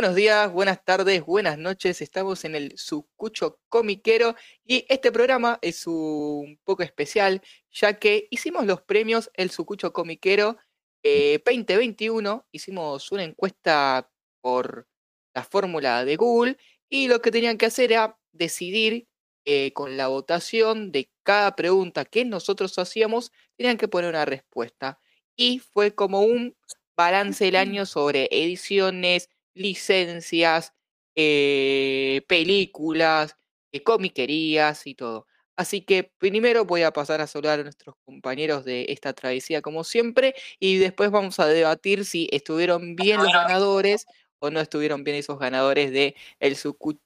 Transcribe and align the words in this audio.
Buenos 0.00 0.16
días, 0.16 0.50
buenas 0.50 0.82
tardes, 0.82 1.22
buenas 1.26 1.58
noches. 1.58 2.00
Estamos 2.00 2.46
en 2.46 2.54
el 2.54 2.72
Sucucho 2.78 3.60
Comiquero 3.68 4.34
y 4.64 4.86
este 4.88 5.12
programa 5.12 5.58
es 5.60 5.86
un 5.86 6.58
poco 6.64 6.82
especial 6.82 7.42
ya 7.70 7.98
que 7.98 8.26
hicimos 8.30 8.64
los 8.64 8.80
premios 8.80 9.30
El 9.34 9.50
Sucucho 9.50 9.92
Comiquero 9.92 10.56
2021. 11.04 12.32
Eh, 12.32 12.48
hicimos 12.50 13.12
una 13.12 13.24
encuesta 13.24 14.10
por 14.40 14.88
la 15.34 15.44
fórmula 15.44 16.06
de 16.06 16.16
Google 16.16 16.56
y 16.88 17.06
lo 17.06 17.20
que 17.20 17.30
tenían 17.30 17.58
que 17.58 17.66
hacer 17.66 17.92
era 17.92 18.18
decidir 18.32 19.06
eh, 19.44 19.74
con 19.74 19.98
la 19.98 20.08
votación 20.08 20.92
de 20.92 21.10
cada 21.22 21.54
pregunta 21.54 22.06
que 22.06 22.24
nosotros 22.24 22.78
hacíamos, 22.78 23.32
tenían 23.58 23.76
que 23.76 23.86
poner 23.86 24.08
una 24.08 24.24
respuesta. 24.24 24.98
Y 25.36 25.58
fue 25.58 25.94
como 25.94 26.22
un 26.22 26.56
balance 26.96 27.44
del 27.44 27.56
año 27.56 27.84
sobre 27.84 28.30
ediciones, 28.30 29.28
licencias, 29.54 30.74
eh, 31.14 32.22
películas, 32.28 33.36
eh, 33.72 33.82
comiquerías 33.82 34.86
y 34.86 34.94
todo. 34.94 35.26
Así 35.56 35.82
que 35.82 36.12
primero 36.18 36.64
voy 36.64 36.82
a 36.82 36.92
pasar 36.92 37.20
a 37.20 37.26
saludar 37.26 37.60
a 37.60 37.62
nuestros 37.64 37.94
compañeros 38.06 38.64
de 38.64 38.86
esta 38.88 39.12
travesía 39.12 39.60
como 39.60 39.84
siempre 39.84 40.34
y 40.58 40.78
después 40.78 41.10
vamos 41.10 41.38
a 41.38 41.46
debatir 41.46 42.06
si 42.06 42.28
estuvieron 42.32 42.96
bien 42.96 43.18
los 43.18 43.30
ganadores 43.32 44.06
o 44.38 44.50
no 44.50 44.60
estuvieron 44.60 45.04
bien 45.04 45.18
esos 45.18 45.38
ganadores 45.38 45.92
de 45.92 46.16
el, 46.38 46.56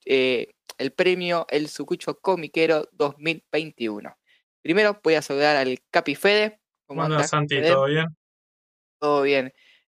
eh, 0.04 0.54
el 0.78 0.92
premio 0.92 1.46
El 1.50 1.68
Sucucho 1.68 2.20
Comiquero 2.20 2.88
2021. 2.92 4.16
Primero 4.62 5.00
voy 5.02 5.14
a 5.14 5.22
saludar 5.22 5.56
al 5.56 5.78
Capi 5.90 6.14
Fede. 6.14 6.60
¿Cómo 6.86 7.02
andas, 7.02 7.30
Santi? 7.30 7.60
¿Todo 7.60 7.86
bien? 7.86 8.06
Todo 9.00 9.22
bien. 9.22 9.52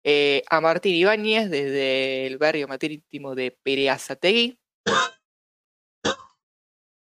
Eh, 0.08 0.44
a 0.48 0.60
Martín 0.60 0.94
Ibáñez 0.94 1.50
desde 1.50 2.28
el 2.28 2.38
barrio 2.38 2.68
marítimo 2.68 3.34
de 3.34 3.50
Pereazategui. 3.50 4.56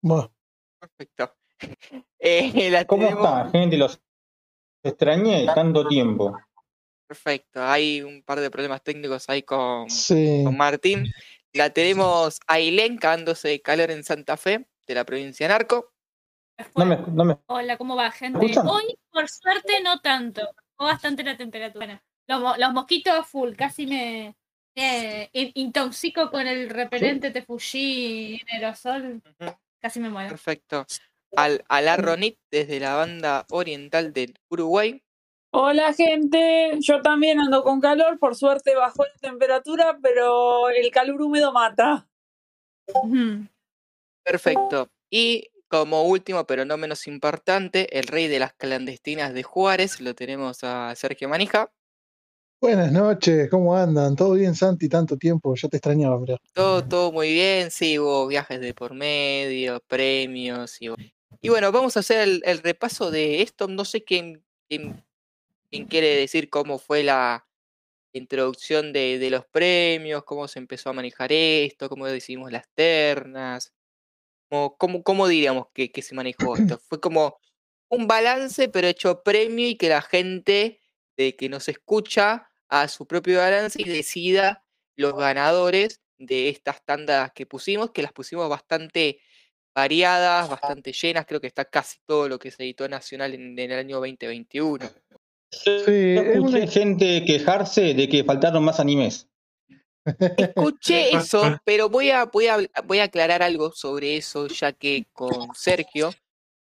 Bueno. 0.03 0.31
Perfecto. 0.79 1.35
Eh, 2.23 2.85
¿Cómo 2.87 3.07
está, 3.07 3.49
gente? 3.51 3.79
Los 3.79 3.99
extrañé 4.83 5.47
tanto 5.55 5.89
tiempo. 5.89 6.39
Perfecto, 7.07 7.63
hay 7.63 8.03
un 8.03 8.23
par 8.23 8.41
de 8.41 8.51
problemas 8.51 8.83
técnicos 8.83 9.27
ahí 9.31 9.43
con, 9.43 9.87
con 10.45 10.57
Martín. 10.57 11.07
La 11.55 11.71
tenemos 11.71 12.39
a 12.47 12.55
Ailén 12.55 12.99
cagándose 12.99 13.63
calor 13.63 13.91
en 13.91 14.05
Santa 14.05 14.37
Fe, 14.37 14.69
de 14.87 14.95
la 14.95 15.05
provincia 15.05 15.47
de 15.47 15.55
Narco. 15.55 15.95
Hola, 17.47 17.79
¿cómo 17.79 17.97
va, 17.97 18.11
gente? 18.11 18.39
Hoy, 18.39 18.99
por 19.11 19.29
suerte, 19.29 19.81
no 19.83 20.01
tanto. 20.01 20.43
bastante 20.79 21.25
la 21.25 21.39
temperatura. 21.39 22.03
Los, 22.39 22.73
mosquitos 22.73 23.27
full, 23.27 23.55
casi 23.57 23.89
me, 23.89 24.37
intoxico 25.55 26.31
con 26.31 26.47
el 26.47 26.71
repelente 26.71 27.33
Tefuji 27.33 28.41
en 28.41 28.55
aerosol. 28.55 29.21
Casi 29.81 29.99
me 29.99 30.11
muero. 30.11 30.29
Perfecto. 30.29 30.87
Al, 31.35 31.65
la 31.69 31.97
Ronit 31.97 32.39
desde 32.49 32.79
la 32.79 32.95
banda 32.95 33.47
oriental 33.51 34.13
del 34.13 34.39
Uruguay. 34.49 35.03
Hola 35.53 35.93
gente, 35.93 36.77
yo 36.79 37.03
también 37.03 37.41
ando 37.41 37.65
con 37.65 37.81
calor, 37.81 38.21
por 38.21 38.37
suerte 38.37 38.77
bajó 38.77 39.05
la 39.05 39.15
temperatura, 39.21 39.99
pero 40.01 40.71
el 40.71 40.89
calor 40.93 41.21
húmedo 41.21 41.53
mata. 41.53 42.09
Perfecto. 44.23 44.89
Y 45.11 45.51
como 45.67 46.05
último, 46.05 46.47
pero 46.47 46.65
no 46.65 46.77
menos 46.77 47.09
importante, 47.09 47.99
el 47.99 48.07
rey 48.07 48.29
de 48.29 48.39
las 48.39 48.53
clandestinas 48.53 49.35
de 49.35 49.43
Juárez, 49.43 50.01
lo 50.01 50.15
tenemos 50.15 50.63
a 50.63 50.95
Sergio 50.95 51.29
Manija. 51.29 51.73
Buenas 52.61 52.93
noches, 52.93 53.49
¿cómo 53.49 53.75
andan? 53.75 54.15
¿Todo 54.15 54.35
bien, 54.35 54.55
Santi? 54.55 54.87
Tanto 54.87 55.17
tiempo, 55.17 55.55
ya 55.55 55.67
te 55.71 55.79
extrañaba, 55.79 56.19
bro. 56.19 56.37
Todo, 56.53 56.87
todo 56.87 57.11
muy 57.11 57.33
bien, 57.33 57.71
sí, 57.71 57.99
hubo 57.99 58.27
viajes 58.27 58.61
de 58.61 58.75
por 58.75 58.93
medio, 58.93 59.81
premios 59.87 60.77
y, 60.83 60.91
y 61.41 61.49
bueno, 61.49 61.73
vamos 61.73 61.97
a 61.97 62.01
hacer 62.01 62.43
el, 62.45 62.59
repaso 62.59 63.11
de 63.11 63.41
esto. 63.41 63.67
No 63.67 63.87
sé 63.87 64.05
quién, 64.05 64.45
quién, 64.69 65.03
quiere 65.89 66.09
decir 66.17 66.51
cómo 66.51 66.79
fue 66.79 67.03
la 67.03 67.49
introducción 68.13 68.93
de, 68.93 69.27
los 69.31 69.47
premios, 69.47 70.25
cómo 70.25 70.47
se 70.47 70.59
empezó 70.59 70.91
a 70.91 70.93
manejar 70.93 71.33
esto, 71.33 71.89
cómo 71.89 72.05
decidimos 72.05 72.53
las 72.53 72.69
ternas, 72.75 73.73
cómo, 74.51 75.03
cómo, 75.03 75.29
diríamos 75.29 75.69
que, 75.73 75.91
que 75.91 76.03
se 76.03 76.15
manejó 76.15 76.57
esto. 76.59 76.79
Fue 76.91 77.01
como 77.01 77.39
un 77.89 78.07
balance, 78.07 78.69
pero 78.69 78.87
hecho 78.87 79.23
premio 79.23 79.67
y 79.67 79.77
que 79.77 79.89
la 79.89 80.03
gente 80.03 80.83
de 81.17 81.37
que 81.37 81.49
nos 81.49 81.67
escucha 81.71 82.50
a 82.71 82.89
su 82.89 83.07
propio 83.07 83.39
balance 83.39 83.81
y 83.81 83.85
decida 83.85 84.65
los 84.97 85.15
ganadores 85.15 86.01
de 86.19 86.49
estas 86.49 86.85
tandas 86.85 87.33
que 87.33 87.47
pusimos, 87.47 87.91
que 87.91 88.03
las 88.03 88.13
pusimos 88.13 88.49
bastante 88.49 89.21
variadas, 89.75 90.49
bastante 90.49 90.93
llenas, 90.93 91.27
creo 91.27 91.41
que 91.41 91.47
está 91.47 91.65
casi 91.65 91.99
todo 92.07 92.29
lo 92.29 92.39
que 92.39 92.51
se 92.51 92.63
editó 92.63 92.89
nacional 92.89 93.35
en, 93.35 93.59
el 93.59 93.73
año 93.73 93.97
2021. 93.97 94.87
Sí, 95.51 95.71
escuché 96.17 96.67
gente 96.69 97.25
quejarse 97.25 97.95
de 97.95 98.09
que 98.09 98.25
faltaron 98.25 98.65
más 98.65 98.79
animes. 98.79 99.29
Escuché 100.37 101.11
eso, 101.17 101.61
pero 101.65 101.89
voy 101.89 102.11
a, 102.11 102.27
voy, 102.27 102.47
a, 102.47 102.59
voy 102.85 102.99
a 103.01 103.05
aclarar 103.05 103.43
algo 103.43 103.73
sobre 103.73 104.17
eso, 104.17 104.47
ya 104.47 104.73
que 104.73 105.07
con 105.13 105.55
Sergio 105.55 106.13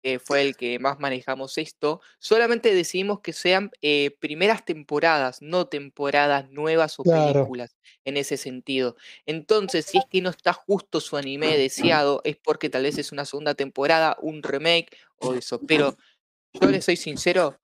que 0.02 0.18
fue 0.18 0.42
el 0.42 0.56
que 0.56 0.78
más 0.78 0.98
manejamos 0.98 1.58
esto, 1.58 2.00
solamente 2.18 2.74
decidimos 2.74 3.20
que 3.20 3.32
sean 3.32 3.70
eh, 3.82 4.16
primeras 4.20 4.64
temporadas, 4.64 5.42
no 5.42 5.66
temporadas 5.66 6.50
nuevas 6.50 6.98
o 6.98 7.04
películas 7.04 7.76
en 8.04 8.16
ese 8.16 8.36
sentido. 8.36 8.96
Entonces, 9.26 9.86
si 9.86 9.98
es 9.98 10.04
que 10.10 10.22
no 10.22 10.30
está 10.30 10.52
justo 10.52 11.00
su 11.00 11.16
anime 11.16 11.46
deseado, 11.58 12.20
es 12.24 12.36
porque 12.36 12.70
tal 12.70 12.84
vez 12.84 12.98
es 12.98 13.12
una 13.12 13.24
segunda 13.24 13.54
temporada, 13.54 14.16
un 14.20 14.42
remake 14.42 14.96
o 15.18 15.34
eso. 15.34 15.60
Pero 15.66 15.96
yo 16.60 16.68
les 16.68 16.84
soy 16.84 16.96
sincero, 16.96 17.58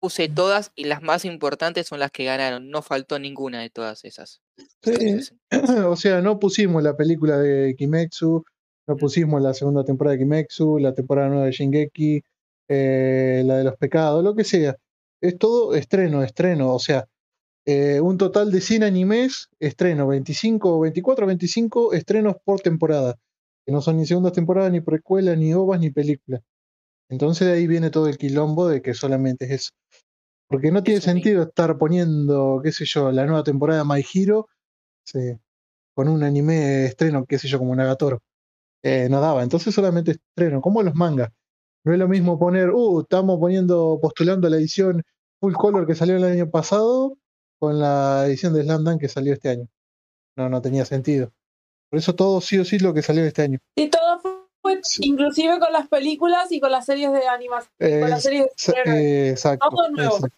puse 0.00 0.28
todas 0.28 0.72
y 0.74 0.84
las 0.84 1.02
más 1.02 1.24
importantes 1.24 1.86
son 1.86 2.00
las 2.00 2.10
que 2.10 2.24
ganaron. 2.24 2.70
No 2.70 2.82
faltó 2.82 3.18
ninguna 3.18 3.60
de 3.60 3.70
todas 3.70 4.04
esas. 4.04 4.40
o 5.86 5.96
sea, 5.96 6.20
no 6.20 6.38
pusimos 6.38 6.82
la 6.82 6.96
película 6.96 7.38
de 7.38 7.74
Kimetsu, 7.76 8.44
no 8.90 8.96
pusimos 8.96 9.40
la 9.40 9.54
segunda 9.54 9.84
temporada 9.84 10.16
de 10.16 10.24
Kimetsu, 10.24 10.78
la 10.78 10.92
temporada 10.92 11.28
nueva 11.28 11.46
de 11.46 11.52
Shingeki, 11.52 12.22
eh, 12.68 13.42
la 13.46 13.58
de 13.58 13.64
los 13.64 13.76
pecados, 13.76 14.24
lo 14.24 14.34
que 14.34 14.42
sea. 14.42 14.76
Es 15.20 15.38
todo 15.38 15.74
estreno, 15.76 16.24
estreno. 16.24 16.74
O 16.74 16.80
sea, 16.80 17.06
eh, 17.66 18.00
un 18.00 18.18
total 18.18 18.50
de 18.50 18.60
100 18.60 18.82
animes, 18.82 19.48
estreno, 19.60 20.08
25, 20.08 20.80
24, 20.80 21.26
25 21.26 21.92
estrenos 21.92 22.36
por 22.44 22.60
temporada. 22.60 23.16
Que 23.64 23.72
no 23.72 23.80
son 23.80 23.98
ni 23.98 24.06
segundas 24.06 24.32
temporadas, 24.32 24.72
ni 24.72 24.80
precuelas, 24.80 25.38
ni 25.38 25.54
ovas, 25.54 25.78
ni 25.78 25.90
películas. 25.90 26.42
Entonces 27.08 27.46
de 27.46 27.54
ahí 27.54 27.66
viene 27.68 27.90
todo 27.90 28.08
el 28.08 28.18
quilombo 28.18 28.68
de 28.68 28.82
que 28.82 28.94
solamente 28.94 29.44
es 29.44 29.52
eso. 29.52 29.70
Porque 30.48 30.72
no 30.72 30.82
tiene 30.82 31.00
sentido 31.00 31.44
estar 31.44 31.78
poniendo, 31.78 32.60
qué 32.64 32.72
sé 32.72 32.84
yo, 32.86 33.12
la 33.12 33.24
nueva 33.26 33.44
temporada 33.44 33.84
de 33.84 33.88
My 33.88 34.04
Hero 34.14 34.48
con 35.94 36.08
un 36.08 36.22
anime 36.24 36.86
estreno, 36.86 37.24
qué 37.26 37.38
sé 37.38 37.46
yo, 37.48 37.58
como 37.58 37.76
Nagatoro 37.76 38.20
eh, 38.82 39.08
no 39.10 39.20
daba. 39.20 39.42
Entonces 39.42 39.74
solamente 39.74 40.12
estreno, 40.12 40.60
como 40.60 40.82
los 40.82 40.94
mangas. 40.94 41.30
No 41.84 41.92
es 41.92 41.98
lo 41.98 42.08
mismo 42.08 42.38
poner, 42.38 42.70
uh, 42.70 43.00
estamos 43.00 43.38
poniendo, 43.38 43.98
postulando 44.00 44.48
la 44.48 44.56
edición 44.56 45.02
full 45.40 45.54
color 45.54 45.86
que 45.86 45.94
salió 45.94 46.16
el 46.16 46.24
año 46.24 46.50
pasado 46.50 47.16
con 47.58 47.78
la 47.78 48.24
edición 48.26 48.52
de 48.52 48.62
Slam 48.62 48.84
Dunk 48.84 49.00
que 49.00 49.08
salió 49.08 49.32
este 49.32 49.50
año. 49.50 49.68
No, 50.36 50.48
no 50.48 50.60
tenía 50.60 50.84
sentido. 50.84 51.32
Por 51.90 51.98
eso 51.98 52.14
todo 52.14 52.40
sí 52.40 52.58
o 52.58 52.64
sí 52.64 52.78
lo 52.78 52.94
que 52.94 53.02
salió 53.02 53.24
este 53.24 53.42
año. 53.42 53.58
Y 53.76 53.88
todo 53.88 54.20
fue, 54.62 54.80
inclusive 55.00 55.58
con 55.58 55.72
las 55.72 55.88
películas 55.88 56.52
y 56.52 56.60
con 56.60 56.70
las 56.70 56.86
series 56.86 57.12
de 57.12 57.26
animación. 57.26 57.72
con 57.78 58.10
las 58.10 58.22
series 58.22 58.46
de... 58.84 59.30
exacto, 59.30 59.68
todo 59.70 60.28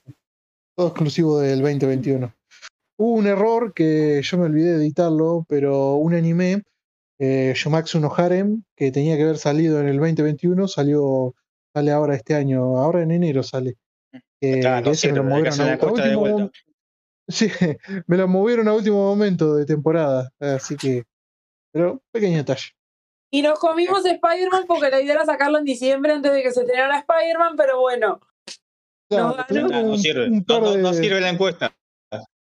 Todo 0.76 0.86
exclusivo 0.88 1.38
del 1.40 1.60
2021. 1.60 2.32
Hubo 2.98 3.14
un 3.14 3.26
error 3.26 3.74
que 3.74 4.22
yo 4.22 4.38
me 4.38 4.44
olvidé 4.44 4.72
de 4.72 4.84
editarlo, 4.84 5.44
pero 5.48 5.94
un 5.94 6.14
anime 6.14 6.62
eh, 7.18 7.52
Shumatsu 7.54 8.00
no 8.00 8.12
Harem, 8.14 8.64
que 8.76 8.90
tenía 8.90 9.16
que 9.16 9.22
haber 9.22 9.38
salido 9.38 9.80
en 9.80 9.88
el 9.88 9.98
2021, 9.98 10.68
salió, 10.68 11.34
sale 11.74 11.90
ahora 11.92 12.14
este 12.14 12.34
año, 12.34 12.78
ahora 12.78 13.02
en 13.02 13.10
enero 13.10 13.42
sale. 13.42 13.76
Eh, 14.40 14.60
me 14.60 15.12
lo 15.12 15.24
movieron 15.24 15.60
a, 15.60 15.78
último 15.86 16.50
Sí, 17.28 17.50
me 18.06 18.16
lo 18.16 18.26
movieron 18.26 18.66
a 18.66 18.74
último 18.74 18.98
momento 19.04 19.54
de 19.54 19.64
temporada, 19.64 20.30
así 20.40 20.76
que, 20.76 21.04
pero 21.72 22.02
pequeño 22.10 22.38
detalle. 22.38 22.72
Y 23.30 23.40
nos 23.40 23.58
comimos 23.58 24.04
Spider-Man 24.04 24.64
porque 24.66 24.90
la 24.90 25.00
idea 25.00 25.14
era 25.14 25.24
sacarlo 25.24 25.58
en 25.58 25.64
diciembre 25.64 26.12
antes 26.12 26.32
de 26.32 26.42
que 26.42 26.50
se 26.50 26.60
estrenara 26.62 26.98
Spider-Man, 26.98 27.56
pero 27.56 27.80
bueno. 27.80 28.20
no, 29.10 29.96
sirve. 29.96 30.28
no, 30.28 30.92
sirve 30.92 31.20
la 31.20 31.30
encuesta. 31.30 31.74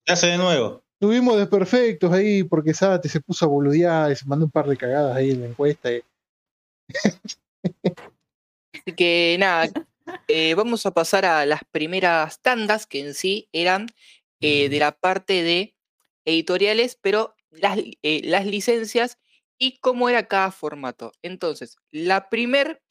Se 0.05 0.13
hace 0.13 0.27
de 0.27 0.37
nuevo. 0.37 0.83
Tuvimos 0.99 1.37
desperfectos 1.37 2.11
ahí 2.11 2.43
porque 2.43 2.73
Sate 2.73 3.07
se 3.07 3.21
puso 3.21 3.45
a 3.45 3.47
boludear 3.47 4.11
y 4.11 4.17
se 4.17 4.25
mandó 4.25 4.45
un 4.45 4.51
par 4.51 4.67
de 4.67 4.75
cagadas 4.75 5.15
ahí 5.15 5.31
en 5.31 5.41
la 5.41 5.47
encuesta. 5.47 5.89
Así 8.73 8.91
que 8.97 9.37
nada, 9.39 9.69
eh, 10.27 10.53
vamos 10.55 10.85
a 10.85 10.93
pasar 10.93 11.25
a 11.25 11.45
las 11.45 11.61
primeras 11.71 12.41
tandas 12.41 12.85
que 12.85 12.99
en 12.99 13.13
sí 13.13 13.47
eran 13.53 13.87
eh, 14.41 14.67
de 14.67 14.79
la 14.79 14.91
parte 14.91 15.41
de 15.41 15.73
editoriales, 16.25 16.97
pero 17.01 17.33
las, 17.49 17.79
eh, 18.03 18.21
las 18.25 18.45
licencias 18.45 19.17
y 19.57 19.77
cómo 19.77 20.09
era 20.09 20.27
cada 20.27 20.51
formato. 20.51 21.13
Entonces, 21.21 21.77
la 21.91 22.29
primer 22.29 22.81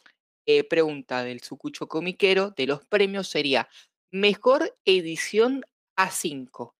pregunta 0.71 1.25
del 1.25 1.41
Sucucho 1.41 1.89
Comiquero 1.89 2.53
de 2.53 2.67
los 2.67 2.83
premios 2.87 3.29
sería, 3.29 3.69
mejor 4.11 4.75
edición 4.87 5.63
A5. 5.95 6.73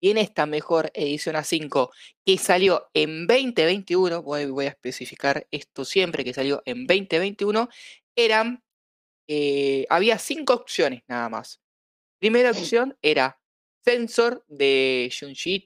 Y 0.00 0.10
en 0.10 0.18
esta 0.18 0.46
mejor 0.46 0.90
edición 0.94 1.36
A5 1.36 1.90
que 2.24 2.38
salió 2.38 2.88
en 2.94 3.26
2021, 3.26 4.22
voy, 4.22 4.66
a 4.66 4.68
especificar 4.68 5.46
esto 5.50 5.84
siempre, 5.84 6.24
que 6.24 6.34
salió 6.34 6.62
en 6.66 6.86
2021, 6.86 7.68
eran, 8.14 8.62
eh, 9.28 9.86
había 9.88 10.18
cinco 10.18 10.54
opciones 10.54 11.02
nada 11.08 11.28
más. 11.28 11.60
Primera 12.18 12.50
opción 12.50 12.96
era 13.02 13.40
Sensor 13.84 14.44
de 14.48 15.12
Junji 15.18 15.64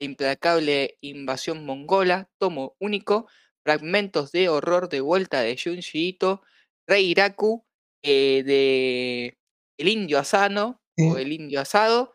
Implacable 0.00 0.96
Invasión 1.00 1.64
Mongola, 1.64 2.30
tomo 2.38 2.76
único, 2.78 3.26
Fragmentos 3.64 4.32
de 4.32 4.48
Horror 4.48 4.88
de 4.88 5.00
Vuelta 5.00 5.40
de 5.40 5.58
Junji 5.62 6.08
Ito, 6.08 6.42
Rey 6.86 7.10
Iraku, 7.10 7.64
eh, 8.02 8.42
de 8.44 9.38
El 9.76 9.88
Indio 9.88 10.18
Asano, 10.18 10.80
o 10.98 11.16
El 11.16 11.32
Indio 11.32 11.60
Asado, 11.60 12.14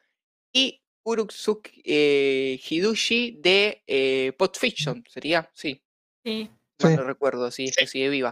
y 0.54 0.83
Uruksuk 1.04 1.70
eh, 1.84 2.60
Hidushi 2.70 3.40
de 3.42 3.84
eh, 3.88 4.34
Potfiction, 4.38 5.04
¿sería? 5.10 5.50
Sí. 5.54 5.84
Sí. 6.24 6.50
No 6.80 7.04
recuerdo 7.04 7.52
si 7.52 7.66
es 7.66 7.76
que 7.76 7.88
sigue 7.88 8.10
viva. 8.10 8.32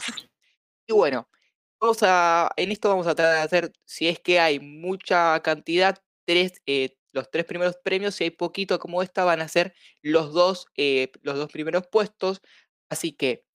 Y 0.88 0.94
bueno, 0.94 1.30
vamos 1.80 2.00
a, 2.04 2.52
en 2.58 2.72
esto 2.72 2.90
vamos 2.90 3.08
a 3.08 3.16
tratar 3.16 3.36
de 3.36 3.42
hacer, 3.42 3.74
si 3.86 4.08
es 4.08 4.20
que 4.20 4.40
hay 4.40 4.60
mucha 4.60 5.40
cantidad, 5.42 5.98
tres, 6.26 6.62
eh, 6.66 6.98
los 7.14 7.30
tres 7.32 7.46
primeros 7.46 7.78
premios, 7.84 8.16
si 8.16 8.26
hay 8.26 8.30
poquito 8.32 8.80
como 8.80 9.02
esta, 9.04 9.24
van 9.26 9.42
a 9.42 9.48
ser 9.48 9.74
los 10.02 10.34
dos, 10.34 10.66
eh, 10.78 11.12
los 11.22 11.38
dos 11.38 11.52
primeros 11.52 11.88
puestos. 11.88 12.42
Así 12.90 13.14
que, 13.14 13.46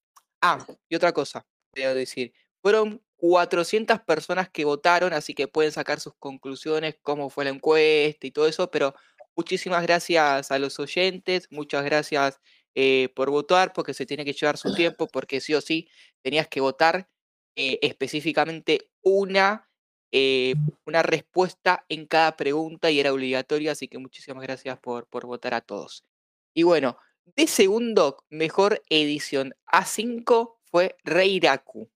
ah, 0.41 0.65
y 0.89 0.95
otra 0.95 1.13
cosa, 1.13 1.45
quiero 1.73 1.95
decir, 1.95 2.33
fueron 2.61 3.03
400 3.17 3.99
personas 4.01 4.49
que 4.49 4.65
votaron, 4.65 5.13
así 5.13 5.33
que 5.33 5.47
pueden 5.47 5.71
sacar 5.71 5.99
sus 5.99 6.13
conclusiones, 6.15 6.97
cómo 7.01 7.29
fue 7.29 7.45
la 7.45 7.51
encuesta 7.51 8.27
y 8.27 8.31
todo 8.31 8.47
eso, 8.47 8.69
pero 8.71 8.95
muchísimas 9.35 9.83
gracias 9.83 10.51
a 10.51 10.59
los 10.59 10.79
oyentes, 10.79 11.47
muchas 11.51 11.83
gracias 11.85 12.39
eh, 12.75 13.09
por 13.15 13.29
votar, 13.31 13.73
porque 13.73 13.93
se 13.93 14.05
tiene 14.05 14.25
que 14.25 14.33
llevar 14.33 14.57
su 14.57 14.73
tiempo, 14.73 15.07
porque 15.07 15.41
sí 15.41 15.53
o 15.53 15.61
sí 15.61 15.89
tenías 16.21 16.47
que 16.47 16.61
votar 16.61 17.09
eh, 17.55 17.79
específicamente 17.81 18.89
una 19.01 19.67
eh, 20.11 20.55
una 20.85 21.03
respuesta 21.03 21.85
en 21.89 22.05
cada 22.07 22.37
pregunta 22.37 22.89
y 22.89 22.99
era 22.99 23.11
obligatoria, 23.11 23.73
así 23.73 23.87
que 23.89 23.97
muchísimas 23.97 24.43
gracias 24.43 24.79
por, 24.79 25.05
por 25.07 25.25
votar 25.25 25.53
a 25.53 25.61
todos. 25.61 26.05
Y 26.53 26.63
bueno, 26.63 26.97
de 27.35 27.47
segundo 27.47 28.23
mejor 28.29 28.81
edición 28.89 29.53
A5 29.71 30.55
fue 30.71 30.95
Reiraku. 31.03 31.89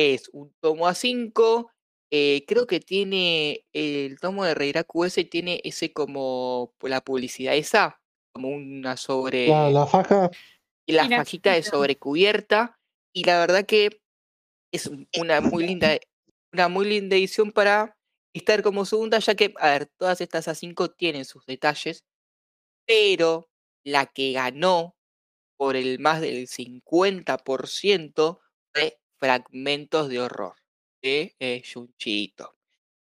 Es 0.00 0.30
un 0.32 0.52
tomo 0.60 0.88
A5, 0.88 1.70
eh, 2.10 2.44
creo 2.46 2.66
que 2.66 2.80
tiene 2.80 3.64
el 3.72 4.18
tomo 4.18 4.44
de 4.44 4.54
Reiraku 4.54 5.04
ese, 5.04 5.24
tiene 5.24 5.60
ese 5.64 5.92
como 5.92 6.74
la 6.82 7.00
publicidad 7.02 7.54
esa, 7.54 8.00
como 8.32 8.48
una 8.48 8.96
sobre... 8.96 9.48
La, 9.48 9.70
la 9.70 9.86
faja. 9.86 10.30
Y 10.86 10.92
la 10.92 11.08
fajita 11.08 11.52
de 11.52 11.62
sobrecubierta. 11.62 12.78
Y 13.12 13.24
la 13.24 13.38
verdad 13.38 13.64
que 13.64 14.00
es 14.72 14.90
una 15.16 15.40
muy 15.40 15.66
linda 15.66 15.98
una 16.52 16.68
muy 16.68 16.86
linda 16.86 17.16
edición 17.16 17.52
para 17.52 17.96
estar 18.34 18.62
como 18.62 18.84
segunda, 18.84 19.18
ya 19.18 19.34
que, 19.34 19.54
a 19.58 19.70
ver, 19.70 19.86
todas 19.98 20.20
estas 20.20 20.48
A5 20.48 20.94
tienen 20.96 21.24
sus 21.24 21.46
detalles, 21.46 22.04
pero 22.86 23.48
la 23.84 24.06
que 24.06 24.32
ganó 24.32 24.96
por 25.56 25.76
el 25.76 25.98
más 25.98 26.20
del 26.20 26.48
50% 26.48 28.40
fue 28.74 28.99
Fragmentos 29.20 30.08
de 30.08 30.20
Horror 30.20 30.54
de 31.02 31.34
eh, 31.38 31.62
Junchito. 31.72 32.56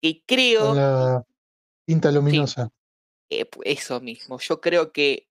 Y 0.00 0.22
creo... 0.26 0.74
La 0.74 1.24
tinta 1.86 2.12
luminosa. 2.12 2.70
Eh, 3.30 3.48
eso 3.64 4.00
mismo, 4.00 4.38
yo 4.38 4.60
creo 4.60 4.92
que 4.92 5.26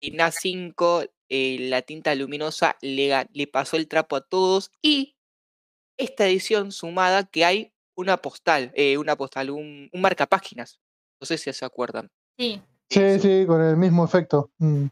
en 0.00 0.18
A5 0.18 1.10
eh, 1.30 1.56
la 1.68 1.82
tinta 1.82 2.14
luminosa 2.14 2.76
le, 2.80 3.26
le 3.32 3.46
pasó 3.46 3.76
el 3.76 3.88
trapo 3.88 4.16
a 4.16 4.20
todos 4.20 4.70
y 4.82 5.16
esta 5.96 6.26
edición 6.26 6.72
sumada 6.72 7.24
que 7.24 7.44
hay 7.44 7.72
una 7.96 8.18
postal, 8.18 8.70
eh, 8.74 8.96
una 8.96 9.16
postal, 9.16 9.50
un, 9.50 9.90
un 9.92 10.00
marcapáginas. 10.00 10.80
No 11.20 11.26
sé 11.26 11.36
si 11.36 11.52
se 11.52 11.64
acuerdan. 11.64 12.10
Sí. 12.38 12.62
Sí, 12.90 13.18
sí, 13.18 13.44
con 13.46 13.60
el 13.60 13.76
mismo 13.76 14.04
efecto. 14.04 14.50
Mm. 14.58 14.86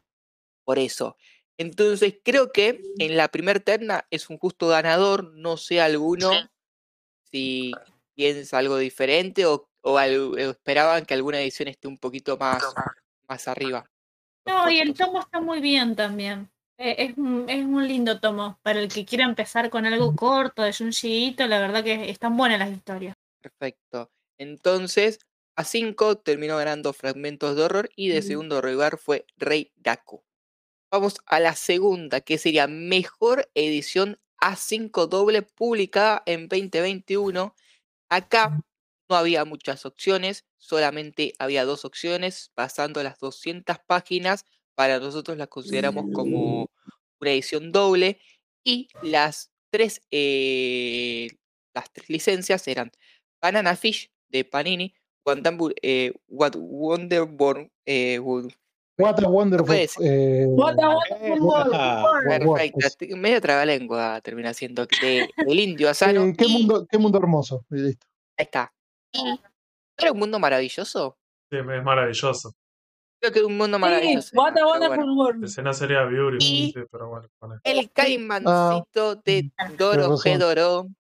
Por 0.65 0.79
eso. 0.79 1.17
Entonces, 1.59 2.19
creo 2.23 2.53
que 2.53 2.83
en 2.99 3.17
la 3.17 3.29
primer 3.29 3.61
terna 3.61 4.07
es 4.11 4.29
un 4.29 4.39
justo 4.39 4.69
ganador. 4.69 5.33
No 5.35 5.57
sé 5.57 5.81
alguno 5.81 6.31
si 7.31 7.73
piensa 8.15 8.59
algo 8.59 8.77
diferente 8.79 9.47
o, 9.47 9.69
o, 9.83 9.99
esperaban 10.01 11.05
que 11.07 11.15
alguna 11.15 11.41
edición 11.41 11.69
esté 11.69 11.89
un 11.89 11.99
poquito 11.99 12.37
más, 12.37 12.63
más 13.29 13.49
arriba. 13.49 13.89
No, 14.45 14.71
y 14.71 14.79
el 14.79 14.95
tomo 14.95 15.21
está 15.21 15.41
muy 15.41 15.61
bien 15.61 15.97
también. 15.97 16.51
Eh, 16.79 16.95
es, 16.99 17.19
un, 17.19 17.49
es 17.49 17.65
un 17.65 17.87
lindo 17.89 18.21
tomo. 18.21 18.59
Para 18.63 18.81
el 18.81 18.89
que 18.89 19.05
quiera 19.05 19.25
empezar 19.25 19.71
con 19.71 19.87
algo 19.87 20.15
corto, 20.15 20.63
de 20.63 20.75
un 20.81 20.93
la 21.49 21.59
verdad 21.59 21.83
que 21.83 22.11
están 22.11 22.37
buenas 22.37 22.59
las 22.59 22.71
historias. 22.71 23.15
Perfecto. 23.41 24.11
Entonces, 24.39 25.19
a 25.57 25.65
5 25.65 26.19
terminó 26.19 26.57
ganando 26.59 26.93
Fragmentos 26.93 27.57
de 27.57 27.63
Horror 27.63 27.91
y 27.97 28.09
de 28.09 28.21
segundo 28.21 28.61
lugar 28.61 28.99
fue 28.99 29.27
Rey 29.37 29.73
Daku. 29.77 30.23
Vamos 30.97 31.19
a 31.27 31.41
la 31.41 31.55
segunda, 31.55 32.23
que 32.23 32.39
sería 32.39 32.67
Mejor 32.67 33.51
Edición 33.55 34.19
A5 34.41 35.09
doble 35.09 35.43
publicada 35.43 36.23
en 36.25 36.49
2021. 36.49 37.55
Acá 38.09 38.63
no 39.07 39.17
había 39.17 39.45
muchas 39.45 39.85
opciones, 39.85 40.47
solamente 40.57 41.35
había 41.39 41.67
dos 41.67 41.85
opciones, 41.85 42.51
pasando 42.55 43.03
las 43.03 43.19
200 43.19 43.77
páginas 43.87 44.47
para 44.75 44.99
nosotros 44.99 45.37
las 45.37 45.49
consideramos 45.49 46.07
como 46.15 46.71
una 47.21 47.31
edición 47.31 47.73
doble 47.73 48.19
y 48.65 48.89
las 49.03 49.51
tres, 49.69 50.01
eh, 50.11 51.29
las 51.75 51.93
tres 51.93 52.09
licencias 52.09 52.67
eran 52.69 52.91
Banana 53.43 53.77
Fish 53.77 54.11
de 54.31 54.47
Panini, 54.47 54.95
eh, 55.83 56.15
What 56.27 56.53
Wonderborn, 56.57 57.71
eh, 57.85 58.19
What 58.99 59.23
a 59.23 59.29
Wonderful. 59.29 59.75
Eh, 59.75 60.47
What 60.49 60.79
a 60.83 60.97
Wonderful. 61.39 62.57
Perfecto. 62.57 63.17
Medio 63.17 63.41
trabalengua 63.41 64.21
termina 64.23 64.55
siendo 64.55 64.87
de 64.87 65.29
el 65.37 65.61
indio 65.61 65.91
asano. 65.91 66.33
qué, 66.37 66.49
mundo, 66.49 66.87
qué 66.91 66.99
mundo 66.99 67.19
hermoso. 67.19 67.65
listo. 67.71 68.07
Ahí 68.39 68.45
está. 68.45 68.73
¿Era 69.99 70.13
un 70.13 70.19
mundo 70.19 70.39
maravilloso? 70.39 71.19
Sí, 71.51 71.59
es 71.59 71.65
maravilloso. 71.65 72.55
Creo 73.21 73.33
que 73.33 73.39
es 73.39 73.45
un 73.45 73.57
mundo 73.57 73.79
maravilloso. 73.79 74.29
Sí, 74.29 74.37
what 74.37 74.57
a 74.57 74.67
wonderful 74.67 75.11
world. 75.17 75.41
La 75.41 75.47
escena 75.47 75.73
sería 75.73 76.03
Beauty, 76.05 76.75
pero 76.91 77.09
bueno. 77.09 77.29
El 77.65 77.91
caimancito 77.91 79.11
ah, 79.11 79.23
de 79.25 79.51
Doro 79.77 80.17
G. 80.17 80.95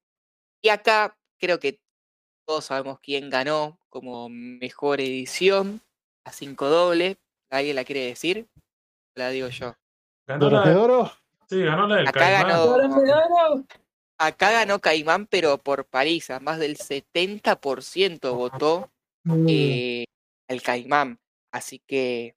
Y 0.62 0.69
acá 0.69 1.17
creo 1.38 1.59
que 1.59 1.81
todos 2.47 2.67
sabemos 2.67 3.00
quién 3.00 3.31
ganó 3.31 3.79
como 3.88 4.29
mejor 4.29 5.00
edición 5.00 5.81
a 6.25 6.33
5 6.33 6.67
doble. 6.69 7.19
¿Alguien 7.50 7.76
la 7.76 7.85
quiere 7.85 8.07
decir? 8.07 8.49
La 9.15 9.31
digo 9.31 9.49
yo. 9.49 9.75
¿Ganó 10.26 10.50
la 10.50 10.62
de... 10.62 11.11
Sí, 11.49 11.62
ganó 11.62 11.87
la 11.87 11.97
del 11.97 12.09
acá 12.09 12.31
Ganó... 12.31 13.67
Acá 14.19 14.50
ganó 14.50 14.81
Caimán, 14.81 15.26
pero 15.26 15.59
por 15.59 15.87
paliza. 15.87 16.41
Más 16.41 16.59
del 16.59 16.76
70% 16.79 18.35
votó 18.35 18.91
eh, 19.47 20.05
el 20.49 20.62
Caimán. 20.62 21.21
Así 21.53 21.81
que 21.87 22.35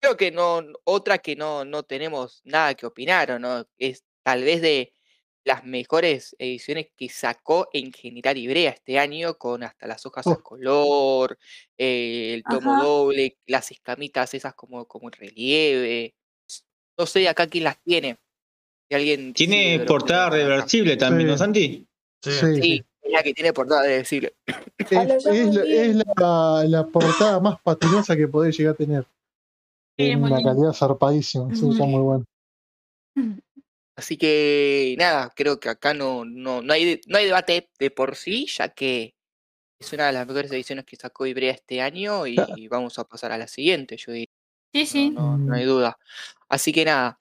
creo 0.00 0.16
que 0.16 0.30
no, 0.30 0.62
otra 0.84 1.18
que 1.18 1.36
no, 1.36 1.64
no 1.64 1.82
tenemos 1.84 2.40
nada 2.44 2.74
que 2.74 2.86
opinar, 2.86 3.30
¿o 3.30 3.38
no? 3.38 3.66
Es 3.78 4.04
tal 4.22 4.42
vez 4.42 4.60
de 4.60 4.92
las 5.46 5.64
mejores 5.64 6.34
ediciones 6.38 6.88
que 6.96 7.08
sacó 7.08 7.68
en 7.72 7.92
general 7.92 8.36
Ibrea 8.36 8.70
este 8.72 8.98
año, 8.98 9.38
con 9.38 9.62
hasta 9.62 9.86
las 9.86 10.04
hojas 10.04 10.26
a 10.26 10.32
oh. 10.32 10.42
color, 10.42 11.38
eh, 11.78 12.34
el 12.34 12.42
tomo 12.42 12.82
doble, 12.82 13.38
las 13.46 13.70
escamitas 13.70 14.34
esas 14.34 14.54
como, 14.54 14.86
como 14.86 15.08
en 15.08 15.12
relieve. 15.12 16.14
No 16.98 17.06
sé 17.06 17.28
acá 17.28 17.46
quién 17.46 17.64
las 17.64 17.80
tiene. 17.82 18.18
Si 18.88 18.94
alguien 18.94 19.32
tiene 19.34 19.80
portada 19.86 20.30
reversible 20.30 20.96
también, 20.96 21.28
¿no, 21.28 21.38
Santi? 21.38 21.86
Sí. 22.22 22.60
sí 22.60 22.84
la 23.10 23.22
que 23.22 23.34
tiene 23.34 23.52
portada 23.52 23.82
decir. 23.82 24.32
Es, 24.76 25.96
la, 26.16 26.86
portada 26.92 27.40
más 27.40 27.60
patinosa 27.62 28.16
que 28.16 28.28
podés 28.28 28.56
llegar 28.56 28.74
a 28.74 28.76
tener. 28.76 29.06
En 29.98 30.22
una 30.22 30.42
calidad 30.42 30.72
zarpadísima, 30.72 31.52
eso 31.52 31.70
está 31.70 31.84
muy 31.84 32.00
bueno. 32.02 32.24
Así 33.96 34.18
que 34.18 34.94
nada, 34.98 35.32
creo 35.34 35.58
que 35.58 35.70
acá 35.70 35.94
no, 35.94 36.26
no, 36.26 36.60
no, 36.60 36.72
hay, 36.74 37.00
no 37.06 37.16
hay 37.16 37.24
debate 37.24 37.70
de 37.78 37.90
por 37.90 38.14
sí, 38.14 38.46
ya 38.46 38.68
que 38.68 39.14
es 39.78 39.92
una 39.92 40.06
de 40.06 40.12
las 40.12 40.26
mejores 40.26 40.52
ediciones 40.52 40.84
que 40.84 40.96
sacó 40.96 41.26
Ibrea 41.26 41.52
este 41.52 41.80
año 41.80 42.26
y, 42.26 42.36
vamos 42.68 42.98
a 42.98 43.04
pasar 43.04 43.32
a 43.32 43.38
la 43.38 43.48
siguiente, 43.48 43.96
yo 43.96 44.12
diría. 44.12 44.32
Sí, 44.72 44.86
sí. 44.86 45.10
No, 45.10 45.38
no, 45.38 45.54
hay 45.54 45.64
duda. 45.64 45.98
Así 46.48 46.72
que 46.72 46.84
nada. 46.84 47.20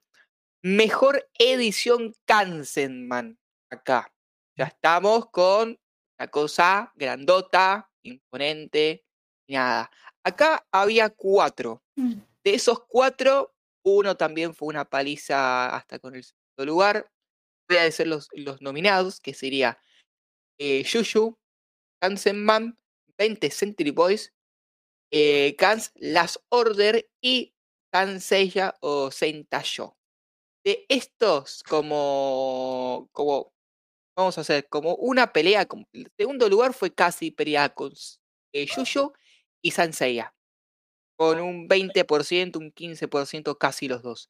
Mejor 0.62 1.30
edición 1.40 2.14
Kansenman. 2.26 3.38
Acá. 3.70 4.12
Ya 4.58 4.66
estamos 4.66 5.30
con 5.30 5.80
la 6.18 6.28
cosa 6.28 6.92
grandota, 6.96 7.90
imponente. 8.04 9.06
Nada. 9.48 9.90
Acá 10.24 10.66
había 10.72 11.10
cuatro. 11.10 11.84
Mm. 11.96 12.16
De 12.44 12.54
esos 12.54 12.84
cuatro, 12.88 13.54
uno 13.84 14.16
también 14.16 14.54
fue 14.54 14.70
una 14.70 14.86
paliza 14.86 15.76
hasta 15.76 16.00
con 16.00 16.16
el 16.16 16.26
lugar. 16.64 17.12
Voy 17.68 17.78
a 17.78 17.84
decir 17.84 18.08
los, 18.08 18.30
los 18.34 18.62
nominados, 18.62 19.20
que 19.20 19.34
sería 19.34 19.80
eh, 20.60 20.84
Shushu, 20.84 21.38
Kansenman, 22.02 22.78
20 23.18 23.50
Century 23.50 23.92
Boys, 23.92 24.34
eh, 25.12 25.56
Kans 25.58 25.92
Last 25.96 26.38
Order 26.50 27.10
y 27.22 27.54
Kanseiya 27.92 28.76
o 28.82 29.12
Sentayo. 29.12 29.96
De 30.64 30.86
estos, 30.90 31.64
como, 31.64 33.10
como, 33.12 33.54
vamos 34.18 34.38
a 34.38 34.42
hacer, 34.42 34.68
como 34.68 34.96
una 34.96 35.32
pelea, 35.32 35.68
el 35.94 36.12
segundo 36.18 36.50
lugar 36.50 36.74
fue 36.74 36.94
casi 36.94 37.32
pelea 37.32 37.70
con 37.70 37.94
eh, 38.54 38.68
y 39.62 39.72
Sanseiya, 39.72 40.34
con 41.18 41.40
un 41.40 41.68
20%, 41.68 42.58
un 42.58 42.74
15%, 42.74 43.58
casi 43.58 43.88
los 43.88 44.02
dos. 44.02 44.30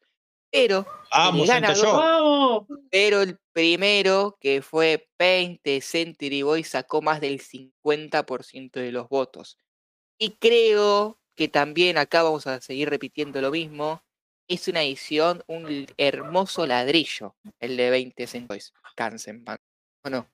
Pero 0.52 0.86
el 1.12 1.48
ganador, 1.48 2.66
pero 2.90 3.22
el 3.22 3.38
primero 3.52 4.38
que 4.40 4.62
fue 4.62 5.08
20 5.20 5.82
Century 5.82 6.44
Boy 6.44 6.64
sacó 6.64 7.02
más 7.02 7.20
del 7.20 7.42
50% 7.42 8.72
de 8.72 8.92
los 8.92 9.10
votos. 9.10 9.58
Y 10.18 10.38
creo 10.38 11.20
que 11.36 11.48
también 11.48 11.98
acá 11.98 12.24
vamos 12.24 12.48
a 12.48 12.62
seguir 12.62 12.90
repitiendo 12.90 13.42
lo 13.42 13.52
mismo. 13.52 14.02
Es 14.48 14.68
una 14.68 14.84
edición, 14.84 15.44
un 15.48 15.88
hermoso 15.98 16.66
ladrillo, 16.68 17.36
el 17.60 17.78
de 17.78 17.90
20 17.90 18.28
Century 18.28 18.62
Kansenban. 18.96 19.58
¿O 20.04 20.10
no? 20.10 20.30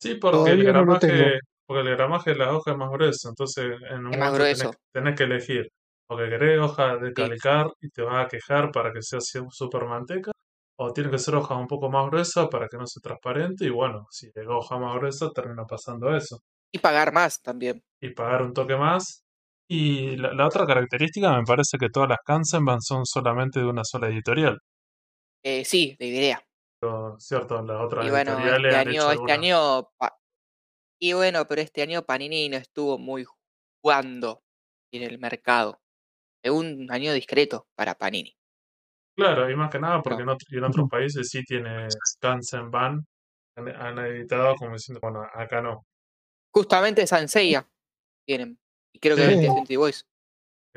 Sí, 0.00 0.14
porque 0.16 0.52
el, 0.52 0.64
gramaje, 0.64 1.40
porque 1.66 1.88
el 1.88 1.96
gramaje 1.96 2.30
de 2.30 2.36
las 2.36 2.48
hojas 2.48 2.72
es 2.72 2.78
más 2.78 2.90
grueso, 2.90 3.28
entonces 3.28 3.64
en 3.90 4.06
un 4.06 4.18
más 4.18 4.34
grueso. 4.34 4.72
Tenés, 4.92 5.16
que 5.16 5.24
elegir. 5.24 5.72
Porque 6.06 6.28
querés 6.28 6.60
hoja 6.60 6.96
de 6.96 7.12
calicar 7.12 7.66
y 7.80 7.88
te 7.90 8.02
vas 8.02 8.26
a 8.26 8.28
quejar 8.28 8.70
para 8.70 8.92
que 8.92 9.02
sea 9.02 9.20
súper 9.20 9.84
manteca, 9.86 10.32
o 10.78 10.92
tiene 10.92 11.10
que 11.10 11.18
ser 11.18 11.34
hoja 11.34 11.56
un 11.56 11.66
poco 11.66 11.90
más 11.90 12.06
gruesa 12.10 12.48
para 12.48 12.68
que 12.68 12.76
no 12.76 12.86
sea 12.86 13.00
transparente, 13.00 13.64
y 13.64 13.70
bueno, 13.70 14.06
si 14.10 14.26
es 14.26 14.46
hoja 14.48 14.78
más 14.78 14.96
gruesa 14.96 15.30
termina 15.34 15.64
pasando 15.64 16.14
eso. 16.14 16.38
Y 16.72 16.78
pagar 16.78 17.12
más 17.12 17.40
también. 17.40 17.82
Y 18.00 18.10
pagar 18.10 18.42
un 18.42 18.52
toque 18.52 18.76
más. 18.76 19.24
Y 19.68 20.16
la, 20.16 20.46
otra 20.46 20.66
característica 20.66 21.32
me 21.36 21.44
parece 21.44 21.78
que 21.78 21.88
todas 21.88 22.10
las 22.10 22.18
Kansenban 22.24 22.82
son 22.82 23.06
solamente 23.06 23.60
de 23.60 23.66
una 23.66 23.82
sola 23.84 24.08
editorial. 24.08 24.58
Eh, 25.42 25.64
sí, 25.64 25.96
de 25.98 26.06
idea. 26.06 26.42
cierto, 27.18 27.62
las 27.62 27.80
otras 27.80 28.06
y 28.06 28.10
bueno, 28.10 28.32
editoriales 28.32 28.74
este 28.74 28.88
año, 28.90 29.10
este 29.12 29.32
año 29.32 29.88
y 31.00 31.12
bueno, 31.12 31.46
pero 31.46 31.60
este 31.60 31.82
año 31.82 32.02
Panini 32.02 32.48
no 32.48 32.56
estuvo 32.56 32.96
muy 32.98 33.26
jugando 33.82 34.42
en 34.90 35.02
el 35.02 35.18
mercado. 35.18 35.80
Es 36.44 36.50
un 36.50 36.86
año 36.90 37.14
discreto 37.14 37.66
para 37.74 37.94
Panini. 37.94 38.36
Claro, 39.16 39.50
y 39.50 39.56
más 39.56 39.70
que 39.70 39.78
nada 39.78 40.02
porque 40.02 40.22
en, 40.22 40.28
en 40.28 40.64
otros 40.64 40.88
países 40.90 41.28
sí 41.30 41.42
tiene 41.42 41.88
Kansenban, 42.20 43.06
han, 43.56 43.68
han 43.68 43.98
editado 44.00 44.54
como 44.56 44.74
diciendo, 44.74 45.00
bueno, 45.00 45.22
acá 45.32 45.62
no. 45.62 45.86
Justamente 46.52 47.06
Sanseiya 47.06 47.66
tienen. 48.26 48.58
Y 48.92 48.98
creo 48.98 49.16
que 49.16 49.26
sí. 49.26 49.48
20 49.48 49.76
Boys. 49.78 50.06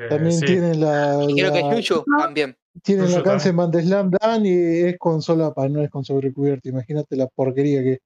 También 0.08 0.32
sí. 0.32 0.46
tienen 0.46 0.80
la. 0.80 1.22
Y 1.28 1.34
creo 1.34 1.52
que 1.52 1.82
Yuyu 1.82 2.04
también. 2.18 2.56
Tienen 2.82 3.12
la 3.12 3.22
Kansenban 3.22 3.70
de 3.70 3.82
Slam 3.82 4.10
Dan 4.10 4.46
y 4.46 4.52
es 4.86 4.98
con 4.98 5.20
solapa, 5.20 5.68
no 5.68 5.82
es 5.82 5.90
con 5.90 6.04
sobrecubierta. 6.04 6.68
Imagínate 6.68 7.16
la 7.16 7.26
porquería 7.26 7.82
que. 7.82 7.98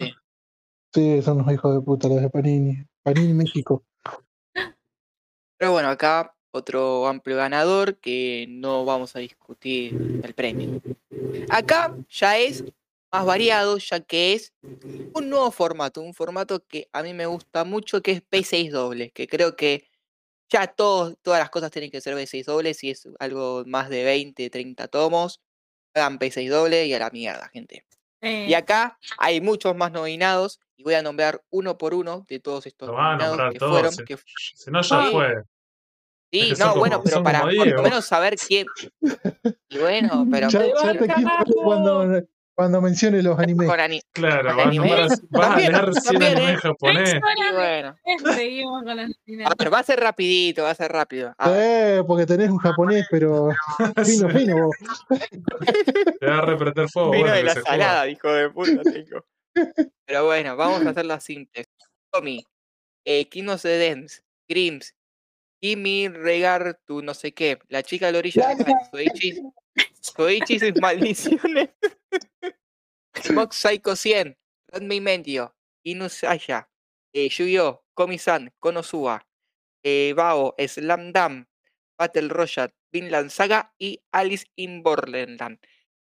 Sí. 0.00 0.12
sí, 0.94 1.22
son 1.22 1.38
los 1.38 1.52
hijos 1.52 1.74
de 1.74 1.82
puta 1.82 2.08
los 2.08 2.20
de 2.20 2.30
Panini. 2.30 2.84
Panini 3.02 3.34
México. 3.34 3.84
Pero 5.58 5.72
bueno, 5.72 5.90
acá 5.90 6.34
otro 6.54 7.08
amplio 7.08 7.36
ganador 7.36 7.96
que 7.96 8.46
no 8.48 8.84
vamos 8.84 9.16
a 9.16 9.18
discutir 9.18 10.20
el 10.22 10.34
premio. 10.34 10.80
Acá 11.50 11.96
ya 12.08 12.38
es 12.38 12.64
más 13.12 13.26
variado, 13.26 13.78
ya 13.78 14.00
que 14.00 14.34
es 14.34 14.52
un 15.14 15.30
nuevo 15.30 15.50
formato, 15.50 16.00
un 16.00 16.14
formato 16.14 16.64
que 16.64 16.88
a 16.92 17.02
mí 17.02 17.12
me 17.12 17.26
gusta 17.26 17.64
mucho, 17.64 18.02
que 18.02 18.12
es 18.12 18.22
P6 18.22 18.70
doble, 18.70 19.10
que 19.10 19.26
creo 19.26 19.56
que 19.56 19.88
ya 20.48 20.68
todos, 20.68 21.16
todas 21.22 21.40
las 21.40 21.50
cosas 21.50 21.72
tienen 21.72 21.90
que 21.90 22.00
ser 22.00 22.14
P6 22.14 22.44
doble, 22.44 22.74
si 22.74 22.90
es 22.90 23.08
algo 23.18 23.64
más 23.66 23.88
de 23.88 24.04
20, 24.04 24.48
30 24.48 24.88
tomos, 24.88 25.40
hagan 25.92 26.20
P6 26.20 26.48
doble 26.48 26.86
y 26.86 26.94
a 26.94 27.00
la 27.00 27.10
mierda, 27.10 27.48
gente. 27.52 27.84
Y 28.22 28.54
acá 28.54 28.98
hay 29.18 29.42
muchos 29.42 29.76
más 29.76 29.92
nominados 29.92 30.58
y 30.76 30.82
voy 30.82 30.94
a 30.94 31.02
nombrar 31.02 31.42
uno 31.50 31.76
por 31.76 31.92
uno 31.92 32.24
de 32.26 32.40
todos 32.40 32.66
estos 32.66 32.88
nominados 32.88 33.52
que 33.52 33.58
fueron. 33.58 33.92
Si, 33.92 34.70
no, 34.70 34.80
ya 34.80 35.10
fue. 35.10 35.44
Sí, 36.32 36.52
no, 36.58 36.76
bueno, 36.76 37.00
pero 37.04 37.22
para 37.22 37.42
por 37.42 37.54
lo 37.54 37.82
menos 37.82 38.04
saber 38.04 38.36
quién. 38.36 38.66
Y 39.68 39.78
bueno, 39.78 40.26
pero. 40.30 40.48
Ya, 40.48 40.64
ya 40.82 40.98
te 40.98 41.06
cuando, 41.62 42.26
cuando 42.54 42.80
mencione 42.80 43.22
los 43.22 43.38
animes. 43.38 43.68
claro, 44.12 44.56
va, 44.56 44.64
a 44.64 45.56
leer 45.58 45.92
100 45.92 46.22
anime 46.22 46.52
¿eh? 46.52 46.56
japonés. 46.56 47.14
bueno. 47.52 47.96
Seguimos 48.34 48.84
con 48.84 48.96
los 48.96 49.10
Pero 49.58 49.70
va 49.70 49.78
a 49.80 49.82
ser 49.82 50.00
rapidito, 50.00 50.62
va 50.62 50.70
a 50.70 50.74
ser 50.74 50.92
rápido. 50.92 51.34
eh, 51.46 52.02
porque 52.06 52.26
tenés 52.26 52.50
un 52.50 52.58
japonés, 52.58 53.06
pero 53.10 53.48
fino, 54.04 54.28
fino. 54.30 54.70
Te 56.20 56.26
va 56.26 56.38
a 56.38 56.40
repretar 56.42 56.88
fuego. 56.88 57.10
Vino 57.10 57.32
de 57.32 57.42
la 57.42 57.54
salada, 57.54 58.08
hijo 58.08 58.28
de 58.28 58.50
puta, 58.50 58.82
tengo. 58.82 59.24
Pero 60.06 60.24
bueno, 60.24 60.56
vamos 60.56 60.86
a 60.86 60.90
hacer 60.90 61.06
las 61.06 61.24
simples. 61.24 61.66
Tommy, 62.12 62.46
eh, 63.04 63.28
Kino 63.28 63.58
Sedens, 63.58 64.22
Grims, 64.48 64.94
Kimi 65.64 66.08
Regar, 66.08 66.78
tu 66.84 67.00
no 67.00 67.14
sé 67.14 67.32
qué, 67.32 67.58
la 67.68 67.82
chica 67.82 68.04
de 68.04 68.12
la 68.12 68.18
orilla 68.18 68.54
de 68.54 68.74
Soichi, 68.90 69.40
Soichi 69.98 70.58
sus 70.58 70.78
maldiciones. 70.78 71.70
Smoke 73.14 73.54
Psycho 73.54 73.96
100, 73.96 74.36
Rodney 74.68 75.00
Mendio, 75.00 75.56
Inusaya, 75.82 76.68
eh, 77.14 77.30
Yu-Gi-Oh!, 77.30 77.82
Komi-san, 77.94 78.52
Konosuba, 78.60 79.26
eh, 79.82 80.12
Bao, 80.14 80.54
Slam 80.68 81.14
Dam, 81.14 81.46
Battle 81.98 82.28
Royale, 82.28 82.74
Vinland 82.92 83.30
Saga 83.30 83.72
y 83.78 84.02
Alice 84.12 84.44
in 84.56 84.82
Borderland. 84.82 85.60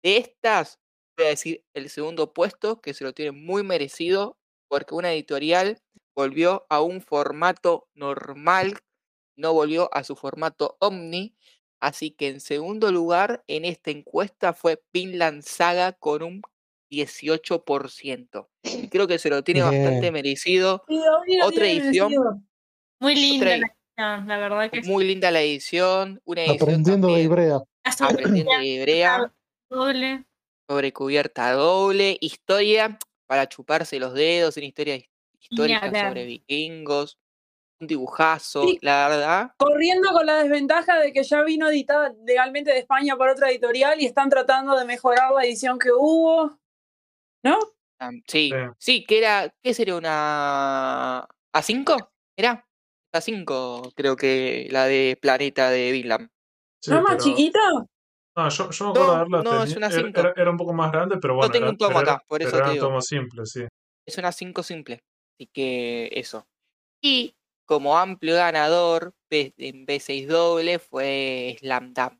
De 0.03 0.17
estas, 0.17 0.81
voy 1.15 1.27
a 1.27 1.29
decir 1.29 1.63
el 1.73 1.89
segundo 1.89 2.33
puesto, 2.33 2.81
que 2.81 2.93
se 2.93 3.05
lo 3.05 3.13
tiene 3.13 3.31
muy 3.31 3.63
merecido, 3.63 4.37
porque 4.67 4.95
una 4.95 5.13
editorial 5.13 5.81
volvió 6.13 6.65
a 6.69 6.81
un 6.81 6.99
formato 6.99 7.87
normal, 7.93 8.79
no 9.35 9.53
volvió 9.53 9.89
a 9.93 10.03
su 10.03 10.15
formato 10.15 10.77
Omni, 10.79 11.35
Así 11.79 12.09
que 12.09 12.29
en 12.29 12.39
segundo 12.39 12.91
lugar 12.91 13.43
en 13.47 13.65
esta 13.65 13.91
encuesta 13.91 14.53
fue 14.53 14.81
Vinland 14.93 15.43
Saga 15.43 15.91
con 15.93 16.23
un 16.23 16.41
18%. 16.89 18.47
creo 18.89 19.07
que 19.07 19.19
se 19.19 19.29
lo 19.29 19.43
tiene 19.43 19.61
bastante 19.61 20.11
merecido. 20.11 20.83
Otra 21.43 21.67
edición. 21.67 22.45
Muy 22.99 23.15
linda 23.15 23.45
la 23.45 23.55
edición, 23.57 24.27
la 24.27 24.37
verdad 24.37 24.71
que 24.71 24.81
Muy 24.83 25.05
linda 25.05 25.31
la 25.31 25.41
edición. 25.41 26.21
Una 26.25 26.41
edición 26.41 26.61
Aprendiendo 26.63 27.13
de 27.13 27.21
Ibrea. 27.21 27.59
Aprendiendo 27.83 28.57
de 28.57 28.65
Ibrea. 28.65 29.33
Doble. 29.69 30.25
Sobre 30.67 30.93
cubierta 30.93 31.51
doble. 31.51 32.17
Historia 32.21 32.97
para 33.27 33.47
chuparse 33.47 33.99
los 33.99 34.13
dedos. 34.13 34.57
Una 34.57 34.65
historia 34.65 34.99
histórica 35.39 35.91
sobre 35.91 36.25
vikingos 36.25 37.19
un 37.79 37.87
dibujazo, 37.87 38.65
la 38.81 39.09
verdad. 39.09 39.51
Corriendo 39.57 40.11
con 40.11 40.25
la 40.25 40.37
desventaja 40.37 40.99
de 40.99 41.11
que 41.11 41.23
ya 41.23 41.43
vino 41.43 41.69
editada 41.69 42.13
legalmente 42.25 42.71
de 42.71 42.79
España 42.79 43.17
por 43.17 43.29
otra 43.29 43.49
editorial 43.49 43.99
y 43.99 44.05
están 44.05 44.29
tratando 44.29 44.77
de 44.77 44.85
mejorar 44.85 45.31
la 45.33 45.43
edición 45.43 45.79
que 45.79 45.91
hubo. 45.91 46.57
¿No? 47.43 47.59
sí, 48.27 48.51
sí, 48.77 49.05
que 49.05 49.17
era, 49.19 49.53
¿qué 49.61 49.73
sería 49.73 49.95
una 49.95 51.27
A5? 51.53 52.09
¿Era? 52.35 52.65
A5, 53.13 53.93
creo 53.95 54.15
que 54.15 54.67
la 54.71 54.85
de 54.85 55.17
Planeta 55.21 55.69
de 55.69 55.91
Vinland. 55.91 56.29
¿No 56.87 57.01
más 57.01 57.23
chiquita? 57.23 57.59
No, 58.35 58.49
yo, 58.49 58.69
yo 58.69 58.85
me 58.85 58.91
acuerdo 58.91 59.11
de 59.13 59.19
verla. 59.19 59.43
No, 59.43 59.63
es 59.63 59.75
una 59.77 59.89
5. 59.89 60.19
Era, 60.19 60.33
era, 60.35 60.51
un 60.51 60.57
poco 60.57 60.73
más 60.73 60.91
grande, 60.91 61.17
pero 61.21 61.35
bueno. 61.35 61.47
No 61.47 61.53
tengo 61.53 61.69
un 61.69 61.77
tomo 61.77 61.99
acá, 61.99 62.21
por 62.27 62.41
eso 62.41 62.57
era 62.57 62.65
te 62.65 62.73
digo. 62.73 62.85
un 62.85 62.89
tomo 62.89 63.01
simple, 63.01 63.45
sí. 63.45 63.65
Es 64.05 64.17
una 64.17 64.31
5 64.31 64.61
simple. 64.61 65.03
Así 65.33 65.49
que 65.53 66.09
eso. 66.11 66.45
Y 67.01 67.35
como 67.65 67.97
amplio 67.97 68.35
ganador 68.35 69.13
en 69.29 69.85
B6 69.85 70.27
doble 70.27 70.79
fue 70.79 71.57
Slam 71.59 71.93
Dunk, 71.93 72.19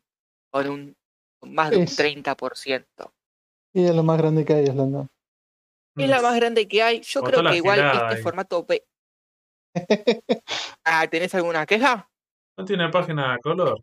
con, 0.50 0.68
un, 0.68 0.96
más 1.42 1.70
de 1.70 1.78
un 1.78 1.86
30%. 1.86 2.84
Y 3.72 3.84
es 3.84 3.94
lo 3.94 4.02
más 4.02 4.18
grande 4.18 4.44
que 4.44 4.54
hay, 4.54 4.66
Slam 4.66 4.92
Dunk. 4.92 5.10
Es 5.96 6.08
la 6.08 6.20
más 6.20 6.36
grande 6.36 6.68
que 6.68 6.82
hay. 6.82 7.00
Yo 7.00 7.22
creo 7.22 7.42
que 7.42 7.56
igual 7.56 7.80
este 7.80 8.22
formato 8.22 8.64
B. 8.64 8.84
ah, 10.84 11.06
¿tenés 11.08 11.34
alguna 11.34 11.64
queja? 11.64 12.10
No 12.56 12.64
tiene 12.64 12.88
página 12.90 13.34
de 13.34 13.38
color. 13.40 13.82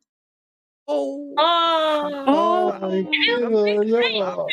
Oh. 0.85 1.33
oh. 1.37 2.73
Ay, 2.81 3.07
qué 3.09 3.41
dolor. 3.41 4.47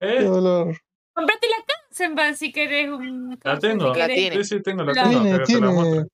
¿Eh? 0.00 0.16
Qué 0.18 0.22
dolor. 0.22 0.76
Comprate 1.12 1.48
la 1.48 1.64
Kansenban 1.96 2.36
si 2.36 2.52
querés 2.52 2.90
un. 2.90 3.38
La 3.42 3.58
tengo. 3.58 3.94
La 3.94 4.06
tiene. 4.06 4.36
Sí, 4.44 4.56
sí, 4.56 4.62
tengo 4.62 4.84
la 4.84 4.92
La- 4.92 5.02
tengo. 5.08 5.22
Tiene, 5.22 5.30
¿querés 5.32 5.48
que 5.48 5.54
te 5.54 5.60
la 5.60 5.68
tiene, 5.68 5.72
muestre? 5.72 6.06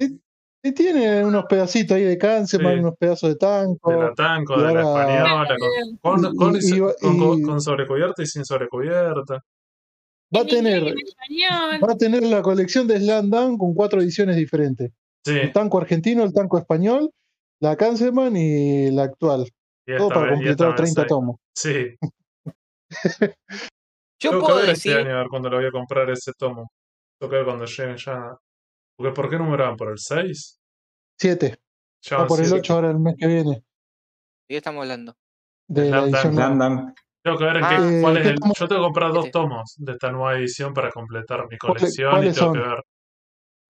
Sí. 0.00 0.20
y 0.64 0.72
tiene 0.72 1.24
unos 1.24 1.44
pedacitos 1.46 1.96
ahí 1.96 2.04
de 2.04 2.16
Sí. 2.46 2.80
unos 2.80 2.94
pedazos 2.96 3.30
de 3.30 3.34
De 3.34 3.40
la 3.40 3.48
tanco. 3.64 4.14
tanco, 4.14 4.54
y 4.60 4.62
de 4.62 4.74
la 4.74 4.80
española, 4.82 5.56
con, 6.00 6.22
con, 6.22 6.36
con, 6.36 6.54
Y- 6.54 6.58
y- 6.76 6.78
con- 6.78 7.18
con- 7.18 7.38
y- 7.40 7.42
con 7.42 7.60
sobrecubierta 7.60 8.22
y 8.22 8.26
sin 8.26 8.44
sobrecubierta. 8.44 9.42
Va 10.34 10.40
a 10.42 10.46
tener, 10.46 10.84
va 10.84 11.92
a 11.92 11.96
tener 11.96 12.22
la 12.22 12.42
colección 12.42 12.86
de 12.86 12.98
Slam 13.00 13.28
Dunk 13.28 13.58
con 13.58 13.74
cuatro 13.74 14.00
ediciones 14.00 14.36
diferentes. 14.36 14.92
Sí, 15.24 15.32
El 15.36 15.52
tanco 15.52 15.78
argentino, 15.78 16.22
el 16.22 16.32
tanco 16.32 16.58
español, 16.58 17.10
la 17.60 17.74
Kanseman 17.76 18.36
y 18.36 18.90
la 18.92 19.02
actual. 19.04 19.48
y 19.86 19.96
Todo 19.96 20.08
para 20.10 20.20
vez, 20.22 20.30
y 20.30 20.34
completar 20.34 20.52
esta 20.52 20.66
vez 20.68 20.76
30 20.76 21.02
hay. 21.02 21.08
tomos. 21.08 21.36
Sí, 21.56 21.86
Yo 24.22 24.30
tengo 24.30 24.40
que 24.42 24.46
puedo 24.46 24.56
ver 24.58 24.66
decir, 24.74 24.92
este 24.92 25.02
año 25.08 25.14
a 25.16 25.18
ver 25.20 25.28
cuándo 25.28 25.50
lo 25.50 25.56
voy 25.58 25.66
a 25.66 25.70
comprar 25.70 26.10
ese 26.10 26.32
tomo. 26.32 26.72
Tengo 27.18 27.30
que 27.30 27.36
ver 27.36 27.44
cuando 27.44 27.64
llegue 27.66 27.96
ya. 27.96 28.36
Porque 28.96 29.12
¿por 29.12 29.28
qué 29.30 29.38
numeraban? 29.38 29.76
¿Por 29.76 29.90
el 29.90 29.98
6? 29.98 30.60
7. 31.18 31.58
Ya 32.02 32.16
van 32.18 32.26
por 32.26 32.38
el 32.40 32.46
siete. 32.46 32.60
8 32.60 32.74
ahora 32.74 32.90
el 32.90 32.98
mes 32.98 33.14
que 33.18 33.26
viene. 33.26 33.50
¿de 33.54 33.62
qué 34.48 34.56
estamos 34.56 34.82
hablando? 34.82 35.14
De 35.68 35.88
la 35.90 36.02
edición 36.04 36.34
Dunk. 36.34 36.94
Tengo 37.24 37.38
que 37.38 37.44
ver 37.44 37.56
en 37.58 37.64
Ah, 37.64 37.68
qué, 37.68 38.00
cuál 38.02 38.16
eh, 38.16 38.20
es 38.20 38.26
¿qué 38.26 38.32
el. 38.32 38.40
tomo? 38.40 38.54
Yo 38.58 38.68
tengo 38.68 38.80
que 38.80 38.84
comprar 38.84 39.12
dos 39.12 39.30
tomos 39.30 39.74
de 39.78 39.92
esta 39.92 40.10
nueva 40.10 40.36
edición 40.38 40.74
para 40.74 40.90
completar 40.90 41.46
mi 41.48 41.56
¿Cuáles- 41.56 41.80
colección 41.82 42.08
y 42.10 42.14
cuáles 42.16 42.34
tengo 42.34 42.52
que 42.52 42.58
son? 42.60 42.68
ver. 42.68 42.84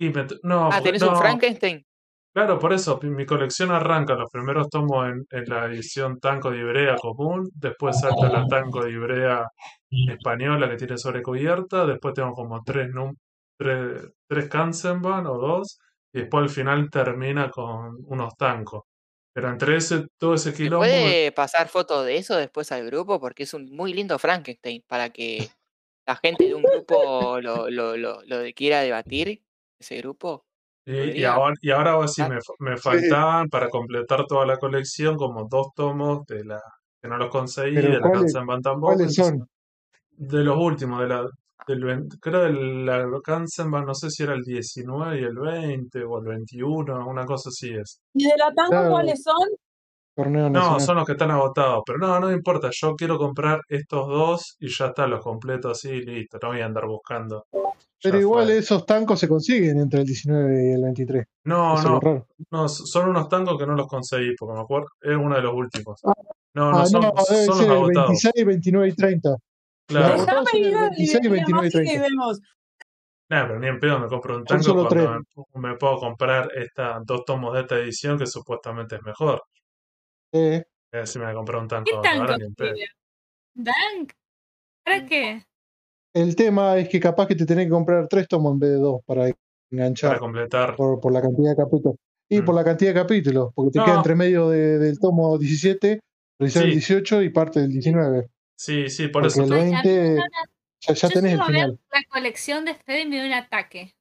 Y 0.00 0.10
me 0.10 0.26
no, 0.42 0.66
Ah, 0.66 0.70
porque- 0.70 0.84
¿tenés 0.84 1.02
un 1.02 1.08
no, 1.12 1.16
Frankenstein? 1.16 1.86
Claro, 2.34 2.58
por 2.58 2.72
eso, 2.72 2.98
mi- 3.02 3.26
colección 3.26 3.70
arranca 3.72 4.14
los 4.14 4.30
primeros 4.30 4.68
tomos 4.70 5.06
en, 5.06 5.26
en 5.30 5.44
la 5.48 5.66
edición 5.66 6.18
Tanco 6.18 6.50
de 6.50 6.58
Ibrea 6.60 6.96
común, 6.96 7.50
después 7.54 7.98
salta 8.00 8.28
la 8.30 8.46
Tanco 8.46 8.84
de 8.84 8.92
Ibrea 8.92 9.46
española 10.08 10.68
que 10.70 10.76
tiene 10.76 10.96
sobrecubierta, 10.96 11.84
después 11.84 12.14
tengo 12.14 12.32
como 12.32 12.62
tres, 12.64 12.88
num- 12.88 13.14
tres, 13.58 14.08
tres 14.26 14.48
Kansenban 14.48 15.26
o 15.26 15.36
dos, 15.36 15.78
y 16.12 16.20
después 16.20 16.44
al 16.44 16.48
final 16.48 16.90
termina 16.90 17.50
con 17.50 17.96
unos 18.06 18.34
tancos. 18.36 18.84
Pero 19.34 19.50
entre 19.50 19.76
ese, 19.76 20.06
todo 20.18 20.34
ese 20.34 20.52
¿Se 20.52 20.56
quilombo, 20.56 20.84
puede 20.86 21.32
pasar 21.32 21.68
fotos 21.68 22.06
de 22.06 22.16
eso 22.16 22.36
después 22.36 22.72
al 22.72 22.86
grupo? 22.86 23.20
Porque 23.20 23.42
es 23.42 23.52
un 23.52 23.70
muy 23.74 23.92
lindo 23.92 24.18
Frankenstein 24.18 24.82
para 24.86 25.10
que 25.10 25.48
la 26.06 26.16
gente 26.16 26.46
de 26.46 26.54
un 26.54 26.62
grupo 26.62 27.40
lo, 27.40 27.68
lo, 27.70 27.96
lo, 27.96 28.22
lo 28.22 28.36
quiera 28.54 28.80
debatir, 28.80 29.42
ese 29.78 29.98
grupo. 29.98 30.46
Y, 30.84 30.92
y 30.92 30.96
podría 30.96 31.32
ahora, 31.32 31.54
y 31.60 31.70
ahora 31.70 32.08
sí 32.08 32.22
me, 32.22 32.40
fa- 32.40 32.52
me 32.58 32.76
faltaban 32.76 33.48
para 33.48 33.68
completar 33.68 34.24
toda 34.26 34.44
la 34.46 34.56
colección 34.58 35.16
como 35.16 35.46
dos 35.48 35.68
tomos 35.74 36.24
de 36.26 36.44
la 36.44 36.60
que 37.00 37.08
no 37.08 37.16
los 37.18 37.30
conseguí, 37.30 37.74
de 37.76 37.82
la 37.88 38.00
¿cuáles- 38.00 38.18
Kansenban 38.20 38.62
tampoco. 38.62 38.94
¿Cuáles 38.94 39.14
son? 39.14 39.46
De 40.12 40.44
los 40.44 40.56
últimos, 40.56 41.00
de 41.00 41.08
la, 41.08 41.26
del, 41.66 42.08
creo 42.20 42.40
del 42.42 42.84
la 42.86 43.04
Kansenban, 43.24 43.84
no 43.84 43.94
sé 43.94 44.10
si 44.10 44.22
era 44.22 44.34
el 44.34 44.42
19 44.42 45.20
y 45.20 45.24
el 45.24 45.36
20 45.38 46.04
o 46.04 46.18
el 46.18 46.24
21, 46.26 47.06
una 47.08 47.24
cosa 47.26 47.48
así 47.48 47.74
es. 47.74 48.00
¿Y 48.14 48.24
de 48.24 48.36
la 48.36 48.52
tango 48.54 48.70
Claro. 48.70 48.90
cuáles 48.90 49.22
son? 49.22 49.48
Torneo 50.14 50.50
No, 50.50 50.60
nacional. 50.60 50.80
son 50.80 50.96
los 50.96 51.06
que 51.06 51.12
están 51.12 51.30
agotados, 51.30 51.82
pero 51.86 51.98
no, 51.98 52.20
no 52.20 52.26
me 52.28 52.34
importa, 52.34 52.68
yo 52.72 52.94
quiero 52.94 53.16
comprar 53.18 53.60
estos 53.68 54.06
dos 54.08 54.56
y 54.60 54.68
ya 54.68 54.86
está, 54.86 55.06
los 55.06 55.20
completo 55.22 55.70
así 55.70 55.88
y 55.88 56.02
listo, 56.02 56.38
no 56.42 56.48
voy 56.48 56.60
a 56.60 56.66
andar 56.66 56.86
buscando. 56.86 57.46
Pero 58.02 58.16
Ya 58.16 58.20
igual 58.20 58.46
fue. 58.46 58.58
esos 58.58 58.84
tancos 58.84 59.20
se 59.20 59.28
consiguen 59.28 59.78
entre 59.80 60.00
el 60.00 60.06
19 60.06 60.70
y 60.70 60.72
el 60.74 60.82
23. 60.82 61.24
No, 61.44 61.74
Eso 61.78 61.96
es 61.96 62.02
no, 62.02 62.26
no, 62.50 62.68
son 62.68 63.08
unos 63.10 63.28
tangos 63.28 63.56
que 63.58 63.66
no 63.66 63.74
los 63.74 63.86
conseguí, 63.86 64.34
porque 64.38 64.54
me 64.54 64.60
acuerdo, 64.62 64.88
es 65.00 65.16
uno 65.16 65.34
de 65.36 65.42
los 65.42 65.54
últimos. 65.54 66.00
No, 66.04 66.12
Ah, 66.68 66.72
no, 66.72 66.86
son, 66.86 67.00
no, 67.00 67.12
debe 67.30 67.46
son 67.46 67.56
ser 67.58 67.68
los 67.68 67.76
agotados. 67.76 68.08
26, 68.08 68.46
29 68.46 68.88
y 68.88 68.92
30. 68.92 69.36
Claro. 69.86 70.08
Los 70.08 70.16
agotados 70.16 70.48
son 70.50 70.60
el 70.60 70.68
ir 70.68 70.76
a 70.76 70.80
26, 70.82 71.14
la 71.24 71.30
29 71.30 71.48
y 71.48 71.52
máquina 71.52 71.66
y 71.66 71.70
30. 71.86 72.02
vemos. 72.08 72.40
Nah, 73.30 73.46
pero 73.46 73.58
ni 73.60 73.66
en 73.68 73.78
pedo 73.80 73.98
me 73.98 74.08
compro 74.08 74.36
un 74.36 74.44
tango 74.44 74.86
cuando 74.86 75.20
me, 75.54 75.70
me 75.70 75.76
puedo 75.76 75.96
comprar 75.96 76.50
esta, 76.54 77.00
dos 77.06 77.24
tomos 77.24 77.54
de 77.54 77.60
esta 77.62 77.76
edición 77.78 78.18
que 78.18 78.26
supuestamente 78.26 78.96
es 78.96 79.02
mejor. 79.02 79.40
Eh, 80.32 80.64
Eh, 80.94 81.06
si 81.06 81.18
me 81.18 81.24
voy 81.26 81.32
a 81.32 81.36
comprar 81.36 81.62
un 81.62 81.68
tanco 81.68 81.90
¿Qué 82.02 82.08
tanco? 82.08 82.32
¿Dank? 83.54 84.12
¿Para 84.84 85.06
qué? 85.06 85.44
el 86.14 86.36
tema 86.36 86.76
es 86.76 86.88
que 86.90 87.00
capaz 87.00 87.26
que 87.26 87.34
te 87.34 87.46
tenés 87.46 87.66
que 87.66 87.70
comprar 87.70 88.06
tres 88.08 88.28
tomos 88.28 88.52
en 88.52 88.58
vez 88.58 88.70
de 88.70 88.76
dos 88.76 89.00
para 89.06 89.22
Para 89.22 89.34
enganchar 89.70 90.18
completar. 90.18 90.76
por, 90.76 91.00
por 91.00 91.12
la 91.12 91.22
cantidad 91.22 91.50
de 91.50 91.56
capítulos. 91.56 91.96
Y 92.28 92.40
Mm. 92.40 92.44
por 92.44 92.54
la 92.54 92.64
cantidad 92.64 92.90
de 92.94 93.00
capítulos, 93.00 93.50
porque 93.54 93.70
te 93.72 93.78
No. 93.78 93.84
queda 93.86 93.96
entre 93.96 94.14
medio 94.14 94.48
de- 94.50 94.78
del 94.78 94.98
tomo 94.98 95.38
17, 95.38 96.00
revisar 96.38 96.64
el 96.64 96.70
Sí. 96.70 96.74
18 96.76 97.22
y 97.22 97.28
parte 97.30 97.60
del 97.60 97.70
19. 97.70 98.28
Sí, 98.56 98.88
sí, 98.90 99.08
por 99.08 99.22
Porque 99.22 99.28
eso. 99.40 99.44
el 99.44 99.52
Ay, 99.52 99.60
a 99.60 99.64
mí 99.64 99.70
20 99.72 99.88
me 99.88 100.04
da 100.08 100.12
una- 100.12 100.28
ya, 100.80 100.94
ya 100.94 101.08
Yo 101.08 101.08
tenés 101.14 101.32
el 101.34 101.42
final. 101.42 101.80
la 101.92 102.02
colección 102.10 102.64
de 102.64 102.74
Fede 102.74 103.00
y 103.02 103.06
me 103.08 103.18
da 103.18 103.26
un 103.26 103.32
ataque. 103.32 103.94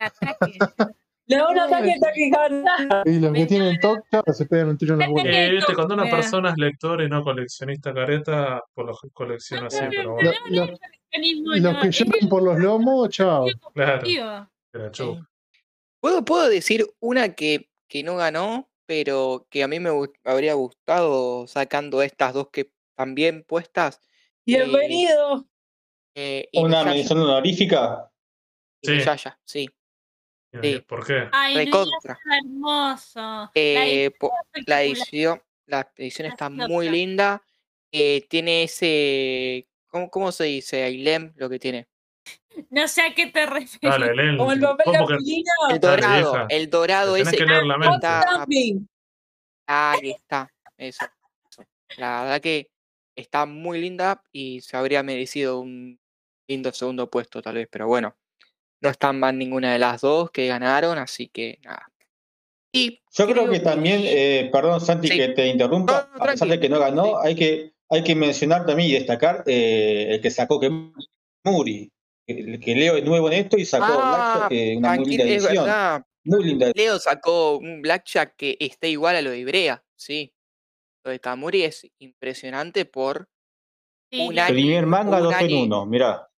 Ataque. 0.00 0.58
Le 1.26 1.36
da 1.36 1.48
un 1.48 1.58
ataque 1.58 1.94
taquicárdico. 2.00 3.02
Y 3.06 3.18
los 3.18 3.32
que 3.32 3.46
tienen 3.46 3.78
TOC 3.80 4.04
ya 4.12 4.32
se 4.32 4.46
pegan 4.46 4.68
un 4.68 4.78
tiro 4.78 4.94
en 4.94 5.00
la 5.00 5.04
Ataque 5.06 5.20
bola. 5.22 5.42
Eh, 5.44 5.50
viste, 5.52 5.74
cuando 5.74 5.94
una 5.94 6.10
persona 6.10 6.50
es 6.50 6.56
lector 6.58 7.02
y 7.02 7.08
no 7.08 7.22
coleccionista 7.22 7.94
careta, 7.94 8.62
por 8.74 8.86
lo 8.86 8.96
que 8.96 9.08
colecciona 9.10 9.68
así, 9.68 9.84
pero 9.90 10.12
bueno, 10.12 10.30
los 10.30 11.78
que 11.78 11.90
lloran 11.90 12.28
por 12.28 12.42
los 12.42 12.58
lomos, 12.58 13.08
chao. 13.08 13.46
claro. 13.72 14.06
Eh, 14.06 14.90
¿Puedo, 16.00 16.24
puedo 16.24 16.48
decir 16.48 16.84
una 17.00 17.34
que, 17.34 17.70
que 17.88 18.02
no 18.02 18.16
ganó, 18.16 18.68
pero 18.84 19.46
que 19.48 19.62
a 19.62 19.68
mí 19.68 19.80
me 19.80 19.90
habría 20.24 20.52
gustado 20.54 21.46
sacando 21.46 22.02
estas 22.02 22.34
dos 22.34 22.50
que 22.50 22.70
están 22.90 23.14
bien 23.14 23.44
puestas? 23.44 24.00
Bienvenido. 24.44 25.46
Eh, 26.14 26.48
Una 26.52 26.80
Inuyasha. 26.82 26.90
mención 26.90 27.18
honorífica. 27.20 28.10
Sí. 28.82 28.98
Sí. 29.44 29.70
¿Y 30.62 30.72
Sí. 30.74 30.78
¿Por 30.80 31.06
qué? 31.06 31.28
Ay, 31.32 31.56
Recontra. 31.56 32.18
no, 32.24 32.34
hermoso. 32.36 33.20
La 33.20 33.50
Eh, 33.54 34.04
edición 34.06 34.30
la 34.66 34.82
edición, 34.82 35.42
la 35.66 35.92
edición 35.96 36.28
está 36.28 36.48
muy 36.50 36.88
linda. 36.88 37.42
eh, 37.96 38.26
tiene 38.28 38.64
ese. 38.64 39.68
¿cómo, 39.86 40.10
¿Cómo 40.10 40.32
se 40.32 40.44
dice? 40.44 40.82
Ailem, 40.82 41.32
lo 41.36 41.48
que 41.48 41.58
tiene. 41.60 41.86
No 42.70 42.88
sé 42.88 43.02
a 43.02 43.14
qué 43.14 43.26
te 43.26 43.46
refieres. 43.46 44.00
Dale. 44.00 44.36
Como 44.36 44.52
el 44.52 44.60
papel 44.60 44.92
de 44.92 44.98
¿Cómo 44.98 45.06
que 45.08 45.14
Apelina. 45.14 45.50
El 45.70 45.80
Dale, 45.80 46.02
dorado, 46.02 46.32
vieja. 46.32 46.46
el 46.50 46.70
dorado 46.70 47.16
ese. 47.16 47.36
que 47.36 47.46
leer 47.46 47.64
la 47.66 47.78
mente. 47.78 47.94
está- 47.96 48.22
Stamping. 48.22 48.88
Ahí 49.66 50.10
está. 50.10 50.52
Eso, 50.76 51.04
eso. 51.50 51.64
La 51.96 52.22
verdad 52.22 52.40
que 52.40 52.68
está 53.16 53.46
muy 53.46 53.80
linda 53.80 54.22
y 54.32 54.60
se 54.60 54.76
habría 54.76 55.02
merecido 55.04 55.60
un 55.60 55.98
lindo 56.48 56.72
segundo 56.72 57.08
puesto, 57.08 57.40
tal 57.42 57.54
vez, 57.54 57.68
pero 57.70 57.86
bueno. 57.86 58.16
No 58.84 58.90
están 58.90 59.18
mal 59.18 59.38
ninguna 59.38 59.72
de 59.72 59.78
las 59.78 60.02
dos 60.02 60.30
que 60.30 60.46
ganaron, 60.46 60.98
así 60.98 61.28
que 61.28 61.58
nada. 61.64 61.90
Y 62.70 63.00
Yo 63.16 63.26
creo 63.26 63.48
que 63.48 63.60
también, 63.60 64.02
eh, 64.04 64.50
perdón 64.52 64.78
Santi 64.80 65.08
Sí. 65.08 65.16
que 65.16 65.28
te 65.28 65.46
interrumpa, 65.46 66.10
No, 66.12 66.18
no, 66.18 66.24
a 66.24 66.32
pesar 66.32 66.48
de 66.48 66.60
que 66.60 66.68
no 66.68 66.78
ganó, 66.78 67.04
Sí. 67.06 67.12
hay 67.22 67.34
que, 67.34 67.72
hay 67.88 68.04
que 68.04 68.14
mencionar 68.14 68.66
también 68.66 68.90
y 68.90 68.92
destacar 68.92 69.42
eh, 69.46 70.08
el 70.10 70.20
que 70.20 70.30
sacó 70.30 70.60
que 70.60 70.68
Muri, 71.44 71.90
el 72.26 72.60
que 72.60 72.74
leo 72.74 72.96
es 72.98 73.04
nuevo 73.04 73.28
en 73.28 73.34
esto 73.44 73.56
y 73.56 73.64
sacó 73.64 73.86
Ah, 73.88 74.48
Blackjack, 74.48 74.52
eh, 74.52 74.76
una 74.76 74.94
muy 74.96 75.04
linda 75.06 75.24
es 75.24 75.30
edición. 75.44 75.64
verdad. 75.64 76.02
Muy 76.26 76.44
linda 76.44 76.72
Leo 76.74 76.98
sacó 76.98 77.56
un 77.58 77.80
Blackjack 77.80 78.34
que 78.36 78.56
está 78.60 78.86
igual 78.86 79.16
a 79.16 79.22
lo 79.22 79.30
de 79.30 79.38
Ibrea, 79.38 79.82
sí. 79.96 80.34
Lo 81.04 81.10
de 81.10 81.20
Kamuri 81.20 81.62
es 81.62 81.86
impresionante 82.00 82.84
por 82.84 83.28
Sí, 84.12 84.20
un 84.20 84.38
año. 84.38 84.52
Primer 84.54 84.84
manga, 84.86 85.16
un 85.18 85.22
dos 85.24 85.32
en 85.34 85.46
año- 85.46 85.62
uno, 85.62 85.86
mirá. 85.86 86.28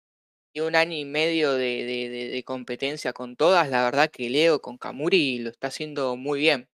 Y 0.57 0.61
un 0.61 0.75
año 0.75 0.97
y 0.97 1.05
medio 1.05 1.53
de, 1.53 1.85
de- 1.85 2.09
de- 2.09 2.29
de 2.31 2.43
competencia 2.43 3.13
con 3.13 3.37
todas, 3.37 3.69
la 3.69 3.85
verdad 3.85 4.11
que 4.11 4.31
Leo 4.31 4.63
con 4.63 4.79
Kamuri 4.79 5.41
lo 5.41 5.51
está 5.51 5.67
haciendo 5.69 6.17
muy 6.17 6.41
bien. 6.41 6.67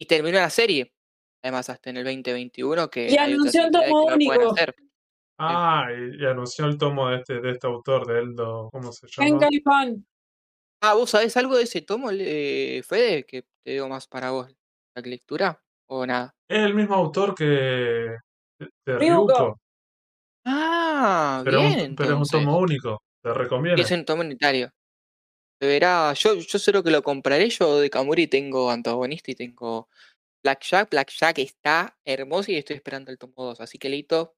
Y 0.00 0.06
terminó 0.06 0.38
la 0.38 0.48
serie, 0.48 0.94
además 1.44 1.68
hasta 1.68 1.90
en 1.90 1.98
el 1.98 2.04
2021, 2.04 2.88
que 2.88 3.10
Y 3.10 3.16
anunció 3.18 3.60
un 3.60 3.66
entidades 3.66 3.90
tomo 3.90 4.04
único. 4.06 4.54
Ah, 5.38 5.88
y, 5.90 6.22
y 6.22 6.26
anunció 6.26 6.64
el 6.64 6.78
tomo 6.78 7.10
de 7.10 7.16
este, 7.18 7.40
de 7.42 7.50
este 7.50 7.66
autor, 7.66 8.06
de 8.06 8.20
Eldo, 8.20 8.70
¿cómo 8.72 8.90
se 8.92 9.06
llama? 9.08 9.28
Genkai 9.28 9.60
Fan. 9.60 10.06
Ah, 10.80 10.94
¿vos 10.94 11.10
sabés 11.10 11.36
algo 11.36 11.56
de 11.56 11.64
ese 11.64 11.82
tomo, 11.82 12.10
eh, 12.12 12.82
Fede? 12.82 13.24
Que 13.24 13.42
te 13.62 13.72
digo 13.72 13.88
más 13.90 14.06
para 14.06 14.30
vos, 14.30 14.48
la 14.96 15.02
lectura, 15.02 15.62
o 15.86 16.06
nada. 16.06 16.34
Es 16.48 16.60
el 16.64 16.74
mismo 16.74 16.94
autor 16.94 17.34
que 17.34 17.44
de, 17.44 18.16
de 18.58 18.98
Ryuko. 18.98 18.98
Ryuko, 18.98 19.60
Ah, 20.44 21.42
pero, 21.44 21.60
bien, 21.60 21.78
es 21.78 21.88
un, 21.88 21.96
pero 21.96 22.14
es 22.14 22.18
un 22.18 22.40
tomo 22.40 22.58
único, 22.58 23.02
te 23.22 23.32
recomiendo. 23.32 23.82
Es 23.82 23.90
un 23.90 24.04
tomo 24.04 24.22
unitario. 24.22 24.70
Se 25.60 25.68
verá, 25.68 26.12
yo, 26.14 26.34
yo 26.34 26.58
sé 26.58 26.72
que 26.72 26.90
lo 26.90 27.02
compraré, 27.02 27.48
yo 27.48 27.78
de 27.78 27.88
Kamuri 27.88 28.26
tengo 28.26 28.70
antagonista 28.70 29.30
y 29.30 29.34
tengo 29.34 29.88
Blackjack. 30.42 30.90
Blackjack 30.90 31.38
está 31.38 31.96
hermoso 32.04 32.50
y 32.50 32.56
estoy 32.56 32.76
esperando 32.76 33.12
el 33.12 33.18
tomo 33.18 33.34
2. 33.36 33.60
Así 33.60 33.78
que 33.78 33.88
Lito, 33.88 34.34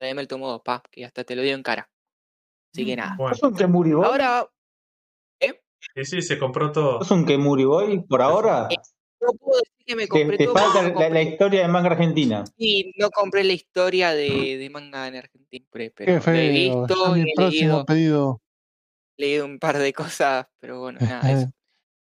tráeme 0.00 0.22
el 0.22 0.28
tomo 0.28 0.48
2, 0.48 0.62
pa, 0.62 0.82
que 0.90 1.04
hasta 1.04 1.24
te 1.24 1.36
lo 1.36 1.42
digo 1.42 1.54
en 1.54 1.62
cara. 1.62 1.90
Así 2.72 2.86
que 2.86 2.96
nada. 2.96 3.14
Bueno, 3.18 3.34
¿Es 3.34 3.42
un 3.42 3.54
Kemuri 3.54 3.92
Boy? 3.92 4.06
Ahora, 4.06 4.48
y 5.94 6.04
sí, 6.04 6.22
se 6.22 6.38
compró 6.38 6.72
todo. 6.72 7.02
¿Es 7.02 7.10
un 7.10 7.24
Kemuri 7.24 7.64
Boy 7.64 8.00
por 8.00 8.22
ahora? 8.22 8.68
No 9.24 9.32
puedo 9.38 9.58
decir 9.58 9.86
que 9.86 9.96
me 9.96 10.08
compré 10.08 10.36
te, 10.36 10.48
falta 10.48 11.08
la, 11.08 11.22
historia 11.22 11.62
de 11.62 11.68
manga 11.68 11.90
argentina. 11.90 12.44
Sí, 12.58 12.92
no 12.96 13.10
compré 13.10 13.44
la 13.44 13.52
historia 13.52 14.12
de, 14.12 14.58
de 14.58 14.70
manga 14.70 15.08
en 15.08 15.16
Argentina, 15.16 15.66
pero 15.70 15.92
Qué 15.96 16.20
feo. 16.20 16.34
he 16.34 16.48
visto 16.48 17.14
mi 17.14 17.32
próximo 17.34 17.84
pedido. 17.84 18.42
leído 19.16 19.46
un 19.46 19.58
par 19.58 19.78
de 19.78 19.92
cosas, 19.92 20.46
pero 20.60 20.80
bueno, 20.80 20.98
nada, 21.22 21.30
eso. 21.30 21.50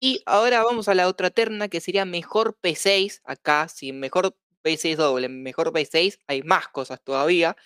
Y 0.02 0.22
ahora 0.24 0.64
vamos 0.64 0.88
a 0.88 0.94
la 0.94 1.08
otra 1.08 1.30
terna 1.30 1.68
que 1.68 1.80
sería 1.80 2.04
mejor 2.04 2.58
P6. 2.62 3.20
Acá, 3.24 3.68
si 3.68 3.92
mejor 3.92 4.34
P6 4.64 4.96
doble, 4.96 5.28
mejor 5.28 5.72
P6, 5.72 6.18
hay 6.26 6.42
más 6.42 6.68
cosas 6.68 7.02
todavía. 7.02 7.56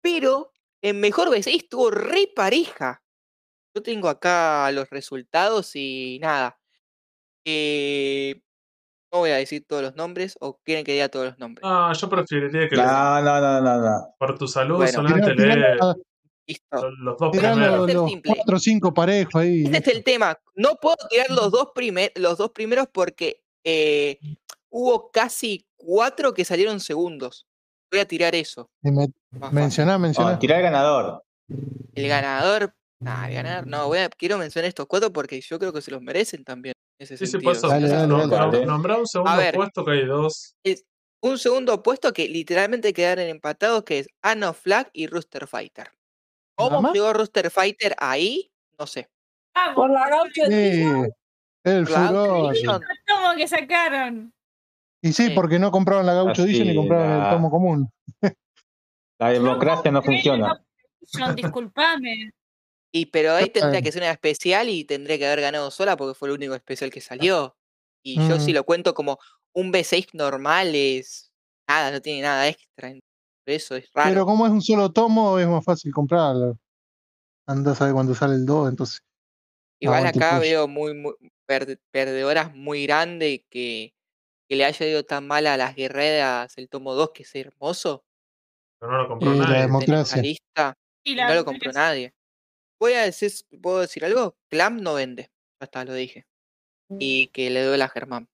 Pero 0.00 0.52
en 0.82 1.00
mejor 1.00 1.28
B6 1.28 1.56
estuvo 1.56 1.90
re 1.90 2.28
pareja. 2.34 3.04
Yo 3.74 3.82
tengo 3.82 4.08
acá 4.08 4.70
los 4.72 4.90
resultados 4.90 5.76
y 5.76 6.18
nada. 6.20 6.58
Eh, 7.44 8.42
no 9.12 9.18
voy 9.20 9.30
a 9.30 9.36
decir 9.36 9.64
todos 9.66 9.82
los 9.82 9.96
nombres 9.96 10.36
o 10.40 10.58
quieren 10.64 10.84
que 10.84 10.92
diga 10.92 11.08
todos 11.08 11.26
los 11.26 11.38
nombres. 11.38 11.62
Ah, 11.66 11.92
yo 11.98 12.08
preferiría 12.08 12.68
que. 12.68 12.76
No, 12.76 13.22
no, 13.22 13.40
no, 13.40 13.60
no, 13.60 13.80
no. 13.80 14.14
Por 14.18 14.38
tu 14.38 14.48
salud, 14.48 14.86
solamente 14.86 15.34
lee 15.34 15.54
los 16.98 17.18
dos 17.18 17.30
primeros. 17.30 17.88
Los 17.88 18.12
cuatro 18.24 18.56
o 18.56 18.60
cinco 18.60 18.94
parejos 18.94 19.34
ahí. 19.36 19.64
Este 19.64 19.78
es 19.78 19.96
el 19.96 20.04
tema. 20.04 20.38
No 20.54 20.76
puedo 20.76 20.96
tirar 21.08 21.30
los 21.30 21.50
dos, 21.50 21.72
los 22.14 22.38
dos 22.38 22.50
primeros 22.52 22.88
porque 22.92 23.42
eh, 23.64 24.18
hubo 24.70 25.10
casi 25.10 25.66
cuatro 25.76 26.34
que 26.34 26.44
salieron 26.44 26.80
segundos. 26.80 27.46
Voy 27.90 28.00
a 28.00 28.08
tirar 28.08 28.34
eso. 28.34 28.70
mencioná, 29.52 29.98
mencioná. 29.98 30.38
tirar 30.38 30.58
el 30.58 30.64
ganador. 30.64 31.24
El 31.94 32.08
ganador. 32.08 32.74
Ah, 33.04 33.28
el 33.28 33.34
ganador. 33.34 33.66
No, 33.66 33.88
voy 33.88 33.98
a, 33.98 34.08
quiero 34.08 34.38
mencionar 34.38 34.68
estos 34.68 34.86
cuatro 34.86 35.12
porque 35.12 35.40
yo 35.40 35.58
creo 35.58 35.72
que 35.72 35.82
se 35.82 35.90
los 35.90 36.00
merecen 36.00 36.44
también. 36.44 36.74
Ese 36.98 37.18
sí, 37.18 37.26
sentido. 37.26 37.54
sí, 37.54 37.68
dale, 37.68 37.88
dale, 37.88 38.64
Nombrar 38.64 39.00
un 39.00 39.06
segundo 39.06 39.38
puesto 39.54 39.84
que 39.84 39.90
hay 39.90 40.06
dos. 40.06 40.54
Es 40.64 40.84
un 41.20 41.38
segundo 41.38 41.82
puesto 41.82 42.12
que 42.12 42.28
literalmente 42.28 42.92
quedaron 42.92 43.26
empatados, 43.26 43.84
que 43.84 43.98
es 43.98 44.08
Anno 44.22 44.54
Flag 44.54 44.88
y 44.92 45.06
Rooster 45.06 45.46
Fighter. 45.46 45.90
¿Cómo 46.54 46.92
llegó 46.92 47.12
Rooster 47.12 47.50
Fighter 47.50 47.94
ahí? 47.98 48.50
No 48.78 48.86
sé. 48.86 49.10
Ah, 49.54 49.72
por 49.74 49.90
la 49.90 50.08
gaucha. 50.08 50.46
Sí, 50.46 50.84
el 51.64 51.86
furor. 51.86 52.54
¿Cómo 52.64 53.36
que 53.36 53.48
sacaron? 53.48 54.32
Y 55.02 55.12
sí, 55.12 55.30
porque 55.30 55.58
no 55.58 55.70
compraban 55.70 56.06
la 56.06 56.14
Gaucho 56.14 56.42
Edition 56.42 56.68
y 56.68 56.74
compraban 56.74 57.22
el 57.22 57.30
tomo 57.30 57.50
común. 57.50 57.90
La 59.18 59.30
democracia 59.30 59.90
no 59.90 60.02
funciona. 60.02 60.62
Disculpame. 61.34 62.32
Y 62.92 63.06
pero 63.06 63.32
ahí 63.32 63.50
tendría 63.50 63.82
que 63.82 63.92
ser 63.92 64.02
una 64.02 64.12
especial 64.12 64.68
y 64.68 64.84
tendría 64.84 65.18
que 65.18 65.26
haber 65.26 65.40
ganado 65.40 65.70
sola 65.70 65.96
porque 65.96 66.14
fue 66.14 66.28
el 66.28 66.34
único 66.34 66.54
especial 66.54 66.90
que 66.90 67.00
salió. 67.00 67.56
Y 68.02 68.16
yo 68.28 68.38
si 68.38 68.52
mm. 68.52 68.54
lo 68.54 68.64
cuento 68.64 68.94
como 68.94 69.18
un 69.52 69.72
B6 69.72 70.10
normal 70.12 70.74
es 70.74 71.32
nada, 71.68 71.90
no 71.90 72.00
tiene 72.00 72.22
nada 72.22 72.48
extra. 72.48 72.92
Eso 73.44 73.76
es 73.76 73.90
raro. 73.92 74.10
Pero 74.10 74.26
como 74.26 74.46
es 74.46 74.52
un 74.52 74.62
solo 74.62 74.92
tomo, 74.92 75.38
es 75.38 75.46
más 75.46 75.64
fácil 75.64 75.92
comprarlo. 75.92 76.58
Anda 77.46 77.72
a 77.72 77.74
saber 77.74 77.94
cuándo 77.94 78.14
sale 78.14 78.34
el 78.34 78.46
2, 78.46 78.70
entonces. 78.70 79.02
Igual 79.78 80.06
acá 80.06 80.38
veo 80.38 80.66
muy, 80.66 80.94
muy 80.94 81.14
perdedoras 81.90 82.54
muy 82.54 82.86
grandes 82.86 83.40
que 83.50 83.92
que 84.48 84.56
le 84.56 84.64
haya 84.64 84.86
ido 84.86 85.04
tan 85.04 85.26
mal 85.26 85.46
a 85.46 85.56
las 85.56 85.74
guerreras 85.74 86.56
el 86.56 86.68
tomo 86.68 86.94
2, 86.94 87.10
que 87.12 87.22
es 87.24 87.34
hermoso. 87.34 88.04
Pero 88.78 88.92
no 88.92 89.02
lo 89.02 89.08
compró 89.08 89.34
y 89.34 89.38
nadie. 89.38 89.52
La 89.52 89.60
democracia. 89.62 90.22
y 91.04 91.14
no 91.14 91.34
lo 91.34 91.44
compró 91.44 91.72
nadie. 91.72 92.14
Voy 92.78 92.92
a 92.92 93.02
decir, 93.02 93.32
¿puedo 93.62 93.80
decir 93.80 94.04
algo? 94.04 94.36
Clam 94.48 94.80
no 94.80 94.94
vende. 94.94 95.30
Hasta 95.60 95.84
lo 95.84 95.94
dije. 95.94 96.26
Mm. 96.88 96.96
Y 97.00 97.26
que 97.28 97.50
le 97.50 97.64
duele 97.64 97.84
a 97.84 97.88
Germán. 97.88 98.28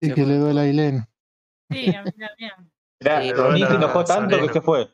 Y 0.00 0.12
que 0.12 0.24
le 0.24 0.36
duele 0.36 0.60
a 0.60 0.62
Ailén. 0.64 1.08
Sí, 1.70 1.94
a 1.94 2.02
mí 2.02 2.12
también. 2.12 3.68
se 3.68 3.74
enojó 3.74 4.04
tanto 4.04 4.46
que 4.46 4.52
se 4.52 4.60
fue. 4.60 4.90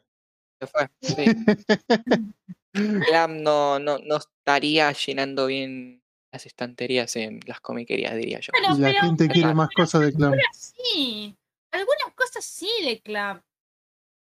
Se 0.60 0.66
fue, 0.66 0.88
sí. 1.00 1.24
Clam 2.72 3.42
no, 3.42 3.78
no, 3.78 3.98
no 3.98 4.16
estaría 4.16 4.92
llenando 4.92 5.46
bien 5.46 6.02
las 6.32 6.46
estanterías 6.46 7.14
en 7.16 7.40
las 7.46 7.60
comiquerías, 7.60 8.14
diría 8.16 8.40
yo. 8.40 8.52
la 8.78 8.92
gente 9.02 9.28
quiere 9.28 9.52
más 9.54 9.68
cosas 9.76 10.00
de 10.00 10.12
Clam. 10.12 10.32
Sí, 10.54 11.36
algunas 11.70 12.14
cosas 12.14 12.44
sí 12.44 12.70
de 12.84 13.00
Clam. 13.00 13.42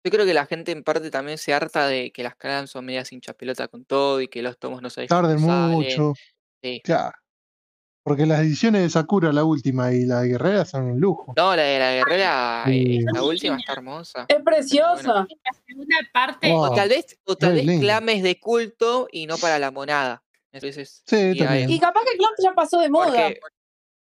Yo 0.05 0.11
creo 0.11 0.25
que 0.25 0.35
la 0.35 0.47
gente 0.47 0.73
en 0.73 0.85
parte 0.85 1.11
también 1.11 1.39
se 1.39 1.53
harta 1.53 1.87
de 1.87 2.13
que 2.13 2.23
las 2.23 2.37
Clam 2.37 2.67
son 2.67 2.85
medias 2.85 3.13
hinchas 3.13 3.35
pelota 3.35 3.69
con 3.69 3.85
todo 3.85 4.21
y 4.21 4.29
que 4.29 4.43
los 4.43 4.59
tomos 4.59 4.81
no 4.81 4.91
se 4.91 5.07
Tarden 5.07 5.41
mucho. 5.41 6.15
Sí. 6.63 6.81
Claro. 6.85 7.17
Porque 8.09 8.25
las 8.25 8.41
ediciones 8.41 8.81
de 8.81 8.89
Sakura, 8.89 9.33
la 9.35 9.45
última, 9.45 9.93
y 9.93 10.07
la 10.07 10.23
de 10.23 10.29
Guerrera 10.29 10.65
son 10.65 10.85
un 10.85 10.99
lujo. 10.99 11.35
No, 11.37 11.55
la 11.55 11.63
de 11.63 11.79
la 11.79 11.93
Guerrera, 11.93 12.65
eh, 12.67 13.05
la 13.13 13.23
última 13.23 13.59
está 13.59 13.75
hermosa. 13.75 14.25
Es 14.29 14.43
preciosa. 14.43 15.27
La 15.29 15.53
segunda 15.67 15.97
parte. 16.11 16.51
o 16.51 16.75
tal 16.75 16.89
vez, 16.89 17.19
o 17.25 17.37
tal 17.37 17.53
vez 17.53 17.81
clames 17.81 18.23
de 18.23 18.41
culto 18.41 19.09
y 19.13 19.27
no 19.27 19.37
para 19.37 19.59
la 19.59 19.71
monada. 19.71 20.23
Entonces, 20.53 21.03
sí, 21.05 21.33
y 21.35 21.79
capaz 21.79 22.01
que 22.11 22.17
Clamp 22.17 22.35
ya 22.43 22.55
pasó 22.55 22.81
de 22.81 22.89
moda. 22.89 23.29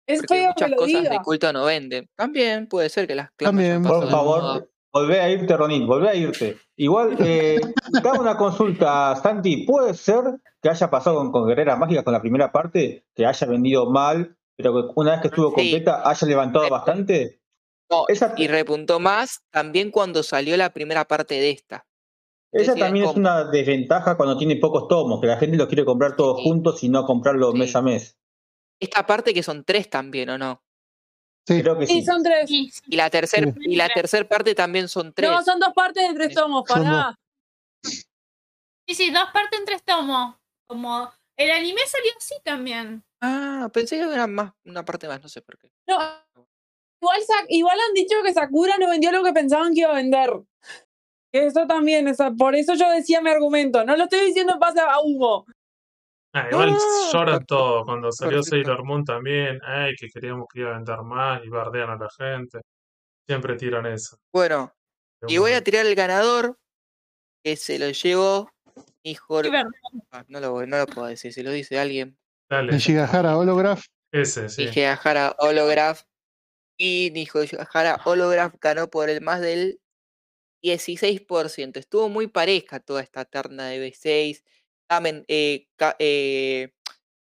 es 0.07 0.21
feo 0.27 0.47
muchas 0.47 0.55
que 0.55 0.71
lo 0.71 0.77
cosas 0.77 1.01
diga. 1.03 1.09
de 1.11 1.19
culto 1.19 1.53
no 1.53 1.65
venden. 1.65 2.09
También 2.15 2.67
puede 2.67 2.89
ser 2.89 3.05
que 3.05 3.13
las 3.13 3.29
Clamp 3.33 3.55
También, 3.55 3.83
por 3.83 4.09
favor, 4.09 4.70
volvé 4.93 5.21
a 5.21 5.29
irte, 5.29 5.55
Ronin, 5.55 5.87
volvé 5.87 6.09
a 6.09 6.15
irte. 6.15 6.57
Igual, 6.75 7.17
eh, 7.19 7.59
te 8.03 8.19
una 8.19 8.37
consulta, 8.37 9.15
Santi. 9.15 9.65
¿Puede 9.65 9.93
ser 9.93 10.23
que 10.61 10.69
haya 10.69 10.89
pasado 10.89 11.17
con, 11.17 11.31
con 11.31 11.47
Guerrera 11.47 11.75
Mágica 11.75 12.03
con 12.03 12.13
la 12.13 12.21
primera 12.21 12.51
parte, 12.51 13.05
que 13.15 13.25
haya 13.25 13.47
vendido 13.47 13.89
mal, 13.89 14.37
pero 14.55 14.73
que 14.73 14.93
una 14.95 15.11
vez 15.11 15.21
que 15.21 15.27
estuvo 15.27 15.53
completa 15.53 16.07
haya 16.09 16.27
levantado 16.27 16.69
bastante? 16.69 17.41
No, 17.89 18.05
y 18.37 18.47
repuntó 18.47 19.01
más 19.01 19.43
también 19.51 19.91
cuando 19.91 20.23
salió 20.23 20.55
la 20.55 20.71
primera 20.71 21.05
parte 21.05 21.35
de 21.35 21.49
esta. 21.49 21.85
Esa 22.53 22.75
también 22.75 23.05
es 23.05 23.15
una 23.15 23.45
desventaja 23.45 24.17
cuando 24.17 24.37
tiene 24.37 24.57
pocos 24.57 24.87
tomos, 24.87 25.21
que 25.21 25.27
la 25.27 25.37
gente 25.37 25.57
los 25.57 25.67
quiere 25.67 25.85
comprar 25.85 26.15
todos 26.15 26.41
juntos 26.41 26.83
y 26.83 26.89
no 26.89 27.05
comprarlo 27.05 27.53
mes 27.53 27.75
a 27.75 27.81
mes. 27.81 28.17
Esta 28.79 29.05
parte 29.05 29.33
que 29.33 29.43
son 29.43 29.63
tres 29.63 29.89
también, 29.89 30.29
¿o 30.29 30.37
no? 30.37 30.63
Sí, 31.47 31.61
creo 31.61 31.77
que 31.77 31.87
sí. 31.87 31.93
Sí, 31.93 32.05
son 32.05 32.23
tres. 32.23 32.49
Y 32.49 32.95
la 32.95 33.09
tercera 33.09 33.53
y 33.59 33.75
la 33.75 33.89
tercer 33.89 34.27
parte 34.27 34.53
también 34.55 34.87
son 34.87 35.13
tres. 35.13 35.29
No, 35.29 35.43
son 35.43 35.59
dos 35.59 35.73
partes 35.73 36.07
de 36.07 36.13
tres 36.13 36.35
tomos, 36.35 36.63
pará. 36.67 37.15
Sí, 37.83 38.95
sí, 38.95 39.11
dos 39.11 39.29
partes 39.33 39.59
en 39.59 39.65
tres 39.65 39.83
tomos. 39.83 40.35
Como 40.67 41.11
el 41.37 41.51
anime 41.51 41.81
salió 41.87 42.11
así 42.17 42.35
también. 42.43 43.03
Ah, 43.21 43.69
pensé 43.73 43.97
que 43.97 44.03
era 44.03 44.27
más 44.27 44.53
una 44.65 44.85
parte 44.85 45.07
más, 45.07 45.21
no 45.21 45.29
sé 45.29 45.41
por 45.41 45.57
qué. 45.57 45.69
No. 45.87 45.97
Igual, 47.01 47.19
igual 47.49 47.77
han 47.79 47.93
dicho 47.93 48.15
que 48.23 48.33
Sakura 48.33 48.75
no 48.79 48.87
vendió 48.89 49.11
lo 49.11 49.23
que 49.23 49.33
pensaban 49.33 49.73
que 49.73 49.81
iba 49.81 49.91
a 49.91 49.95
vender. 49.95 50.31
Eso 51.31 51.65
también, 51.65 52.13
por 52.37 52.55
eso 52.55 52.75
yo 52.75 52.89
decía 52.91 53.21
mi 53.21 53.29
argumento. 53.29 53.83
No 53.85 53.95
lo 53.95 54.03
estoy 54.03 54.25
diciendo 54.25 54.53
en 54.53 54.59
base 54.59 54.79
a 54.81 54.99
humo. 54.99 55.45
Ah, 56.33 56.47
igual 56.49 56.77
lloran 57.11 57.45
todo. 57.45 57.83
Cuando 57.83 58.11
salió 58.11 58.41
Sailor 58.41 58.83
Moon 58.85 59.03
también, 59.03 59.59
ay, 59.65 59.95
que 59.95 60.07
queríamos 60.07 60.47
que 60.51 60.61
iba 60.61 60.71
a 60.71 60.75
vender 60.75 61.01
más 61.01 61.43
y 61.43 61.49
bardean 61.49 61.89
a 61.89 61.97
la 61.97 62.07
gente. 62.17 62.61
Siempre 63.27 63.55
tiran 63.55 63.85
eso. 63.85 64.17
Bueno, 64.33 64.73
y 65.27 65.37
voy 65.37 65.51
a 65.53 65.63
tirar 65.63 65.85
el 65.85 65.95
ganador, 65.95 66.57
que 67.43 67.55
se 67.55 67.77
lo 67.79 67.89
llevó 67.89 68.49
hijo. 69.03 69.39
Ah, 70.11 70.25
no, 70.27 70.39
lo, 70.39 70.65
no 70.65 70.77
lo 70.77 70.87
puedo 70.87 71.07
decir, 71.07 71.33
si 71.33 71.43
lo 71.43 71.51
dice 71.51 71.79
alguien. 71.79 72.17
Dale. 72.49 72.73
Nishigahara 72.73 73.37
Holograph. 73.37 73.83
Ese, 74.11 74.49
sí. 74.49 74.65
Nishigahara 74.65 75.35
Holograph. 75.39 76.03
Y 76.77 77.11
Nishigahara 77.11 78.01
Holograph 78.03 78.55
ganó 78.59 78.89
por 78.89 79.09
el 79.09 79.21
más 79.21 79.41
del 79.41 79.79
16%. 80.63 81.77
Estuvo 81.77 82.09
muy 82.09 82.27
pareja 82.27 82.79
toda 82.79 83.01
esta 83.01 83.25
terna 83.25 83.67
de 83.67 83.89
B6. 83.89 84.43
También, 84.91 85.23
eh, 85.29 85.67
eh, 85.99 86.69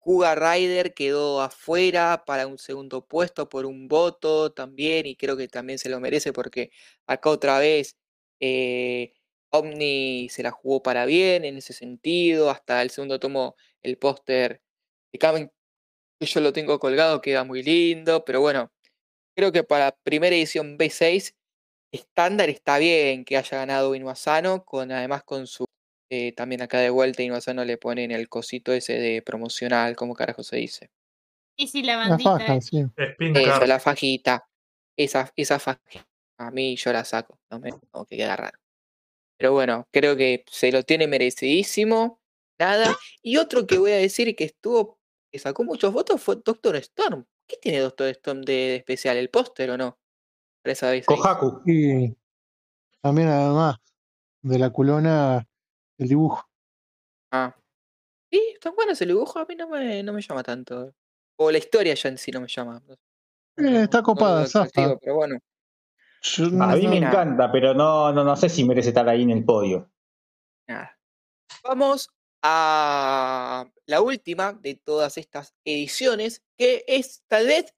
Rider 0.05 0.93
quedó 0.93 1.41
afuera 1.41 2.23
para 2.27 2.47
un 2.47 2.59
segundo 2.59 3.07
puesto 3.07 3.49
por 3.49 3.65
un 3.65 3.89
voto 3.89 4.53
también, 4.53 5.07
y 5.07 5.17
creo 5.17 5.35
que 5.39 5.49
también 5.49 5.79
se 5.79 5.89
lo 5.89 5.99
merece 5.99 6.35
porque 6.35 6.71
acá 7.07 7.31
otra 7.31 7.59
vez 7.59 7.97
eh, 8.39 9.15
Omni 9.49 10.29
se 10.31 10.43
la 10.43 10.51
jugó 10.51 10.83
para 10.83 11.07
bien 11.07 11.47
en 11.47 11.57
ese 11.57 11.73
sentido. 11.73 12.51
Hasta 12.51 12.83
el 12.83 12.91
segundo 12.91 13.19
tomo, 13.19 13.57
el 13.83 13.97
póster 13.97 14.61
de 15.13 15.19
Kamen, 15.19 15.51
que 16.21 16.27
yo 16.27 16.41
lo 16.41 16.53
tengo 16.53 16.79
colgado, 16.81 17.21
queda 17.23 17.45
muy 17.45 17.63
lindo, 17.63 18.25
pero 18.25 18.41
bueno, 18.43 18.73
creo 19.37 19.53
que 19.53 19.65
para 19.65 19.93
primera 20.05 20.37
edición 20.37 20.79
B6 20.79 21.35
estándar 21.93 22.51
está 22.51 22.79
bien 22.79 23.25
que 23.25 23.37
haya 23.39 23.59
ganado 23.59 23.95
Inuasano, 23.97 24.65
con, 24.67 24.93
además 24.93 25.25
con 25.25 25.47
su. 25.49 25.67
Eh, 26.11 26.33
también 26.33 26.63
acá 26.63 26.79
de 26.79 26.91
vuelta 26.91 27.23
Inuasano 27.23 27.65
le 27.65 27.79
ponen 27.79 28.11
el 28.11 28.29
cosito 28.29 28.73
ese 28.73 28.95
de 28.95 29.23
promocional, 29.23 29.97
¿cómo 29.97 30.15
carajo 30.15 30.43
se 30.43 30.57
dice? 30.57 30.91
Y 31.57 31.69
si 31.69 31.83
la 31.83 31.97
bandita. 31.97 32.33
La 32.33 32.39
faja, 32.39 32.61
sí. 32.61 32.85
Eso, 33.19 33.67
la 33.67 33.81
fajita. 33.81 34.49
Esa, 34.97 35.33
esa 35.37 35.59
fajita. 35.59 36.07
A 36.39 36.51
mí 36.51 36.77
yo 36.77 36.93
la 36.93 37.05
saco, 37.05 37.39
no 37.51 37.61
me 37.61 37.71
tengo 37.71 38.05
que 38.07 38.17
queda 38.17 38.37
raro. 38.37 38.59
Pero 39.39 39.53
bueno, 39.53 39.89
creo 39.91 40.17
que 40.17 40.45
se 40.51 40.71
lo 40.73 40.83
tiene 40.83 41.07
merecidísimo. 41.07 42.21
Nada. 42.59 42.97
Y 43.23 43.37
otro 43.37 43.67
que 43.67 43.79
voy 43.79 43.93
a 43.93 43.97
decir 43.97 44.35
que 44.37 44.45
estuvo, 44.45 44.99
que 45.33 45.39
sacó 45.39 45.65
muchos 45.65 45.93
votos 45.93 46.23
fue 46.23 46.37
Doctor 46.45 46.77
Storm, 46.77 47.27
¿Qué 47.47 47.57
tiene 47.61 47.81
Doctor 47.81 48.09
Stone 48.09 48.43
de 48.45 48.77
especial? 48.77 49.17
¿El 49.17 49.31
póster 49.31 49.71
o 49.71 49.77
no? 49.77 49.99
Kohaku. 51.07 51.61
Y 51.67 52.17
también 53.03 53.29
además 53.29 53.77
de 54.41 54.59
la 54.59 54.71
culona 54.71 55.47
el 55.99 56.09
dibujo. 56.09 56.49
Ah. 57.31 57.55
Sí, 58.31 58.41
están 58.55 58.75
buenos 58.75 59.01
el 59.01 59.09
dibujo, 59.09 59.39
a 59.39 59.45
mí 59.45 59.55
no 59.55 59.69
me, 59.69 60.03
no 60.03 60.13
me 60.13 60.23
llama 60.23 60.43
tanto. 60.43 60.95
O 61.37 61.51
la 61.51 61.59
historia 61.59 61.95
ya 61.95 62.09
en 62.09 62.19
sí 62.19 62.31
no 62.31 62.41
me 62.41 62.49
llama. 62.49 62.83
Eh, 63.57 63.83
está 63.83 64.03
copada, 64.03 64.47
no 64.55 64.99
pero 65.01 65.15
bueno. 65.15 65.39
a 66.61 66.77
mí 66.77 66.89
me 66.89 66.99
encanta, 66.99 67.51
pero 67.51 67.75
no, 67.75 68.13
no, 68.13 68.25
no 68.25 68.37
sé 68.37 68.49
si 68.49 68.65
merece 68.65 68.89
estar 68.89 69.09
ahí 69.09 69.23
en 69.23 69.31
el 69.31 69.45
podio. 69.45 69.91
Nada. 70.67 70.99
Vamos 71.63 72.11
a 72.43 73.67
la 73.87 74.01
última 74.01 74.53
de 74.53 74.75
todas 74.75 75.17
estas 75.19 75.55
ediciones, 75.65 76.43
que 76.57 76.85
es 76.87 77.23
tal 77.27 77.47
vez 77.47 77.75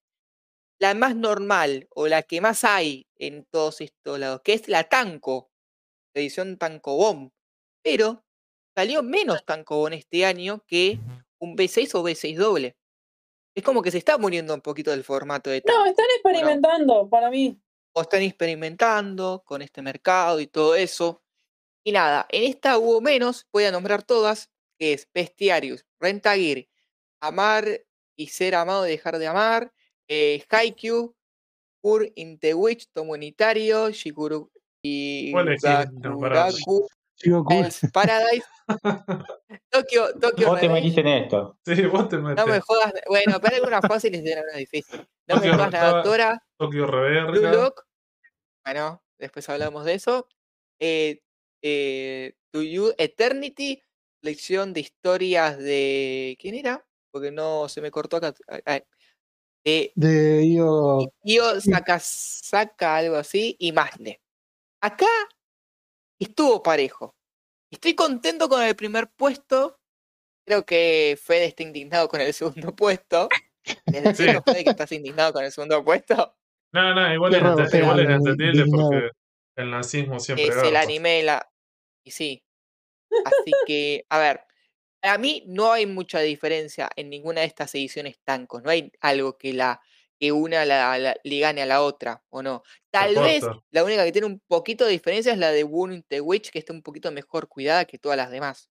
la 0.78 0.94
más 0.94 1.16
normal 1.16 1.88
o 1.94 2.08
la 2.08 2.22
que 2.22 2.40
más 2.40 2.64
hay 2.64 3.06
en 3.16 3.44
todos 3.44 3.80
estos 3.80 4.18
lados, 4.18 4.40
que 4.42 4.54
es 4.54 4.68
la 4.68 4.84
Tanco, 4.84 5.50
la 6.14 6.20
edición 6.20 6.58
Tanco 6.58 6.96
Bomb. 6.96 7.30
Pero 7.86 8.24
salió 8.74 9.00
menos 9.04 9.44
Tanco 9.44 9.76
Bomb 9.76 9.94
este 9.94 10.24
año 10.24 10.64
que 10.66 10.98
un 11.38 11.56
B6 11.56 11.94
o 11.94 12.02
B6 12.02 12.36
doble. 12.36 12.76
Es 13.54 13.62
como 13.62 13.80
que 13.80 13.92
se 13.92 13.98
está 13.98 14.18
muriendo 14.18 14.52
un 14.52 14.60
poquito 14.60 14.90
del 14.90 15.04
formato 15.04 15.50
de 15.50 15.60
Tanco. 15.60 15.78
No, 15.78 15.86
están 15.86 16.06
experimentando, 16.16 17.08
para 17.08 17.30
mí. 17.30 17.56
O 17.92 18.02
están 18.02 18.22
experimentando 18.22 19.44
con 19.46 19.62
este 19.62 19.82
mercado 19.82 20.40
y 20.40 20.48
todo 20.48 20.74
eso. 20.74 21.22
Y 21.84 21.92
nada, 21.92 22.26
en 22.30 22.42
esta 22.50 22.76
hubo 22.76 23.00
menos, 23.00 23.46
voy 23.52 23.62
a 23.64 23.70
nombrar 23.70 24.02
todas, 24.02 24.50
que 24.80 24.92
es 24.92 25.08
Bestiarius, 25.14 25.86
Rentagir, 26.00 26.68
Amar 27.20 27.84
y 28.16 28.26
Ser 28.26 28.56
Amado, 28.56 28.82
Dejar 28.82 29.18
de 29.18 29.28
Amar, 29.28 29.72
eh, 30.08 30.44
Haikyuu, 30.50 31.14
Pur 31.80 32.10
Intewich, 32.16 32.88
Tomo 32.92 33.12
Unitario, 33.12 33.90
Shikuru 33.90 34.50
y 34.82 35.32
Gakuraku, 37.22 37.90
Paradise, 37.92 38.46
Tokio, 39.70 40.12
Tokio 40.18 40.48
Vos 40.48 40.60
te 40.60 40.68
metiste 40.68 41.00
en 41.00 41.08
esto. 41.08 41.58
Sí, 41.64 41.86
vos 41.86 42.08
te 42.08 42.18
metiste. 42.18 42.42
No 42.42 42.52
me 42.52 42.60
jodas, 42.60 42.92
bueno, 43.08 43.40
pero 43.40 43.56
algunas 43.56 43.80
fáciles 43.86 44.22
y 44.24 44.32
algunas 44.32 44.56
difíciles. 44.56 45.06
No 45.26 45.36
me 45.36 45.50
jodas 45.50 45.72
la 45.72 45.90
doctora. 45.90 46.42
Tokio 46.56 46.86
Reverga. 46.86 47.72
Bueno, 48.64 49.02
después 49.18 49.48
hablamos 49.48 49.84
de 49.84 49.94
eso. 49.94 50.28
Eh, 50.80 51.22
eh, 51.62 52.34
to 52.50 52.62
You 52.62 52.92
Eternity, 52.98 53.82
lección 54.22 54.72
de 54.72 54.80
historias 54.80 55.58
de. 55.58 56.36
¿Quién 56.40 56.54
era? 56.56 56.84
Porque 57.10 57.30
no 57.30 57.68
se 57.68 57.80
me 57.80 57.90
cortó 57.90 58.16
acá. 58.16 58.34
Eh, 59.64 59.92
de 59.94 60.44
Io. 60.46 61.12
Io 61.24 61.60
Sakasaka, 61.60 62.96
algo 62.96 63.16
así, 63.16 63.56
y 63.58 63.72
Masne. 63.72 64.20
Acá 64.80 65.06
estuvo 66.18 66.62
parejo. 66.62 67.14
Estoy 67.70 67.94
contento 67.94 68.48
con 68.48 68.62
el 68.62 68.76
primer 68.76 69.08
puesto. 69.08 69.78
Creo 70.46 70.64
que 70.64 71.18
Fede 71.20 71.46
está 71.46 71.62
indignado 71.62 72.08
con 72.08 72.20
el 72.20 72.32
segundo 72.32 72.74
puesto. 72.74 73.28
¿Desde 73.86 74.14
sí. 74.14 74.24
Fede 74.44 74.64
que 74.64 74.70
estás 74.70 74.92
indignado 74.92 75.32
con 75.32 75.44
el 75.44 75.50
segundo 75.50 75.84
puesto? 75.84 76.36
No, 76.72 76.94
no, 76.94 77.12
igual, 77.12 77.34
es, 77.34 77.74
igual 77.74 78.00
es 78.00 78.10
entendible 78.10 78.64
porque 78.70 79.10
el 79.56 79.70
nazismo 79.70 80.20
siempre 80.20 80.48
es 80.48 80.56
el 80.56 80.76
anime 80.76 81.22
la 81.22 81.48
y 82.04 82.10
sí 82.10 82.44
así 83.24 83.52
que 83.66 84.04
a 84.10 84.18
ver 84.18 84.40
a 85.02 85.18
mí 85.18 85.42
no 85.46 85.72
hay 85.72 85.86
mucha 85.86 86.20
diferencia 86.20 86.90
en 86.96 87.08
ninguna 87.08 87.40
de 87.40 87.46
estas 87.46 87.74
ediciones 87.74 88.18
tancos 88.24 88.62
no 88.62 88.70
hay 88.70 88.92
algo 89.00 89.38
que 89.38 89.54
la 89.54 89.80
que 90.18 90.32
una 90.32 90.64
la, 90.64 91.16
le 91.22 91.38
gane 91.38 91.62
a 91.62 91.66
la 91.66 91.82
otra 91.82 92.22
o 92.30 92.42
no 92.42 92.62
tal 92.90 93.14
vez 93.14 93.44
la 93.70 93.84
única 93.84 94.04
que 94.04 94.12
tiene 94.12 94.26
un 94.26 94.40
poquito 94.46 94.84
de 94.84 94.92
diferencia 94.92 95.32
es 95.32 95.38
la 95.38 95.50
de 95.50 95.64
Wound 95.64 96.04
the 96.08 96.20
Witch 96.20 96.50
que 96.50 96.58
está 96.58 96.72
un 96.72 96.82
poquito 96.82 97.10
mejor 97.12 97.48
cuidada 97.48 97.84
que 97.84 97.98
todas 97.98 98.16
las 98.16 98.30
demás 98.30 98.70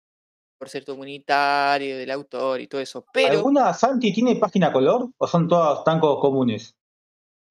por 0.58 0.70
ser 0.70 0.86
comunitario 0.86 1.98
del 1.98 2.12
autor 2.12 2.62
y 2.62 2.68
todo 2.68 2.82
eso 2.82 3.06
pero 3.12 3.34
¿alguna 3.34 3.74
Santi 3.74 4.14
tiene 4.14 4.36
página 4.36 4.72
color 4.72 5.10
o 5.18 5.28
son 5.28 5.48
todas 5.48 5.84
tancos 5.84 6.20
comunes 6.20 6.76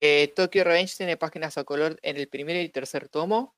eh, 0.04 0.32
Tokyo 0.34 0.64
Revenge 0.64 0.96
tiene 0.96 1.16
páginas 1.16 1.56
a 1.58 1.62
color 1.62 1.96
en 2.02 2.16
el 2.16 2.26
primer 2.26 2.56
y 2.56 2.68
tercer 2.70 3.08
tomo. 3.08 3.54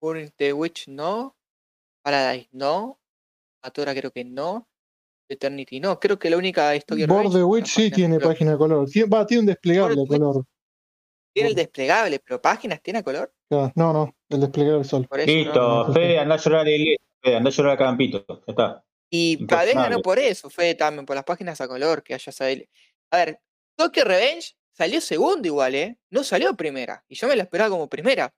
Burning 0.00 0.32
the 0.36 0.52
Witch 0.52 0.88
no. 0.88 1.36
Paradise 2.02 2.48
no. 2.50 2.98
Atora 3.62 3.94
creo 3.94 4.10
que 4.10 4.24
no. 4.24 4.68
Eternity 5.28 5.80
no. 5.80 5.98
Creo 5.98 6.18
que 6.18 6.30
la 6.30 6.36
única 6.36 6.70
Revenge. 6.70 7.30
the 7.30 7.44
Witch 7.44 7.66
sí 7.66 7.90
tiene 7.90 8.18
página 8.18 8.54
a 8.54 8.58
color. 8.58 8.88
Tiene, 8.88 9.08
va, 9.08 9.26
tiene 9.26 9.40
un 9.40 9.46
desplegable 9.46 10.02
a 10.02 10.06
color. 10.06 10.44
Tiene 11.32 11.50
el 11.50 11.54
desplegable, 11.54 12.18
pero 12.20 12.40
páginas 12.40 12.82
tiene 12.82 13.00
a 13.00 13.02
color. 13.02 13.32
No, 13.50 13.72
no, 13.76 14.14
el 14.28 14.40
desplegable 14.40 14.84
solo. 14.84 15.08
Listo, 15.26 15.92
Fede, 15.92 16.18
anda 16.18 16.34
a 16.34 16.38
llorar 16.38 16.66
a 16.66 16.70
iglesia. 16.70 17.04
Fede, 17.22 17.36
anda 17.36 17.50
a 17.50 17.52
llorar 17.52 17.72
a 17.72 17.76
Campito. 17.76 18.24
Ya 18.28 18.42
está. 18.46 18.84
Y 19.10 19.46
Paradise 19.46 19.74
ganó 19.74 20.00
por 20.00 20.18
eso, 20.18 20.50
Fede 20.50 20.74
también, 20.74 21.06
por 21.06 21.16
las 21.16 21.24
páginas 21.24 21.60
a 21.60 21.68
color 21.68 22.02
que 22.02 22.14
haya 22.14 22.32
salido. 22.32 22.66
A 23.10 23.16
ver, 23.18 23.40
Tokyo 23.76 24.04
Revenge 24.04 24.54
Salió 24.78 25.00
segundo 25.00 25.48
igual, 25.48 25.74
¿eh? 25.74 25.98
No 26.08 26.22
salió 26.22 26.54
primera. 26.54 27.04
Y 27.08 27.16
yo 27.16 27.26
me 27.26 27.34
la 27.34 27.42
esperaba 27.42 27.68
como 27.68 27.88
primera. 27.88 28.32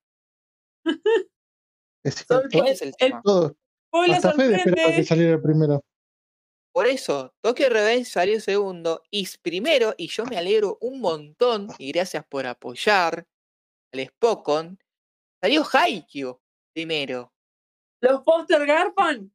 es 2.02 2.26
¿Quién 2.50 2.66
es 2.66 2.80
el 2.80 2.96
tema? 2.96 3.20
Todo. 3.22 3.54
Hasta 4.10 4.32
Fede 4.32 4.56
esperaba 4.56 4.90
que 4.92 5.04
saliera 5.04 5.38
primero. 5.42 5.84
Por 6.72 6.86
eso, 6.86 7.34
Tokyo 7.40 7.68
Revenge 7.68 8.04
salió 8.04 8.40
segundo 8.40 9.02
y 9.10 9.28
primero, 9.42 9.94
y 9.96 10.06
yo 10.08 10.24
me 10.24 10.38
alegro 10.38 10.78
un 10.80 11.00
montón, 11.00 11.68
y 11.78 11.90
gracias 11.92 12.24
por 12.26 12.46
apoyar 12.46 13.26
al 13.92 14.06
Spokon, 14.06 14.78
salió 15.42 15.64
Haikyuu 15.64 16.40
primero. 16.72 17.32
¿Los 18.00 18.22
póster 18.22 18.64
Garpan? 18.66 19.32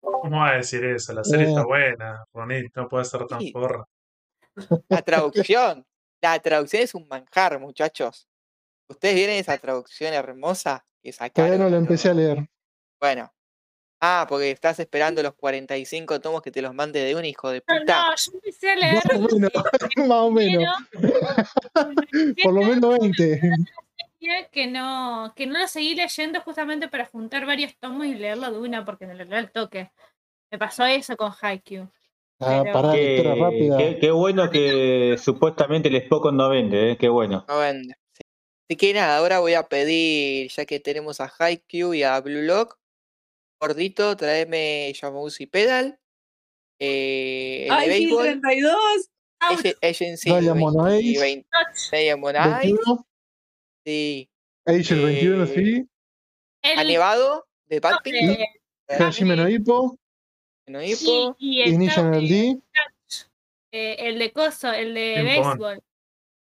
¿Cómo 0.00 0.38
va 0.38 0.50
a 0.50 0.56
decir 0.56 0.84
eso? 0.84 1.12
La 1.12 1.24
serie 1.24 1.48
está 1.48 1.64
buena, 1.64 2.24
bonita, 2.32 2.82
no 2.82 2.88
puede 2.88 3.04
ser 3.04 3.26
tan 3.26 3.40
porra. 3.52 3.84
La 4.88 5.02
traducción. 5.02 5.86
La 6.20 6.38
traducción 6.40 6.82
es 6.82 6.94
un 6.94 7.06
manjar, 7.08 7.60
muchachos. 7.60 8.28
¿Ustedes 8.88 9.14
vieron 9.14 9.36
esa 9.36 9.58
traducción 9.58 10.14
hermosa 10.14 10.86
que 11.02 11.12
sacaron? 11.12 11.50
Todavía 11.50 11.64
no 11.64 11.70
la 11.70 11.76
empecé 11.76 12.10
a 12.10 12.14
leer. 12.14 12.48
Bueno. 13.00 13.32
Ah, 14.08 14.24
porque 14.28 14.52
estás 14.52 14.78
esperando 14.78 15.20
los 15.20 15.34
45 15.34 16.20
tomos 16.20 16.40
que 16.40 16.52
te 16.52 16.62
los 16.62 16.72
mande 16.72 17.02
de 17.02 17.16
un 17.16 17.24
hijo 17.24 17.50
de 17.50 17.60
puta. 17.60 17.84
No, 17.84 18.14
yo 18.16 18.32
empecé 18.34 18.70
a 18.70 18.76
leer. 18.76 19.02
Más 19.96 20.10
o 20.10 20.30
menos. 20.30 20.64
Por 22.44 22.54
lo 22.54 22.60
menos 22.62 22.98
20. 23.00 23.40
Que 24.52 24.68
no, 24.68 25.32
que 25.34 25.46
no 25.46 25.58
lo 25.58 25.66
seguí 25.66 25.96
leyendo 25.96 26.40
justamente 26.40 26.86
para 26.88 27.06
juntar 27.06 27.46
varios 27.46 27.76
tomos 27.78 28.06
y 28.06 28.14
leerlo 28.14 28.52
de 28.52 28.58
una 28.58 28.84
porque 28.84 29.08
me 29.08 29.14
lo 29.16 29.24
leo 29.24 29.38
al 29.38 29.50
toque. 29.50 29.90
Me 30.52 30.58
pasó 30.58 30.86
eso 30.86 31.16
con 31.16 31.32
Haikyuu. 31.40 31.90
Ah, 32.38 32.62
pará, 32.72 32.92
qué, 32.92 33.34
rápida. 33.36 33.98
Qué, 33.98 34.10
bueno 34.12 34.50
que 34.50 35.16
supuestamente 35.18 35.88
el 35.88 36.00
Spokon 36.04 36.36
no 36.36 36.48
vende, 36.48 36.92
¿eh? 36.92 36.96
qué 36.96 37.08
bueno. 37.08 37.44
No 37.48 37.58
vende. 37.58 37.94
Así 38.68 38.76
que 38.76 38.94
nada, 38.94 39.18
ahora 39.18 39.40
voy 39.40 39.54
a 39.54 39.64
pedir, 39.64 40.48
ya 40.50 40.64
que 40.64 40.78
tenemos 40.78 41.20
a 41.20 41.32
Haikyuu 41.38 41.94
y 41.94 42.02
a 42.04 42.20
Blue 42.20 42.42
Lock, 42.42 42.78
gordito, 43.60 44.16
tráeme 44.16 44.92
y 45.38 45.46
Pedal. 45.46 45.98
Eh, 46.78 47.68
el 47.70 47.80
de 47.80 47.88
béisbol. 47.88 48.40
32. 48.40 49.10
Agency 49.82 50.30
Diamond 50.30 50.80
Ace. 50.86 51.44
Diamond 51.92 52.36
Ace. 52.36 52.74
Sí. 53.84 54.30
Agent 54.64 55.02
21, 55.02 55.46
sí. 55.46 55.88
El... 56.62 56.78
A 56.78 56.84
Nevado, 56.84 57.46
de 57.66 57.80
Batman. 57.80 58.36
Hajime 58.88 59.36
no 59.36 59.48
Hippo. 59.48 59.98
No 60.66 60.82
Hippo. 60.82 61.36
y 61.38 61.62
Initial 61.62 62.12
D. 62.12 62.58
Eh, 63.72 63.96
el 63.98 64.18
de 64.18 64.32
Coso, 64.32 64.72
el 64.72 64.94
de 64.94 65.22
béisbol. 65.22 65.82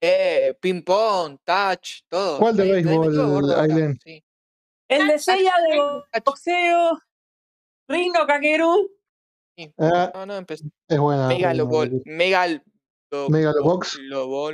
Eh, 0.00 0.54
ping 0.60 0.82
pong, 0.82 1.38
touch, 1.44 2.02
todo. 2.08 2.38
¿Cuál 2.38 2.56
de 2.56 2.72
béisbol, 2.72 3.52
Aileen? 3.52 3.98
Sí. 4.02 4.22
El 4.88 5.08
de 5.08 5.18
Seiya 5.18 5.52
de 5.68 6.20
boxeo, 6.24 6.98
Ringo 7.88 8.26
Kakeru. 8.26 8.90
Sí. 9.56 9.72
Ah, 9.78 10.12
no, 10.14 10.26
no, 10.26 10.36
empezó. 10.36 10.64
Es 10.88 10.98
buena. 10.98 11.28
Megalobol. 11.28 12.02
Megal. 12.04 12.62
Megalobox. 13.28 13.98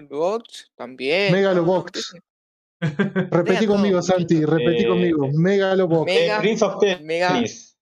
Box 0.09 0.71
también. 0.77 1.33
Megalobox. 1.33 2.15
repetí 3.31 3.67
conmigo, 3.67 4.03
Santi, 4.03 4.45
repetí 4.45 4.87
conmigo. 4.87 5.29
Megalobox. 5.33 6.07
Mega, 6.07 6.39
Prince 6.39 6.65
of 6.65 6.79
Tennis. 6.81 7.77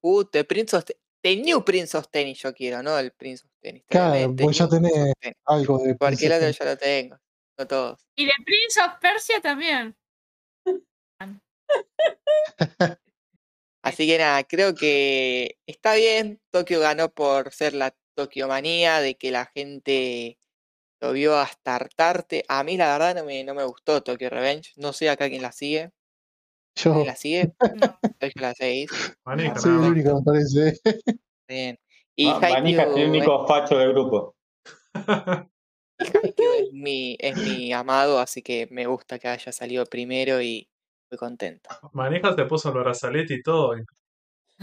Uh, 0.00 0.24
The 0.30 0.44
Prince 0.44 0.76
of 0.76 0.84
The 1.22 1.36
New 1.36 1.64
Prince 1.64 1.96
of 1.96 2.08
Tennis 2.10 2.38
yo 2.38 2.54
quiero, 2.54 2.82
¿no? 2.82 2.98
El 2.98 3.12
Prince 3.12 3.44
of 3.44 3.52
Tennis. 3.60 3.84
Claro, 3.88 4.32
vos 4.32 4.56
ya 4.56 4.68
tenés 4.68 5.12
algo 5.44 5.78
de 5.78 5.96
Cualquier 5.96 6.32
otro 6.32 6.50
ya 6.50 6.64
lo 6.64 6.76
tengo. 6.76 7.16
No 7.58 7.66
todos. 7.66 8.00
Y 8.16 8.24
de 8.24 8.32
Prince 8.44 8.80
of 8.80 8.98
Persia 9.00 9.40
también. 9.40 9.96
Así 13.82 14.06
que 14.06 14.18
nada, 14.18 14.44
creo 14.44 14.74
que 14.74 15.58
está 15.66 15.94
bien. 15.94 16.40
Tokio 16.50 16.80
ganó 16.80 17.10
por 17.10 17.52
ser 17.52 17.74
la 17.74 17.94
Tokio 18.14 18.48
manía, 18.48 19.00
de 19.00 19.14
que 19.16 19.30
la 19.30 19.46
gente 19.46 20.38
lo 21.00 21.12
vio 21.12 21.36
hasta 21.38 21.76
hartarte. 21.76 22.44
A 22.48 22.64
mí 22.64 22.76
la 22.76 22.92
verdad 22.92 23.14
no 23.14 23.24
me, 23.24 23.44
no 23.44 23.54
me 23.54 23.64
gustó 23.64 24.02
Tokyo 24.02 24.28
Revenge. 24.28 24.72
No 24.76 24.92
sé 24.92 25.08
acá 25.08 25.28
quién 25.28 25.42
la 25.42 25.52
sigue. 25.52 25.92
Yo. 26.74 26.94
¿Quién 26.94 27.06
la 27.06 27.16
sigue? 27.16 27.52
No. 27.76 27.98
Soy 28.20 28.32
la 28.34 28.54
6. 28.54 28.90
Manija, 29.24 29.58
Soy 29.58 29.72
el 29.72 29.78
único, 29.78 30.14
me 30.16 30.22
parece. 30.22 30.80
Bien. 31.48 31.78
Y 32.16 32.26
Manija 32.26 32.82
es 32.82 32.96
el 32.96 33.08
único 33.10 33.46
facho 33.46 33.78
del 33.78 33.92
grupo. 33.92 34.34
Haikyuu 35.98 36.52
es 36.60 36.72
mi, 36.72 37.16
es 37.18 37.36
mi 37.36 37.72
amado, 37.72 38.18
así 38.18 38.42
que 38.42 38.68
me 38.70 38.86
gusta 38.86 39.18
que 39.18 39.28
haya 39.28 39.52
salido 39.52 39.84
primero 39.86 40.40
y 40.40 40.68
estoy 41.08 41.18
contento. 41.18 41.70
Manija 41.92 42.36
te 42.36 42.44
puso 42.44 42.68
el 42.68 42.74
brazalete 42.82 43.34
y 43.34 43.42
todo. 43.42 43.74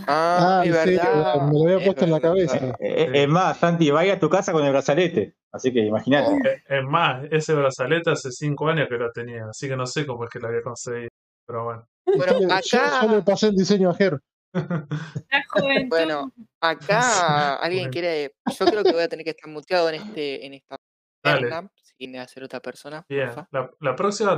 Ah, 0.07 0.59
Ah, 0.59 0.61
es 0.65 0.75
sí, 0.83 0.89
verdad. 0.95 1.47
me 1.47 1.57
lo 1.57 1.63
había 1.65 1.77
es 1.77 1.85
puesto 1.85 2.05
en 2.05 2.11
la 2.11 2.19
cabeza. 2.19 2.57
Eh, 2.79 3.11
Es 3.13 3.27
más, 3.27 3.57
Santi, 3.57 3.89
vaya 3.91 4.13
a 4.15 4.19
tu 4.19 4.29
casa 4.29 4.51
con 4.51 4.63
el 4.65 4.71
brazalete. 4.71 5.35
Así 5.51 5.71
que 5.73 5.79
imagínate. 5.79 6.33
Eh, 6.47 6.63
Es 6.67 6.83
más, 6.83 7.25
ese 7.31 7.53
brazalete 7.53 8.11
hace 8.11 8.31
cinco 8.31 8.67
años 8.67 8.87
que 8.89 8.95
lo 8.97 9.11
tenía, 9.11 9.45
así 9.49 9.67
que 9.69 9.75
no 9.77 9.85
sé 9.87 10.05
cómo 10.05 10.25
es 10.25 10.29
que 10.29 10.39
lo 10.39 10.49
había 10.49 10.61
conseguido. 10.61 11.09
Pero 11.47 11.63
bueno. 11.63 11.87
Bueno, 12.05 12.39
Yo 12.41 12.47
acá- 12.53 13.01
yo 13.01 13.15
le 13.15 13.21
pasé 13.23 13.47
el 13.47 13.55
diseño 13.55 13.89
a 13.89 13.95
Ger. 13.95 14.19
Bueno, 15.89 16.31
acá 16.61 17.55
alguien 17.61 17.89
quiere. 17.89 18.33
Yo 18.59 18.65
creo 18.65 18.83
que 18.83 18.91
voy 18.91 19.03
a 19.03 19.07
tener 19.09 19.23
que 19.23 19.31
estar 19.31 19.49
muteado 19.49 19.89
en 19.89 19.95
este, 19.95 20.45
en 20.45 20.53
esta 20.53 20.77
Dale. 21.23 21.41
terna. 21.49 21.69
Si 21.81 21.93
quiere 21.95 22.19
hacer 22.19 22.43
otra 22.43 22.59
persona, 22.59 23.05
Bien, 23.07 23.29
la, 23.51 23.71
la 23.79 23.95
próxima 23.95 24.35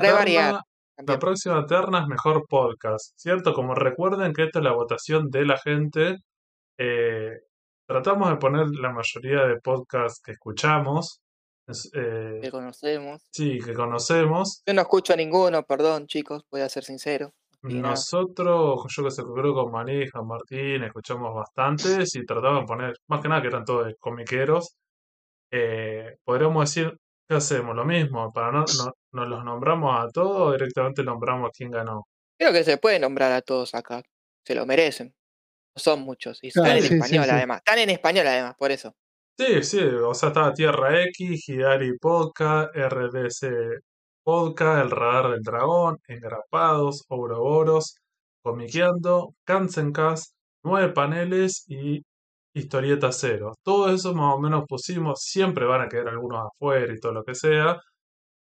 la 1.05 1.19
próxima 1.19 1.65
terna 1.65 2.01
es 2.01 2.07
mejor 2.07 2.45
podcast, 2.47 3.13
¿cierto? 3.17 3.53
Como 3.53 3.75
recuerden 3.75 4.33
que 4.33 4.43
esta 4.43 4.59
es 4.59 4.65
la 4.65 4.73
votación 4.73 5.29
de 5.29 5.45
la 5.45 5.57
gente, 5.57 6.15
eh, 6.77 7.31
tratamos 7.87 8.29
de 8.29 8.37
poner 8.37 8.67
la 8.81 8.91
mayoría 8.91 9.45
de 9.45 9.59
podcasts 9.61 10.21
que 10.23 10.33
escuchamos, 10.33 11.19
es, 11.67 11.89
eh, 11.93 12.39
Que 12.41 12.49
conocemos. 12.51 13.21
sí, 13.31 13.59
que 13.59 13.73
conocemos. 13.73 14.61
Yo 14.65 14.73
no 14.73 14.81
escucho 14.81 15.13
a 15.13 15.17
ninguno, 15.17 15.63
perdón, 15.63 16.07
chicos, 16.07 16.43
voy 16.51 16.61
a 16.61 16.69
ser 16.69 16.83
sincero. 16.83 17.31
Nosotros, 17.63 18.83
yo 18.95 19.03
que 19.03 19.11
sé, 19.11 19.23
creo 19.23 19.53
con 19.53 19.71
Manija, 19.71 20.21
Martín, 20.21 20.83
escuchamos 20.83 21.33
bastantes 21.33 22.15
y 22.15 22.25
tratamos 22.25 22.61
de 22.61 22.65
poner, 22.65 22.93
más 23.07 23.21
que 23.21 23.27
nada 23.27 23.41
que 23.41 23.47
eran 23.47 23.65
todos 23.65 23.93
comiqueros. 23.99 24.77
Eh, 25.51 26.17
podríamos 26.23 26.69
decir, 26.73 26.97
¿qué 27.27 27.35
hacemos? 27.35 27.75
Lo 27.75 27.85
mismo, 27.85 28.31
para 28.31 28.51
no, 28.51 28.59
no, 28.59 28.93
nos 29.11 29.27
los 29.27 29.43
nombramos 29.43 29.99
a 29.99 30.09
todos 30.09 30.41
o 30.41 30.51
directamente 30.51 31.03
nombramos 31.03 31.49
a 31.49 31.51
quién 31.51 31.71
ganó. 31.71 32.07
Creo 32.39 32.53
que 32.53 32.63
se 32.63 32.77
puede 32.77 32.99
nombrar 32.99 33.31
a 33.31 33.41
todos 33.41 33.73
acá. 33.73 34.01
Se 34.45 34.55
lo 34.55 34.65
merecen. 34.65 35.13
No 35.75 35.81
son 35.81 36.01
muchos. 36.01 36.39
Y 36.41 36.47
están 36.47 36.77
en 36.77 36.83
sí, 36.83 36.93
español, 36.93 37.25
sí. 37.25 37.31
además. 37.31 37.57
Están 37.57 37.79
en 37.79 37.89
español, 37.89 38.27
además, 38.27 38.55
por 38.57 38.71
eso. 38.71 38.95
Sí, 39.39 39.63
sí, 39.63 39.79
o 39.79 40.13
sea, 40.15 40.29
estaba 40.29 40.53
Tierra 40.53 41.03
X, 41.03 41.47
Hidari 41.47 41.97
Podcast, 41.99 42.75
RDC 42.75 43.81
Podcast, 44.23 44.83
El 44.83 44.91
Radar 44.91 45.31
del 45.31 45.43
Dragón, 45.43 45.99
Engrapados, 46.07 47.05
Ouroboros, 47.07 47.97
Comiqueando, 48.41 49.35
Kansencast, 49.45 50.33
Nueve 50.63 50.91
Paneles 50.91 51.65
y 51.67 52.03
Historieta 52.53 53.11
Cero. 53.11 53.53
Todo 53.63 53.89
eso 53.93 54.13
más 54.15 54.35
o 54.35 54.39
menos 54.39 54.65
pusimos, 54.67 55.21
siempre 55.21 55.65
van 55.65 55.81
a 55.81 55.89
quedar 55.89 56.09
algunos 56.09 56.45
afuera 56.47 56.93
y 56.93 56.99
todo 56.99 57.13
lo 57.13 57.23
que 57.23 57.35
sea, 57.35 57.79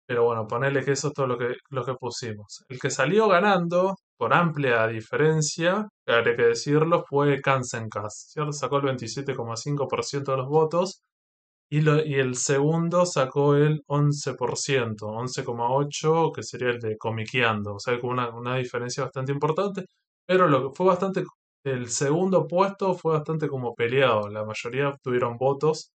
pero 0.06 0.24
bueno, 0.26 0.48
ponele 0.48 0.84
que 0.86 0.92
eso 0.94 1.10
es 1.10 1.14
todo 1.14 1.28
lo 1.28 1.38
que, 1.38 1.56
lo 1.70 1.86
que 1.86 1.94
pusimos. 1.96 2.64
El 2.70 2.80
que 2.80 2.90
salió 2.92 3.28
ganando, 3.28 3.96
por 4.18 4.34
amplia 4.34 4.88
diferencia, 4.88 5.88
habría 6.08 6.36
que 6.36 6.44
decirlo, 6.44 7.04
fue 7.10 7.42
Kansencast, 7.42 8.32
¿cierto? 8.32 8.54
Sacó 8.54 8.78
el 8.78 8.84
27,5% 8.86 10.32
de 10.32 10.38
los 10.40 10.48
votos 10.50 11.04
y, 11.70 11.82
lo- 11.82 12.04
y 12.06 12.16
el 12.16 12.36
segundo 12.36 13.06
sacó 13.06 13.56
el 13.56 13.84
11%, 13.88 15.08
11,8% 15.08 16.32
que 16.34 16.44
sería 16.44 16.70
el 16.70 16.80
de 16.80 16.98
Comiqueando, 16.98 17.76
o 17.76 17.80
sea, 17.80 18.00
con 18.00 18.12
una, 18.12 18.30
una 18.30 18.56
diferencia 18.58 19.04
bastante 19.04 19.32
importante, 19.34 19.86
pero 20.26 20.48
lo 20.48 20.70
que 20.70 20.76
fue 20.76 20.88
bastante, 20.88 21.24
el 21.68 21.90
segundo 21.90 22.48
puesto 22.48 22.94
fue 22.94 23.14
bastante 23.14 23.48
como 23.48 23.76
peleado, 23.76 24.30
la 24.30 24.44
mayoría 24.44 24.98
tuvieron 25.04 25.38
votos, 25.38 25.92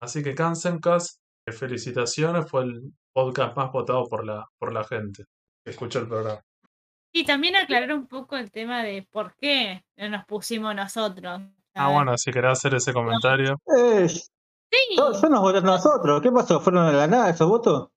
así 0.00 0.22
que 0.22 0.34
Kansencast, 0.34 1.20
eh, 1.46 1.52
felicitaciones, 1.52 2.50
fue 2.50 2.64
el 2.64 2.92
podcast 3.12 3.56
más 3.56 3.72
votado 3.72 4.06
por 4.08 4.24
la, 4.24 4.46
por 4.58 4.72
la 4.72 4.84
gente 4.84 5.24
que 5.64 5.70
escuchó 5.70 6.00
el 6.00 6.08
programa. 6.08 6.40
Y 7.14 7.24
también 7.24 7.56
aclarar 7.56 7.92
un 7.92 8.06
poco 8.06 8.36
el 8.36 8.50
tema 8.50 8.82
de 8.82 9.06
por 9.10 9.34
qué 9.36 9.84
no 9.96 10.08
nos 10.08 10.24
pusimos 10.24 10.74
nosotros. 10.74 11.42
Ah, 11.74 11.92
bueno, 11.92 12.16
si 12.16 12.30
querés 12.30 12.52
hacer 12.52 12.74
ese 12.74 12.92
comentario. 12.92 13.58
Eh, 13.76 14.08
Sí, 14.72 14.96
yo, 14.96 15.12
yo 15.12 15.28
nos 15.28 15.40
votaron 15.42 15.66
nosotros. 15.66 16.22
¿Qué 16.22 16.32
pasó? 16.32 16.58
¿Fueron 16.58 16.86
a 16.86 16.92
la 16.92 17.06
nada 17.06 17.28
esos 17.28 17.46
votos? 17.46 17.88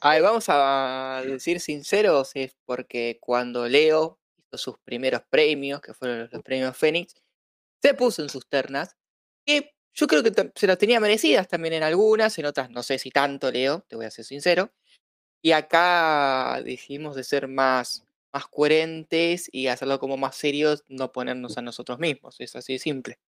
A 0.00 0.10
ver, 0.10 0.22
vamos 0.22 0.44
a 0.48 1.22
decir 1.26 1.60
sinceros, 1.60 2.32
es 2.34 2.56
porque 2.64 3.18
cuando 3.20 3.68
Leo 3.68 4.18
hizo 4.38 4.58
sus 4.58 4.78
primeros 4.78 5.22
premios, 5.28 5.80
que 5.80 5.94
fueron 5.94 6.28
los, 6.30 6.42
premios 6.42 6.76
Fénix, 6.76 7.14
se 7.82 7.94
puso 7.94 8.22
en 8.22 8.28
sus 8.28 8.48
ternas, 8.48 8.96
que 9.44 9.74
yo 9.94 10.06
creo 10.06 10.22
que 10.22 10.32
se 10.54 10.66
las 10.66 10.78
tenía 10.78 11.00
merecidas 11.00 11.48
también 11.48 11.74
en 11.74 11.82
algunas, 11.82 12.38
en 12.38 12.46
otras 12.46 12.70
no 12.70 12.82
sé 12.82 12.98
si 12.98 13.10
tanto, 13.10 13.50
Leo, 13.50 13.84
te 13.88 13.96
voy 13.96 14.06
a 14.06 14.10
ser 14.10 14.24
sincero. 14.24 14.72
Y 15.42 15.52
acá 15.52 16.62
decidimos 16.64 17.16
de 17.16 17.24
ser 17.24 17.48
más, 17.48 18.04
más 18.32 18.46
coherentes 18.46 19.48
y 19.52 19.66
hacerlo 19.66 19.98
como 19.98 20.16
más 20.16 20.36
serios, 20.36 20.84
no 20.88 21.12
ponernos 21.12 21.58
a 21.58 21.62
nosotros 21.62 21.98
mismos, 21.98 22.36
es 22.40 22.54
así 22.56 22.74
de 22.74 22.78
simple. 22.78 23.18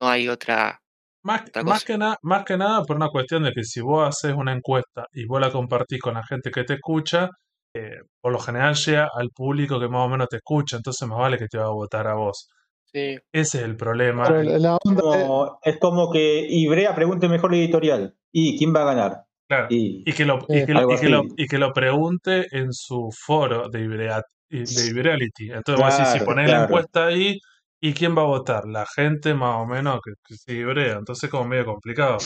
No 0.00 0.08
hay 0.08 0.28
otra... 0.28 0.82
Más, 1.22 1.42
más 1.64 1.84
que 1.84 1.98
nada, 1.98 2.16
más 2.22 2.44
que 2.44 2.56
nada 2.56 2.82
por 2.84 2.96
una 2.96 3.08
cuestión 3.08 3.42
de 3.44 3.52
que 3.52 3.62
si 3.64 3.80
vos 3.80 4.08
haces 4.08 4.34
una 4.34 4.52
encuesta 4.52 5.06
y 5.12 5.26
vos 5.26 5.40
la 5.40 5.50
compartís 5.52 6.00
con 6.00 6.14
la 6.14 6.24
gente 6.24 6.50
que 6.50 6.64
te 6.64 6.74
escucha, 6.74 7.28
eh, 7.74 7.98
por 8.20 8.32
lo 8.32 8.38
general 8.38 8.74
llega 8.74 9.08
al 9.14 9.28
público 9.30 9.78
que 9.78 9.88
más 9.88 10.06
o 10.06 10.08
menos 10.08 10.28
te 10.28 10.36
escucha, 10.38 10.76
entonces 10.76 11.06
más 11.06 11.18
vale 11.18 11.36
que 11.38 11.46
te 11.46 11.58
va 11.58 11.66
a 11.66 11.70
votar 11.72 12.06
a 12.06 12.14
vos. 12.14 12.48
Sí, 12.92 13.18
Ese 13.32 13.58
es 13.58 13.64
el 13.64 13.76
problema. 13.76 14.24
Pero 14.24 14.42
la 14.42 14.58
la 14.58 14.76
onda 14.84 15.02
es- 15.16 15.22
Como- 15.26 15.58
es 15.62 15.78
como 15.78 16.10
que 16.10 16.46
Ibrea 16.48 16.94
pregunte 16.94 17.28
mejor 17.28 17.52
la 17.52 17.58
editorial. 17.58 18.14
¿Y 18.32 18.58
quién 18.58 18.74
va 18.74 18.82
a 18.82 18.94
ganar? 18.94 19.16
Claro. 19.48 19.66
Y 19.70 20.02
Y 20.08 20.12
que 20.12 20.24
lo, 20.24 20.38
y 20.48 20.64
que 20.66 20.72
lo, 20.74 20.92
y 20.92 20.96
que 20.98 21.08
lo, 21.08 21.20
así. 21.20 21.28
y 21.36 21.46
que 21.46 21.58
lo 21.58 21.72
pregunte 21.72 22.46
en 22.50 22.72
su 22.72 23.10
foro 23.16 23.68
de, 23.68 23.80
Ibrea- 23.80 24.22
de 24.48 24.86
Ibreality. 24.90 25.52
Entonces 25.52 25.84
vos 25.84 25.92
decís, 25.96 26.08
si 26.12 26.18
Claro, 26.18 26.24
ponés 26.24 26.46
la 26.46 26.52
claro. 26.56 26.64
encuesta 26.68 27.06
ahí, 27.06 27.38
¿y 27.80 27.94
quién 27.94 28.16
va 28.16 28.22
a 28.22 28.26
votar? 28.26 28.66
La 28.66 28.86
gente 28.86 29.34
más 29.34 29.56
o 29.56 29.66
menos 29.66 30.00
que, 30.04 30.12
que 30.24 30.34
sigue 30.36 30.60
Ibrea. 30.60 30.94
Entonces 30.98 31.24
es 31.24 31.30
como 31.30 31.44
medio 31.44 31.66
complicado. 31.66 32.18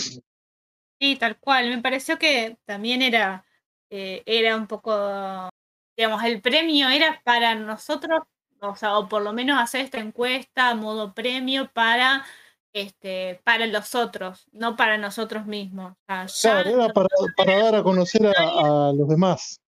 sí, 1.00 1.16
tal 1.16 1.38
cual. 1.38 1.68
Me 1.70 1.82
pareció 1.82 2.18
que 2.18 2.58
también 2.64 3.02
era, 3.02 3.44
eh, 3.90 4.22
era 4.26 4.56
un 4.56 4.66
poco, 4.66 5.50
digamos, 5.96 6.22
el 6.24 6.40
premio 6.40 6.88
era 6.88 7.20
para 7.24 7.54
nosotros, 7.54 8.20
o 8.60 8.76
sea, 8.76 8.98
o 8.98 9.08
por 9.08 9.22
lo 9.22 9.32
menos 9.32 9.60
hacer 9.60 9.82
esta 9.82 9.98
encuesta 10.00 10.70
a 10.70 10.74
modo 10.74 11.14
premio 11.14 11.70
para, 11.72 12.24
este, 12.72 13.40
para 13.44 13.66
los 13.66 13.94
otros, 13.94 14.46
no 14.52 14.76
para 14.76 14.98
nosotros 14.98 15.46
mismos. 15.46 15.94
O 16.08 16.28
sea, 16.28 16.62
claro, 16.62 16.84
era 16.84 16.92
para, 16.92 17.08
para 17.36 17.58
dar 17.64 17.74
a 17.76 17.82
conocer 17.82 18.26
a, 18.26 18.88
a 18.88 18.92
los 18.92 19.08
demás. 19.08 19.60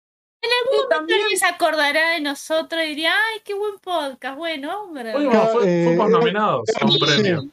En 0.42 0.50
algún 0.62 0.90
momento 0.90 1.14
alguien 1.16 1.40
se 1.40 1.46
acordará 1.46 2.12
de 2.12 2.22
nosotros 2.22 2.82
y 2.84 2.88
diría, 2.88 3.14
ay, 3.14 3.42
qué 3.44 3.54
buen 3.54 3.78
podcast, 3.80 4.38
bueno, 4.38 4.84
hombre. 4.84 5.12
Fuimos, 5.12 5.36
eh, 5.66 5.86
fuimos 5.88 6.08
eh, 6.08 6.12
nominados 6.12 6.70
a 6.80 6.86
un 6.86 6.92
sí. 6.92 7.00
premio. 7.00 7.44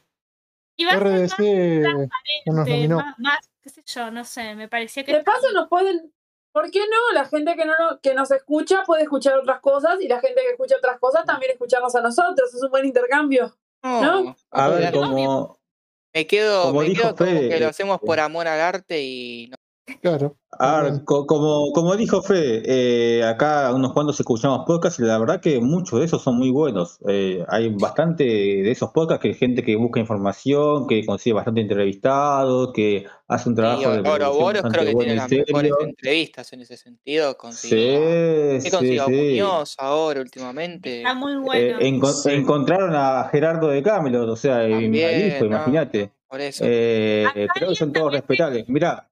Y 0.76 0.84
va 0.84 0.92
a 0.92 0.98
ser 0.98 1.04
más 1.04 1.32
RDC 1.38 2.10
nominó. 2.46 2.96
más, 2.96 3.18
más, 3.18 3.50
qué 3.60 3.70
sé 3.70 3.82
yo, 3.86 4.10
no 4.10 4.24
sé, 4.24 4.54
me 4.54 4.68
parecía 4.68 5.04
que 5.04 5.12
De 5.12 5.22
paso 5.22 5.52
nos 5.52 5.68
pueden, 5.68 6.12
¿por 6.52 6.70
qué 6.70 6.80
no? 6.80 7.14
La 7.14 7.26
gente 7.26 7.54
que 7.56 7.64
no 7.64 7.74
que 8.02 8.14
nos 8.14 8.30
escucha 8.30 8.82
puede 8.84 9.02
escuchar 9.02 9.38
otras 9.38 9.60
cosas 9.60 10.00
y 10.00 10.08
la 10.08 10.20
gente 10.20 10.40
que 10.42 10.50
escucha 10.50 10.76
otras 10.76 10.98
cosas 10.98 11.24
también 11.24 11.52
escucharnos 11.52 11.94
a 11.94 12.00
nosotros. 12.00 12.54
Es 12.54 12.62
un 12.62 12.70
buen 12.70 12.86
intercambio. 12.86 13.56
no, 13.82 14.34
a 14.50 14.68
ver, 14.68 14.92
como, 14.92 15.58
Me 16.14 16.26
quedo, 16.26 16.64
Como 16.64 16.80
me 16.80 16.92
quedo 16.94 17.14
como 17.14 17.30
que 17.30 17.58
lo 17.58 17.66
eh, 17.66 17.68
hacemos 17.68 18.00
por 18.00 18.18
amor 18.20 18.48
al 18.48 18.60
arte 18.60 19.02
y 19.02 19.48
no. 19.48 19.56
Claro. 20.00 20.36
a 20.58 20.82
ver, 20.82 21.04
co- 21.04 21.26
como, 21.26 21.72
como 21.72 21.96
dijo 21.96 22.22
Fede, 22.22 22.62
eh, 22.66 23.24
acá 23.24 23.72
unos 23.74 23.92
cuantos 23.92 24.18
escuchamos 24.20 24.64
podcasts 24.66 25.00
y 25.00 25.02
la 25.02 25.18
verdad 25.18 25.40
que 25.40 25.60
muchos 25.60 25.98
de 25.98 26.04
esos 26.06 26.22
son 26.22 26.36
muy 26.36 26.50
buenos. 26.50 26.98
Eh, 27.08 27.44
hay 27.48 27.70
bastante 27.70 28.24
de 28.24 28.70
esos 28.70 28.90
podcasts 28.90 29.22
que 29.22 29.28
hay 29.28 29.34
gente 29.34 29.62
que 29.64 29.76
busca 29.76 29.98
información, 30.00 30.86
que 30.86 31.04
consigue 31.06 31.34
bastante 31.34 31.62
entrevistados, 31.62 32.72
que 32.72 33.06
hace 33.28 33.48
un 33.48 33.54
trabajo 33.56 33.80
Y 33.80 34.02
de 34.02 34.08
Ouroboros 34.10 34.62
bastante 34.62 34.78
creo 34.78 34.84
que 34.90 34.94
tiene 34.96 35.12
y 35.14 35.16
las 35.16 35.30
mejores 35.30 35.72
entrevistas 35.80 36.52
en 36.52 36.60
ese 36.60 36.76
sentido. 36.76 37.36
Consiguió, 37.36 37.78
Sí, 37.78 37.98
¿Qué 37.98 38.60
sí, 38.62 38.70
consiguió 38.70 39.06
sí. 39.06 39.12
Muñoz 39.12 39.74
ahora 39.78 40.20
últimamente? 40.20 40.98
está 40.98 41.14
muy 41.14 41.32
Eh, 41.32 41.36
bueno. 41.38 41.78
enco- 41.80 42.12
Sí. 42.12 42.30
Encontraron 42.30 42.94
a 42.94 43.28
Gerardo 43.30 43.68
de 43.68 43.82
Camelot, 43.82 44.28
o 44.28 44.36
sea, 44.36 44.68
y 44.68 44.72
También, 44.72 45.26
hijo, 45.28 45.44
¿no? 45.44 45.56
imagínate. 45.56 46.12
Por 46.28 46.40
eso. 46.40 46.64
Eh, 46.66 47.26
creo 47.54 47.70
que 47.70 47.74
son 47.76 47.92
todos 47.92 48.12
respetables. 48.12 48.66
Mirá, 48.68 49.08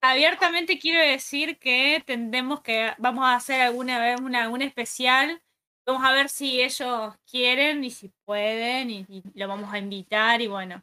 Abiertamente 0.00 0.78
quiero 0.78 1.00
decir 1.00 1.58
que 1.58 2.02
tendremos 2.06 2.60
que, 2.62 2.92
vamos 2.98 3.24
a 3.24 3.34
hacer 3.34 3.60
alguna 3.60 3.98
vez 3.98 4.20
una, 4.20 4.48
un 4.48 4.62
especial. 4.62 5.42
Vamos 5.86 6.04
a 6.04 6.12
ver 6.12 6.28
si 6.28 6.62
ellos 6.62 7.14
quieren 7.30 7.84
y 7.84 7.90
si 7.90 8.10
pueden 8.24 8.90
y, 8.90 9.06
y 9.08 9.22
lo 9.34 9.48
vamos 9.48 9.72
a 9.72 9.78
invitar 9.78 10.40
y 10.40 10.46
bueno. 10.46 10.82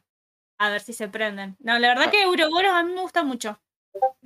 a 0.58 0.70
ver 0.70 0.80
si 0.80 0.92
se 0.92 1.08
prenden. 1.08 1.56
No, 1.60 1.78
la 1.78 1.88
verdad 1.88 2.06
ah. 2.08 2.10
que 2.10 2.26
Ouroboros 2.26 2.72
a 2.72 2.82
mí 2.82 2.92
me 2.92 3.00
gusta 3.00 3.22
mucho. 3.24 3.60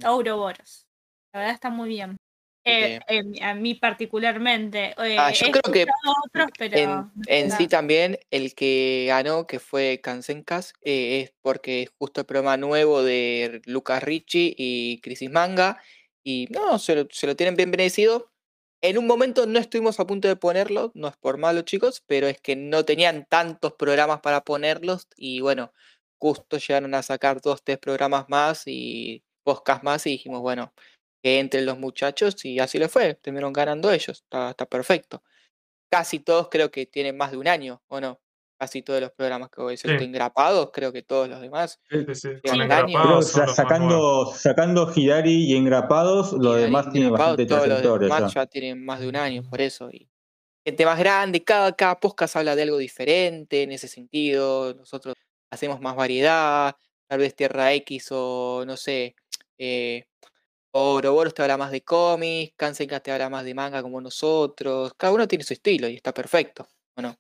Ouroboros. 0.04 0.86
La 1.32 1.40
verdad 1.40 1.54
está 1.54 1.70
muy 1.70 1.88
bien. 1.88 2.16
Eh, 2.64 3.00
a 3.42 3.54
mí 3.54 3.74
particularmente. 3.74 4.94
Eh, 4.98 5.16
ah, 5.18 5.32
yo 5.32 5.50
creo 5.50 5.72
que 5.72 5.86
en, 7.26 7.50
sí 7.50 7.66
también 7.66 8.18
el 8.30 8.54
que 8.54 9.06
ganó, 9.08 9.46
que 9.46 9.58
fue 9.58 10.00
Kansenkas, 10.02 10.74
eh, 10.82 11.22
es 11.22 11.34
porque 11.42 11.82
es 11.82 11.90
justo 11.98 12.20
el 12.20 12.26
programa 12.26 12.56
nuevo 12.56 13.02
de 13.02 13.62
Lucas 13.66 14.02
Ricci 14.02 14.54
y 14.56 15.00
Crisis 15.00 15.30
Manga. 15.30 15.82
Y 16.22 16.46
no, 16.50 16.78
se 16.78 16.94
lo, 16.94 17.08
se 17.10 17.26
lo 17.26 17.34
tienen 17.34 17.56
bien 17.56 17.70
merecido. 17.70 18.30
En 18.80 18.98
un 18.98 19.06
momento 19.06 19.46
no 19.46 19.58
estuvimos 19.58 20.00
a 20.00 20.06
punto 20.06 20.28
de 20.28 20.36
ponerlo, 20.36 20.90
no 20.94 21.08
es 21.08 21.16
por 21.16 21.38
malo 21.38 21.62
chicos, 21.62 22.02
pero 22.06 22.26
es 22.26 22.40
que 22.40 22.56
no 22.56 22.84
tenían 22.84 23.26
tantos 23.28 23.74
programas 23.74 24.20
para 24.20 24.42
ponerlos 24.42 25.08
y 25.16 25.40
bueno, 25.40 25.72
justo 26.18 26.58
llegaron 26.58 26.94
a 26.94 27.02
sacar 27.02 27.40
dos, 27.40 27.62
tres 27.62 27.78
programas 27.78 28.28
más 28.28 28.64
y 28.66 29.24
podcasts 29.44 29.84
más 29.84 30.06
y 30.06 30.10
dijimos, 30.10 30.40
bueno, 30.40 30.72
que 31.22 31.38
entren 31.38 31.64
los 31.64 31.78
muchachos 31.78 32.44
y 32.44 32.58
así 32.58 32.78
le 32.78 32.88
fue, 32.88 33.14
terminaron 33.14 33.52
ganando 33.52 33.90
ellos, 33.92 34.24
está, 34.24 34.54
perfecto. 34.66 35.22
Casi 35.90 36.18
todos 36.18 36.48
creo 36.50 36.70
que 36.70 36.86
tienen 36.86 37.16
más 37.16 37.30
de 37.30 37.36
un 37.36 37.46
año, 37.46 37.82
¿o 37.88 38.00
no? 38.00 38.20
Casi 38.58 38.82
todos 38.82 39.00
los 39.00 39.12
programas 39.12 39.50
que 39.50 39.60
voy 39.60 39.70
a 39.70 39.72
decir, 39.72 39.90
engrapados, 39.90 40.70
creo 40.72 40.92
que 40.92 41.02
todos 41.02 41.28
los 41.28 41.40
demás. 41.40 41.80
sacando, 43.54 44.26
sacando 44.34 44.92
Hidari 44.94 45.52
y 45.52 45.56
engrapados, 45.56 46.32
los 46.32 46.56
demás 46.56 46.90
tienen 46.90 47.12
bastante 47.12 47.46
todos 47.46 47.68
los 47.68 48.00
demás 48.00 48.34
ya. 48.34 48.46
tienen 48.46 48.84
más 48.84 49.00
de 49.00 49.08
un 49.08 49.16
año, 49.16 49.42
por 49.48 49.60
eso. 49.60 49.90
Y 49.90 50.08
gente 50.64 50.84
más 50.84 50.98
grande, 50.98 51.44
cada, 51.44 51.72
cada 51.72 51.98
podcast 51.98 52.36
habla 52.36 52.56
de 52.56 52.62
algo 52.62 52.78
diferente 52.78 53.62
en 53.62 53.72
ese 53.72 53.88
sentido. 53.88 54.74
Nosotros 54.74 55.14
hacemos 55.50 55.80
más 55.80 55.94
variedad, 55.96 56.76
tal 57.08 57.18
vez 57.18 57.34
Tierra 57.34 57.72
X 57.74 58.08
o 58.12 58.64
no 58.64 58.76
sé, 58.76 59.16
eh, 59.58 60.06
Ouroboros 60.72 61.34
te 61.34 61.42
habla 61.42 61.58
más 61.58 61.70
de 61.70 61.82
cómics, 61.82 62.54
Kansenka 62.56 63.00
te 63.00 63.12
habla 63.12 63.28
más 63.28 63.44
de 63.44 63.54
manga 63.54 63.82
como 63.82 64.00
nosotros. 64.00 64.94
Cada 64.96 65.12
uno 65.12 65.28
tiene 65.28 65.44
su 65.44 65.52
estilo 65.52 65.88
y 65.88 65.96
está 65.96 66.14
perfecto, 66.14 66.66
¿o 66.96 67.02
no? 67.02 67.14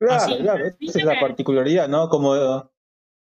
Claro, 0.00 0.36
claro, 0.38 0.64
esa 0.80 0.98
es 0.98 1.04
la 1.04 1.20
particularidad, 1.20 1.88
¿no? 1.88 2.08
Como, 2.08 2.70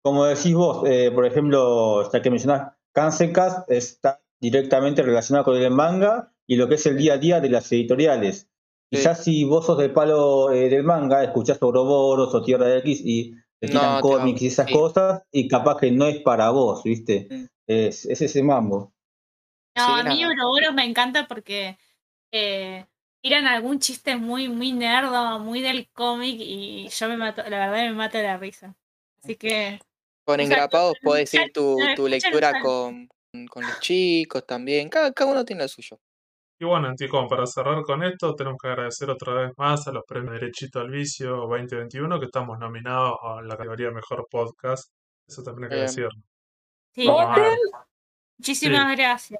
como 0.02 0.26
decís 0.26 0.54
vos, 0.54 0.88
eh, 0.88 1.12
por 1.14 1.26
ejemplo, 1.26 2.10
ya 2.12 2.22
que 2.22 2.30
mencionás, 2.30 2.74
Kansenka 2.94 3.66
está 3.68 4.22
directamente 4.40 5.02
relacionado 5.02 5.46
con 5.46 5.58
el 5.58 5.72
manga 5.72 6.34
y 6.48 6.56
lo 6.56 6.70
que 6.70 6.76
es 6.76 6.86
el 6.86 6.98
día 6.98 7.14
a 7.14 7.18
día 7.18 7.40
de 7.42 7.50
las 7.50 7.72
editoriales. 7.72 8.48
Y 8.90 8.98
ya 8.98 9.16
si 9.16 9.44
vos 9.46 9.66
sos 9.66 9.78
del 9.78 9.92
palo 9.92 10.52
eh, 10.52 10.70
del 10.70 10.84
manga, 10.84 11.24
escuchás 11.24 11.62
Ouroboros 11.62 12.34
o 12.36 12.42
Tierra 12.42 12.76
X 12.78 13.02
y 13.04 13.34
te 13.60 13.68
tiran 13.68 14.02
cómics 14.02 14.42
y 14.42 14.48
esas 14.48 14.70
cosas, 14.70 15.24
y 15.32 15.48
capaz 15.48 15.78
que 15.78 15.92
no 15.92 16.08
es 16.08 16.20
para 16.20 16.50
vos, 16.50 16.84
¿viste? 16.84 17.28
Mm. 17.30 17.46
Es, 17.68 18.06
es 18.06 18.22
ese 18.22 18.44
mambo. 18.44 18.94
No, 19.76 19.96
a 19.96 20.04
mí 20.04 20.24
Ouroboros 20.26 20.74
me 20.74 20.84
encanta 20.84 21.28
porque 21.28 21.78
eh, 22.32 22.86
tiran 23.22 23.46
algún 23.46 23.80
chiste 23.80 24.16
muy, 24.16 24.50
muy 24.50 24.72
nerdo, 24.72 25.40
muy 25.40 25.62
del 25.62 25.90
cómic 25.92 26.36
y 26.40 26.90
yo 26.90 27.10
me 27.10 27.18
mato, 27.18 27.44
la 27.44 27.70
verdad 27.70 27.84
me 27.90 27.94
mata 27.94 28.22
la 28.22 28.38
risa. 28.38 28.76
Así 29.24 29.36
que. 29.36 29.80
Con 30.26 30.40
engrapados 30.40 30.96
puedes 31.02 31.32
decir 31.32 31.52
tu, 31.54 31.78
tu 31.96 32.08
lectura 32.08 32.62
con, 32.62 33.10
con, 33.50 33.64
los 33.64 33.80
chicos 33.80 34.46
también. 34.46 34.90
Cada, 34.90 35.12
cada 35.14 35.32
uno 35.32 35.46
tiene 35.46 35.64
lo 35.64 35.68
suyo. 35.68 36.00
Y 36.60 36.66
bueno, 36.66 36.90
Anticom, 36.90 37.28
para 37.28 37.48
cerrar 37.48 37.82
con 37.82 38.04
esto, 38.04 38.36
tenemos 38.36 38.60
que 38.62 38.68
agradecer 38.68 39.10
otra 39.10 39.34
vez 39.34 39.52
más 39.58 39.88
a 39.88 39.92
los 39.92 40.04
premios 40.06 40.34
Derechito 40.34 40.80
al 40.80 40.92
Vicio 40.92 41.38
2021, 41.38 42.20
que 42.20 42.26
estamos 42.26 42.60
nominados 42.60 43.18
a 43.24 43.42
la 43.42 43.58
categoría 43.58 43.90
Mejor 43.90 44.28
Podcast. 44.30 44.94
Eso 45.28 45.42
también 45.42 45.72
hay 45.72 45.78
que 45.78 45.82
decirlo. 45.84 46.22
Sí, 46.94 47.10
muchísimas 48.38 48.96
gracias. 48.96 49.40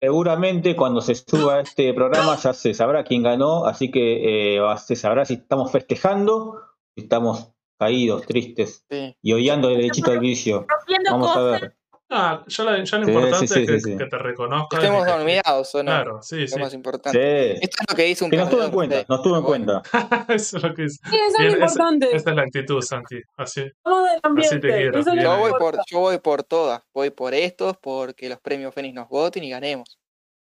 Seguramente 0.00 0.74
cuando 0.74 1.02
se 1.02 1.14
suba 1.14 1.60
este 1.60 1.92
programa 1.92 2.36
ya 2.36 2.54
se 2.54 2.72
sabrá 2.72 3.04
quién 3.04 3.22
ganó, 3.22 3.66
así 3.66 3.90
que 3.90 4.56
eh, 4.56 4.60
se 4.78 4.96
sabrá 4.96 5.26
si 5.26 5.34
estamos 5.34 5.70
festejando, 5.70 6.58
si 6.94 7.02
estamos 7.02 7.52
caídos, 7.78 8.22
tristes 8.26 8.86
y 9.22 9.32
odiando 9.32 9.68
derechito 9.68 10.10
al 10.10 10.20
vicio. 10.20 10.66
Vamos 11.10 11.36
a 11.36 11.40
ver. 11.42 11.76
Ah, 12.12 12.44
ya, 12.48 12.64
lo 12.64 12.76
importante 12.76 13.44
es 13.76 13.84
que, 13.84 14.06
te 14.06 14.18
reconozcan. 14.18 14.80
Estemos 14.80 15.06
nominados 15.06 15.74
o 15.76 15.78
no. 15.78 15.92
Claro, 15.92 16.22
sí, 16.22 16.48
sí. 16.48 16.58
Lo 16.58 16.64
más 16.64 16.74
importante. 16.74 17.52
Esto 17.52 17.76
es 17.80 17.86
lo 17.88 17.96
que 17.96 18.02
dice 18.02 18.24
un 18.24 18.30
Que 18.30 18.36
nos 18.36 18.50
tuvo 18.50 18.64
en 18.64 18.70
cuenta, 18.72 19.04
nos 19.08 19.22
tuvo 19.22 19.38
en 19.38 19.44
cuenta. 19.44 19.82
eso 20.28 20.56
es 20.56 20.62
lo 20.62 20.74
que 20.74 20.82
dice. 20.82 20.98
Sí, 21.08 21.16
eso 21.16 21.38
es 21.38 21.52
lo 21.52 21.60
importante. 21.60 22.16
Esa, 22.16 22.30
es 22.30 22.36
la 22.36 22.42
actitud, 22.42 22.82
Santi. 22.82 23.20
Así, 23.36 23.64
así 23.84 24.60
te 24.60 24.68
quiero. 24.68 25.00
Yo 25.14 25.38
voy, 25.38 25.52
por, 25.56 25.78
yo 25.86 26.00
voy 26.00 26.18
por 26.18 26.42
todas. 26.42 26.82
Voy 26.92 27.10
por 27.10 27.32
estos, 27.32 27.76
porque 27.76 28.28
los 28.28 28.40
premios 28.40 28.74
Fénix 28.74 28.92
nos 28.92 29.08
voten 29.08 29.44
y 29.44 29.50
ganemos. 29.50 30.00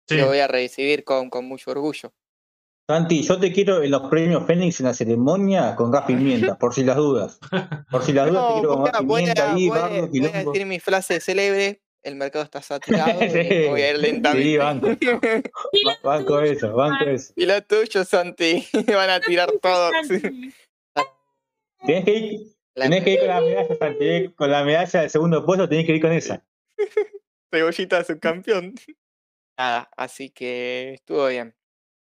Lo 0.10 0.28
voy 0.28 0.40
a 0.40 0.48
recibir 0.48 1.04
con, 1.04 1.30
con 1.30 1.44
mucho 1.44 1.72
orgullo. 1.72 2.14
Santi, 2.90 3.22
yo 3.22 3.38
te 3.38 3.52
quiero 3.52 3.84
en 3.84 3.92
los 3.92 4.10
premios 4.10 4.46
Fénix 4.48 4.80
en 4.80 4.86
la 4.86 4.94
ceremonia 4.94 5.76
con 5.76 5.92
gas 5.92 6.06
pimienta, 6.06 6.58
por 6.58 6.74
si 6.74 6.86
las 6.86 6.96
dudas. 6.96 7.38
Por 7.92 8.02
si 8.02 8.14
las 8.14 8.30
dudas 8.30 8.48
te 8.48 8.54
quiero 8.54 8.70
con 8.76 8.84
gas 8.86 8.98
pimienta 9.00 9.52
ahí, 9.52 9.68
voy, 9.68 9.80
voy 10.08 10.26
a 10.26 10.46
decir 10.46 10.66
mi 10.66 10.80
frase 10.80 11.20
célebre, 11.20 11.82
el 12.02 12.16
mercado 12.16 12.46
está 12.46 12.62
saturado, 12.62 13.20
voy 13.20 13.82
a 13.82 13.92
ir 13.92 13.98
lentamente. 13.98 14.42
Sí, 14.42 14.58
banco. 14.58 14.88
banco 16.04 16.40
eso, 16.40 16.74
banco 16.74 17.04
eso. 17.04 17.34
Y 17.36 17.46
lo 17.46 17.62
tuyo, 17.62 18.06
Santi, 18.06 18.66
van 18.88 19.10
a 19.10 19.20
tirar 19.20 19.52
todo. 19.62 19.92
Tienes 21.86 22.06
que 22.06 22.14
ir, 22.14 22.40
tenés 22.74 23.04
que 23.04 23.12
ir 23.12 23.20
con 23.20 23.28
la 23.28 23.42
medalla, 23.42 23.78
Santi, 23.78 24.34
con 24.34 24.52
la 24.52 24.64
medalla 24.64 25.02
del 25.02 25.10
segundo 25.10 25.46
puesto, 25.46 25.68
tenés 25.68 25.86
que 25.86 25.96
ir 25.96 26.02
con 26.02 26.14
esa. 26.14 26.42
Cebollita 27.52 28.02
subcampeón. 28.06 28.76
Nada, 29.58 29.90
así 29.98 30.30
que 30.30 30.94
estuvo 30.94 31.28
bien. 31.28 31.57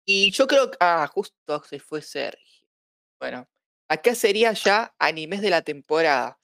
Y 0.06 0.32
yo 0.32 0.48
creo 0.48 0.72
que. 0.72 0.78
Ah, 0.80 1.08
justo 1.12 1.64
se 1.64 1.80
fue 1.80 2.02
Sergio. 2.02 2.68
Bueno, 3.20 3.48
acá 3.90 4.16
sería 4.16 4.54
ya 4.54 4.96
animes 5.00 5.42
de 5.42 5.50
la 5.50 5.62
temporada. 5.62 6.40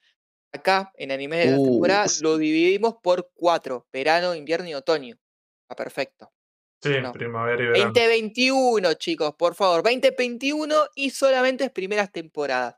Acá, 0.53 0.91
en 0.95 1.11
animes 1.11 1.45
de 1.45 1.51
la 1.51 1.63
temporada, 1.63 2.05
lo 2.21 2.37
dividimos 2.37 2.95
por 3.01 3.31
cuatro: 3.33 3.87
verano, 3.93 4.35
invierno 4.35 4.67
y 4.67 4.73
otoño. 4.73 5.17
Está 5.63 5.75
perfecto. 5.75 6.31
Sí, 6.83 6.89
primavera 7.13 7.63
y 7.63 7.67
verano. 7.67 7.93
2021, 7.93 8.93
chicos, 8.95 9.35
por 9.35 9.53
favor. 9.53 9.83
2021 9.83 10.75
y 10.95 11.11
solamente 11.11 11.65
es 11.65 11.71
primeras 11.71 12.11
temporadas. 12.11 12.75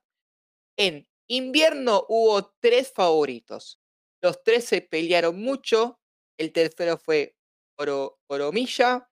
En 0.78 1.08
invierno 1.28 2.06
hubo 2.10 2.54
tres 2.60 2.92
favoritos. 2.94 3.80
Los 4.22 4.44
tres 4.44 4.66
se 4.66 4.82
pelearon 4.82 5.42
mucho. 5.42 6.00
El 6.38 6.52
tercero 6.52 6.98
fue 6.98 7.36
Oro, 7.78 8.20
Oromilla. 8.28 9.10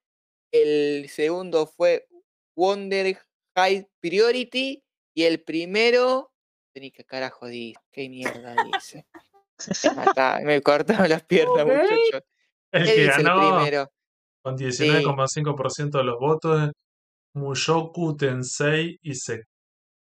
El 0.52 1.10
segundo 1.10 1.66
fue 1.66 2.08
Wonder 2.56 3.18
High 3.56 3.88
Priority. 4.00 4.84
Y 5.14 5.24
el 5.24 5.42
primero. 5.44 6.32
¿Qué 6.74 7.04
carajo 7.06 7.48
dice? 7.48 7.80
¿Qué 7.92 8.08
mierda 8.10 8.56
dice? 8.74 9.06
me 10.44 10.62
cortaron 10.62 11.10
las 11.10 11.24
piernas, 11.24 11.66
muchachos. 11.66 12.24
El 12.72 12.86
que 12.86 13.06
ganó 13.06 13.58
primero? 13.58 13.92
con 14.42 14.58
19,5% 14.58 15.98
de 15.98 16.04
los 16.04 16.20
votos 16.20 16.72
Mushoku 17.34 18.18
Tensei 18.18 18.98
Isek. 19.02 19.46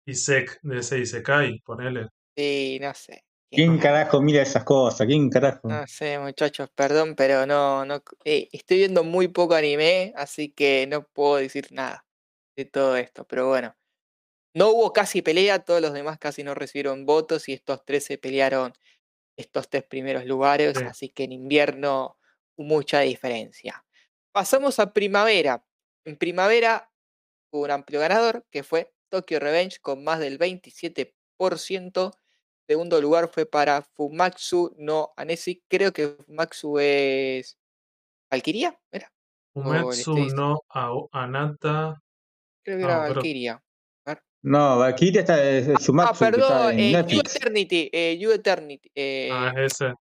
Isek 0.06 0.60
de 0.64 0.80
ese 0.80 1.00
Isekai, 1.00 1.60
ponele. 1.60 2.08
Sí, 2.36 2.80
no 2.82 2.94
sé. 2.94 3.24
¿Quién 3.52 3.80
carajo 3.80 4.22
mira 4.22 4.44
esas 4.44 4.64
cosas? 4.64 5.08
¿Quién 5.08 5.30
carajo? 5.30 5.68
No 5.68 5.88
sé, 5.88 6.20
muchachos, 6.20 6.70
perdón, 6.76 7.16
pero 7.16 7.46
no, 7.46 7.84
no 7.86 8.04
eh, 8.24 8.48
estoy 8.52 8.78
viendo 8.78 9.04
muy 9.04 9.28
poco 9.28 9.56
anime, 9.56 10.14
así 10.16 10.52
que 10.52 10.86
no 10.88 11.04
puedo 11.04 11.38
decir 11.38 11.68
nada 11.72 12.06
de 12.56 12.66
todo 12.66 12.96
esto. 12.96 13.26
Pero 13.26 13.48
bueno, 13.48 13.76
no 14.54 14.70
hubo 14.70 14.94
casi 14.94 15.22
pelea, 15.22 15.60
todos 15.60 15.82
los 15.82 15.94
demás 15.94 16.20
casi 16.20 16.44
no 16.44 16.54
recibieron 16.54 17.06
votos 17.06 17.50
y 17.50 17.54
estos 17.54 17.84
tres 17.86 18.06
se 18.06 18.18
pelearon 18.18 18.74
estos 19.36 19.70
tres 19.70 19.84
primeros 19.84 20.26
lugares, 20.26 20.78
así 20.78 21.10
que 21.10 21.24
en 21.24 21.32
invierno 21.32 22.18
mucha 22.58 23.00
diferencia. 23.00 23.86
Pasamos 24.32 24.80
a 24.80 24.94
primavera. 24.94 25.66
En 26.06 26.18
primavera 26.18 26.92
hubo 27.52 27.64
un 27.64 27.72
amplio 27.72 28.00
ganador 28.00 28.46
que 28.52 28.64
fue 28.64 28.94
Tokyo 29.10 29.40
Revenge 29.40 29.80
con 29.80 30.04
más 30.04 30.20
del 30.20 30.38
27% 30.38 32.12
Segundo 32.70 33.02
lugar 33.02 33.28
fue 33.30 33.48
para 33.48 33.82
Fumatsu 33.82 34.76
no 34.78 35.12
Anesi. 35.18 35.64
Creo 35.68 35.92
que 35.92 36.10
Fumatsu 36.10 36.78
es. 36.78 37.58
¿Valkyria? 38.30 38.80
¿Era? 38.92 39.12
Fumatsu 39.52 40.16
no 40.36 40.62
Anata. 41.12 42.00
Creo 42.64 42.78
que 42.78 42.84
era 42.84 42.98
Valkyria. 43.00 43.64
No, 44.44 44.78
Valkyria 44.78 45.22
está 45.22 45.44
es 45.44 45.68
Ah, 45.98 46.14
perdón, 46.18 46.80
eh, 46.80 47.04
You 47.08 47.22
Eternity. 47.22 47.90
Eh, 47.92 48.18
you 48.20 48.32
Eternity. 48.32 48.92
Eh, 48.94 49.30
ah, 49.32 49.52
ese. 49.58 49.96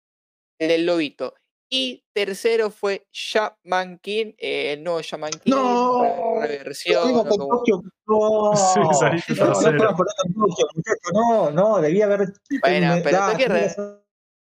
El 0.58 0.68
del 0.68 0.86
lobito. 0.86 1.34
Y 1.68 2.04
tercero 2.12 2.70
fue 2.70 3.06
Shaman 3.12 3.98
King, 3.98 4.34
eh, 4.38 4.74
el 4.74 4.84
nuevo 4.84 5.00
Shaman 5.02 5.32
King, 5.32 5.50
No, 5.52 6.40
reversión. 6.40 7.08
Digo, 7.08 7.20
o 7.22 7.24
con 7.28 7.38
como- 7.38 7.58
Tokio, 7.58 7.82
no, 8.06 8.52
Sí, 9.26 9.34
no, 9.34 9.72
no 9.72 9.90
no, 11.12 11.50
no, 11.50 11.80
debía 11.80 12.04
haber. 12.04 12.32
Bueno, 12.62 12.94
me- 12.94 13.00
pero 13.02 13.16
da, 13.18 13.32
Tokio 13.32 13.46
tenía 13.46 13.60
Re- 13.62 13.66
razón. 13.68 14.02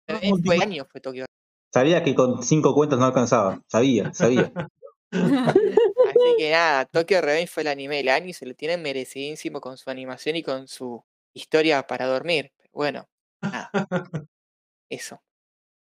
Eh, 0.08 0.30
fue 0.44 0.56
año 0.62 0.86
fue 0.90 1.00
Tokio. 1.00 1.24
Sabía 1.72 2.02
que 2.02 2.14
con 2.14 2.42
cinco 2.42 2.74
cuentas 2.74 2.98
no 2.98 3.06
alcanzaba, 3.06 3.62
sabía, 3.68 4.12
sabía. 4.12 4.52
Así 5.10 6.34
que 6.38 6.50
nada, 6.50 6.84
Tokyo 6.86 7.20
Revenge 7.20 7.46
fue 7.48 7.62
el 7.62 7.68
anime 7.68 7.96
del 7.96 8.08
año 8.10 8.26
y 8.28 8.32
se 8.34 8.44
lo 8.46 8.54
tienen 8.54 8.82
merecidísimo 8.82 9.60
con 9.60 9.76
su 9.78 9.88
animación 9.90 10.36
y 10.36 10.42
con 10.42 10.68
su 10.68 11.02
historia 11.34 11.86
para 11.86 12.06
dormir. 12.06 12.52
Bueno, 12.72 13.06
nada. 13.42 13.70
Eso. 14.90 15.20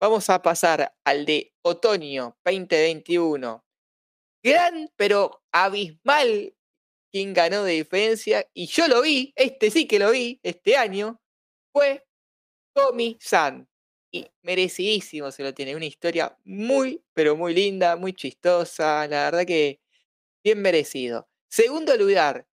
Vamos 0.00 0.30
a 0.30 0.40
pasar 0.40 0.94
al 1.04 1.26
de 1.26 1.52
otoño 1.62 2.38
2021. 2.44 3.64
Gran 4.44 4.90
pero 4.96 5.42
abismal 5.52 6.54
quien 7.10 7.34
ganó 7.34 7.64
de 7.64 7.72
diferencia, 7.72 8.46
y 8.54 8.66
yo 8.66 8.86
lo 8.88 9.02
vi, 9.02 9.32
este 9.36 9.70
sí 9.70 9.86
que 9.88 9.98
lo 9.98 10.10
vi, 10.10 10.40
este 10.42 10.76
año, 10.76 11.20
fue 11.72 12.06
Tomi-san. 12.74 13.68
Y 14.12 14.26
merecidísimo 14.42 15.32
se 15.32 15.42
lo 15.42 15.54
tiene. 15.54 15.76
Una 15.76 15.86
historia 15.86 16.38
muy, 16.44 17.04
pero 17.14 17.36
muy 17.36 17.54
linda, 17.54 17.96
muy 17.96 18.14
chistosa. 18.14 19.06
La 19.08 19.24
verdad 19.26 19.46
que 19.46 19.80
bien 20.44 20.62
merecido. 20.62 21.28
Segundo 21.50 21.96
lugar, 21.96 22.46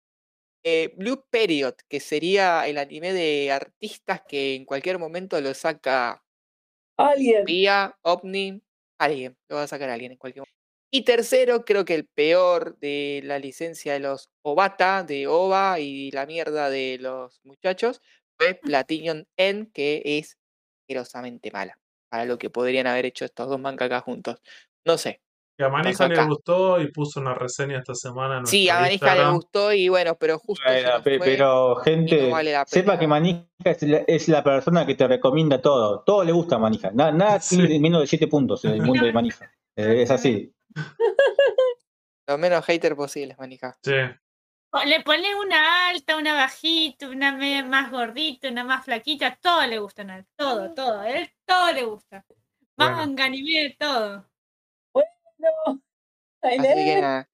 eh, 0.64 0.94
Blue 0.96 1.24
Period, 1.30 1.74
que 1.88 2.00
sería 2.00 2.66
el 2.68 2.78
anime 2.78 3.12
de 3.12 3.52
artistas 3.52 4.22
que 4.28 4.56
en 4.56 4.64
cualquier 4.66 4.98
momento 4.98 5.40
lo 5.40 5.54
saca 5.54 6.23
Alguien. 6.96 7.44
Vía, 7.44 7.96
OVNI, 8.02 8.62
alguien. 8.98 9.36
Lo 9.48 9.56
va 9.56 9.62
a 9.64 9.66
sacar 9.68 9.90
alguien 9.90 10.12
en 10.12 10.18
cualquier 10.18 10.42
momento. 10.42 10.54
Y 10.90 11.02
tercero, 11.02 11.64
creo 11.64 11.84
que 11.84 11.94
el 11.94 12.06
peor 12.06 12.78
de 12.78 13.20
la 13.24 13.38
licencia 13.40 13.94
de 13.94 14.00
los 14.00 14.30
Obata, 14.42 15.02
de 15.02 15.26
OVA 15.26 15.80
y 15.80 16.10
la 16.12 16.24
mierda 16.26 16.70
de 16.70 16.98
los 17.00 17.40
muchachos, 17.44 18.00
fue 18.38 18.54
Platinum 18.62 19.24
N, 19.36 19.70
que 19.72 20.02
es 20.04 20.38
asquerosamente 20.82 21.50
mala. 21.50 21.78
Para 22.08 22.26
lo 22.26 22.38
que 22.38 22.50
podrían 22.50 22.86
haber 22.86 23.06
hecho 23.06 23.24
estos 23.24 23.48
dos 23.48 23.60
mangakas 23.60 24.02
juntos. 24.04 24.40
No 24.84 24.98
sé. 24.98 25.20
Que 25.56 25.64
a 25.64 25.68
Manija 25.68 26.08
le 26.08 26.24
gustó 26.24 26.80
y 26.80 26.90
puso 26.90 27.20
una 27.20 27.32
reseña 27.34 27.78
esta 27.78 27.94
semana 27.94 28.38
en 28.38 28.46
Sí, 28.46 28.68
a 28.68 28.80
Manija 28.80 29.14
le 29.14 29.30
gustó 29.30 29.72
y 29.72 29.88
bueno, 29.88 30.16
pero 30.18 30.38
justo 30.40 30.64
Bueno, 30.66 30.90
pe- 31.04 31.18
fue. 31.18 31.26
pero 31.26 31.76
gente, 31.76 32.22
no 32.22 32.30
vale 32.30 32.52
la 32.52 32.64
sepa 32.66 32.98
que 32.98 33.06
Manija 33.06 33.46
es 33.64 33.82
la, 33.82 33.98
es 34.06 34.28
la 34.28 34.42
persona 34.42 34.84
que 34.84 34.96
te 34.96 35.06
recomienda 35.06 35.60
todo. 35.62 36.02
Todo 36.04 36.24
le 36.24 36.32
gusta 36.32 36.56
a 36.56 36.58
Manija. 36.58 36.90
Na- 36.92 37.12
Nada 37.12 37.38
Sí. 37.40 37.56
tiene 37.56 37.78
menos 37.78 38.00
de 38.00 38.06
7 38.08 38.26
puntos 38.26 38.64
en 38.64 38.72
el 38.72 38.82
mundo 38.82 39.04
de 39.06 39.12
Manija. 39.12 39.50
Eh, 39.76 40.02
es 40.02 40.10
así. 40.12 40.54
Lo 42.28 42.38
menos 42.38 42.64
hater 42.64 42.94
posible, 42.96 43.34
Manija. 43.38 43.76
Sí. 43.82 43.92
Le 43.92 45.00
pones 45.04 45.30
una 45.44 45.88
alta, 45.88 46.16
una 46.16 46.34
bajita, 46.34 47.08
una 47.08 47.36
más 47.64 47.90
gordita, 47.90 48.48
una 48.48 48.64
más 48.64 48.84
flaquita, 48.84 49.36
todo 49.40 49.64
le 49.66 49.78
gusta 49.78 50.02
a 50.02 50.18
él, 50.18 50.26
todo, 50.36 50.74
todo, 50.74 51.00
a 51.00 51.10
él 51.10 51.30
todo 51.46 51.72
le 51.72 51.84
gusta. 51.84 52.24
Bueno. 52.76 52.96
Manga, 52.96 53.24
anime, 53.24 53.76
todo. 53.78 54.26
No. 55.66 55.82
Ay, 56.42 56.58
Así 56.58 56.68
que 56.68 56.74
nene. 56.74 57.00
nada. 57.00 57.30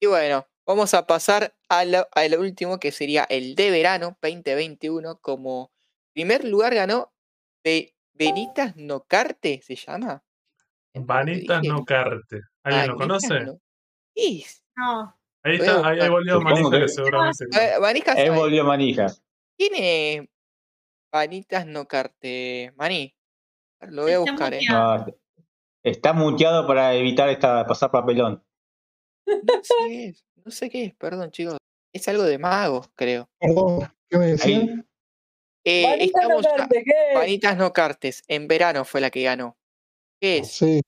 Y 0.00 0.06
bueno, 0.06 0.46
vamos 0.66 0.94
a 0.94 1.06
pasar 1.06 1.54
a 1.68 1.84
lo, 1.84 2.06
a 2.12 2.28
lo 2.28 2.40
último 2.40 2.78
que 2.78 2.92
sería 2.92 3.24
el 3.24 3.54
de 3.54 3.70
verano 3.70 4.18
2021. 4.22 5.18
Como 5.20 5.72
primer 6.12 6.44
lugar 6.44 6.74
ganó 6.74 7.12
Be- 7.64 7.94
Benitas 8.14 8.76
Nocarte, 8.76 9.60
¿se 9.62 9.76
llama? 9.76 10.22
Vanitas 10.94 11.60
dije? 11.60 11.72
no 11.74 11.84
carte. 11.84 12.40
¿Alguien 12.62 12.88
lo 12.88 12.96
conoce? 12.96 13.40
No-. 13.40 13.60
Ahí 14.14 15.56
está, 15.56 15.86
ahí, 15.86 16.00
ahí 16.00 16.08
volvió 16.08 16.40
Manija 16.40 16.80
que 16.80 16.88
seguramente. 16.88 17.44
A 17.52 17.58
ver, 17.58 17.80
Manija 17.80 18.12
Él 18.12 18.26
sabe. 18.28 18.38
volvió 18.38 18.64
Manija. 18.64 19.06
¿Quién 19.58 19.72
es 19.74 20.28
Vanitas 21.12 21.66
Nocarte? 21.66 22.72
Maní. 22.76 23.14
Lo 23.80 24.02
voy 24.02 24.12
a 24.12 24.18
buscar, 24.20 24.54
¿eh? 24.54 24.60
No, 25.86 25.92
está 25.92 26.12
muteado 26.12 26.66
para 26.66 26.94
evitar 26.94 27.28
esta 27.28 27.64
pasar 27.64 27.90
papelón. 27.90 28.42
No 29.26 29.62
sé 29.62 29.74
qué 29.88 30.06
es, 30.08 30.24
no 30.44 30.50
sé 30.50 30.70
qué 30.70 30.84
es, 30.86 30.94
perdón, 30.94 31.30
chicos. 31.30 31.56
Es 31.92 32.06
algo 32.08 32.24
de 32.24 32.38
magos, 32.38 32.90
creo. 32.94 33.28
Perdón, 33.40 33.88
¿qué 34.08 34.18
me 34.18 34.26
decían? 34.26 34.86
Eh, 35.64 36.04
estamos 36.04 36.42
ya- 36.44 36.50
Nocarte, 36.52 36.84
¿qué 36.84 36.92
es? 37.10 37.14
Vanitas 37.14 37.56
no 37.56 37.72
cartes, 37.72 38.22
en 38.28 38.46
verano 38.48 38.84
fue 38.84 39.00
la 39.00 39.10
que 39.10 39.22
ganó. 39.22 39.56
¿Qué 40.20 40.38
es? 40.38 40.50
Sí. 40.52 40.80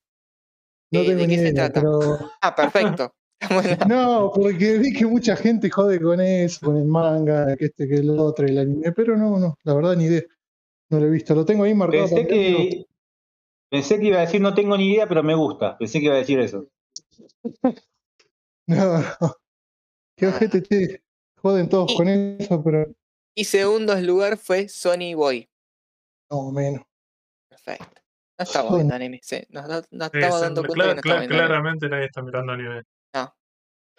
No 0.91 1.01
Eh, 1.01 1.05
tengo 1.05 1.21
¿de 1.21 1.27
ni 1.27 1.35
qué 1.35 1.41
se 1.41 1.49
idea, 1.49 1.69
trata? 1.71 1.81
pero. 1.81 1.99
Ah, 2.41 2.55
perfecto. 2.55 3.13
No, 3.89 4.31
porque 4.35 4.77
vi 4.79 4.91
que 4.91 5.05
mucha 5.05 5.33
gente 5.37 5.69
jode 5.69 6.01
con 6.01 6.19
eso, 6.19 6.65
con 6.65 6.75
el 6.77 6.83
manga, 6.85 7.55
que 7.55 7.65
este, 7.65 7.87
que 7.87 7.95
el 7.95 8.09
otro, 8.19 8.45
el 8.45 8.57
anime, 8.57 8.91
pero 8.91 9.15
no, 9.15 9.39
no, 9.39 9.57
la 9.63 9.73
verdad 9.73 9.95
ni 9.95 10.05
idea. 10.05 10.23
No 10.89 10.99
lo 10.99 11.05
he 11.05 11.09
visto, 11.09 11.33
lo 11.35 11.45
tengo 11.45 11.63
ahí 11.63 11.73
marcado. 11.73 12.03
Pensé 12.09 12.27
que, 12.27 12.85
pensé 13.69 13.99
que 13.99 14.07
iba 14.07 14.17
a 14.17 14.21
decir 14.21 14.41
no 14.41 14.53
tengo 14.53 14.77
ni 14.77 14.91
idea, 14.93 15.07
pero 15.07 15.23
me 15.23 15.35
gusta. 15.35 15.77
Pensé 15.77 15.99
que 15.99 16.05
iba 16.05 16.15
a 16.15 16.19
decir 16.19 16.39
eso. 16.39 16.67
No, 18.67 18.99
no. 19.21 19.35
Qué 20.17 20.25
Ah. 20.25 20.29
ojete, 20.29 20.61
che. 20.63 21.01
Joden 21.41 21.69
todos 21.69 21.91
Y- 21.91 21.95
con 21.97 22.07
eso, 22.09 22.61
pero 22.63 22.85
Y 23.35 23.45
segundo 23.45 23.95
lugar 24.01 24.37
fue 24.37 24.67
Sony 24.67 25.13
Boy. 25.15 25.49
no 26.29 26.51
menos. 26.51 26.83
Perfecto. 27.49 28.01
No 28.37 28.43
estamos 28.43 28.75
viendo 28.75 28.95
anime, 28.95 29.19
sí. 29.23 29.37
Nos 29.49 29.65
Sí, 29.65 29.87
estamos 29.91 30.37
sí, 30.37 30.41
dando 30.41 30.63
cuenta 30.63 31.01
que 31.01 31.09
no 31.09 31.27
claramente 31.27 31.89
nadie 31.89 32.05
está 32.05 32.21
mirando 32.21 32.53
anime. 32.53 32.83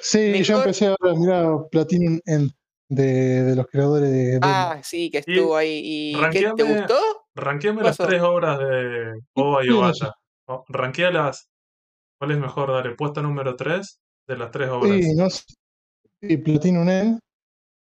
Sí, 0.03 0.33
yo 0.45 0.57
Mejor- 0.57 0.61
empecé 0.69 0.87
a 0.87 0.97
mirar 1.15 1.69
Platinum 1.71 2.21
End 2.25 2.51
de, 2.89 3.43
de 3.43 3.55
los 3.57 3.67
creadores 3.67 4.11
de. 4.11 4.39
Ah, 4.41 4.81
sí, 4.83 5.11
que 5.11 5.19
estuvo 5.19 5.55
ahí. 5.55 6.15
¿Y 6.15 6.31
qué 6.31 6.51
te 6.57 6.63
gustó? 6.63 7.20
Ranqueame 7.35 7.79
¿Qué 7.79 7.85
las 7.85 7.97
tres 7.97 8.23
obras 8.23 8.59
de 8.59 9.21
Oba 9.35 9.63
y 9.65 9.69
Sí, 9.69 9.73
Obata. 9.73 10.15
O- 10.47 10.65
Ranquealas. 10.69 11.49
¿Cuál 12.19 12.33
es 12.33 12.39
mejor? 12.39 12.73
Dale, 12.73 12.95
puesta 12.97 13.23
número 13.23 13.57
3 13.57 14.01
de 14.29 14.37
las 14.37 14.51
tres 14.51 14.69
obras. 14.69 14.93
Sí, 15.01 15.15
no 15.15 15.31
sé. 15.31 15.45
Y 16.23 16.37
Platinum 16.37 16.89
End, 16.89 17.19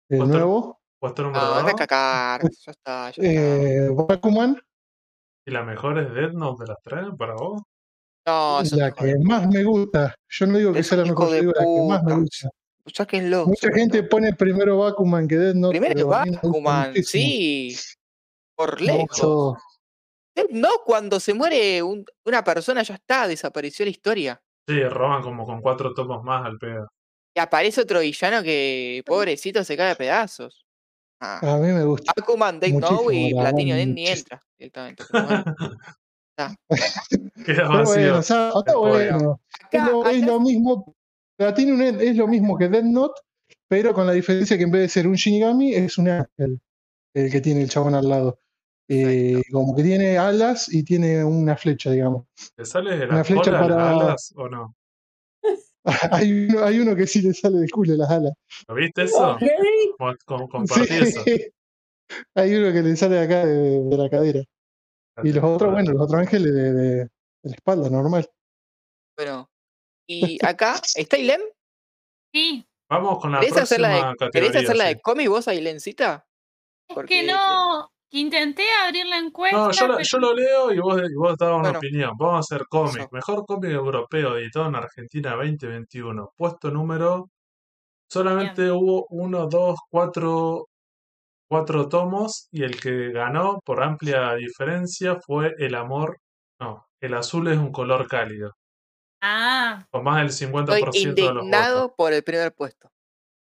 el 0.09 0.21
Otro. 0.23 0.33
nuevo. 0.33 0.81
Puesta 0.99 1.23
número 1.23 1.41
No, 1.43 1.55
anda 1.55 1.61
a 1.69 1.73
2. 1.73 1.75
cacar. 1.79 2.43
Ya 2.43 2.71
está, 2.71 3.11
ya 3.11 3.23
está. 3.23 3.23
Eh, 3.27 3.89
Bakuman, 3.93 4.61
¿Y 5.47 5.51
la 5.51 5.63
mejor 5.65 5.99
es 5.99 6.13
Death 6.15 6.33
Note 6.33 6.63
de 6.65 6.69
las 6.69 6.79
tres 6.83 7.05
para 7.19 7.35
vos? 7.35 7.63
No, 8.27 8.61
eso 8.61 8.77
la 8.77 8.89
es 8.89 8.95
que 8.95 9.17
más 9.19 9.49
me 9.49 9.65
gusta. 9.65 10.15
Yo 10.29 10.47
no 10.47 10.59
digo 10.59 10.73
que 10.73 10.81
Es 10.81 10.87
sea 10.87 10.99
la 10.99 11.05
mejor, 11.07 11.31
de 11.31 11.41
digo 11.41 11.53
la 11.57 11.65
que 11.65 11.89
más 11.89 12.03
me 12.05 12.15
gusta. 12.21 12.51
Sáquenlo. 12.95 13.47
Mucha 13.47 13.71
gente 13.73 14.03
pone 14.05 14.35
primero 14.35 14.79
Bakuman 14.79 15.27
que 15.27 15.37
Death 15.37 15.55
Note. 15.57 15.79
Primero 15.81 16.07
Bakuman, 16.09 16.95
sí. 17.03 17.75
Por 18.61 18.81
No, 18.83 18.87
lejos. 18.87 19.57
No, 20.51 20.69
cuando 20.85 21.19
se 21.19 21.33
muere 21.35 21.83
un- 21.83 22.05
una 22.27 22.45
persona 22.45 22.83
ya 22.83 22.95
está, 22.95 23.27
desapareció 23.27 23.85
la 23.87 23.91
historia. 23.91 24.43
Sí, 24.69 24.83
roban 24.85 25.23
como 25.23 25.47
con 25.47 25.61
cuatro 25.63 25.95
tomos 25.95 26.23
más 26.23 26.45
al 26.47 26.59
pedo. 26.59 26.89
Y 27.35 27.41
aparece 27.41 27.81
otro 27.81 28.01
villano 28.01 28.43
que, 28.43 29.03
pobrecito, 29.07 29.65
se 29.65 29.77
cae 29.77 29.93
a 29.93 29.95
pedazos. 29.95 30.65
Ah. 31.23 31.39
a 31.43 31.57
mí 31.59 31.69
me 31.69 31.85
gusta. 31.85 32.13
Death 32.17 32.73
muchísimo, 32.73 33.01
Note 33.03 33.15
y 33.15 33.33
verdad, 33.35 33.59
End 33.59 33.95
ni 33.95 34.07
entra 34.09 34.41
directamente. 34.59 35.05
bueno. 35.13 35.45
Queda 37.47 37.69
vacío. 37.69 37.85
bueno, 37.85 38.19
o 38.19 38.23
sea, 38.23 38.49
está 38.57 38.77
bueno. 38.77 39.41
Es 39.51 39.65
Acá- 39.81 39.91
lo, 39.91 40.07
es 40.07 40.17
acá- 40.23 40.27
lo 40.33 40.41
mismo. 40.41 40.95
Platinum 41.39 41.81
End 41.83 42.01
es 42.03 42.17
lo 42.17 42.27
mismo 42.27 42.57
que 42.59 42.69
Death 42.69 42.85
Note, 42.85 43.21
pero 43.69 43.93
con 43.95 44.07
la 44.07 44.13
diferencia 44.13 44.57
que 44.57 44.65
en 44.65 44.71
vez 44.71 44.83
de 44.83 44.89
ser 44.89 45.07
un 45.07 45.15
Shinigami, 45.15 45.75
es 45.75 45.97
un 45.99 46.09
ángel 46.09 46.61
el 47.15 47.31
que 47.31 47.41
tiene 47.41 47.63
el 47.63 47.69
chabón 47.71 47.95
al 47.95 48.09
lado. 48.09 48.40
Eh, 48.93 49.41
como 49.53 49.77
que 49.77 49.85
tiene 49.85 50.19
alas 50.19 50.69
y 50.73 50.83
tiene 50.83 51.23
una 51.25 51.57
flecha, 51.57 51.91
digamos. 51.93 52.27
¿Te 52.57 52.65
sale 52.65 52.97
de 52.99 53.05
Una 53.07 53.19
la 53.19 53.25
flecha 53.25 53.43
cola 53.45 53.59
las 53.61 53.69
para- 53.69 53.91
alas 53.91 54.33
o 54.37 54.49
no? 54.49 54.75
hay, 56.11 56.49
uno, 56.49 56.65
hay 56.65 56.81
uno 56.81 56.97
que 56.97 57.07
sí 57.07 57.23
le 57.23 57.33
sale 57.33 57.59
del 57.59 57.71
culo 57.71 57.95
las 57.95 58.11
alas. 58.11 58.33
¿Lo 58.69 58.75
viste 58.75 59.03
eso? 59.05 59.33
Ok. 59.33 59.43
Como- 59.97 60.17
como- 60.25 60.49
Compartí 60.49 60.87
Sí. 60.89 60.95
eso. 61.01 61.23
hay 62.35 62.55
uno 62.57 62.73
que 62.73 62.83
le 62.83 62.97
sale 62.97 63.15
de 63.17 63.23
acá 63.25 63.47
de, 63.47 63.81
de 63.85 63.97
la 63.97 64.11
cadera. 64.11 64.41
Y 65.23 65.33
los 65.33 65.45
otros, 65.45 65.73
bueno, 65.73 65.93
los 65.93 66.03
otros 66.03 66.21
ángeles 66.21 66.53
de, 66.53 66.73
de- 66.73 67.05
de 67.05 67.09
la 67.45 67.55
espalda, 67.55 67.89
normal. 67.91 68.29
Bueno. 69.17 69.49
Y 70.09 70.45
acá, 70.45 70.81
¿está 70.97 71.17
Ilem? 71.17 71.41
Sí, 72.35 72.67
Vamos 72.89 73.21
con 73.21 73.31
la 73.31 73.39
¿Querés 73.39 73.57
hacer 73.57 73.79
próxima 73.79 73.89
la 73.89 73.95
de, 73.95 74.17
categoría. 74.17 74.31
¿querés 74.51 74.65
hacer 74.65 74.77
la 74.77 74.89
sí. 74.89 74.95
de 74.95 75.01
cómic 75.01 75.29
vos, 75.29 75.47
Ailencita? 75.47 76.27
es 76.89 76.95
Porque- 76.97 77.21
que 77.21 77.27
no. 77.33 77.90
Que 78.11 78.19
Intenté 78.19 78.65
abrir 78.87 79.07
la 79.07 79.19
encuesta. 79.19 79.57
No, 79.57 79.71
yo, 79.71 79.87
pero 79.87 79.99
yo 80.03 80.19
lo 80.19 80.35
leo 80.35 80.73
y 80.73 80.79
vos, 80.81 81.01
y 81.01 81.15
vos 81.15 81.37
das 81.39 81.49
una 81.51 81.61
Bueno. 81.63 81.79
opinión. 81.79 82.11
Vamos 82.19 82.37
a 82.37 82.39
hacer 82.41 82.67
cómic. 82.69 82.97
Eso. 83.03 83.09
Mejor 83.13 83.47
cómic 83.47 83.71
europeo 83.71 84.37
editado 84.37 84.67
en 84.67 84.75
Argentina 84.77 85.37
2021. 85.37 86.33
Puesto 86.37 86.71
número. 86.71 87.31
Solamente 88.11 88.71
hubo 88.73 89.07
uno, 89.11 89.47
dos, 89.47 89.79
cuatro, 89.89 90.67
cuatro 91.49 91.89
tomos 91.89 92.49
y 92.51 92.65
el 92.65 92.81
que 92.81 93.13
ganó 93.13 93.61
por 93.65 93.83
amplia 93.83 94.35
diferencia 94.35 95.19
fue 95.25 95.55
El 95.59 95.75
Amor. 95.77 96.19
No, 96.61 96.87
el 97.01 97.15
azul 97.15 97.47
es 97.49 97.59
un 97.59 97.71
color 97.73 98.09
cálido. 98.09 98.53
Ah. 99.23 99.87
Con 99.91 100.03
más 100.05 100.19
del 100.19 100.31
50% 100.33 100.65
Estoy 100.67 101.15
de 101.15 101.23
los 101.23 101.45
indignado 101.45 101.83
votos. 101.83 101.95
por 101.97 102.13
el 102.13 102.25
primer 102.25 102.53
puesto. 102.55 102.89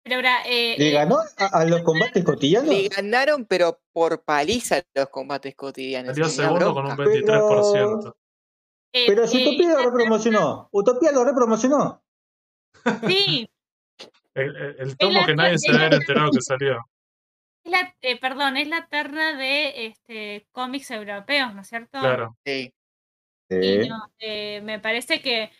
Pero 0.10 0.28
ahora, 0.28 0.41
eh, 0.47 0.76
¿Le 0.80 0.89
eh, 0.89 0.91
ganó 0.91 1.20
a, 1.38 1.45
a 1.60 1.66
los 1.66 1.84
combates 1.84 2.24
cotidianos? 2.24 2.68
Le 2.70 2.88
ganaron, 2.89 3.45
pero 3.45 3.80
por 3.93 4.24
paliza 4.24 4.82
los 4.95 5.10
combates 5.10 5.55
cotidianos. 5.55 6.16
Salió 6.16 6.30
segundo 6.30 6.74
con 6.74 6.88
un 6.88 6.95
bronca. 6.95 7.12
23%. 7.12 8.16
eh, 8.93 9.03
Pero 9.05 9.28
si 9.28 9.43
eh, 9.43 9.47
Utopía 9.49 9.70
lo 9.74 9.91
repromocionó. 9.91 10.70
Utopía 10.72 11.12
lo 11.12 11.24
repromocionó. 11.24 12.03
Sí, 13.07 13.47
El, 14.34 14.97
tomo 14.97 15.20
la- 15.20 15.26
que 15.28 15.36
nadie 15.36 15.60
se 15.60 15.72
había 15.72 15.95
enterado 15.95 16.32
que 16.32 16.41
salió. 16.41 16.80
es 17.64 17.72
la, 17.72 17.95
eh, 18.01 18.20
perdón, 18.20 18.57
es 18.57 18.68
la 18.68 18.88
terna 18.88 19.38
de 19.38 19.86
este, 19.86 20.47
cómics 20.51 20.89
europeos, 20.89 21.53
¿no 21.53 21.62
es 21.62 21.68
cierto? 21.68 21.99
Claro. 21.99 22.36
Sí. 22.43 22.74
Y 23.51 23.88
no, 23.88 24.12
eh, 24.20 24.62
me 24.62 24.80
parece 24.80 25.22
que 25.22 25.51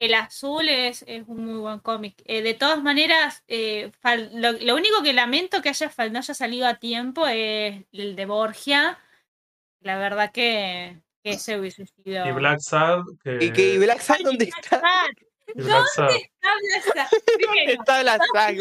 el 0.00 0.14
azul 0.14 0.68
es, 0.68 1.04
es 1.06 1.24
un 1.26 1.44
muy 1.46 1.58
buen 1.60 1.78
cómic. 1.78 2.20
Eh, 2.26 2.42
de 2.42 2.54
todas 2.54 2.82
maneras, 2.82 3.42
eh, 3.48 3.90
fal- 4.02 4.30
lo, 4.34 4.52
lo 4.52 4.74
único 4.74 5.02
que 5.02 5.12
lamento 5.12 5.62
que 5.62 5.70
haya, 5.70 5.90
no 6.10 6.18
haya 6.18 6.34
salido 6.34 6.66
a 6.66 6.74
tiempo 6.74 7.26
es 7.26 7.84
el 7.92 8.16
de 8.16 8.26
Borgia. 8.26 8.98
La 9.80 9.98
verdad 9.98 10.32
que, 10.32 11.00
que 11.22 11.30
ese 11.32 11.58
hubiese 11.58 11.86
sido. 11.86 12.26
Y 12.26 12.32
Black 12.32 12.60
Sad, 12.60 13.00
que. 13.22 13.38
¿Y, 13.40 13.52
que, 13.52 13.74
y 13.74 13.78
Black 13.78 14.00
Sad 14.00 14.18
dónde 14.24 14.46
Black 14.46 14.58
está? 14.64 14.80
Sad. 14.80 15.06
¿Dónde 15.54 16.16
está 16.16 16.48
Black 16.62 16.82
Sad? 16.94 17.08
¿Dónde 17.12 17.36
Primero, 17.46 17.72
está 17.80 18.02
Black 18.02 18.22
Sad? 18.34 18.54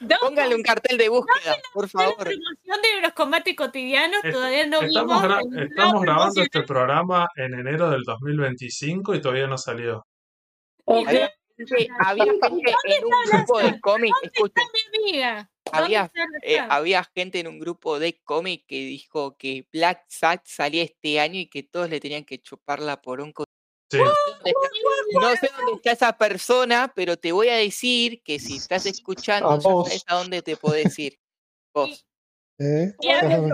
¿dónde 0.00 0.16
Póngale 0.20 0.54
un 0.56 0.62
cartel 0.62 0.98
de 0.98 1.08
búsqueda, 1.08 1.56
por 1.72 1.84
está 1.86 1.98
la 1.98 2.04
favor. 2.10 2.24
promoción 2.24 2.82
de 2.82 3.00
los 3.02 3.12
combates 3.12 3.56
cotidianos? 3.56 4.20
Todavía 4.30 4.66
no 4.66 4.82
Estamos, 4.82 5.22
vimos. 5.22 5.22
gra- 5.42 5.66
estamos 5.68 6.02
grabando 6.02 6.42
este 6.42 6.62
programa 6.62 7.28
en 7.36 7.54
enero 7.54 7.88
del 7.90 8.02
2025 8.02 9.14
y 9.14 9.20
todavía 9.20 9.46
no 9.46 9.56
salió. 9.58 10.06
Había 10.86 11.32
gente, 11.56 11.88
había 12.00 12.24
gente 12.26 12.96
en 12.96 13.04
un 13.04 13.10
grupo 13.30 13.58
de 13.58 13.80
cómic, 13.80 14.12
¿Dónde 14.12 14.30
escucha, 14.34 14.62
está 14.62 14.72
mi 14.72 14.98
amiga? 14.98 15.50
¿Dónde 15.64 15.78
había, 15.84 16.02
está 16.04 16.26
Black 16.26 16.42
eh, 16.42 16.58
había 16.58 17.04
gente 17.14 17.40
en 17.40 17.46
un 17.48 17.58
grupo 17.58 17.98
de 17.98 18.20
cómic 18.22 18.64
que 18.66 18.76
dijo 18.84 19.36
que 19.36 19.66
Black 19.72 20.04
Sad 20.08 20.40
salía 20.44 20.82
este 20.82 21.20
año 21.20 21.38
y 21.40 21.46
que 21.48 21.62
todos 21.62 21.88
le 21.88 22.00
tenían 22.00 22.24
que 22.24 22.40
chupar 22.40 22.80
la 22.80 23.00
poronco. 23.00 23.44
Sí. 23.90 23.98
No 23.98 25.36
sé 25.36 25.50
dónde 25.56 25.72
está 25.76 25.92
esa 25.92 26.16
persona, 26.18 26.92
pero 26.94 27.16
te 27.16 27.32
voy 27.32 27.48
a 27.48 27.56
decir 27.56 28.22
que 28.22 28.38
si 28.38 28.56
estás 28.56 28.86
escuchando, 28.86 29.50
A 29.50 29.58
ya 29.58 29.68
vos. 29.68 29.88
sabes 29.88 30.04
a 30.08 30.14
dónde 30.16 30.42
te 30.42 30.56
podés 30.56 30.98
ir. 30.98 31.18
Vos. 31.72 32.04
¿Eh? 32.58 32.92
Y 33.00 33.08
a 33.10 33.20
¿Sabes 33.20 33.42
ver? 33.42 33.52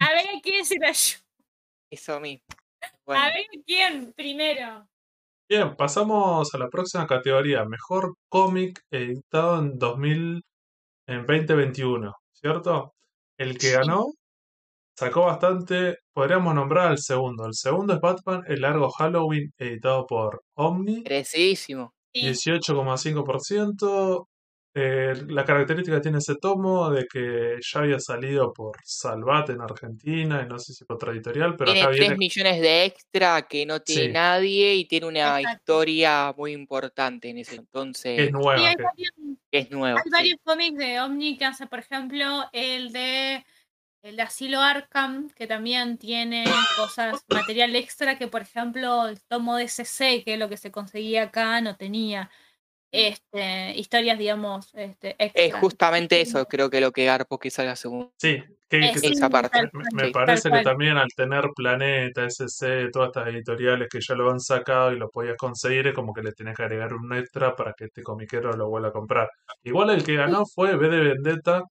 A 0.00 0.40
quién 0.42 0.64
se 0.64 0.78
la 0.78 0.88
ayuda. 0.88 1.24
Eso 1.90 2.20
mismo. 2.20 2.46
Bueno, 3.04 3.22
A 3.22 3.26
ver 3.28 3.46
quién 3.66 4.12
primero. 4.12 4.88
Bien, 5.48 5.76
pasamos 5.76 6.54
a 6.54 6.58
la 6.58 6.68
próxima 6.68 7.06
categoría. 7.06 7.64
Mejor 7.64 8.14
cómic 8.28 8.80
editado 8.90 9.60
en 9.60 9.78
2000, 9.78 10.42
en 11.06 11.26
2021, 11.26 12.12
¿cierto? 12.32 12.94
El 13.38 13.56
que 13.56 13.72
ganó 13.72 14.06
sacó 14.98 15.22
bastante. 15.22 15.96
Podríamos 16.12 16.54
nombrar 16.54 16.88
al 16.88 16.98
segundo. 16.98 17.46
El 17.46 17.54
segundo 17.54 17.94
es 17.94 18.00
Batman, 18.00 18.42
el 18.46 18.60
largo 18.60 18.90
Halloween, 18.90 19.50
editado 19.56 20.06
por 20.06 20.42
Omni. 20.54 21.00
merecidísimo. 21.02 21.94
Sí. 22.12 22.20
18,5%. 22.22 24.26
Eh, 24.80 25.12
la 25.28 25.44
característica 25.44 25.96
que 25.96 26.02
tiene 26.02 26.18
ese 26.18 26.36
tomo 26.36 26.88
de 26.90 27.06
que 27.06 27.56
ya 27.60 27.80
había 27.80 27.98
salido 27.98 28.52
por 28.52 28.76
Salvat 28.84 29.50
en 29.50 29.60
Argentina, 29.60 30.40
y 30.44 30.48
no 30.48 30.56
sé 30.60 30.72
si 30.72 30.84
por 30.84 30.94
otra 30.96 31.10
editorial, 31.10 31.56
pero 31.56 31.72
Tiene 31.72 31.80
acá 31.82 31.90
3 31.96 32.00
viene. 32.00 32.16
millones 32.16 32.60
de 32.60 32.84
extra 32.84 33.42
que 33.48 33.66
no 33.66 33.80
tiene 33.80 34.02
Sí. 34.06 34.12
nadie 34.12 34.74
y 34.76 34.84
tiene 34.84 35.06
una 35.06 35.40
Exacto. 35.40 35.58
historia 35.58 36.32
muy 36.36 36.52
importante 36.52 37.28
en 37.30 37.38
ese 37.38 37.56
entonces, 37.56 38.20
es 38.20 38.30
nueva. 38.30 38.58
Sí, 38.58 38.64
hay 38.66 38.76
que- 38.76 38.82
varios, 38.84 39.10
que 39.50 39.58
es 39.58 39.70
nuevo. 39.72 39.98
hay 39.98 40.04
sí. 40.04 40.10
varios 40.10 40.38
cómics 40.44 40.78
de 40.78 41.00
Omni 41.00 41.36
que 41.38 41.44
hace, 41.44 41.66
por 41.66 41.80
ejemplo, 41.80 42.44
el 42.52 42.92
de 42.92 43.44
el 44.02 44.14
de 44.14 44.22
Asilo 44.22 44.60
Arkham, 44.60 45.28
que 45.30 45.48
también 45.48 45.98
tiene 45.98 46.44
cosas, 46.76 47.20
material 47.28 47.74
extra 47.74 48.16
que, 48.16 48.28
por 48.28 48.42
ejemplo, 48.42 49.08
el 49.08 49.20
tomo 49.22 49.56
de 49.56 49.66
CC, 49.66 50.22
que 50.24 50.34
es 50.34 50.38
lo 50.38 50.48
que 50.48 50.56
se 50.56 50.70
conseguía 50.70 51.24
acá, 51.24 51.60
no 51.60 51.74
tenía. 51.76 52.30
Este, 52.92 53.76
historias, 53.78 54.18
digamos, 54.18 54.70
este, 54.74 55.14
Es 55.18 55.32
extra. 55.34 55.60
justamente 55.60 56.20
eso, 56.22 56.46
creo 56.46 56.70
que 56.70 56.80
lo 56.80 56.90
que 56.92 57.04
Garpo 57.04 57.38
que 57.38 57.50
salga 57.50 57.76
segundo. 57.76 58.12
Sí, 58.18 58.42
que, 58.68 58.78
Eh, 58.78 58.92
que 58.94 58.98
sí, 59.00 59.08
esa 59.12 59.28
parte. 59.28 59.60
me, 59.62 59.70
cual, 59.70 59.84
me 59.92 60.06
sí, 60.06 60.10
parece 60.12 60.50
que 60.50 60.50
cual. 60.50 60.64
también 60.64 60.96
al 60.96 61.08
tener 61.14 61.44
Planeta, 61.54 62.24
SC, 62.24 62.88
todas 62.90 63.08
estas 63.08 63.28
editoriales 63.28 63.88
que 63.90 64.00
ya 64.00 64.14
lo 64.14 64.30
han 64.30 64.40
sacado 64.40 64.92
y 64.92 64.98
lo 64.98 65.10
podías 65.10 65.36
conseguir, 65.36 65.86
es 65.88 65.94
como 65.94 66.14
que 66.14 66.22
le 66.22 66.32
tenés 66.32 66.56
que 66.56 66.62
agregar 66.62 66.94
un 66.94 67.12
extra 67.14 67.54
para 67.54 67.74
que 67.74 67.84
este 67.86 68.02
comiquero 68.02 68.52
lo 68.54 68.68
vuelva 68.70 68.88
a 68.88 68.92
comprar. 68.92 69.28
Igual 69.64 69.90
el 69.90 70.02
que 70.04 70.16
ganó 70.16 70.44
fue 70.46 70.74
B 70.76 70.88
de 70.88 71.00
Vendetta, 71.00 71.62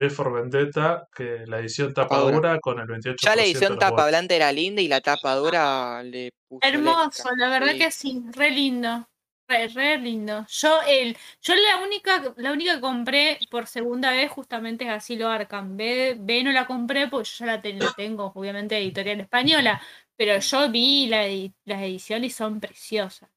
B 0.00 0.10
for 0.10 0.32
Vendetta, 0.32 1.04
que 1.14 1.44
la 1.46 1.58
edición 1.60 1.92
tapa 1.94 2.18
dura. 2.18 2.34
dura 2.36 2.58
con 2.60 2.80
el 2.80 2.86
28% 2.86 3.16
Ya 3.22 3.36
la 3.36 3.42
edición 3.44 3.78
tapa 3.78 4.06
blanda 4.08 4.34
era 4.34 4.50
linda 4.52 4.80
y 4.82 4.88
la 4.88 5.00
tapa 5.02 5.34
dura 5.36 6.02
le 6.02 6.30
puso 6.48 6.60
Hermoso, 6.66 7.28
la 7.36 7.48
verdad 7.50 7.72
Sí. 7.72 7.78
que 7.78 7.90
sí, 7.90 8.22
re 8.34 8.50
lindo. 8.50 9.06
Re, 9.52 9.68
re 9.68 9.98
lindo. 9.98 10.46
Yo 10.48 10.80
el, 10.88 11.14
yo 11.42 11.54
la 11.54 11.84
única, 11.84 12.34
la 12.38 12.52
única 12.52 12.76
que 12.76 12.80
compré 12.80 13.38
por 13.50 13.66
segunda 13.66 14.10
vez 14.10 14.30
justamente 14.30 14.84
es 14.84 14.90
Asilo 14.90 15.28
Arkham. 15.28 15.76
B, 15.76 16.16
B 16.18 16.42
no 16.42 16.52
la 16.52 16.66
compré 16.66 17.08
porque 17.08 17.28
yo 17.28 17.44
ya 17.44 17.46
la, 17.56 17.60
te- 17.60 17.74
la 17.74 17.92
tengo, 17.94 18.32
obviamente, 18.34 18.78
editorial 18.78 19.20
española, 19.20 19.82
pero 20.16 20.38
yo 20.38 20.70
vi 20.70 21.06
la, 21.06 21.24
las 21.66 21.82
ediciones 21.82 22.32
y 22.32 22.34
son 22.34 22.60
preciosas. 22.60 23.28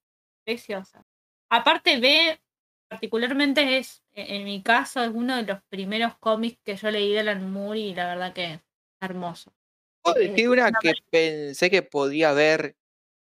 Preciosas. 0.46 1.04
Aparte, 1.50 2.00
B, 2.00 2.40
particularmente 2.88 3.78
es, 3.78 4.02
e- 4.14 4.38
en 4.38 4.46
mi 4.46 4.64
caso, 4.64 5.04
es 5.04 5.12
uno 5.14 5.36
de 5.36 5.44
los 5.44 5.62
primeros 5.64 6.16
cómics 6.18 6.60
que 6.64 6.78
yo 6.78 6.92
leí 6.92 7.12
de 7.12 7.20
Alan 7.20 7.52
Moore 7.52 7.80
y 7.80 7.94
la 7.94 8.08
verdad 8.08 8.34
que 8.34 8.62
hermoso. 9.02 9.54
¿Puedo 10.02 10.22
Eh, 10.22 10.48
una 10.48 10.70
una 10.70 10.80
que 10.80 10.94
pensé 11.10 11.70
que 11.70 11.82
podía 11.82 12.30
haber 12.30 12.78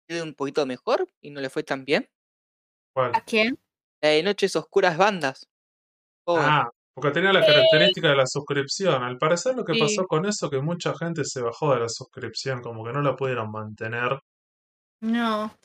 sido 0.09 0.25
un 0.25 0.35
poquito 0.35 0.67
mejor 0.67 1.09
y 1.23 1.31
no 1.31 1.41
le 1.41 1.49
fue 1.49 1.63
tan 1.63 1.87
bien? 1.87 2.11
¿Cuál? 2.95 3.13
¿A 3.15 3.21
quién? 3.23 3.59
La 4.03 4.11
de 4.11 4.23
Noches 4.23 4.55
Oscuras 4.57 4.97
Bandas. 4.97 5.49
Ah, 6.27 6.71
porque 6.95 7.11
tenía 7.11 7.33
la 7.33 7.45
característica 7.45 8.09
de 8.11 8.17
la 8.17 8.27
suscripción. 8.27 9.03
Al 9.03 9.19
parecer 9.19 9.55
lo 9.57 9.65
que 9.65 9.75
Sí. 9.75 9.81
pasó 9.81 10.07
con 10.07 10.27
eso 10.27 10.51
que 10.51 10.61
mucha 10.61 10.95
gente 10.97 11.25
se 11.25 11.41
bajó 11.41 11.73
de 11.75 11.81
la 11.81 11.89
suscripción, 11.89 12.61
como 12.63 12.85
que 12.85 12.93
no 12.93 13.01
la 13.03 13.17
pudieron 13.17 13.51
mantener. 13.51 14.21
No. 15.01 15.57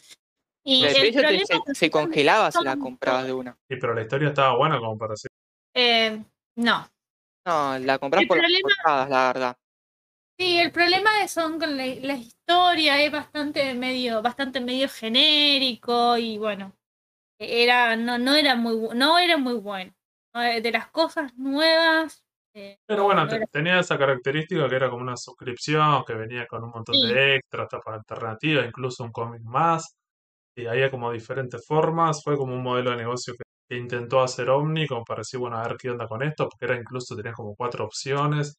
Y 0.64 0.84
el 0.86 0.94
te- 1.14 1.22
problema 1.22 1.46
se, 1.46 1.76
se 1.76 1.92
congelaba 1.92 2.52
si 2.52 2.64
la 2.64 2.78
comprabas 2.78 3.26
de 3.26 3.34
una. 3.34 3.58
Y 3.70 3.78
pero 3.78 3.94
la 3.94 4.02
historia 4.02 4.30
estaba 4.30 4.58
buena 4.58 4.80
como 4.80 4.98
para 4.98 5.12
decir. 5.14 5.30
Eh, 5.76 6.24
no. 6.58 6.88
No, 7.46 7.80
la 7.80 8.00
compras 8.00 8.22
El 8.24 8.28
por 8.28 8.38
las 8.38 8.46
problema- 8.48 8.70
portadas, 8.84 9.10
la 9.10 9.28
verdad. 9.28 9.58
Sí, 10.40 10.60
el 10.60 10.72
problema 10.72 11.24
es 11.24 11.32
son 11.32 11.60
con 11.60 11.78
la, 11.78 11.86
la 11.86 12.14
historia, 12.14 13.02
es 13.02 13.12
bastante 13.12 13.74
medio, 13.74 14.22
bastante 14.22 14.60
medio 14.60 14.88
genérico 14.90 16.18
y 16.18 16.38
bueno, 16.38 16.74
era, 17.40 17.96
no, 17.96 18.18
no 18.18 18.36
era 18.36 18.56
muy 18.56 18.90
no 18.96 19.18
era 19.20 19.38
muy 19.38 19.56
bueno. 19.56 19.94
No, 20.34 20.44
eh, 20.44 20.62
De 20.62 20.72
las 20.72 20.88
cosas 20.92 21.34
nuevas. 21.38 22.24
eh, 22.56 22.78
Pero 22.88 23.00
no, 23.02 23.06
bueno, 23.06 23.24
no 23.24 23.30
te- 23.30 23.36
era- 23.38 23.46
tenía 23.48 23.80
esa 23.80 23.98
característica 23.98 24.68
que 24.68 24.76
era 24.76 24.90
como 24.90 25.02
una 25.04 25.18
suscripción, 25.18 26.04
que 26.06 26.14
venía 26.16 26.48
con 26.48 26.64
un 26.64 26.72
montón 26.72 26.96
Sí. 26.96 27.14
de 27.14 27.36
extras, 27.36 27.68
tapas 27.70 27.96
alternativas, 27.96 28.66
incluso 28.68 29.04
un 29.04 29.12
cómic 29.12 29.42
más. 29.44 29.96
Y 30.56 30.66
había 30.68 30.90
como 30.92 31.12
diferentes 31.12 31.66
formas. 31.68 32.24
Fue 32.24 32.36
como 32.38 32.54
un 32.56 32.64
modelo 32.64 32.92
de 32.92 32.98
negocio 32.98 33.34
que, 33.38 33.44
intentó 33.78 34.22
hacer 34.22 34.50
Omni, 34.50 34.88
como 34.88 35.04
para 35.06 35.20
decir, 35.22 35.40
bueno, 35.40 35.58
a 35.58 35.64
ver 35.68 35.76
qué 35.78 35.90
onda 35.90 36.08
con 36.08 36.24
esto, 36.24 36.48
porque 36.50 36.66
era 36.66 36.76
incluso, 36.82 37.16
tenía 37.18 37.34
como 37.34 37.54
cuatro 37.56 37.86
opciones. 37.86 38.56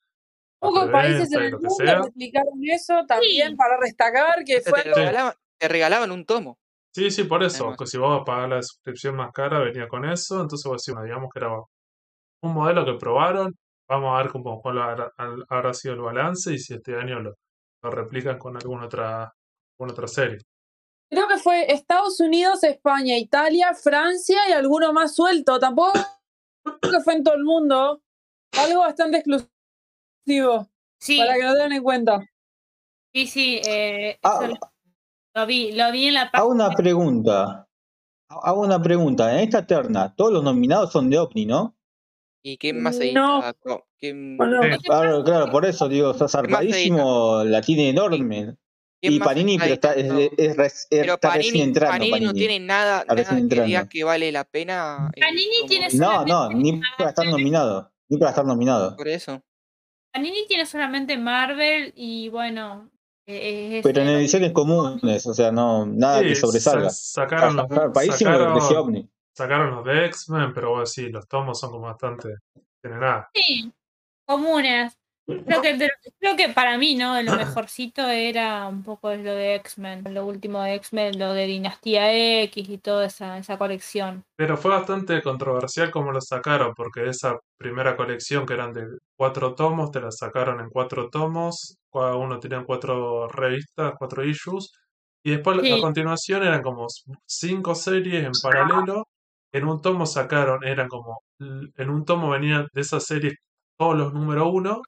Pocos 0.61 0.89
países 0.91 1.33
en 1.33 1.43
el 1.45 1.53
mundo 1.53 1.71
sea. 1.71 2.03
replicaron 2.03 2.55
eso 2.65 3.05
también 3.07 3.51
Sí. 3.51 3.57
para 3.57 3.79
destacar 3.81 4.45
que 4.45 4.61
Te 4.61 4.71
fue 4.71 4.83
regalaban, 4.83 5.35
te 5.59 5.69
regalaban 5.69 6.11
un 6.13 6.25
tomo. 6.27 6.59
Sí, 6.95 7.11
sí, 7.11 7.25
por 7.25 7.43
eso, 7.43 7.65
Además. 7.65 7.79
que 7.79 7.87
si 7.87 7.99
vos 7.99 8.23
pagás 8.27 8.49
la 8.51 8.63
suscripción 8.63 9.17
más 9.17 9.31
cara, 9.33 9.61
venía 9.61 9.87
con 9.89 10.05
eso, 10.05 10.41
entonces 10.41 10.65
vos 10.69 10.83
decís, 10.83 10.95
bueno, 10.95 11.05
digamos 11.07 11.31
que 11.33 11.39
era 11.39 11.51
un 12.43 12.55
modelo 12.55 12.85
que 12.85 12.95
probaron, 12.95 13.55
vamos 13.89 14.15
a 14.19 14.23
ver 14.23 14.33
cómo 14.33 14.61
cuál 14.61 14.79
habrá, 14.79 15.75
sido 15.75 15.95
el 15.95 16.01
balance 16.01 16.53
y 16.53 16.59
si 16.59 16.75
este 16.75 16.97
año 16.97 17.21
lo, 17.21 17.35
lo 17.83 17.91
replican 17.91 18.39
con 18.39 18.57
alguna 18.57 18.87
otra, 18.87 19.33
alguna 19.79 19.93
otra 19.93 20.09
serie. 20.09 20.39
Creo 21.11 21.27
que 21.27 21.39
fue 21.39 21.73
Estados 21.73 22.21
Unidos, 22.21 22.63
España, 22.65 23.17
Italia, 23.17 23.75
Francia 23.75 24.41
y 24.49 24.53
alguno 24.53 24.93
más 24.93 25.15
suelto. 25.15 25.59
Tampoco 25.59 25.93
que 26.83 27.01
fue 27.03 27.15
en 27.15 27.25
todo 27.25 27.35
el 27.35 27.45
mundo. 27.45 28.03
Algo 28.53 28.81
bastante 28.81 29.19
exclusivo 29.19 30.69
Sí, 31.01 31.19
para 31.19 31.35
que 31.35 31.45
lo 31.45 31.53
tengan 31.55 31.73
en 31.73 31.83
cuenta. 31.83 32.21
sí, 33.15 33.27
sí, 33.27 33.61
eh, 33.65 34.19
Ah, 34.23 34.51
lo, 35.41 35.47
vi, 35.47 35.73
lo 35.73 35.91
vi 35.93 36.07
en 36.09 36.15
la 36.15 36.23
Hago 36.23 36.49
página. 36.51 36.67
una 36.67 36.71
pregunta. 36.77 37.69
Hago 38.31 38.61
una 38.63 38.83
pregunta. 38.83 39.33
En 39.33 39.41
esta 39.41 39.67
terna, 39.67 40.15
todos 40.15 40.33
los 40.33 40.45
nominados 40.45 40.93
son 40.93 41.09
de 41.11 41.19
OVNI, 41.19 41.47
¿no? 41.47 41.77
¿Y 42.43 42.57
quién 42.59 42.83
más 42.83 42.97
se 42.97 43.13
No. 43.13 43.43
quién- 43.99 44.37
Bueno, 44.37 44.61
Claro, 44.85 45.25
claro, 45.25 45.51
por 45.51 45.65
eso 45.65 45.89
digo, 45.89 46.11
está 46.13 46.19
¿Qué 46.19 46.23
más 46.25 46.31
se 46.31 46.37
zarpadísimo, 46.39 47.45
la 47.45 47.61
tiene 47.63 47.89
enorme. 47.91 48.55
Y 49.01 49.21
Panini, 49.21 49.59
pero 49.59 49.75
está, 49.75 49.93
es, 49.95 50.87
pero 50.91 51.19
Panini, 51.19 51.73
Panini, 51.73 52.21
no 52.21 52.33
tiene 52.33 52.59
nada, 52.59 53.05
nada 53.07 53.25
que 53.49 53.63
diga 53.63 53.89
que 53.89 54.03
vale 54.03 54.33
la 54.33 54.43
pena. 54.45 55.09
Eh, 55.15 55.21
Panini 55.21 55.69
tiene 55.69 55.87
No, 55.95 56.25
no, 56.27 56.51
ni 56.51 56.81
para 56.97 57.11
estar 57.11 57.27
nominado. 57.27 57.93
Ni 58.09 58.19
para 58.19 58.31
estar 58.31 58.45
nominado. 58.45 58.97
Por 58.97 59.07
eso. 59.07 59.41
Panini 60.13 60.47
tiene 60.49 60.67
solamente 60.67 61.17
Marvel 61.17 61.93
y 61.95 62.29
bueno. 62.31 62.91
Eh, 63.31 63.81
pero 63.83 64.01
en 64.01 64.09
ediciones 64.09 64.53
comunes, 64.53 65.27
o 65.27 65.35
sea, 65.35 65.53
no 65.53 65.85
nada 65.85 66.23
que 66.23 66.35
sobresalga. 66.35 66.89
Sacaron 66.89 67.57
los, 67.57 67.67
sacaron, 67.69 69.11
sacaron 69.35 69.71
los 69.77 69.85
de 69.85 70.07
X-Men, 70.07 70.55
pero 70.55 70.71
bueno, 70.71 70.87
sí, 70.87 71.11
los 71.11 71.29
tomos 71.29 71.61
son 71.61 71.71
como 71.71 71.87
bastante. 71.87 72.37
Nada. 72.83 73.29
Sí, 73.35 73.71
comunes. 74.25 74.98
Creo 75.29 75.61
que, 75.61 75.91
creo 76.19 76.37
que 76.37 76.49
para 76.49 76.79
mí, 76.79 76.95
¿no? 76.95 77.21
Lo 77.23 77.33
mejorcito 77.37 78.09
era 78.09 78.67
un 78.67 78.83
poco 78.83 79.15
lo 79.15 79.35
de 79.35 79.57
X-Men, 79.57 80.15
lo 80.15 80.25
último 80.25 80.63
de 80.63 80.75
X-Men, 80.77 81.19
lo 81.19 81.35
de 81.35 81.47
Dinastía 81.47 82.43
X 82.45 82.69
y 82.69 82.79
toda 82.79 83.07
esa, 83.07 83.37
esa 83.37 83.59
colección. 83.59 84.25
Pero 84.37 84.57
fue 84.57 84.71
bastante 84.71 85.21
controversial 85.23 85.91
como 85.91 86.13
lo 86.13 86.21
sacaron, 86.23 86.73
porque 86.75 87.07
esa 87.09 87.37
primera 87.59 87.95
colección 87.95 88.47
que 88.47 88.55
eran 88.55 88.73
de 88.73 88.87
cuatro 89.17 89.55
tomos, 89.55 89.91
te 89.91 90.01
la 90.01 90.11
sacaron 90.11 90.61
en 90.61 90.71
cuatro 90.71 91.11
tomos, 91.11 91.77
cada 91.93 92.17
uno 92.17 92.41
tenía 92.41 92.65
cuatro 92.65 93.29
revistas, 93.29 93.93
cuatro 93.99 94.25
issues, 94.25 94.73
y 95.23 95.33
después 95.33 95.59
a 95.59 95.81
continuación 95.81 96.43
eran 96.43 96.63
como 96.63 96.87
cinco 97.27 97.75
series 97.75 98.25
en 98.25 98.33
paralelo. 98.43 99.07
En 99.53 99.67
un 99.67 99.81
tomo 99.81 100.07
sacaron, 100.07 100.63
eran 100.65 100.89
como, 100.89 101.21
en 101.41 101.91
un 101.91 102.05
tomo 102.05 102.31
venían 102.31 102.67
de 102.73 102.81
esa 102.83 103.01
serie 103.01 103.33
todos 103.79 103.97
los 103.97 104.13
número 104.13 104.49
uno, 104.49 104.83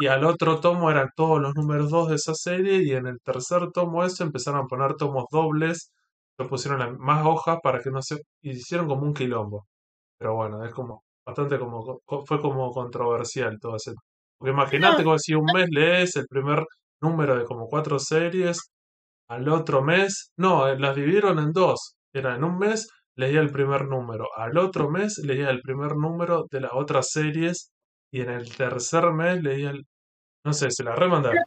y 0.00 0.06
al 0.06 0.24
otro 0.24 0.60
tomo 0.60 0.90
eran 0.90 1.10
todos 1.14 1.40
los 1.40 1.54
números 1.54 1.90
2 1.90 2.08
de 2.08 2.14
esa 2.16 2.34
serie 2.34 2.82
y 2.82 2.92
en 2.92 3.06
el 3.06 3.18
tercer 3.22 3.70
tomo 3.72 4.02
eso 4.04 4.24
empezaron 4.24 4.64
a 4.64 4.66
poner 4.66 4.94
tomos 4.96 5.26
dobles, 5.30 5.92
lo 6.38 6.48
pusieron 6.48 6.98
más 6.98 7.24
hojas 7.26 7.58
para 7.62 7.80
que 7.80 7.90
no 7.90 8.02
se... 8.02 8.16
y 8.42 8.52
hicieron 8.52 8.88
como 8.88 9.02
un 9.02 9.14
quilombo. 9.14 9.66
Pero 10.18 10.34
bueno, 10.36 10.64
es 10.64 10.72
como 10.72 11.04
bastante 11.26 11.58
como... 11.58 12.00
fue 12.26 12.40
como 12.40 12.70
controversial 12.72 13.58
todo 13.60 13.76
ese... 13.76 13.92
Porque 14.38 14.52
imagínate 14.52 15.04
como 15.04 15.18
si 15.18 15.34
un 15.34 15.44
mes 15.54 15.68
lees 15.70 16.16
el 16.16 16.26
primer 16.26 16.64
número 17.02 17.38
de 17.38 17.44
como 17.44 17.66
cuatro 17.68 17.98
series, 17.98 18.70
al 19.28 19.48
otro 19.48 19.82
mes, 19.82 20.32
no, 20.36 20.66
eh, 20.68 20.78
las 20.78 20.96
dividieron 20.96 21.38
en 21.38 21.52
dos. 21.52 21.94
Era 22.12 22.36
en 22.36 22.44
un 22.44 22.58
mes 22.58 22.88
leía 23.16 23.40
el 23.40 23.50
primer 23.50 23.86
número, 23.86 24.26
al 24.36 24.56
otro 24.58 24.90
mes 24.90 25.18
leía 25.24 25.50
el 25.50 25.60
primer 25.60 25.96
número 25.96 26.46
de 26.50 26.60
las 26.62 26.72
otras 26.74 27.10
series 27.10 27.70
y 28.10 28.20
en 28.20 28.30
el 28.30 28.56
tercer 28.56 29.10
mes 29.12 29.42
leía 29.42 29.70
el... 29.70 29.86
No 30.44 30.52
sé, 30.52 30.70
se 30.70 30.82
la 30.82 30.94
remandaron. 30.94 31.44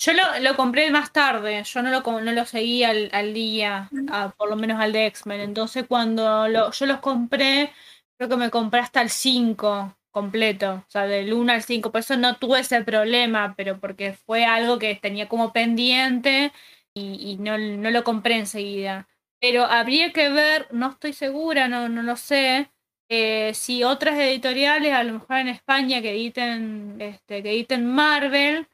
Yo 0.00 0.12
lo, 0.12 0.22
lo, 0.40 0.56
compré 0.56 0.90
más 0.92 1.12
tarde, 1.12 1.62
yo 1.64 1.82
no 1.82 1.90
lo, 1.90 2.20
no 2.20 2.32
lo 2.32 2.44
seguí 2.46 2.84
al, 2.84 3.10
al 3.12 3.34
día, 3.34 3.90
por 4.36 4.48
lo 4.48 4.54
menos 4.54 4.80
al 4.80 4.92
de 4.92 5.06
X-Men. 5.06 5.40
Entonces 5.40 5.86
cuando 5.88 6.46
lo, 6.46 6.70
yo 6.70 6.86
los 6.86 7.00
compré, 7.00 7.72
creo 8.16 8.28
que 8.28 8.36
me 8.36 8.50
compré 8.50 8.80
hasta 8.80 9.02
el 9.02 9.10
5 9.10 9.96
completo, 10.12 10.84
o 10.86 10.90
sea, 10.90 11.06
del 11.06 11.32
1 11.32 11.52
al 11.52 11.62
5. 11.62 11.90
Por 11.90 12.00
eso 12.00 12.16
no 12.16 12.36
tuve 12.36 12.60
ese 12.60 12.82
problema, 12.84 13.54
pero 13.56 13.80
porque 13.80 14.12
fue 14.12 14.44
algo 14.44 14.78
que 14.78 14.94
tenía 14.94 15.28
como 15.28 15.52
pendiente 15.52 16.52
y, 16.94 17.32
y 17.32 17.36
no, 17.38 17.58
no, 17.58 17.90
lo 17.90 18.04
compré 18.04 18.36
enseguida. 18.36 19.08
Pero 19.40 19.64
habría 19.64 20.12
que 20.12 20.28
ver, 20.30 20.68
no 20.72 20.90
estoy 20.90 21.12
segura, 21.12 21.68
no, 21.68 21.88
no 21.88 22.02
lo 22.02 22.16
sé, 22.16 22.70
eh, 23.08 23.52
si 23.54 23.84
otras 23.84 24.18
editoriales, 24.18 24.92
a 24.92 25.02
lo 25.02 25.14
mejor 25.14 25.36
en 25.38 25.48
España, 25.48 26.02
que 26.02 26.10
editen, 26.10 26.96
este, 27.00 27.42
que 27.42 27.50
editen 27.50 27.86
Marvel, 27.86 28.66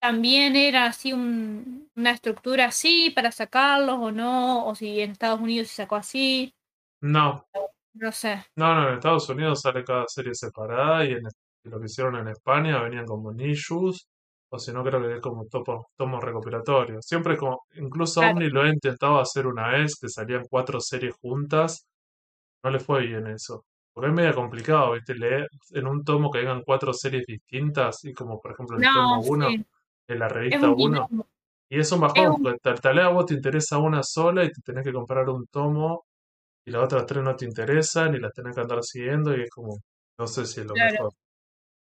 también 0.00 0.56
era 0.56 0.86
así 0.86 1.12
una 1.12 2.10
estructura 2.10 2.66
así 2.66 3.10
para 3.10 3.32
sacarlos 3.32 3.98
o 4.00 4.12
no, 4.12 4.66
o 4.66 4.74
si 4.74 5.00
en 5.00 5.12
Estados 5.12 5.40
Unidos 5.40 5.68
se 5.68 5.76
sacó 5.76 5.96
así. 5.96 6.54
No. 7.02 7.46
No 7.94 8.12
sé. 8.12 8.44
No, 8.56 8.74
no, 8.74 8.88
en 8.88 8.94
Estados 8.94 9.28
Unidos 9.28 9.60
sale 9.60 9.84
cada 9.84 10.04
serie 10.08 10.34
separada 10.34 11.04
y 11.04 11.12
en 11.12 11.22
lo 11.64 11.78
que 11.78 11.86
hicieron 11.86 12.16
en 12.16 12.28
España 12.28 12.82
venían 12.82 13.04
como 13.06 13.32
issues, 13.32 14.08
o 14.50 14.58
si 14.58 14.72
no 14.72 14.82
creo 14.82 15.00
que 15.02 15.16
es 15.16 15.20
como 15.20 15.46
tomos 15.96 16.24
recopilatorios. 16.24 17.04
Siempre 17.04 17.36
como, 17.36 17.64
incluso 17.74 18.20
Omni 18.20 18.48
lo 18.48 18.64
he 18.64 18.70
intentado 18.70 19.20
hacer 19.20 19.46
una 19.46 19.68
vez, 19.68 19.96
que 20.00 20.08
salían 20.08 20.44
cuatro 20.48 20.80
series 20.80 21.14
juntas, 21.20 21.86
no 22.64 22.70
le 22.70 22.80
fue 22.80 23.06
bien 23.06 23.26
eso. 23.28 23.64
Porque 23.92 24.08
es 24.08 24.14
medio 24.14 24.34
complicado, 24.34 24.92
¿viste? 24.92 25.14
Leer 25.14 25.48
en 25.70 25.86
un 25.86 26.04
tomo 26.04 26.30
que 26.30 26.38
vengan 26.38 26.62
cuatro 26.62 26.92
series 26.92 27.26
distintas, 27.26 28.04
y 28.04 28.12
como 28.12 28.40
por 28.40 28.52
ejemplo 28.52 28.76
el 28.76 28.82
tomo 28.82 29.20
1, 29.20 29.48
de 30.08 30.14
la 30.14 30.28
revista 30.28 30.70
1. 30.70 31.08
Y 31.68 31.78
es 31.78 31.92
un 31.92 32.00
bajón, 32.00 32.42
porque 32.42 32.58
tal, 32.60 32.96
vez 32.96 33.04
a 33.04 33.08
vos 33.08 33.26
te 33.26 33.34
interesa 33.34 33.78
una 33.78 34.02
sola 34.02 34.44
y 34.44 34.50
te 34.50 34.60
tenés 34.62 34.84
que 34.84 34.92
comprar 34.92 35.28
un 35.28 35.46
tomo, 35.46 36.04
y 36.64 36.70
las 36.70 36.82
otras 36.82 37.06
tres 37.06 37.22
no 37.22 37.36
te 37.36 37.44
interesan, 37.44 38.14
y 38.14 38.18
las 38.18 38.32
tenés 38.32 38.54
que 38.54 38.60
andar 38.60 38.82
siguiendo, 38.82 39.36
y 39.36 39.42
es 39.42 39.50
como, 39.50 39.76
no 40.18 40.26
sé 40.26 40.46
si 40.46 40.60
es 40.60 40.66
lo 40.66 40.74
mejor. 40.74 41.12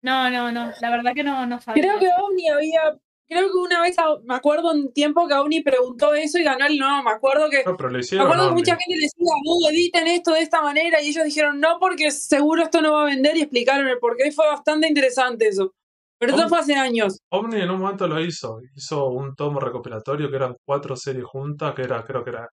No, 0.04 0.30
no, 0.30 0.52
no, 0.52 0.72
la 0.82 0.90
verdad 0.90 1.14
que 1.14 1.24
no, 1.24 1.46
no 1.46 1.60
sabía. 1.62 1.84
Creo 1.84 2.00
que 2.00 2.10
Omni 2.24 2.50
había 2.50 2.98
creo 3.32 3.50
que 3.50 3.58
una 3.58 3.82
vez, 3.82 3.96
me 4.26 4.36
acuerdo 4.36 4.72
un 4.72 4.92
tiempo 4.92 5.26
que 5.26 5.34
Auni 5.34 5.62
preguntó 5.62 6.14
eso 6.14 6.38
y 6.38 6.44
ganó 6.44 6.66
el 6.66 6.78
no, 6.78 7.02
me 7.02 7.12
acuerdo 7.12 7.50
que, 7.50 7.64
no, 7.64 7.78
pero 7.78 7.90
me 7.90 8.00
acuerdo 8.00 8.50
que 8.50 8.56
mucha 8.56 8.76
gente 8.76 9.00
decía, 9.02 9.34
no, 9.46 9.70
editen 9.70 10.08
esto 10.08 10.34
de 10.34 10.42
esta 10.42 10.62
manera 10.62 11.02
y 11.02 11.10
ellos 11.10 11.24
dijeron 11.24 11.60
no 11.62 11.78
porque 11.80 12.12
seguro 12.12 12.64
esto 12.64 12.82
no 12.82 12.92
va 12.94 13.04
a 13.04 13.06
vender 13.06 13.38
y 13.38 13.44
explicaron 13.44 13.88
el 13.88 14.00
porqué 14.00 14.28
y 14.28 14.32
fue 14.32 14.46
bastante 14.48 14.88
interesante 14.88 15.48
eso. 15.48 15.74
Pero 16.20 16.36
eso 16.36 16.50
fue 16.50 16.60
hace 16.60 16.76
años. 16.76 17.20
Omni 17.32 17.62
en 17.62 17.72
un 17.72 17.80
momento 17.80 18.08
lo 18.08 18.20
hizo, 18.20 18.60
hizo 18.76 19.08
un 19.08 19.34
tomo 19.34 19.60
recopilatorio 19.60 20.30
que 20.30 20.36
eran 20.36 20.56
cuatro 20.64 20.96
series 20.96 21.26
juntas, 21.26 21.74
que 21.74 21.84
era, 21.84 22.04
creo 22.04 22.24
que 22.24 22.30
era 22.30 22.50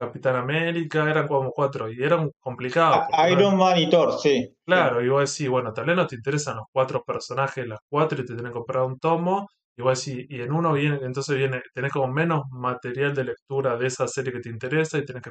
Capitán 0.00 0.36
América, 0.36 1.10
eran 1.10 1.28
como 1.28 1.50
cuatro 1.50 1.90
y 1.92 2.02
eran 2.02 2.30
complicados. 2.40 3.04
Iron 3.30 3.58
Man 3.58 3.78
y 3.78 3.90
Thor, 3.90 4.18
sí. 4.18 4.50
Claro, 4.64 5.04
y 5.04 5.08
vos 5.10 5.30
decís, 5.30 5.50
bueno, 5.50 5.74
tal 5.74 5.84
vez 5.84 5.94
no 5.94 6.06
te 6.06 6.14
interesan 6.14 6.56
los 6.56 6.66
cuatro 6.72 7.04
personajes, 7.04 7.66
las 7.66 7.80
cuatro, 7.86 8.22
y 8.22 8.24
te 8.24 8.32
tienen 8.32 8.46
que 8.46 8.58
comprar 8.58 8.84
un 8.84 8.98
tomo, 8.98 9.48
y 9.76 9.82
vos 9.82 10.02
decís, 10.02 10.24
y 10.30 10.40
en 10.40 10.52
uno 10.52 10.72
viene, 10.72 11.00
entonces 11.02 11.36
viene, 11.36 11.60
tenés 11.74 11.92
como 11.92 12.08
menos 12.08 12.44
material 12.50 13.14
de 13.14 13.24
lectura 13.24 13.76
de 13.76 13.88
esa 13.88 14.08
serie 14.08 14.32
que 14.32 14.40
te 14.40 14.48
interesa 14.48 14.96
y 14.96 15.04
tenés 15.04 15.22
que, 15.22 15.30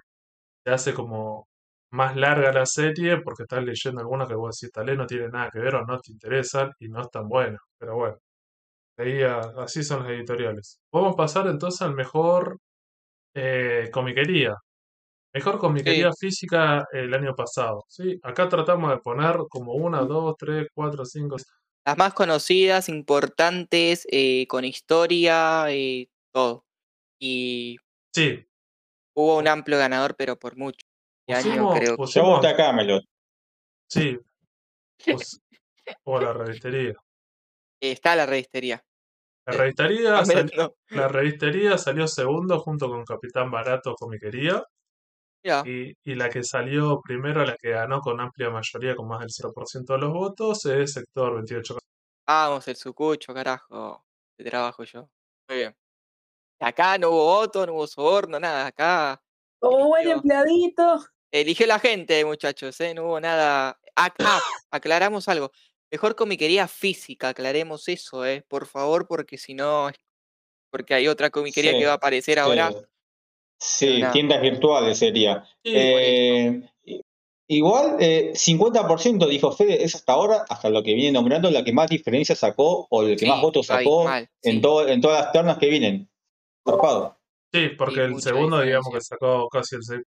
te 0.63 0.71
hace 0.71 0.93
como 0.93 1.47
más 1.91 2.15
larga 2.15 2.53
la 2.53 2.65
serie 2.67 3.21
porque 3.21 3.43
estás 3.43 3.63
leyendo 3.63 4.01
alguna 4.01 4.27
que 4.27 4.35
vos 4.35 4.59
decís, 4.59 4.71
tal 4.71 4.85
vez 4.85 4.97
no 4.97 5.07
tiene 5.07 5.29
nada 5.29 5.49
que 5.51 5.59
ver 5.59 5.75
o 5.75 5.85
no 5.85 5.99
te 5.99 6.11
interesan 6.11 6.71
y 6.79 6.89
no 6.89 7.01
es 7.01 7.09
tan 7.09 7.27
buena, 7.27 7.57
pero 7.79 7.95
bueno. 7.95 8.17
Ahí, 8.97 9.21
así 9.23 9.83
son 9.83 10.03
las 10.03 10.11
editoriales. 10.11 10.79
Vamos 10.91 11.13
a 11.13 11.17
pasar 11.17 11.47
entonces 11.47 11.81
al 11.81 11.95
mejor 11.95 12.57
eh, 13.41 13.89
comiquería. 13.91 14.55
Mejor 15.33 15.59
comiquería 15.59 16.11
física 16.11 16.85
el 16.91 17.13
año 17.13 17.35
pasado. 17.35 17.85
¿sí? 17.87 18.19
Acá 18.23 18.49
tratamos 18.49 18.89
de 18.91 18.97
poner 18.97 19.37
como 19.49 19.73
una, 19.73 20.01
dos, 20.01 20.35
tres, 20.37 20.67
cuatro, 20.73 21.05
cinco. 21.05 21.37
Las 21.85 21.97
más 21.97 22.13
conocidas, 22.13 22.89
importantes, 22.89 24.07
eh, 24.11 24.47
con 24.47 24.65
historia, 24.65 25.71
y 25.71 26.01
eh, 26.01 26.09
todo. 26.33 26.65
Y 27.19 27.77
sí. 28.13 28.45
hubo 29.15 29.37
un 29.37 29.47
amplio 29.47 29.77
ganador, 29.77 30.15
pero 30.15 30.37
por 30.37 30.57
mucho. 30.57 30.85
Este 31.27 31.51
año, 31.51 31.69
creo. 31.73 31.95
Pusimos, 31.95 32.41
Sí. 33.87 34.19
o 36.03 36.19
la 36.19 36.33
revistería. 36.33 36.93
Está 37.81 38.15
la 38.15 38.25
revistería. 38.25 38.83
La 39.51 39.57
revistería, 39.57 40.25
salió, 40.25 40.75
la 40.89 41.07
revistería 41.07 41.77
salió 41.77 42.07
segundo 42.07 42.59
junto 42.59 42.89
con 42.89 43.03
Capitán 43.03 43.49
Barato 43.51 43.95
Comiquería. 43.95 44.63
Y, 45.65 45.93
y, 46.03 46.15
la 46.15 46.29
que 46.29 46.43
salió 46.43 46.99
primero, 47.01 47.45
la 47.45 47.55
que 47.55 47.69
ganó 47.69 48.01
con 48.01 48.19
amplia 48.19 48.49
mayoría, 48.49 48.95
con 48.95 49.07
más 49.07 49.21
del 49.21 49.29
0% 49.29 49.93
de 49.93 49.97
los 49.97 50.11
votos, 50.11 50.65
es 50.65 50.93
Sector 50.93 51.35
28. 51.35 51.77
Vamos, 52.27 52.67
el 52.67 52.75
sucucho, 52.75 53.33
carajo. 53.33 54.03
De 54.37 54.43
trabajo 54.45 54.83
yo. 54.83 55.09
Muy 55.47 55.57
bien. 55.59 55.75
Acá 56.59 56.97
no 56.97 57.09
hubo 57.09 57.25
voto, 57.25 57.65
no 57.65 57.73
hubo 57.73 57.87
soborno, 57.87 58.39
nada. 58.39 58.67
Acá. 58.67 59.21
Como 59.59 59.87
buen 59.87 60.09
empleadito. 60.09 61.05
Eligió 61.31 61.65
la 61.67 61.79
gente, 61.79 62.23
muchachos, 62.25 62.79
¿eh? 62.81 62.93
No 62.93 63.05
hubo 63.05 63.19
nada. 63.19 63.79
Acá, 63.95 64.39
aclaramos 64.71 65.27
algo. 65.27 65.51
Mejor 65.91 66.15
comiquería 66.15 66.67
física, 66.67 67.29
aclaremos 67.29 67.87
eso, 67.87 68.25
¿eh? 68.25 68.43
Por 68.47 68.67
favor, 68.67 69.07
porque 69.07 69.37
si 69.37 69.55
no, 69.55 69.89
porque 70.69 70.93
hay 70.93 71.07
otra 71.07 71.29
comiquería 71.29 71.71
que 71.77 71.85
va 71.85 71.93
a 71.93 71.95
aparecer 71.95 72.39
ahora. 72.39 72.71
Sí, 73.59 74.01
tiendas 74.13 74.41
virtuales 74.41 74.99
sería. 74.99 75.43
Eh, 75.63 76.61
igual, 77.47 77.97
eh, 77.99 78.31
50% 78.35 79.27
dijo 79.27 79.51
Fede, 79.51 79.83
es 79.83 79.95
hasta 79.95 80.13
ahora, 80.13 80.45
hasta 80.47 80.69
lo 80.69 80.83
que 80.83 80.93
viene 80.93 81.11
nombrando, 81.11 81.49
la 81.49 81.63
que 81.63 81.73
más 81.73 81.89
diferencia 81.89 82.35
sacó 82.35 82.87
o 82.89 83.03
el 83.03 83.17
que 83.17 83.25
más 83.25 83.41
votos 83.41 83.65
sacó 83.65 84.05
en, 84.43 84.61
todo, 84.61 84.87
en 84.87 85.01
todas 85.01 85.23
las 85.23 85.31
ternas 85.33 85.57
que 85.57 85.69
vienen. 85.69 86.09
Sí, 87.51 87.69
porque 87.77 88.01
el 88.01 88.21
segundo, 88.21 88.61
digamos 88.61 88.93
que 88.93 89.01
sacó 89.01 89.49
casi 89.49 89.75
el. 89.75 90.05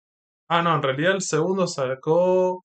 Ah, 0.48 0.62
no, 0.62 0.76
en 0.76 0.84
realidad 0.84 1.14
el 1.14 1.22
segundo 1.22 1.66
sacó 1.66 2.64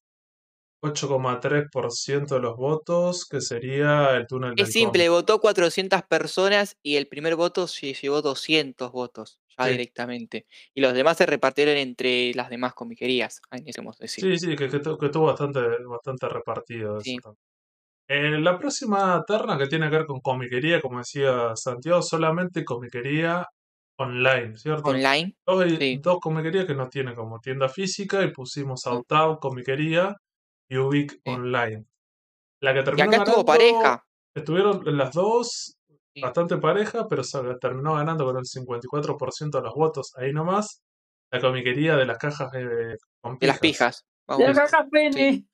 8,3% 0.86 2.26
de 2.26 2.40
los 2.40 2.56
votos, 2.56 3.26
que 3.26 3.40
sería 3.40 4.16
el 4.16 4.26
túnel 4.26 4.54
Es 4.56 4.72
simple, 4.72 5.08
votó 5.08 5.40
400 5.40 6.02
personas 6.02 6.76
y 6.82 6.96
el 6.96 7.06
primer 7.08 7.36
voto 7.36 7.66
se 7.66 7.94
llevó 7.94 8.22
200 8.22 8.90
votos 8.92 9.38
ya 9.58 9.66
directamente. 9.66 10.46
Y 10.74 10.80
los 10.80 10.94
demás 10.94 11.16
se 11.16 11.26
repartieron 11.26 11.76
entre 11.76 12.32
las 12.34 12.50
demás 12.50 12.74
comiquerías, 12.74 13.40
decir. 13.98 14.24
Sí, 14.24 14.38
sí, 14.38 14.56
que, 14.56 14.68
que, 14.68 14.76
estuvo 14.76 15.26
bastante, 15.26 15.60
bastante 15.88 16.28
repartido. 16.28 16.98
En 18.08 18.44
la 18.44 18.56
próxima 18.56 19.24
terna 19.26 19.58
que 19.58 19.66
tiene 19.66 19.90
que 19.90 19.96
ver 19.96 20.06
con 20.06 20.20
comiquería, 20.20 20.80
como 20.80 20.98
decía 20.98 21.56
Santiago, 21.56 22.02
solamente 22.02 22.64
comiquería 22.64 23.46
online, 23.98 24.56
¿cierto? 24.56 24.90
Online. 24.90 25.34
Dos, 25.44 25.64
dos 26.00 26.18
comiquerías 26.20 26.66
que 26.66 26.74
no 26.74 26.88
tienen 26.88 27.14
como 27.14 27.40
tienda 27.40 27.68
física 27.68 28.22
y 28.22 28.30
pusimos 28.30 28.86
Outau, 28.86 29.40
comiquería 29.40 30.14
y 30.68 30.76
Ubic 30.76 31.20
online. 31.24 31.84
La 32.60 32.74
que 32.74 32.82
terminó 32.82 33.04
y 33.04 33.14
acá 33.14 33.24
estuvo 33.24 33.44
pareja. 33.44 34.04
Estuvieron 34.34 34.82
las 34.96 35.12
dos 35.12 35.76
bastante 36.20 36.56
pareja, 36.56 37.06
pero 37.08 37.22
se 37.22 37.38
terminó 37.60 37.94
ganando 37.94 38.24
con 38.24 38.36
el 38.36 38.44
54% 38.44 39.50
de 39.50 39.62
los 39.62 39.74
votos. 39.74 40.12
Ahí 40.16 40.32
nomás, 40.32 40.82
la 41.30 41.40
comiquería 41.40 41.96
de 41.96 42.06
las 42.06 42.18
cajas 42.18 42.50
de, 42.52 42.66
de 42.66 43.46
las 43.46 43.58
pijas. 43.58 44.04
de 44.26 44.48
las 44.48 44.58
cajas 44.58 44.86
pene. 44.90 45.46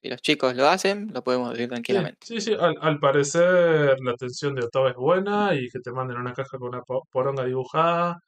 Si 0.00 0.08
los 0.08 0.22
chicos 0.22 0.54
lo 0.54 0.68
hacen, 0.68 1.08
lo 1.12 1.24
podemos 1.24 1.50
decir 1.50 1.68
tranquilamente. 1.68 2.18
Sí, 2.24 2.40
sí, 2.40 2.54
Al, 2.58 3.00
parecer 3.00 3.98
la 4.00 4.12
atención 4.12 4.54
de 4.54 4.64
Otto 4.64 4.88
es 4.88 4.94
buena 4.94 5.54
y 5.56 5.68
que 5.68 5.80
te 5.80 5.90
manden 5.90 6.18
una 6.18 6.32
caja 6.32 6.56
con 6.56 6.68
una 6.68 6.82
poronga 7.10 7.44
dibujada. 7.44 8.20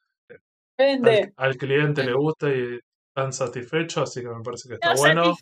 Vende. 0.77 1.31
Al, 1.37 1.55
cliente 1.55 2.03
le 2.03 2.13
gusta 2.13 2.49
y 2.53 2.77
están 3.07 3.31
satisfechos, 3.31 4.09
así 4.09 4.21
que 4.21 4.27
me 4.27 4.41
parece 4.43 4.67
que 4.67 4.73
está 4.75 4.95
bueno. 4.95 5.33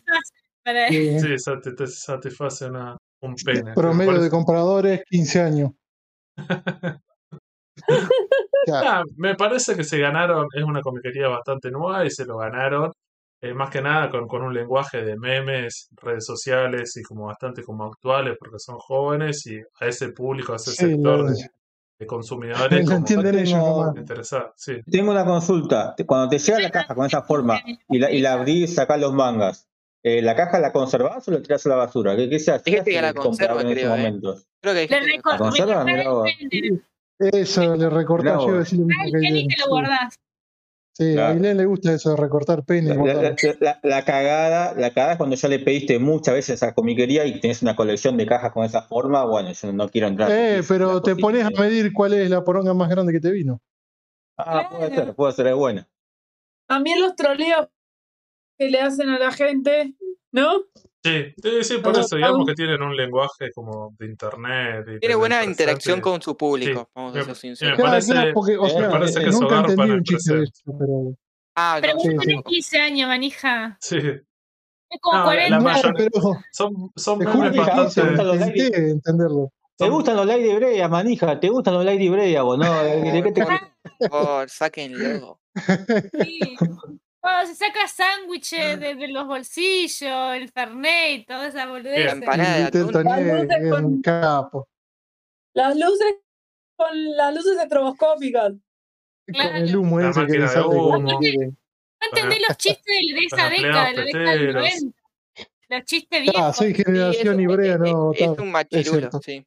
Sí, 0.64 1.16
te, 1.76 1.86
satisface 1.86 2.66
una, 2.66 2.96
un 3.22 3.34
pene. 3.34 3.74
Promedio 3.74 4.20
de 4.20 4.30
compradores, 4.30 5.02
15 5.08 5.40
años. 5.40 5.70
Ah, 8.70 9.02
me 9.16 9.34
parece 9.36 9.74
que 9.74 9.84
se 9.84 9.98
ganaron, 9.98 10.46
es 10.54 10.62
una 10.62 10.82
comiquería 10.82 11.28
bastante 11.28 11.70
nueva 11.70 12.04
y 12.04 12.10
se 12.10 12.26
lo 12.26 12.36
ganaron 12.36 12.92
eh, 13.42 13.54
más 13.54 13.70
que 13.70 13.80
nada 13.80 14.10
con, 14.10 14.28
con, 14.28 14.42
un 14.42 14.52
lenguaje 14.52 15.02
de 15.02 15.16
memes, 15.16 15.88
redes 15.92 16.26
sociales 16.26 16.94
y 16.98 17.02
como 17.02 17.26
bastante 17.26 17.62
como 17.62 17.86
actuales 17.86 18.36
porque 18.38 18.58
son 18.58 18.76
jóvenes 18.78 19.46
y 19.46 19.58
a 19.80 19.86
ese 19.86 20.12
público, 20.12 20.52
a 20.52 20.56
ese 20.56 20.72
sector 20.72 21.30
de, 21.98 22.06
consumidores 22.06 22.84
como 22.84 22.96
entienden 22.98 23.38
ellos 23.38 24.54
Sí. 24.56 24.80
Tengo 24.90 25.10
una 25.10 25.24
consulta. 25.24 25.94
Cuando 26.06 26.28
te 26.28 26.38
llega 26.38 26.60
la 26.60 26.70
caja 26.70 26.94
con 26.94 27.06
esa 27.06 27.22
forma 27.22 27.60
y 27.88 27.98
la, 27.98 28.10
y 28.10 28.20
la 28.20 28.34
abrís, 28.34 28.74
sacás 28.74 29.00
los 29.00 29.14
mangas, 29.14 29.69
eh, 30.02 30.22
¿la 30.22 30.34
caja 30.34 30.58
la 30.58 30.72
conservás 30.72 31.26
o 31.28 31.30
la 31.30 31.42
tirás 31.42 31.64
a 31.66 31.68
la 31.68 31.76
basura? 31.76 32.16
¿Qué, 32.16 32.28
qué 32.28 32.38
se 32.38 32.52
hace? 32.52 32.70
Fíjate 32.70 32.90
que 32.90 33.02
la 33.02 33.14
conserva, 33.14 33.60
creo. 33.60 33.94
Eh. 33.94 33.96
Momentos? 33.96 34.46
Creo 34.60 34.74
que 34.74 35.20
¿La 35.24 35.38
conserva? 35.38 35.84
Eso, 37.18 37.76
le 37.76 37.90
recortás 37.90 38.40
yo 38.40 38.58
decirle 38.58 38.94
que 39.12 39.46
te 39.54 39.60
lo 39.60 39.68
guardás. 39.68 40.14
Sí, 40.92 41.16
a 41.16 41.28
Ailén 41.28 41.56
le 41.56 41.66
gusta 41.66 41.92
eso 41.92 42.10
de 42.10 42.16
recortar 42.16 42.64
pene. 42.64 42.94
La, 42.94 44.04
cagada, 44.04 44.74
la 44.74 44.90
cagada 44.90 45.12
es 45.12 45.18
cuando 45.18 45.36
ya 45.36 45.48
le 45.48 45.58
pediste 45.60 45.98
muchas 45.98 46.34
veces 46.34 46.62
a 46.62 46.74
comiquería 46.74 47.24
y 47.26 47.40
tenés 47.40 47.62
una 47.62 47.76
colección 47.76 48.16
de 48.16 48.26
cajas 48.26 48.52
con 48.52 48.64
esa 48.64 48.82
forma, 48.82 49.24
bueno, 49.24 49.52
yo 49.52 49.72
no 49.72 49.88
quiero 49.88 50.08
entrar. 50.08 50.30
Eh, 50.30 50.62
pero 50.66 51.00
te 51.00 51.14
pones 51.14 51.44
a 51.44 51.50
medir 51.50 51.92
cuál 51.92 52.14
es 52.14 52.28
la 52.28 52.42
poronga 52.42 52.74
más 52.74 52.88
grande 52.88 53.12
que 53.12 53.20
te 53.20 53.30
vino. 53.30 53.60
Ah, 54.36 54.68
puede 54.70 54.94
ser, 54.94 55.14
puede 55.14 55.32
ser, 55.32 55.46
es 55.46 55.54
buena. 55.54 55.88
También 56.66 57.00
los 57.00 57.14
troleos 57.16 57.68
que 58.60 58.70
le 58.70 58.80
hacen 58.80 59.08
a 59.08 59.18
la 59.18 59.32
gente, 59.32 59.94
¿no? 60.32 60.64
Sí, 61.02 61.34
sí, 61.62 61.78
por 61.78 61.98
eso 61.98 62.16
digamos 62.16 62.46
que 62.46 62.54
tienen 62.54 62.82
un 62.82 62.94
lenguaje 62.94 63.50
como 63.54 63.96
de 63.98 64.04
internet. 64.04 64.98
Tiene 65.00 65.14
buena 65.14 65.42
interacción 65.42 66.02
con 66.02 66.20
su 66.20 66.36
público, 66.36 66.90
vamos 66.94 67.16
a 67.16 67.24
ser 67.24 67.34
sinceros. 67.36 67.78
Me 67.78 67.84
parece, 67.84 68.14
me 68.14 68.88
parece 68.90 69.20
que 69.20 69.30
nunca 69.30 69.60
entendí 69.60 69.90
un 69.90 70.02
chiste 70.04 70.34
de 70.34 70.44
esto, 70.44 70.72
pero... 70.78 71.16
Ah, 71.56 71.78
pero 71.80 71.94
vos 71.94 72.04
tenés 72.04 72.42
15 72.44 72.78
años, 72.78 73.08
manija. 73.08 73.78
Sí. 73.80 73.96
Es 73.96 75.00
como 75.00 75.24
40. 75.24 75.60
son 76.52 76.90
son 76.94 77.18
memes 77.18 77.56
bastante... 77.56 78.90
entenderlo. 78.90 79.52
¿Te 79.78 79.88
gustan 79.88 80.16
los 80.16 80.26
de 80.26 80.54
Brea, 80.54 80.88
manija? 80.90 81.40
¿Te 81.40 81.48
gustan 81.48 81.72
los 81.72 81.86
de 81.86 82.10
Brea, 82.10 82.42
vos? 82.42 82.58
¿No? 82.58 82.64
¿De 82.84 83.22
qué 83.22 83.32
te... 83.32 83.42
Por 83.42 84.10
favor, 84.10 84.50
sáquenlo. 84.50 85.40
Sí. 86.22 86.58
Cuando 87.20 87.46
se 87.46 87.54
saca 87.54 87.86
sándwiches 87.86 88.80
de, 88.80 89.08
los 89.08 89.26
bolsillos, 89.26 90.34
el 90.34 90.48
fernet, 90.50 91.26
toda 91.26 91.48
esa 91.48 91.66
boludez. 91.66 92.06
La 92.06 92.12
empanada 92.12 92.70
de 92.70 93.70
con, 93.70 94.00
capo. 94.00 94.68
Las 95.52 95.76
luces 95.76 96.14
con 96.76 97.16
las 97.16 97.34
luces 97.34 97.58
estroboscópicas. 97.60 98.52
Con 99.26 99.56
el 99.56 99.76
humo 99.76 100.00
ese 100.00 100.26
que 100.26 100.48
sale. 100.48 101.56
No 102.02 102.06
entendés 102.16 102.38
los 102.48 102.56
chistes 102.56 102.82
de 102.86 103.26
esa 103.26 103.50
década, 103.50 103.90
de 103.90 103.96
la 103.96 104.04
década 104.04 104.32
del 104.32 104.54
90. 104.54 104.98
Los 105.68 105.84
chistes 105.84 106.22
viejos. 106.22 106.40
Ah, 106.42 106.52
soy 106.54 106.74
generación 106.74 107.36
sí, 107.36 107.42
ibrea, 107.42 107.76
no. 107.76 108.12
Es, 108.14 108.22
es 108.22 108.38
un 108.38 108.50
machirulo, 108.50 109.10
sí. 109.22 109.46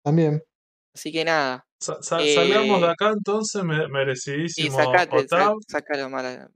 También. 0.00 0.40
Así 0.94 1.10
que 1.10 1.24
nada, 1.24 1.66
salgamos 1.80 2.80
de 2.80 2.86
eh, 2.86 2.90
acá 2.90 3.10
entonces, 3.10 3.62
merecidísimo. 3.64 4.68
Y 4.68 4.70
sacate, 4.70 5.26
sacalo 5.66 6.10
mala, 6.10 6.48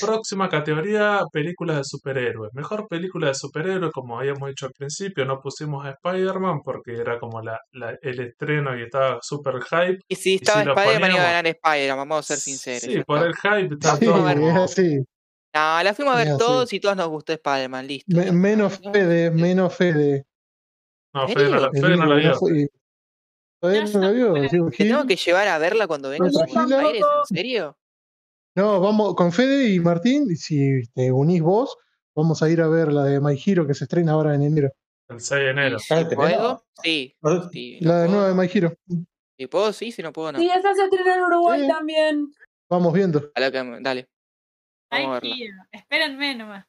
próxima 0.00 0.48
categoría, 0.48 1.20
películas 1.32 1.78
de 1.78 1.84
superhéroes. 1.84 2.52
Mejor 2.54 2.88
película 2.88 3.28
de 3.28 3.34
superhéroes, 3.34 3.92
como 3.92 4.18
habíamos 4.18 4.48
dicho 4.48 4.66
al 4.66 4.72
principio, 4.72 5.24
no 5.24 5.40
pusimos 5.40 5.86
a 5.86 5.90
Spider-Man 5.90 6.62
porque 6.64 6.96
era 6.96 7.18
como 7.18 7.40
la, 7.40 7.60
el 8.02 8.20
estreno 8.20 8.76
y 8.76 8.82
estaba 8.82 9.18
super 9.22 9.62
hype. 9.62 10.00
Y 10.08 10.16
si 10.16 10.34
estaba 10.36 10.62
Spider-Man 10.62 11.12
iba 11.12 11.22
a 11.22 11.32
ganar 11.32 11.46
Spider-Man, 11.46 12.08
vamos 12.08 12.18
a 12.18 12.34
ser 12.34 12.38
sinceros. 12.38 12.82
Sí, 12.82 13.02
por 13.04 13.26
el 13.26 13.34
hype 13.34 13.74
está 13.80 13.98
todo. 13.98 14.68
Sí. 14.68 14.98
No, 15.54 15.82
la 15.84 15.94
fuimos 15.94 16.14
a 16.14 16.18
ver 16.18 16.36
todos 16.36 16.72
y 16.72 16.80
todos 16.80 16.96
nos 16.96 17.08
gustó 17.08 17.32
Spider-Man, 17.32 17.86
listo. 17.86 18.32
menos 18.32 18.80
Fede, 18.92 19.30
menos 19.30 19.72
Fede. 19.74 20.26
No, 21.12 21.28
Fede 21.28 21.48
no, 21.48 21.60
la, 21.60 21.70
Fede 23.70 23.92
no 23.92 24.00
la 24.00 24.10
vio. 24.10 24.34
¿Te 24.34 24.48
tengo 24.84 25.06
que 25.06 25.16
llevar 25.16 25.48
a 25.48 25.58
verla 25.58 25.86
cuando 25.86 26.10
venga 26.10 26.26
a 26.26 26.90
¿En 26.90 27.02
serio? 27.24 27.76
No, 28.56 28.80
vamos 28.80 29.14
con 29.14 29.32
Fede 29.32 29.68
y 29.70 29.80
Martín, 29.80 30.28
si 30.36 30.82
te 30.94 31.10
unís 31.10 31.42
vos, 31.42 31.76
vamos 32.14 32.42
a 32.42 32.48
ir 32.48 32.60
a 32.60 32.68
ver 32.68 32.92
la 32.92 33.04
de 33.04 33.20
My 33.20 33.40
Hero 33.44 33.66
que 33.66 33.74
se 33.74 33.84
estrena 33.84 34.12
ahora 34.12 34.34
en 34.34 34.42
enero. 34.42 34.70
El 35.08 35.20
6 35.20 35.40
de 35.40 35.50
enero. 35.50 35.78
¿Puedo? 36.14 36.64
Sí. 36.82 37.16
sí 37.52 37.78
la 37.80 38.02
de 38.02 38.08
nueva 38.08 38.28
de 38.28 38.34
My 38.34 38.48
Hero. 38.52 38.74
Si 39.36 39.46
puedo, 39.48 39.72
sí, 39.72 39.90
si 39.90 40.02
no 40.02 40.12
puedo, 40.12 40.32
no. 40.32 40.38
Sí, 40.38 40.48
esa 40.48 40.74
se 40.74 40.84
estrena 40.84 41.16
en 41.16 41.22
Uruguay 41.22 41.66
también. 41.66 42.32
Vamos 42.68 42.92
viendo. 42.92 43.32
Dale. 43.34 44.08
Vamos 44.90 45.20
Espérenme 45.72 46.36
nomás. 46.36 46.66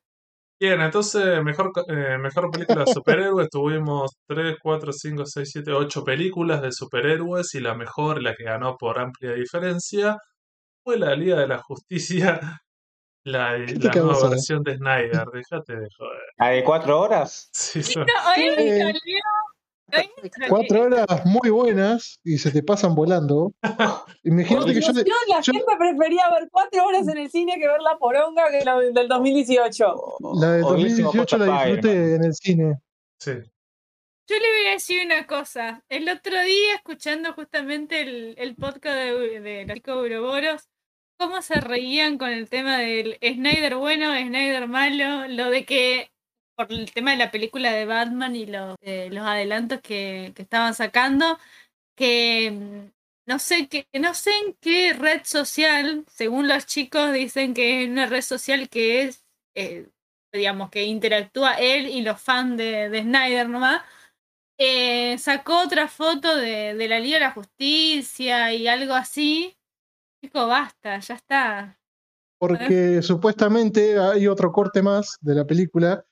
Bien, 0.59 0.79
entonces, 0.79 1.43
mejor, 1.43 1.71
eh, 1.89 2.17
mejor 2.17 2.49
película 2.49 2.85
de 2.85 2.93
superhéroes. 2.93 3.49
Tuvimos 3.51 4.11
3, 4.27 4.55
4, 4.61 4.93
5, 4.93 5.25
6, 5.25 5.49
7, 5.51 5.71
8 5.73 6.03
películas 6.05 6.61
de 6.61 6.71
superhéroes 6.71 7.53
y 7.55 7.59
la 7.59 7.75
mejor, 7.75 8.21
la 8.23 8.33
que 8.35 8.45
ganó 8.45 8.77
por 8.77 8.97
amplia 8.99 9.33
diferencia, 9.33 10.17
fue 10.83 10.97
la 10.97 11.15
Liga 11.15 11.39
de 11.39 11.47
la 11.47 11.57
Justicia, 11.59 12.39
la, 13.25 13.57
la 13.57 13.93
nueva 13.95 14.29
versión 14.29 14.63
de 14.63 14.77
Snyder. 14.77 15.25
Déjate 15.33 15.75
de 15.75 15.87
joder. 15.97 16.21
¿La 16.37 16.49
de 16.49 16.63
4 16.63 16.99
horas? 17.01 17.49
Sí, 17.51 17.83
son... 17.83 18.05
Cuatro 20.49 20.83
horas 20.83 21.25
muy 21.25 21.49
buenas 21.49 22.19
y 22.23 22.37
se 22.37 22.51
te 22.51 22.63
pasan 22.63 22.95
volando. 22.95 23.53
Imagínate 24.23 24.73
que 24.73 24.81
yo, 24.81 24.91
La 25.27 25.43
gente 25.43 25.63
prefería 25.77 26.29
ver 26.31 26.49
cuatro 26.51 26.85
horas 26.85 27.07
en 27.07 27.17
el 27.17 27.29
cine 27.29 27.55
que 27.59 27.67
ver 27.67 27.81
la 27.81 27.97
poronga 27.97 28.49
que 28.49 28.65
la 28.65 28.77
del 28.79 29.07
2018. 29.07 29.95
La 30.39 30.51
del 30.53 30.61
2018 30.61 31.37
la 31.37 31.63
disfruté 31.63 32.15
en 32.15 32.23
el 32.23 32.33
cine. 32.33 32.79
Sí. 33.19 33.31
Yo 34.27 34.35
le 34.37 34.51
voy 34.57 34.67
a 34.69 34.71
decir 34.71 35.05
una 35.05 35.27
cosa. 35.27 35.83
El 35.87 36.09
otro 36.09 36.41
día, 36.43 36.75
escuchando 36.75 37.33
justamente 37.33 38.01
el, 38.01 38.33
el 38.37 38.55
podcast 38.55 38.95
de, 38.95 39.39
de 39.39 39.65
los 39.67 39.75
chicos 39.75 40.03
Uroboros, 40.03 40.67
cómo 41.17 41.41
se 41.43 41.61
reían 41.61 42.17
con 42.17 42.29
el 42.29 42.49
tema 42.49 42.79
del 42.79 43.19
Snyder 43.21 43.75
bueno, 43.75 44.15
Snyder 44.15 44.67
malo, 44.67 45.27
lo 45.27 45.51
de 45.51 45.65
que 45.65 46.11
por 46.55 46.71
el 46.71 46.91
tema 46.91 47.11
de 47.11 47.17
la 47.17 47.31
película 47.31 47.71
de 47.71 47.85
Batman 47.85 48.35
y 48.35 48.45
los, 48.45 48.75
eh, 48.81 49.09
los 49.11 49.25
adelantos 49.25 49.81
que, 49.81 50.33
que, 50.35 50.41
estaban 50.43 50.73
sacando, 50.73 51.37
que 51.95 52.51
mm, 52.51 52.95
no 53.27 53.39
sé, 53.39 53.67
que, 53.67 53.87
no 53.93 54.13
sé 54.13 54.31
en 54.45 54.53
qué 54.61 54.93
red 54.93 55.21
social, 55.23 56.05
según 56.07 56.47
los 56.47 56.65
chicos 56.65 57.13
dicen 57.13 57.53
que 57.53 57.83
es 57.83 57.89
una 57.89 58.05
red 58.05 58.21
social 58.21 58.69
que 58.69 59.03
es, 59.03 59.25
eh, 59.55 59.87
digamos, 60.33 60.69
que 60.69 60.83
interactúa 60.83 61.55
él 61.55 61.87
y 61.87 62.01
los 62.01 62.21
fans 62.21 62.57
de, 62.57 62.89
de 62.89 63.01
Snyder 63.01 63.49
nomás. 63.49 63.81
Eh, 64.57 65.17
sacó 65.17 65.63
otra 65.63 65.87
foto 65.87 66.35
de, 66.37 66.75
de, 66.75 66.87
la 66.87 66.99
Liga 66.99 67.15
de 67.17 67.25
la 67.25 67.31
Justicia 67.31 68.53
y 68.53 68.67
algo 68.67 68.93
así. 68.93 69.57
Chico, 70.21 70.47
basta, 70.47 70.99
ya 70.99 71.15
está. 71.15 71.79
Porque 72.37 73.01
supuestamente 73.01 73.97
hay 73.97 74.27
otro 74.27 74.51
corte 74.51 74.81
más 74.81 75.17
de 75.21 75.35
la 75.35 75.45
película 75.45 76.05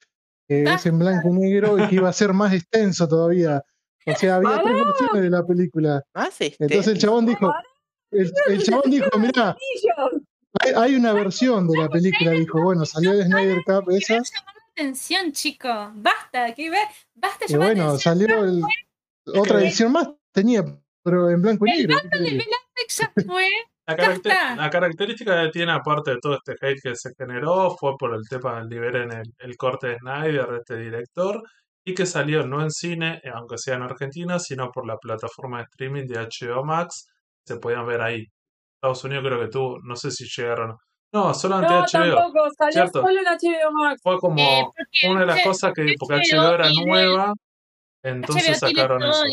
que 0.47 0.63
es 0.63 0.85
en 0.85 0.99
blanco 0.99 1.29
y 1.29 1.33
negro 1.33 1.79
y 1.79 1.87
que 1.87 1.95
iba 1.95 2.09
a 2.09 2.13
ser 2.13 2.33
más 2.33 2.53
extenso 2.53 3.07
todavía. 3.07 3.63
O 4.05 4.15
sea, 4.15 4.35
había 4.35 4.61
tres 4.61 4.75
versiones 4.85 5.23
de 5.23 5.29
la 5.29 5.45
película. 5.45 6.03
Entonces 6.39 6.87
el 6.87 6.97
chabón 6.97 7.25
dijo, 7.25 7.53
el, 8.11 8.63
chabón 8.63 8.91
dijo, 8.91 9.09
mira, 9.17 9.55
hay, 10.75 10.95
una 10.95 11.13
versión 11.13 11.67
de 11.67 11.77
la 11.77 11.89
película, 11.89 12.31
dijo, 12.31 12.61
bueno, 12.61 12.85
salió 12.85 13.15
de 13.15 13.25
Snyder 13.25 13.63
Cup 13.65 13.89
esa. 13.91 14.21
atención, 14.71 15.31
chico, 15.31 15.69
basta, 15.95 16.53
que 16.53 16.69
basta 17.15 17.45
Y 17.47 17.55
bueno, 17.55 17.97
salió 17.97 18.27
otra 19.25 19.61
edición 19.61 19.91
más, 19.93 20.09
tenía, 20.31 20.63
pero 21.03 21.29
en 21.29 21.41
blanco 21.41 21.65
y 21.65 21.71
negro. 21.71 21.97
La, 23.85 24.69
característica 24.69 25.43
que 25.43 25.49
tiene, 25.49 25.73
aparte 25.73 26.11
de 26.11 26.17
todo 26.21 26.35
este 26.35 26.53
hate 26.53 26.79
que 26.81 26.95
se 26.95 27.11
generó, 27.17 27.75
fue 27.77 27.97
por 27.97 28.15
el 28.15 28.21
tema 28.29 28.55
del 28.55 28.69
liberen 28.69 29.11
el, 29.11 29.33
el 29.39 29.57
corte 29.57 29.87
de 29.87 29.97
Snyder 29.97 30.47
de 30.47 30.57
este 30.57 30.77
director 30.77 31.43
y 31.85 31.93
que 31.93 32.05
salió 32.05 32.45
no 32.45 32.61
en 32.61 32.71
cine, 32.71 33.21
aunque 33.33 33.57
sea 33.57 33.75
en 33.75 33.83
Argentina, 33.83 34.39
sino 34.39 34.71
por 34.71 34.87
la 34.87 34.97
plataforma 34.97 35.57
de 35.57 35.63
streaming 35.63 36.07
de 36.07 36.19
HBO 36.19 36.63
Max. 36.63 37.07
Se 37.45 37.57
podían 37.57 37.85
ver 37.85 38.01
ahí. 38.01 38.25
Estados 38.75 39.03
Unidos 39.03 39.25
creo 39.25 39.39
que 39.41 39.47
tú, 39.47 39.77
no 39.83 39.95
sé 39.95 40.11
si 40.11 40.25
llegaron. 40.25 40.77
No, 41.11 41.33
solamente 41.33 41.73
no, 41.73 41.81
HBO. 41.81 42.15
tampoco, 42.15 42.49
salió 42.57 42.87
solo 42.87 43.19
en 43.19 43.25
HBO 43.25 43.71
Max. 43.73 44.01
Fue 44.01 44.17
como 44.17 44.41
eh, 44.41 45.09
una 45.09 45.19
de 45.21 45.25
las 45.25 45.43
cosas 45.43 45.73
que, 45.73 45.93
porque 45.99 46.21
HBO, 46.31 46.53
era 46.55 46.69
nueva, 46.85 47.33
entonces 48.01 48.59
sacaron 48.59 49.03
eso. 49.03 49.23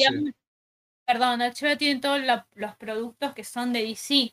Perdón, 1.07 1.41
HBO 1.41 1.77
tiene 1.77 2.01
todos 2.01 2.21
los 2.55 2.77
productos 2.77 3.33
que 3.33 3.45
son 3.45 3.73
de 3.73 3.83
DC 3.83 4.33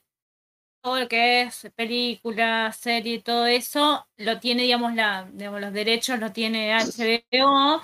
todo 0.82 0.99
lo 0.99 1.07
que 1.07 1.41
es 1.41 1.69
película, 1.75 2.71
serie, 2.71 3.21
todo 3.21 3.45
eso, 3.45 4.07
lo 4.17 4.39
tiene, 4.39 4.63
digamos, 4.63 4.93
la, 4.95 5.30
digamos, 5.32 5.61
los 5.61 5.73
derechos 5.73 6.19
lo 6.19 6.32
tiene 6.32 6.73
HBO, 6.73 7.82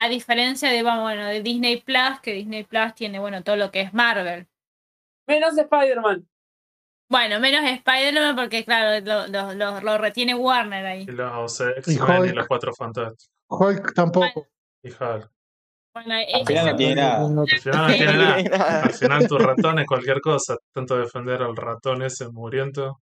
a 0.00 0.08
diferencia 0.08 0.70
de, 0.70 0.82
bueno, 0.82 1.26
de 1.26 1.42
Disney 1.42 1.80
Plus, 1.80 2.20
que 2.22 2.32
Disney 2.32 2.64
Plus 2.64 2.94
tiene, 2.94 3.18
bueno, 3.18 3.42
todo 3.42 3.56
lo 3.56 3.70
que 3.70 3.82
es 3.82 3.94
Marvel. 3.94 4.48
Menos 5.26 5.56
Spider-Man. 5.56 6.28
Bueno, 7.08 7.40
menos 7.40 7.62
Spider-Man 7.64 8.34
porque, 8.34 8.64
claro, 8.64 9.04
lo, 9.04 9.54
lo, 9.54 9.80
lo, 9.80 9.98
retiene 9.98 10.34
Warner 10.34 10.86
ahí. 10.86 11.02
Y 11.02 11.12
los 11.12 11.60
X-Men 11.60 12.24
y, 12.26 12.28
los 12.30 12.46
Cuatro 12.46 12.72
Fantásticos. 12.74 13.30
Hulk 13.48 13.94
tampoco. 13.94 14.48
Y 14.82 14.88
Hulk. 14.88 15.30
Bueno, 15.94 16.14
al 16.14 16.46
final 16.46 16.66
no 16.66 16.76
tiene 16.76 16.94
nada. 16.94 17.26
Al 17.26 17.48
final 17.60 17.86
no 17.86 17.94
tiene 17.94 18.16
nada. 18.48 18.82
Al 18.82 18.94
final 18.94 19.28
tu 19.28 19.38
ratón 19.38 19.78
es 19.80 19.86
cualquier 19.86 20.20
cosa. 20.20 20.56
Tanto 20.72 20.96
defender 20.96 21.42
al 21.42 21.54
ratón 21.54 22.02
ese 22.02 22.28
muriento. 22.30 23.00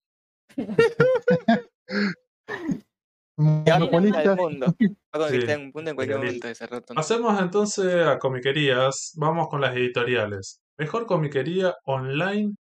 Hacemos 6.97 7.41
entonces 7.41 8.07
a 8.07 8.18
comiquerías. 8.18 9.12
Vamos 9.16 9.49
con 9.49 9.61
las 9.61 9.76
editoriales. 9.76 10.61
Mejor 10.78 11.07
comiquería 11.07 11.74
online 11.84 12.55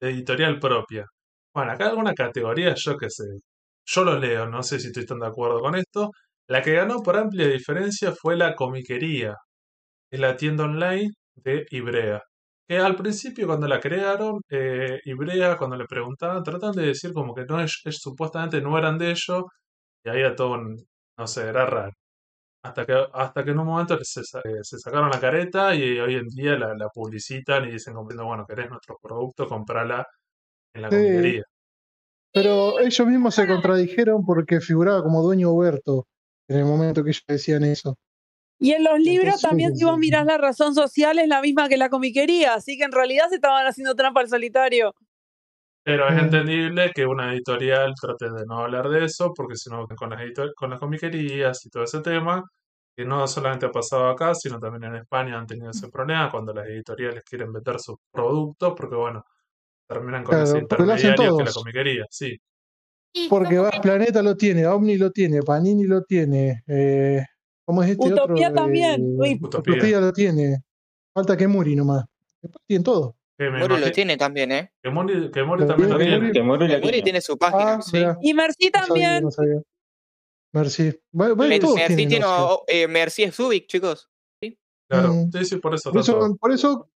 de 0.00 0.10
editorial 0.10 0.58
propia. 0.58 1.06
Bueno, 1.54 1.72
acá 1.72 1.88
alguna 1.88 2.14
categoría, 2.14 2.74
yo 2.76 2.96
qué 2.96 3.10
sé. 3.10 3.24
Yo 3.86 4.04
lo 4.04 4.18
leo, 4.18 4.46
no 4.46 4.62
sé 4.62 4.78
si 4.78 4.88
estoy 4.88 5.06
tan 5.06 5.18
de 5.20 5.26
acuerdo 5.26 5.60
con 5.60 5.74
esto. 5.74 6.10
La 6.48 6.62
que 6.62 6.74
ganó 6.74 7.02
por 7.02 7.16
amplia 7.16 7.48
diferencia 7.48 8.12
fue 8.12 8.36
la 8.36 8.54
comiquería, 8.54 9.36
es 10.10 10.20
la 10.20 10.36
tienda 10.36 10.64
online 10.64 11.10
de 11.36 11.66
Ibrea. 11.70 12.22
Que 12.68 12.78
al 12.78 12.96
principio 12.96 13.46
cuando 13.46 13.66
la 13.68 13.80
crearon, 13.80 14.40
eh, 14.48 15.00
Ibrea 15.04 15.56
cuando 15.56 15.76
le 15.76 15.86
preguntaban, 15.86 16.42
trataban 16.42 16.76
de 16.76 16.86
decir 16.86 17.12
como 17.12 17.34
que 17.34 17.44
no 17.46 17.60
es, 17.60 17.80
supuestamente 17.90 18.60
no 18.60 18.78
eran 18.78 18.98
de 18.98 19.10
ellos, 19.10 19.44
y 20.04 20.08
ahí 20.10 20.22
a 20.22 20.34
todo, 20.36 20.58
no 20.58 21.26
sé, 21.26 21.48
era 21.48 21.66
raro. 21.66 21.92
Hasta 22.62 22.84
que, 22.86 22.94
hasta 23.14 23.44
que 23.44 23.52
en 23.52 23.58
un 23.58 23.66
momento 23.66 23.98
se, 24.02 24.22
se 24.24 24.78
sacaron 24.78 25.10
la 25.10 25.18
careta 25.20 25.74
y 25.74 25.98
hoy 25.98 26.16
en 26.16 26.26
día 26.28 26.58
la, 26.58 26.74
la 26.74 26.88
publicitan 26.90 27.64
y 27.66 27.72
dicen 27.72 27.94
bueno, 27.94 28.44
querés 28.46 28.68
nuestro 28.68 28.98
producto, 29.00 29.46
comprala 29.48 30.06
en 30.74 30.82
la 30.82 30.90
sí, 30.90 31.42
Pero 32.32 32.80
ellos 32.80 33.06
mismos 33.06 33.34
se 33.34 33.46
contradijeron 33.46 34.24
porque 34.26 34.60
figuraba 34.60 35.02
como 35.02 35.22
dueño 35.22 35.52
Huerto 35.52 36.06
en 36.48 36.58
el 36.58 36.64
momento 36.66 37.02
que 37.02 37.10
ellos 37.10 37.24
decían 37.26 37.64
eso. 37.64 37.96
Y 38.60 38.72
en 38.72 38.84
los 38.84 39.00
libros 39.00 39.40
también, 39.40 39.74
si 39.74 39.84
vos 39.84 39.98
mirás 39.98 40.26
la 40.26 40.36
razón 40.38 40.74
social, 40.74 41.18
es 41.18 41.26
la 41.26 41.40
misma 41.40 41.68
que 41.68 41.78
la 41.78 41.88
comiquería, 41.88 42.54
así 42.54 42.76
que 42.76 42.84
en 42.84 42.92
realidad 42.92 43.24
se 43.30 43.36
estaban 43.36 43.66
haciendo 43.66 43.96
trampa 43.96 44.20
al 44.20 44.28
solitario. 44.28 44.94
Pero 45.82 46.06
es 46.08 46.22
entendible 46.22 46.92
que 46.94 47.06
una 47.06 47.32
editorial 47.32 47.94
trate 47.98 48.30
de 48.30 48.44
no 48.46 48.58
hablar 48.58 48.90
de 48.90 49.06
eso, 49.06 49.32
porque 49.34 49.56
si 49.56 49.70
no, 49.70 49.88
con 49.88 50.10
las, 50.10 50.20
con 50.54 50.70
las 50.70 50.78
comiquerías 50.78 51.64
y 51.64 51.70
todo 51.70 51.84
ese 51.84 52.00
tema, 52.00 52.44
que 52.94 53.06
no 53.06 53.26
solamente 53.26 53.64
ha 53.64 53.70
pasado 53.70 54.10
acá, 54.10 54.34
sino 54.34 54.60
también 54.60 54.92
en 54.92 55.00
España 55.00 55.38
han 55.38 55.46
tenido 55.46 55.70
ese 55.70 55.88
problema 55.88 56.30
cuando 56.30 56.52
las 56.52 56.66
editoriales 56.66 57.24
quieren 57.24 57.50
vender 57.50 57.80
sus 57.80 57.96
productos, 58.12 58.74
porque 58.76 58.94
bueno, 58.94 59.24
terminan 59.88 60.22
con 60.22 60.38
ese 60.38 60.58
intermediario 60.58 61.38
que 61.38 61.44
la 61.44 61.52
comiquería, 61.52 62.04
sí. 62.10 62.38
Porque 63.28 63.60
Planeta 63.82 64.22
lo 64.22 64.36
tiene, 64.36 64.66
Omni 64.66 64.98
lo 64.98 65.10
tiene, 65.10 65.42
Panini 65.42 65.84
lo 65.84 66.04
tiene, 66.04 66.62
eh, 66.66 67.24
¿Cómo 67.70 67.84
es 67.84 67.90
este 67.90 68.12
Utopía 68.12 68.52
también. 68.52 69.16
Utopía. 69.40 70.00
lo 70.00 70.12
tiene. 70.12 70.64
Falta 71.14 71.36
que 71.36 71.46
Muri 71.46 71.76
nomás. 71.76 72.04
Después 72.42 72.64
tienen 72.66 72.82
todo. 72.82 73.16
Muri 73.38 73.78
lo 73.78 73.92
tiene 73.92 74.16
también, 74.16 74.50
¿eh? 74.50 74.72
Que 74.82 74.90
Muri, 74.90 75.30
que 75.30 75.44
Muri 75.44 75.68
también 75.68 75.90
lo 75.90 75.96
tiene. 75.96 76.32
Que 76.32 76.42
Muri, 76.42 77.02
tiene 77.04 77.20
su 77.20 77.38
página, 77.38 77.74
ah, 77.74 77.80
sí. 77.80 78.02
Y 78.22 78.34
Merci 78.34 78.72
también. 78.72 79.22
No 79.22 79.30
sabía, 79.30 79.62
Merci. 80.52 80.92
Merci, 81.12 82.06
tiene, 82.08 82.26
eh, 82.66 82.88
Merci 82.88 83.22
es 83.22 83.36
Subic, 83.36 83.68
chicos. 83.68 84.10
¿Sí? 84.42 84.58
Claro, 84.88 85.14
mm. 85.14 85.30
sí, 85.30 85.44
sí, 85.44 85.56
por 85.58 85.72
eso. 85.76 85.92
Por 85.92 86.00
eso, 86.00 86.36
por 86.40 86.50
eso 86.50 86.90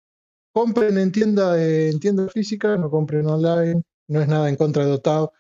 compren 0.53 0.97
en 0.99 1.11
tienda, 1.11 1.61
en 1.61 1.99
tienda 1.99 2.29
física, 2.29 2.77
no 2.77 2.89
compren 2.89 3.27
online. 3.27 3.81
No 4.07 4.21
es 4.21 4.27
nada 4.29 4.47
en 4.47 4.55
contra 4.55 4.85
de 4.85 4.91
Otao, 4.93 5.33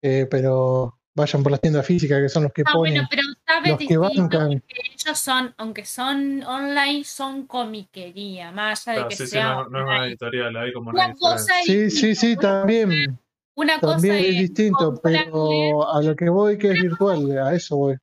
eh, 0.00 0.26
pero 0.30 0.98
vayan 1.14 1.42
por 1.42 1.52
las 1.52 1.60
tiendas 1.60 1.84
físicas 1.84 2.22
que 2.22 2.28
son 2.30 2.44
los 2.44 2.52
que 2.54 2.62
ah, 2.62 2.70
ponen. 2.72 2.94
Bueno, 2.94 3.08
pero 3.10 3.22
sabes 3.48 3.70
los 3.70 3.78
que 3.78 3.96
bancan. 3.96 4.62
ellos 4.68 5.18
son, 5.18 5.54
aunque 5.56 5.84
son 5.84 6.42
online, 6.44 7.04
son 7.04 7.46
comiquería, 7.46 8.52
más 8.52 8.86
allá 8.86 9.02
de 9.02 9.08
que 9.08 9.16
sí, 9.16 9.26
sea. 9.26 9.42
Sí, 9.42 9.48
no, 9.48 9.68
no, 9.68 9.78
es 9.78 9.84
una 9.84 10.06
editorial, 10.06 10.56
hay 10.56 10.72
como 10.72 10.90
una, 10.90 11.14
cosa 11.14 11.52
Sí, 11.64 11.90
sí, 11.90 12.14
sí, 12.14 12.36
también. 12.36 13.18
Una 13.54 13.80
también 13.80 14.16
cosa 14.16 14.28
es, 14.28 14.38
distinto, 14.38 15.00
pero 15.02 15.90
a 15.90 16.00
lo 16.00 16.14
que 16.14 16.28
voy 16.28 16.58
que 16.58 16.72
es 16.72 16.80
virtual, 16.80 17.38
a 17.38 17.54
eso 17.54 17.76
voy. 17.76 17.96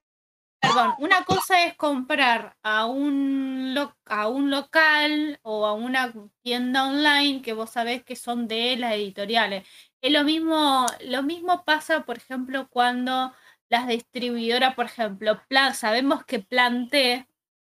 Perdón, 0.60 0.96
una 0.98 1.24
cosa 1.24 1.64
es 1.64 1.76
comprar 1.76 2.58
a 2.64 2.88
un, 2.88 3.78
a 4.06 4.28
un 4.28 4.50
local 4.50 5.40
o 5.44 5.66
a 5.66 5.74
una 5.74 6.12
tienda 6.42 6.88
online 6.88 7.42
que 7.42 7.54
vos 7.54 7.70
sabés 7.70 8.04
que 8.04 8.16
son 8.16 8.48
de 8.48 8.76
las 8.76 8.94
editoriales 8.94 9.64
lo 10.10 10.24
mismo, 10.24 10.86
lo 11.06 11.24
mismo 11.24 11.64
pasa, 11.66 12.04
por 12.04 12.18
ejemplo, 12.18 12.68
cuando 12.70 13.34
las 13.70 13.88
distribuidoras, 13.88 14.76
por 14.76 14.86
ejemplo, 14.86 15.42
plan, 15.48 15.74
sabemos 15.74 16.26
que 16.26 16.40
Plante, 16.40 17.28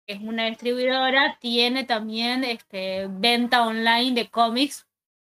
que 0.07 0.15
es 0.15 0.21
una 0.21 0.47
distribuidora, 0.47 1.39
tiene 1.41 1.85
también 1.85 2.45
este, 2.45 3.07
venta 3.09 3.67
online 3.67 4.13
de 4.13 4.31
cómics, 4.31 4.87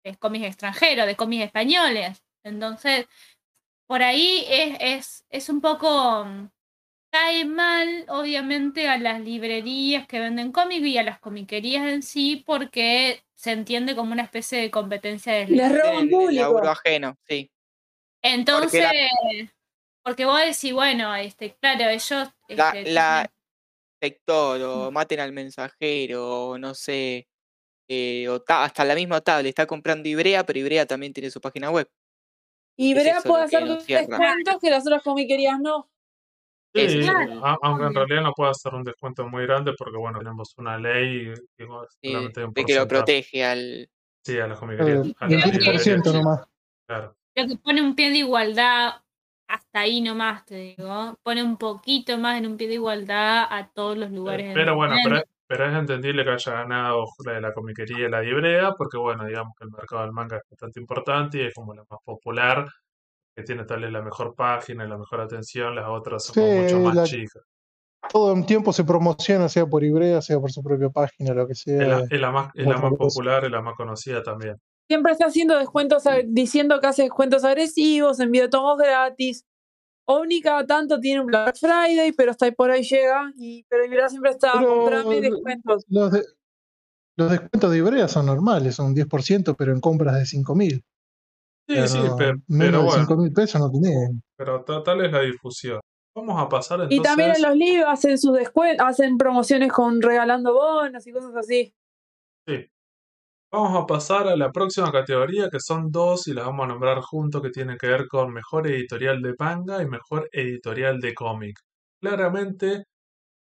de 0.04 0.16
cómics 0.16 0.46
extranjeros, 0.46 1.08
de 1.08 1.16
cómics 1.16 1.46
españoles. 1.46 2.24
Entonces, 2.44 3.08
por 3.88 4.04
ahí 4.04 4.46
es, 4.50 4.78
es, 4.80 5.26
es 5.30 5.50
un 5.50 5.62
poco 5.62 6.26
cae 7.14 7.46
mal, 7.46 8.06
obviamente, 8.08 8.90
a 8.90 8.98
las 8.98 9.22
librerías 9.22 10.08
que 10.08 10.20
venden 10.20 10.52
cómics 10.52 10.88
y 10.88 10.98
a 10.98 11.04
las 11.04 11.20
comiquerías 11.20 11.88
en 11.88 12.02
sí, 12.02 12.44
porque 12.44 13.24
se 13.36 13.52
entiende 13.52 13.96
como 13.96 14.14
una 14.14 14.24
especie 14.24 14.60
de 14.60 14.72
competencia 14.72 15.34
de 15.34 15.46
Les 15.46 15.72
roban 15.72 16.10
público. 16.10 16.58
ajeno, 16.68 17.16
sí. 17.28 17.52
Entonces, 18.24 18.84
porque, 20.04 20.26
vos 20.26 20.40
decís, 20.40 20.74
bueno, 20.74 21.16
este, 21.16 21.56
claro, 21.56 21.90
ellos. 21.90 22.30
La, 22.50 22.70
este, 22.70 22.92
la 22.92 23.32
sector, 24.02 24.62
o 24.62 24.92
maten 24.92 25.20
al 25.20 25.32
mensajero, 25.32 26.50
o 26.50 26.58
no 26.58 26.74
sé. 26.74 27.28
Eh, 27.90 28.28
o 28.30 28.44
hasta 28.48 28.86
la 28.86 28.96
misma 28.96 29.22
tablet 29.22 29.50
está 29.50 29.66
comprando 29.66 30.08
Ibrea, 30.08 30.46
pero 30.46 30.60
Ibrea 30.60 30.86
también 30.86 31.14
tiene 31.14 31.30
su 31.30 31.40
página 31.40 31.70
web. 31.70 31.90
Ibrea 32.78 33.22
puede 33.22 33.44
hacer 33.44 33.66
descuentos 33.66 34.60
que 34.62 34.70
las 34.70 34.86
otras 34.86 35.04
comiquerías 35.04 35.60
no. 35.60 35.90
Sí, 36.76 37.06
aunque 37.62 37.86
en 37.86 37.94
realidad 37.94 38.24
no 38.24 38.34
puede 38.34 38.50
hacer 38.50 38.74
un 38.74 38.84
descuento 38.84 39.28
muy 39.28 39.46
grande 39.46 39.74
porque, 39.78 39.96
bueno, 39.96 40.18
tenemos 40.18 40.56
una 40.58 40.78
ley 40.78 41.32
que, 41.56 41.68
que 42.66 42.76
lo 42.76 42.88
protege 42.88 43.46
al... 43.46 43.90
Sí, 44.26 44.40
a 44.40 44.48
las 44.48 44.58
comiquerías. 44.58 45.06
El 45.06 45.44
10% 45.44 46.14
nomás. 46.14 46.48
Claro. 46.88 47.16
Lo 47.36 47.48
que 47.48 47.56
pone 47.58 47.82
un 47.82 47.94
pie 47.96 48.10
de 48.10 48.18
igualdad 48.18 49.03
hasta 49.54 49.82
ahí 49.82 50.02
nomás, 50.02 50.46
te 50.46 50.56
digo. 50.56 51.16
Pone 51.22 51.44
un 51.44 51.58
poquito 51.58 52.18
más 52.18 52.40
en 52.40 52.48
un 52.48 52.58
pie 52.58 52.68
de 52.68 52.74
igualdad 52.76 53.46
a 53.50 53.70
todos 53.72 53.96
los 53.96 54.10
lugares. 54.12 54.52
Pero 54.54 54.76
bueno, 54.76 54.96
pero, 55.04 55.22
pero, 55.46 55.70
es 55.70 55.76
entendible 55.76 56.24
que 56.24 56.32
haya 56.32 56.54
ganado 56.54 57.06
la 57.24 57.34
de 57.34 57.42
la 57.42 57.54
comiquería 57.54 58.08
y 58.08 58.10
la 58.10 58.22
librea, 58.22 58.74
porque 58.76 58.98
bueno, 58.98 59.26
digamos 59.26 59.54
que 59.56 59.66
el 59.66 59.72
mercado 59.72 60.02
del 60.02 60.12
manga 60.12 60.38
es 60.38 60.44
bastante 60.50 60.80
importante 60.80 61.38
y 61.38 61.42
es 61.46 61.54
como 61.54 61.74
la 61.76 61.84
más 61.88 62.00
popular 62.04 62.68
que 63.36 63.44
tiene 63.44 63.66
tal 63.66 63.82
vez 63.82 63.92
la 63.92 64.02
mejor 64.02 64.34
página 64.36 64.86
y 64.86 64.90
la 64.90 64.98
mejor 64.98 65.22
atención, 65.22 65.76
las 65.76 65.88
otras 65.88 66.26
son 66.26 66.62
mucho 66.62 66.80
más 66.80 67.10
chicas. 67.10 67.44
todo 68.12 68.34
el 68.34 68.46
tiempo 68.46 68.74
se 68.74 68.84
promociona, 68.84 69.50
sea 69.50 69.66
por 69.66 69.84
Ibrea, 69.84 70.22
sea 70.22 70.40
por 70.40 70.52
su 70.52 70.64
propia 70.64 70.90
página, 70.90 71.34
lo 71.34 71.48
que 71.48 71.56
sea. 71.56 72.06
Es 72.10 72.20
la, 72.20 72.32
más, 72.32 72.52
es 72.56 72.66
la 72.66 72.78
más 72.78 72.94
popular, 72.94 73.46
es 73.46 73.52
la 73.52 73.62
más 73.62 73.76
conocida 73.76 74.22
también. 74.22 74.56
Siempre 74.88 75.14
está 75.14 75.26
haciendo 75.26 75.58
descuentos, 75.58 76.04
diciendo 76.26 76.80
que 76.80 76.88
hace 76.88 77.04
descuentos 77.04 77.44
agresivos, 77.44 78.20
envía 78.20 78.50
tomos 78.50 78.78
gratis. 78.78 79.46
Omni 80.06 80.42
cada 80.42 80.66
tanto 80.66 81.00
tiene 81.00 81.22
un 81.22 81.28
Black 81.28 81.58
Friday, 81.58 82.12
pero 82.12 82.32
hasta 82.32 82.46
ahí 82.46 82.52
por 82.52 82.70
ahí 82.70 82.84
llega. 82.84 83.32
Y, 83.38 83.64
pero 83.70 83.86
Ibrea 83.86 84.10
siempre 84.10 84.32
está 84.32 84.52
comprando 84.52 85.10
descuentos. 85.10 85.86
Los, 85.88 86.12
los 87.16 87.32
descuentos 87.32 87.72
de 87.72 87.78
Ibrea 87.78 88.08
son 88.08 88.26
normales, 88.26 88.76
son 88.76 88.88
un 88.88 88.96
10%, 88.96 89.56
pero 89.58 89.72
en 89.72 89.80
compras 89.80 90.16
de 90.16 90.24
5.000. 90.24 90.84
Sí, 91.68 91.88
sí, 91.88 92.00
pero, 92.18 92.38
pero 92.48 92.84
bueno. 92.84 93.06
5 93.06 93.18
mil 93.18 93.32
pesos 93.32 93.62
no 93.62 93.72
tiene. 93.72 94.22
Pero 94.36 94.64
tal 94.64 95.06
es 95.06 95.12
la 95.12 95.22
difusión. 95.22 95.80
Vamos 96.16 96.42
a 96.42 96.50
pasar 96.50 96.82
entonces. 96.82 97.00
Y 97.00 97.02
también 97.02 97.32
en 97.36 97.42
los 97.42 97.56
libros 97.56 97.86
hacen 97.88 98.18
sus 98.18 98.34
descuentos, 98.34 98.86
hacen 98.86 99.18
promociones 99.18 99.72
con 99.72 100.02
regalando 100.02 100.54
bonos 100.54 101.08
y 101.08 101.12
cosas 101.12 101.36
así. 101.36 101.74
Sí. 102.46 102.70
Vamos 103.54 103.80
a 103.80 103.86
pasar 103.86 104.28
a 104.28 104.36
la 104.36 104.52
próxima 104.52 104.92
categoría, 104.92 105.48
que 105.48 105.60
son 105.60 105.92
dos 105.92 106.28
y 106.28 106.34
las 106.34 106.48
vamos 106.48 106.64
a 106.64 106.70
nombrar 106.70 107.02
juntos, 107.02 107.40
que 107.40 107.52
tienen 107.52 107.78
que 107.78 107.86
ver 107.86 108.08
con 108.08 108.34
mejor 108.34 108.66
editorial 108.66 109.22
de 109.22 109.36
manga 109.38 109.80
y 109.80 109.86
mejor 109.86 110.28
editorial 110.32 111.00
de 111.00 111.14
cómic. 111.14 111.60
Claramente 112.02 112.86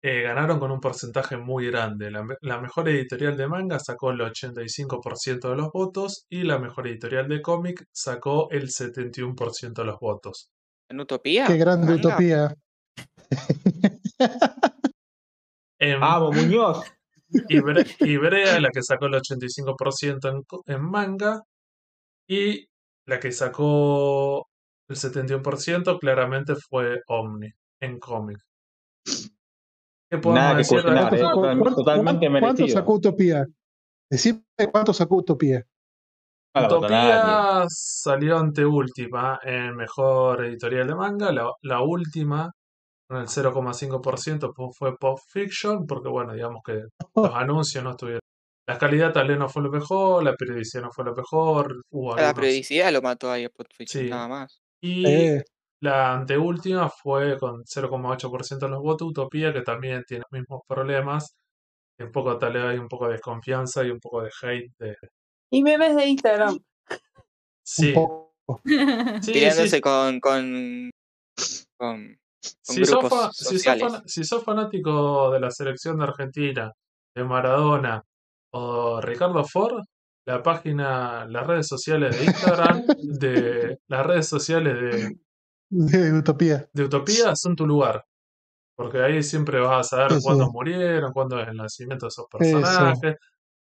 eh, 0.04 0.22
ganaron 0.22 0.60
con 0.60 0.70
un 0.70 0.80
porcentaje 0.80 1.36
muy 1.36 1.72
grande. 1.72 2.12
La, 2.12 2.62
mejor 2.62 2.90
editorial 2.90 3.36
de 3.36 3.48
manga 3.48 3.80
sacó 3.80 4.12
el 4.12 4.20
85% 4.20 5.50
de 5.50 5.56
los 5.56 5.72
votos 5.72 6.28
y 6.30 6.44
la 6.44 6.60
mejor 6.60 6.88
editorial 6.88 7.28
de 7.28 7.42
cómic 7.42 7.84
sacó 7.92 8.52
el 8.52 8.70
71% 8.70 9.74
de 9.74 9.84
los 9.84 10.00
votos. 10.00 10.52
¿En 10.92 11.00
Utopía? 11.00 11.48
Qué 11.48 11.58
grande 11.58 11.96
Utopía. 11.96 12.54
¡Vamos, 16.00 16.36
Muñoz! 16.36 16.84
Ibrea, 17.50 18.60
la 18.60 18.70
que 18.70 18.82
sacó 18.82 19.08
el 19.08 19.14
85% 19.14 20.30
en, 20.30 20.74
en 20.74 20.82
manga 20.82 21.42
y 22.28 22.66
la 23.06 23.20
que 23.20 23.32
sacó 23.32 24.48
el 24.90 24.96
71% 24.96 26.00
claramente 26.00 26.56
fue 26.56 27.02
Omni 27.08 27.50
en 27.82 28.00
cómic. 28.00 28.38
Nada 30.26 30.58
que 30.58 30.68
cuestionar, 30.68 31.10
totalmente 31.76 32.30
merecido. 32.30 32.56
¿Cuánto 32.56 32.68
sacó 32.68 32.94
Utopía? 32.94 33.46
Decime 34.10 34.44
cuánto 34.72 34.94
sacó 34.94 35.18
Utopía. 35.18 35.66
Utopía 36.56 37.66
salió 37.68 38.38
ante 38.38 38.64
última 38.64 39.40
en 39.44 39.76
mejor 39.76 40.46
editorial 40.46 40.88
de 40.88 40.96
manga. 40.96 41.32
La, 41.62 41.82
última, 41.82 42.52
con 43.14 43.22
el 43.22 43.28
0,5%, 43.28 44.74
fue 44.74 44.98
Pop 44.98 45.20
Fiction, 45.28 45.86
porque 45.86 46.10
bueno, 46.10 46.34
digamos 46.34 46.62
que 46.66 46.82
los 47.16 47.36
anuncios 47.36 47.84
no 47.84 47.92
estuvieron. 47.92 48.20
La 48.68 48.78
calidad 48.78 49.12
tal 49.12 49.28
vez 49.28 49.38
no 49.38 49.50
fue 49.50 49.62
lo 49.62 49.70
mejor, 49.70 50.24
la 50.24 50.36
periodicidad 50.36 50.84
no 50.84 50.92
fue 50.92 51.06
lo 51.06 51.14
mejor. 51.14 51.82
la 52.18 52.34
periodicidad 52.34 52.92
lo 52.94 53.02
mató 53.02 53.30
ahí 53.30 53.44
a 53.44 53.50
Pop 53.50 53.68
Fiction, 53.76 54.10
nada 54.10 54.28
más. 54.28 54.62
Y 54.82 55.06
eh. 55.06 55.44
La 55.82 56.14
anteúltima 56.14 56.90
fue 56.90 57.38
con 57.38 57.66
0,8% 57.66 58.58
de 58.58 58.70
los 58.70 58.82
votos 58.82 59.10
Utopía, 59.10 59.52
que 59.52 59.64
también 59.64 60.02
tiene 60.08 60.24
los 60.24 60.40
mismos 60.40 60.62
problemas. 60.66 61.36
un 62.00 62.12
poco 62.12 62.38
tal 62.38 62.54
vez 62.54 62.64
hay 62.64 62.78
un 62.78 62.88
poco 62.88 63.08
de 63.08 63.14
desconfianza 63.14 63.84
y 63.84 63.90
un 63.90 64.00
poco 64.00 64.22
de 64.22 64.30
hate. 64.42 64.72
De... 64.80 64.96
Y 65.52 65.62
memes 65.62 65.94
de 65.98 66.06
Instagram. 66.06 66.58
Sí. 67.66 67.94
sí 69.22 69.34
Tirándose 69.34 69.82
Con, 69.82 70.22
con, 70.22 70.90
con, 71.78 72.18
si, 72.62 72.86
sos 72.86 73.32
si, 74.06 74.24
sos 74.24 74.44
fanático 74.44 75.32
de 75.32 75.40
la 75.40 75.52
selección 75.52 75.98
de 75.98 76.04
Argentina, 76.04 76.72
de 77.16 77.24
Maradona 77.24 78.04
o 78.52 79.02
Ricardo 79.02 79.44
Ford, 79.46 79.84
la 80.26 80.42
página, 80.42 81.26
las 81.26 81.48
redes 81.48 81.68
sociales 81.68 82.18
de 82.18 82.26
Instagram, 82.26 82.84
de 83.02 83.80
las 83.88 84.06
redes 84.06 84.28
sociales 84.28 84.74
de 84.80 85.18
de 85.74 86.14
Utopía. 86.14 86.70
De 86.72 86.84
Utopía 86.84 87.36
son 87.36 87.56
tu 87.56 87.66
lugar. 87.66 88.06
Porque 88.76 89.00
ahí 89.00 89.24
siempre 89.24 89.60
vas 89.60 89.88
a 89.88 89.98
saber 89.98 90.20
cuándo 90.22 90.52
murieron, 90.52 91.12
cuándo 91.14 91.40
es 91.40 91.48
el 91.48 91.58
nacimiento 91.58 92.06
de 92.06 92.10
esos 92.10 92.26
personajes. 92.30 93.16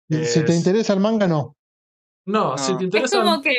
Si 0.10 0.44
te 0.44 0.56
interesa 0.56 0.94
el 0.94 1.00
manga, 1.00 1.28
no. 1.28 1.56
No, 2.28 2.58
si 2.58 2.76
te 2.78 2.84
interesa. 2.84 3.18
Es 3.18 3.24
como 3.24 3.42
que. 3.42 3.56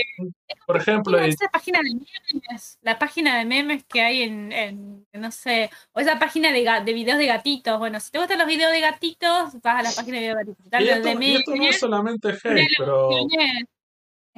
Por 0.66 0.76
ejemplo. 0.76 1.18
Esa 1.18 1.48
página 1.48 1.80
de 1.82 1.94
memes, 1.94 2.78
la 2.82 2.98
página 2.98 3.38
de 3.38 3.46
memes 3.46 3.84
que 3.84 4.02
hay 4.02 4.22
en, 4.22 5.06
no 5.14 5.30
sé, 5.32 5.70
o 5.92 6.00
esa 6.00 6.18
página 6.18 6.52
de, 6.52 6.68
de 6.84 6.92
videos 6.92 7.16
de 7.16 7.26
gatitos. 7.26 7.78
Bueno, 7.78 7.98
si 7.98 8.10
te 8.10 8.18
gustan 8.18 8.38
los 8.38 8.46
videos 8.46 8.70
de 8.70 8.80
gatitos, 8.82 9.54
vas 9.62 9.80
a 9.80 9.82
la 9.82 9.90
página 9.90 10.18
de 10.18 10.22
videos 10.22 10.36
de 10.36 10.44
gatitos. 10.70 10.80
Y 10.80 10.88
esto, 10.90 11.22
y 11.22 11.36
esto 11.36 11.56
no 11.56 11.64
es 11.64 11.78
solamente 11.80 12.28
hate, 12.28 12.68
pero. 12.76 13.10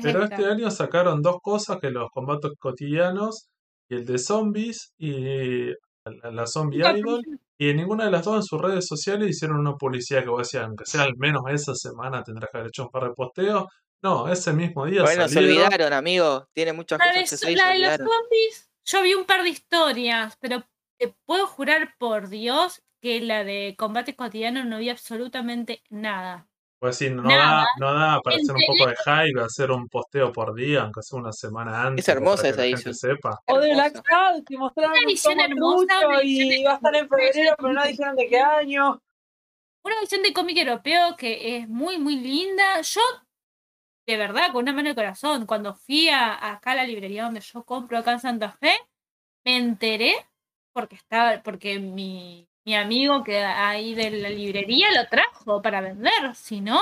Pero 0.02 0.24
este 0.24 0.46
año 0.46 0.70
sacaron 0.70 1.22
dos 1.22 1.38
cosas 1.42 1.78
que 1.78 1.90
los 1.90 2.08
combates 2.10 2.52
cotidianos 2.58 3.48
y 3.88 3.96
el 3.96 4.06
de 4.06 4.18
zombies 4.18 4.92
y 4.96 5.72
la, 6.04 6.46
zombie 6.46 6.78
idol. 6.78 7.20
Y 7.58 7.68
en 7.68 7.76
ninguna 7.76 8.04
de 8.06 8.10
las 8.10 8.24
dos 8.24 8.36
en 8.36 8.42
sus 8.42 8.60
redes 8.60 8.86
sociales 8.86 9.28
hicieron 9.28 9.58
una 9.58 9.74
publicidad 9.74 10.22
que 10.22 10.30
vos 10.30 10.46
decías, 10.46 10.64
aunque 10.64 10.86
sea 10.86 11.02
al 11.02 11.16
menos 11.18 11.42
esa 11.48 11.74
semana 11.74 12.22
tendrás 12.22 12.48
que 12.50 12.58
haber 12.58 12.68
hecho 12.68 12.84
un 12.84 12.90
par 12.90 13.04
de 13.04 13.14
posteos. 13.14 13.64
No, 14.02 14.32
ese 14.32 14.52
mismo 14.52 14.86
día. 14.86 15.02
Bueno, 15.02 15.28
se 15.28 15.38
olvidaron, 15.38 15.92
amigo. 15.92 16.48
Tiene 16.52 16.72
muchas 16.72 16.98
cosas 16.98 17.30
que 17.30 17.36
se 17.36 17.56
La 17.56 17.70
de 17.70 17.78
los 17.80 17.96
zombies, 17.96 18.70
yo 18.84 19.02
vi 19.02 19.14
un 19.14 19.24
par 19.24 19.42
de 19.42 19.50
historias, 19.50 20.36
pero 20.40 20.64
te 20.98 21.14
puedo 21.26 21.46
jurar 21.46 21.94
por 21.98 22.28
Dios 22.28 22.82
que 23.00 23.20
la 23.20 23.44
de 23.44 23.74
combate 23.78 24.14
cotidiano 24.14 24.64
no 24.64 24.78
vi 24.78 24.90
absolutamente 24.90 25.82
nada. 25.88 26.46
Pues 26.80 26.96
sí, 26.96 27.10
no 27.10 27.22
da, 27.24 27.66
no 27.78 27.92
da 27.92 28.20
para 28.22 28.36
hacer 28.36 28.54
un 28.54 28.62
poco 28.66 28.88
de 28.88 28.96
hype, 28.96 29.40
hacer 29.42 29.70
un 29.70 29.86
posteo 29.86 30.32
por 30.32 30.54
día, 30.54 30.80
aunque 30.80 31.02
sea 31.02 31.18
una 31.18 31.30
semana 31.30 31.82
antes. 31.82 32.06
Es 32.06 32.08
hermosa 32.08 32.48
esa 32.48 32.64
edición. 32.64 32.94
Sepa. 32.94 33.38
O 33.48 33.58
de 33.58 33.74
Black 33.74 34.00
Cloud, 34.02 34.44
que 34.48 34.56
mostraron 34.56 34.92
una 34.92 35.02
edición 35.02 35.40
hermosa, 35.40 35.94
y 36.22 36.64
va 36.64 36.72
a 36.72 36.74
estar 36.76 36.96
en 36.96 37.06
febrero, 37.06 37.54
pero 37.58 37.72
no 37.74 37.84
dijeron 37.84 38.16
de 38.16 38.28
qué 38.28 38.38
año. 38.40 39.02
Una 39.84 39.98
edición 40.00 40.22
de 40.22 40.32
cómic 40.32 40.56
europeo 40.56 41.16
que 41.18 41.58
es 41.58 41.68
muy, 41.68 41.98
muy 41.98 42.16
linda. 42.16 42.80
Yo, 42.80 43.00
de 44.10 44.16
verdad, 44.16 44.52
con 44.52 44.62
una 44.62 44.72
mano 44.72 44.90
de 44.90 44.94
corazón, 44.94 45.46
cuando 45.46 45.74
fui 45.74 46.08
a, 46.08 46.52
acá 46.52 46.72
a 46.72 46.76
la 46.76 46.84
librería 46.84 47.24
donde 47.24 47.40
yo 47.40 47.64
compro 47.64 47.98
acá 47.98 48.12
en 48.12 48.20
Santa 48.20 48.52
Fe, 48.52 48.72
me 49.44 49.56
enteré 49.56 50.14
porque 50.72 50.96
estaba, 50.96 51.42
porque 51.42 51.78
mi 51.78 52.50
mi 52.64 52.74
amigo 52.74 53.24
que 53.24 53.38
ahí 53.38 53.94
de 53.94 54.10
la 54.10 54.28
librería 54.28 54.86
lo 54.94 55.08
trajo 55.08 55.62
para 55.62 55.80
vender, 55.80 56.34
si 56.34 56.60
no. 56.60 56.78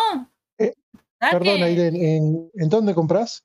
Eh, 0.58 0.74
perdón, 1.18 1.62
¿en, 1.62 2.50
¿en, 2.52 2.68
dónde 2.68 2.94
compras? 2.94 3.44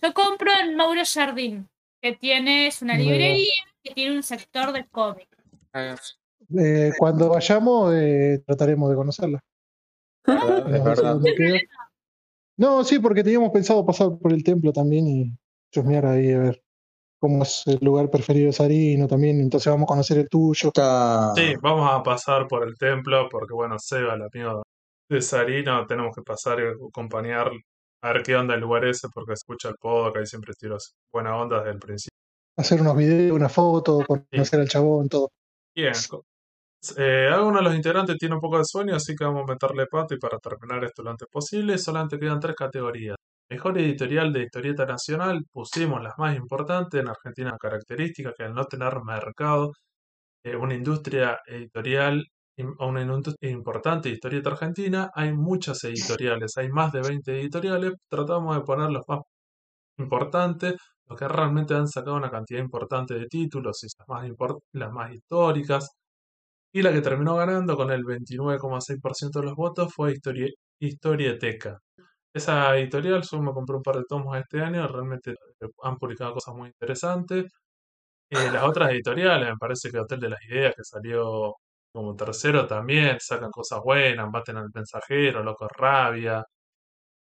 Yo 0.00 0.14
compro 0.14 0.50
en 0.60 0.76
Mauro 0.76 1.02
Jardín, 1.04 1.68
que 2.00 2.12
tiene, 2.12 2.68
es 2.68 2.80
una 2.82 2.96
librería 2.96 3.52
que 3.82 3.92
tiene 3.92 4.16
un 4.16 4.22
sector 4.22 4.72
de 4.72 4.86
cómic. 4.86 5.28
Ah, 5.72 5.96
eh, 6.58 6.92
cuando 6.96 7.28
vayamos, 7.28 7.92
eh, 7.94 8.42
trataremos 8.46 8.90
de 8.90 8.96
conocerla. 8.96 9.44
No, 12.58 12.82
sí, 12.84 12.98
porque 12.98 13.22
teníamos 13.22 13.50
pensado 13.50 13.86
pasar 13.86 14.18
por 14.20 14.32
el 14.32 14.42
templo 14.42 14.72
también 14.72 15.06
y 15.06 15.38
chusmear 15.72 16.06
ahí 16.06 16.32
a 16.32 16.38
ver 16.38 16.62
como 17.20 17.42
es 17.42 17.64
el 17.66 17.78
lugar 17.82 18.10
preferido 18.10 18.46
de 18.46 18.52
Sarino 18.52 19.08
también, 19.08 19.40
entonces 19.40 19.72
vamos 19.72 19.86
a 19.86 19.92
conocer 19.92 20.18
el 20.18 20.28
tuyo. 20.28 20.70
Sí, 21.34 21.54
vamos 21.60 21.90
a 21.90 22.02
pasar 22.02 22.46
por 22.46 22.66
el 22.66 22.76
templo, 22.76 23.28
porque 23.28 23.54
bueno, 23.54 23.76
Seba, 23.78 24.14
el 24.14 24.22
amigo 24.22 24.62
de 25.08 25.22
Sarino, 25.22 25.86
tenemos 25.86 26.14
que 26.14 26.22
pasar 26.22 26.58
y 26.60 26.86
acompañar 26.86 27.50
a 28.02 28.12
ver 28.12 28.22
qué 28.22 28.36
onda 28.36 28.54
el 28.54 28.60
lugar 28.60 28.84
ese, 28.84 29.08
porque 29.12 29.32
escucha 29.32 29.68
el 29.68 29.74
que 30.12 30.18
ahí 30.18 30.26
siempre 30.26 30.54
tiros 30.54 30.94
buena 31.12 31.36
onda 31.36 31.58
desde 31.58 31.72
el 31.72 31.78
principio. 31.78 32.16
Hacer 32.56 32.80
unos 32.80 32.96
videos, 32.96 33.36
una 33.36 33.48
foto, 33.48 34.04
conocer 34.06 34.60
al 34.60 34.68
chabón, 34.68 35.08
todo. 35.08 35.30
Bien. 35.74 35.94
Eh, 36.96 37.28
alguno 37.32 37.58
de 37.58 37.64
los 37.64 37.74
integrantes 37.74 38.16
tiene 38.18 38.36
un 38.36 38.40
poco 38.40 38.58
de 38.58 38.64
sueño, 38.64 38.94
así 38.94 39.14
que 39.16 39.24
vamos 39.24 39.42
a 39.48 39.52
meterle 39.52 39.86
pato 39.86 40.14
y 40.14 40.18
para 40.18 40.38
terminar 40.38 40.84
esto 40.84 41.02
lo 41.02 41.10
antes 41.10 41.28
posible, 41.30 41.76
solamente 41.78 42.18
quedan 42.18 42.40
tres 42.40 42.54
categorías. 42.56 43.16
Mejor 43.50 43.78
editorial 43.78 44.32
de 44.32 44.42
historieta 44.44 44.84
nacional, 44.86 45.40
pusimos 45.50 46.02
las 46.02 46.14
más 46.18 46.36
importantes. 46.36 47.00
En 47.00 47.08
Argentina, 47.08 47.56
características 47.58 48.34
que 48.36 48.44
al 48.44 48.54
no 48.54 48.64
tener 48.66 48.92
mercado, 49.04 49.72
eh, 50.44 50.56
una 50.56 50.74
industria 50.74 51.38
editorial 51.46 52.24
una 52.80 53.02
industria 53.02 53.50
importante 53.50 54.08
historieta 54.10 54.50
argentina, 54.50 55.10
hay 55.14 55.32
muchas 55.32 55.84
editoriales, 55.84 56.56
hay 56.56 56.68
más 56.70 56.92
de 56.92 57.00
20 57.02 57.40
editoriales. 57.40 57.92
Tratamos 58.08 58.56
de 58.56 58.62
poner 58.62 58.90
los 58.90 59.04
más 59.08 59.20
importantes, 59.98 60.74
los 61.06 61.18
que 61.18 61.28
realmente 61.28 61.74
han 61.74 61.88
sacado 61.88 62.16
una 62.16 62.30
cantidad 62.30 62.60
importante 62.60 63.14
de 63.14 63.26
títulos 63.26 63.84
y 63.84 63.88
las 63.98 64.08
más, 64.08 64.52
las 64.72 64.92
más 64.92 65.12
históricas. 65.14 65.88
Y 66.72 66.82
la 66.82 66.92
que 66.92 67.00
terminó 67.02 67.36
ganando 67.36 67.76
con 67.76 67.90
el 67.90 68.04
29,6% 68.04 69.40
de 69.40 69.46
los 69.46 69.54
votos 69.56 69.92
fue 69.94 70.12
Historia, 70.12 70.48
Historieteca. 70.80 71.78
Esa 72.32 72.76
editorial, 72.78 73.22
yo 73.22 73.40
me 73.42 73.52
compré 73.52 73.76
un 73.76 73.82
par 73.82 73.96
de 73.96 74.04
tomos 74.08 74.36
este 74.38 74.60
año, 74.62 74.86
realmente 74.88 75.34
han 75.82 75.96
publicado 75.98 76.34
cosas 76.34 76.54
muy 76.54 76.68
interesantes. 76.68 77.52
Eh, 78.30 78.50
las 78.52 78.64
otras 78.64 78.90
editoriales, 78.92 79.48
me 79.50 79.56
parece 79.56 79.90
que 79.90 79.98
Hotel 79.98 80.20
de 80.20 80.30
las 80.30 80.42
Ideas, 80.44 80.74
que 80.76 80.84
salió 80.84 81.54
como 81.92 82.14
tercero 82.16 82.66
también 82.66 83.18
sacan 83.20 83.50
cosas 83.50 83.80
buenas, 83.82 84.30
baten 84.30 84.56
al 84.58 84.70
mensajero, 84.74 85.42
loco 85.42 85.68
rabia. 85.68 86.44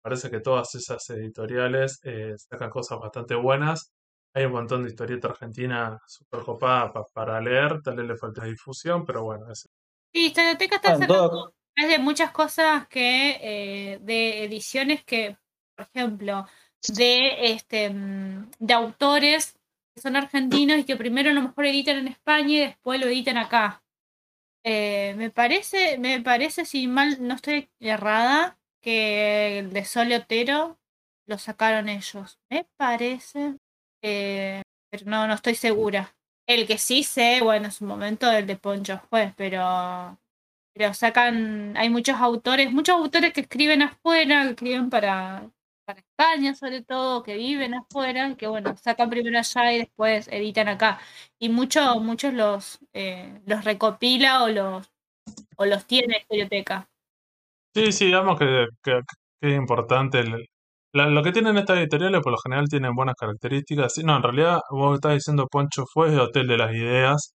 Parece 0.01 0.29
que 0.31 0.41
todas 0.41 0.75
esas 0.75 1.09
editoriales 1.11 1.99
eh, 2.03 2.33
sacan 2.37 2.69
cosas 2.69 2.99
bastante 2.99 3.35
buenas. 3.35 3.91
Hay 4.33 4.45
un 4.45 4.51
montón 4.51 4.83
de 4.83 4.89
historieta 4.89 5.27
argentina 5.29 5.99
súper 6.07 6.41
copada 6.41 6.91
para 7.13 7.39
leer, 7.39 7.81
tal 7.81 7.95
vez 7.95 8.07
le 8.07 8.15
falta 8.15 8.45
difusión, 8.45 9.05
pero 9.05 9.23
bueno. 9.23 9.51
Es... 9.51 9.69
Sí, 10.13 10.27
Historioteca 10.27 10.77
está 10.77 10.97
sacando 10.97 11.53
de 11.75 11.99
muchas 11.99 12.31
cosas 12.31 12.87
que, 12.87 13.39
eh, 13.41 13.99
de 14.01 14.43
ediciones 14.43 15.03
que, 15.03 15.37
por 15.75 15.87
ejemplo, 15.87 16.47
de, 16.87 17.53
este, 17.53 17.89
mm, 17.89 18.51
de 18.59 18.73
autores 18.73 19.57
que 19.95 20.01
son 20.01 20.15
argentinos 20.15 20.79
y 20.79 20.85
que 20.85 20.95
primero 20.95 21.29
a 21.29 21.33
lo 21.33 21.41
mejor 21.41 21.65
editan 21.65 21.97
en 21.97 22.07
España 22.07 22.49
y 22.49 22.59
después 22.59 22.99
lo 22.99 23.07
editan 23.07 23.37
acá. 23.37 23.83
Eh, 24.63 25.13
me 25.17 25.29
parece, 25.29 25.97
me 25.97 26.21
parece, 26.21 26.65
si 26.65 26.87
mal 26.87 27.17
no 27.19 27.35
estoy 27.35 27.69
errada, 27.79 28.57
que 28.81 29.59
el 29.59 29.71
de 29.71 29.85
Sol 29.85 30.11
Otero 30.11 30.79
lo 31.27 31.37
sacaron 31.37 31.89
ellos. 31.89 32.39
Me 32.49 32.65
parece. 32.77 33.57
Eh, 34.03 34.61
pero 34.91 35.05
no, 35.05 35.27
no 35.27 35.33
estoy 35.33 35.55
segura. 35.55 36.15
El 36.47 36.67
que 36.67 36.77
sí 36.77 37.03
sé, 37.03 37.39
bueno, 37.41 37.65
en 37.65 37.71
su 37.71 37.85
momento 37.85 38.29
el 38.31 38.45
de 38.45 38.57
Poncho 38.57 39.01
fue, 39.09 39.33
pero 39.37 40.17
pero 40.73 40.93
sacan, 40.93 41.77
hay 41.77 41.89
muchos 41.89 42.17
autores, 42.17 42.71
muchos 42.71 42.95
autores 42.95 43.31
que 43.31 43.41
escriben 43.41 43.83
afuera, 43.83 44.43
que 44.43 44.49
escriben 44.51 44.89
para, 44.89 45.47
para 45.85 45.99
España 45.99 46.55
sobre 46.55 46.81
todo, 46.81 47.21
que 47.21 47.37
viven 47.37 47.75
afuera, 47.75 48.35
que 48.35 48.47
bueno, 48.47 48.75
sacan 48.77 49.09
primero 49.09 49.37
allá 49.37 49.73
y 49.73 49.79
después 49.79 50.27
editan 50.29 50.67
acá. 50.67 50.99
Y 51.39 51.49
muchos, 51.49 52.01
muchos 52.01 52.33
los, 52.33 52.79
eh, 52.93 53.39
los 53.45 53.63
recopila 53.63 54.43
o 54.43 54.49
los, 54.49 54.91
o 55.57 55.65
los 55.65 55.85
tiene 55.85 56.17
en 56.17 56.23
biblioteca. 56.29 56.89
Sí, 57.75 57.91
sí, 57.91 58.05
digamos 58.05 58.39
que, 58.39 58.67
que, 58.83 59.01
es 59.41 59.55
importante. 59.55 60.23
Lo 60.93 61.23
que 61.23 61.31
tienen 61.31 61.57
estas 61.57 61.77
editoriales 61.79 62.21
por 62.21 62.31
lo 62.31 62.37
general 62.37 62.67
tienen 62.69 62.93
buenas 62.95 63.15
características. 63.15 63.97
No, 64.03 64.15
en 64.17 64.23
realidad 64.23 64.59
vos 64.69 64.95
estás 64.95 65.13
diciendo 65.13 65.47
Poncho 65.51 65.83
fue 65.91 66.11
de 66.11 66.19
Hotel 66.19 66.47
de 66.47 66.57
las 66.57 66.71
Ideas, 66.73 67.33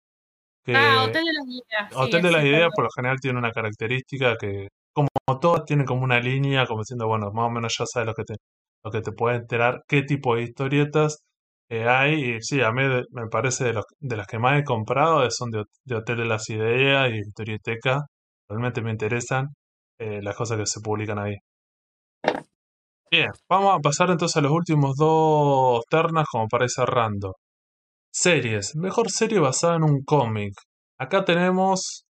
ah, 0.69 1.05
Hotel 1.05 1.25
de 1.25 1.33
las 1.33 1.47
Ideas. 1.47 1.97
Hotel 1.97 2.23
de 2.23 2.31
las 2.33 2.45
Ideas 2.45 2.71
por 2.75 2.85
lo 2.85 2.91
general 2.95 3.19
tiene 3.21 3.39
una 3.39 3.51
característica 3.53 4.37
que, 4.39 4.69
como 4.93 5.09
todas, 5.41 5.65
tiene 5.65 5.85
como 5.85 6.05
una 6.05 6.21
línea, 6.21 6.67
como 6.67 6.81
diciendo, 6.81 7.07
bueno, 7.09 7.31
más 7.33 7.47
o 7.47 7.51
menos 7.51 7.75
ya 7.79 7.87
sabes 7.87 8.07
lo 8.07 8.15
que 8.15 8.25
te, 8.25 8.35
lo 8.85 8.91
que 8.91 9.01
te 9.01 9.13
puede 9.13 9.37
enterar, 9.37 9.83
qué 9.89 10.03
tipo 10.03 10.37
de 10.37 10.43
historietas 10.43 11.19
eh, 11.71 11.89
hay. 11.89 12.37
Y 12.37 12.43
sí, 12.43 12.61
a 12.63 12.73
mí 12.73 12.83
me 13.11 13.29
parece 13.31 13.65
de, 13.73 13.83
de 14.01 14.17
las 14.17 14.27
que 14.27 14.39
más 14.39 14.61
he 14.61 14.65
comprado 14.65 15.29
son 15.31 15.51
de, 15.51 15.65
Hotel 15.97 16.19
de 16.19 16.25
las 16.27 16.49
Ideas 16.51 17.11
y 17.13 17.19
Historieteca. 17.21 18.03
Realmente 18.49 18.83
me 18.83 18.91
interesan 18.93 19.47
eh, 19.99 20.21
las 20.23 20.37
cosas 20.37 20.59
que 20.59 20.67
se 20.67 20.81
publican 20.81 21.19
ahí. 21.19 21.35
Bien, 23.11 23.31
vamos 23.49 23.77
a 23.77 23.81
pasar 23.81 24.11
entonces 24.11 24.37
a 24.37 24.41
los 24.41 24.53
últimos 24.53 24.97
dos 24.97 25.83
ternas 25.91 26.27
como 26.31 26.49
para 26.49 26.65
ir 26.65 26.71
cerrando. 26.71 27.37
Series. 28.13 28.77
Mejor 28.77 29.11
serie 29.11 29.39
basada 29.41 29.77
en 29.77 29.85
un 29.85 30.03
cómic. 30.05 30.55
Acá 30.99 31.25
tenemos 31.25 32.05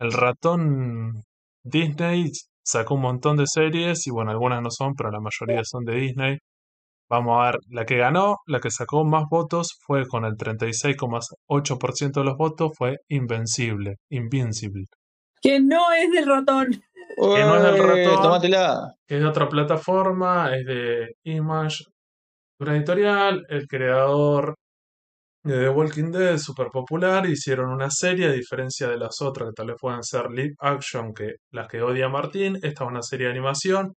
el 0.00 0.12
ratón 0.12 1.24
Disney. 1.64 2.30
Sacó 2.64 2.94
un 2.94 3.02
montón 3.02 3.36
de 3.38 3.46
series 3.46 4.06
y 4.06 4.10
bueno, 4.10 4.30
algunas 4.32 4.62
no 4.62 4.70
son, 4.70 4.94
pero 4.94 5.10
la 5.10 5.20
mayoría 5.20 5.64
son 5.64 5.84
de 5.84 5.96
Disney. 5.96 6.38
Vamos 7.10 7.40
a 7.40 7.44
ver, 7.52 7.60
la 7.70 7.86
que 7.86 7.98
ganó, 7.98 8.36
la 8.46 8.60
que 8.60 8.70
sacó 8.70 9.04
más 9.04 9.24
votos 9.30 9.78
fue 9.86 10.06
con 10.08 10.24
el 10.24 10.36
36,8% 10.36 12.20
de 12.20 12.26
los 12.26 12.36
votos, 12.38 12.72
fue 12.76 12.98
Invencible, 13.08 13.96
Invincible. 14.10 14.86
Que 15.40 15.60
no 15.60 15.92
es 15.92 16.10
del 16.10 16.26
ratón. 16.26 16.70
Que 16.70 17.44
no 17.44 17.56
es 17.56 17.62
del 17.62 17.78
ratón. 17.78 18.92
Que 19.06 19.14
es 19.16 19.20
de 19.20 19.26
otra 19.26 19.48
plataforma, 19.48 20.54
es 20.56 20.66
de 20.66 21.14
Image, 21.24 21.84
una 22.60 22.76
editorial. 22.76 23.44
El 23.48 23.66
creador 23.66 24.54
de 25.44 25.58
The 25.58 25.68
Walking 25.70 26.10
Dead 26.10 26.34
es 26.34 26.42
súper 26.42 26.68
popular, 26.68 27.26
hicieron 27.26 27.70
una 27.70 27.90
serie, 27.90 28.26
a 28.26 28.32
diferencia 28.32 28.88
de 28.88 28.98
las 28.98 29.20
otras 29.22 29.48
que 29.48 29.54
tal 29.54 29.68
vez 29.68 29.76
puedan 29.80 30.02
ser 30.02 30.30
live 30.30 30.54
action, 30.60 31.14
que 31.14 31.36
las 31.52 31.68
que 31.68 31.80
odia 31.82 32.08
Martín, 32.08 32.56
esta 32.56 32.84
es 32.84 32.90
una 32.90 33.02
serie 33.02 33.26
de 33.26 33.32
animación 33.32 33.94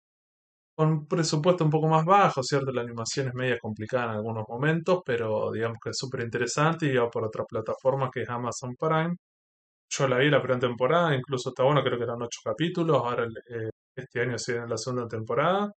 con 0.77 0.89
un 0.89 1.07
presupuesto 1.07 1.65
un 1.65 1.71
poco 1.71 1.89
más 1.89 2.05
bajo, 2.07 2.43
¿cierto? 2.43 2.73
La 2.73 2.83
animación 2.83 3.29
es 3.29 3.35
media 3.35 3.59
complicada 3.59 4.05
en 4.05 4.11
algunos 4.19 4.45
momentos, 4.49 5.01
pero 5.05 5.51
digamos 5.53 5.79
que 5.83 5.91
es 5.91 5.99
súper 5.99 6.23
interesante 6.23 6.87
y 6.87 6.97
va 6.97 7.11
por 7.11 7.25
otra 7.25 7.45
plataforma 7.45 8.11
que 8.13 8.23
es 8.23 8.31
Amazon 8.31 8.75
Prime. 8.79 9.15
Yo 9.93 10.07
la 10.07 10.19
vi 10.19 10.31
la 10.31 10.41
primera 10.41 10.61
temporada, 10.61 11.15
incluso 11.15 11.49
está 11.49 11.65
bueno, 11.65 11.83
creo 11.83 11.99
que 11.99 12.05
eran 12.05 12.23
ocho 12.23 12.41
capítulos, 12.45 12.97
ahora 12.97 13.25
eh, 13.25 13.71
este 13.97 14.21
año 14.21 14.39
se 14.39 14.53
viene 14.53 14.69
la 14.69 14.77
segunda 14.77 15.09
temporada. 15.09 15.73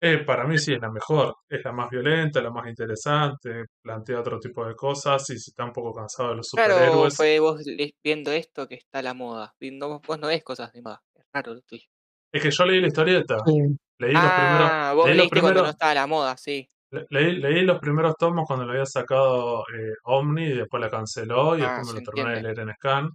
Eh, 0.00 0.18
para 0.18 0.44
mí 0.44 0.58
sí 0.58 0.74
es 0.74 0.80
la 0.80 0.90
mejor, 0.90 1.34
es 1.48 1.64
la 1.64 1.72
más 1.72 1.90
violenta, 1.90 2.40
la 2.40 2.50
más 2.50 2.68
interesante, 2.68 3.64
plantea 3.82 4.20
otro 4.20 4.38
tipo 4.38 4.64
de 4.64 4.76
cosas 4.76 5.28
y 5.30 5.38
si 5.38 5.50
está 5.50 5.64
un 5.64 5.72
poco 5.72 5.92
cansado 5.92 6.30
de 6.30 6.36
los 6.36 6.48
superhéroes. 6.48 6.90
Claro, 6.90 7.10
fue 7.10 7.40
vos 7.40 7.64
viendo 8.02 8.30
esto 8.30 8.68
que 8.68 8.76
está 8.76 9.02
la 9.02 9.14
moda. 9.14 9.54
Viendo, 9.58 10.00
vos 10.00 10.18
no 10.20 10.28
ves 10.28 10.44
cosas 10.44 10.72
de 10.72 10.82
moda, 10.82 11.02
es 11.14 11.24
raro 11.32 11.54
lo 11.54 11.60
tuyo. 11.62 11.84
Es 12.32 12.42
que 12.42 12.50
yo 12.50 12.64
leí 12.64 12.80
la 12.80 12.86
historieta. 12.86 13.38
Leí 13.46 14.12
los 14.12 14.22
primeros. 14.22 14.70
Ah, 14.70 14.92
vos 14.94 15.10
leíste 15.10 15.40
cuando 15.40 15.62
no 15.62 15.70
estaba 15.70 15.94
la 15.94 16.06
moda, 16.06 16.36
sí. 16.36 16.68
leí, 17.10 17.36
leí, 17.36 17.62
los 17.62 17.80
primeros 17.80 18.14
tomos 18.16 18.46
cuando 18.46 18.66
lo 18.66 18.72
había 18.72 18.86
sacado 18.86 19.62
eh, 19.62 19.94
Omni 20.04 20.44
y 20.44 20.56
después 20.58 20.80
la 20.80 20.90
canceló 20.90 21.58
y 21.58 21.62
ah, 21.62 21.78
después 21.78 21.88
me 21.88 22.00
lo 22.00 22.06
terminé 22.06 22.36
de 22.36 22.42
leer 22.42 22.60
en 22.60 22.74
Scan. 22.74 23.10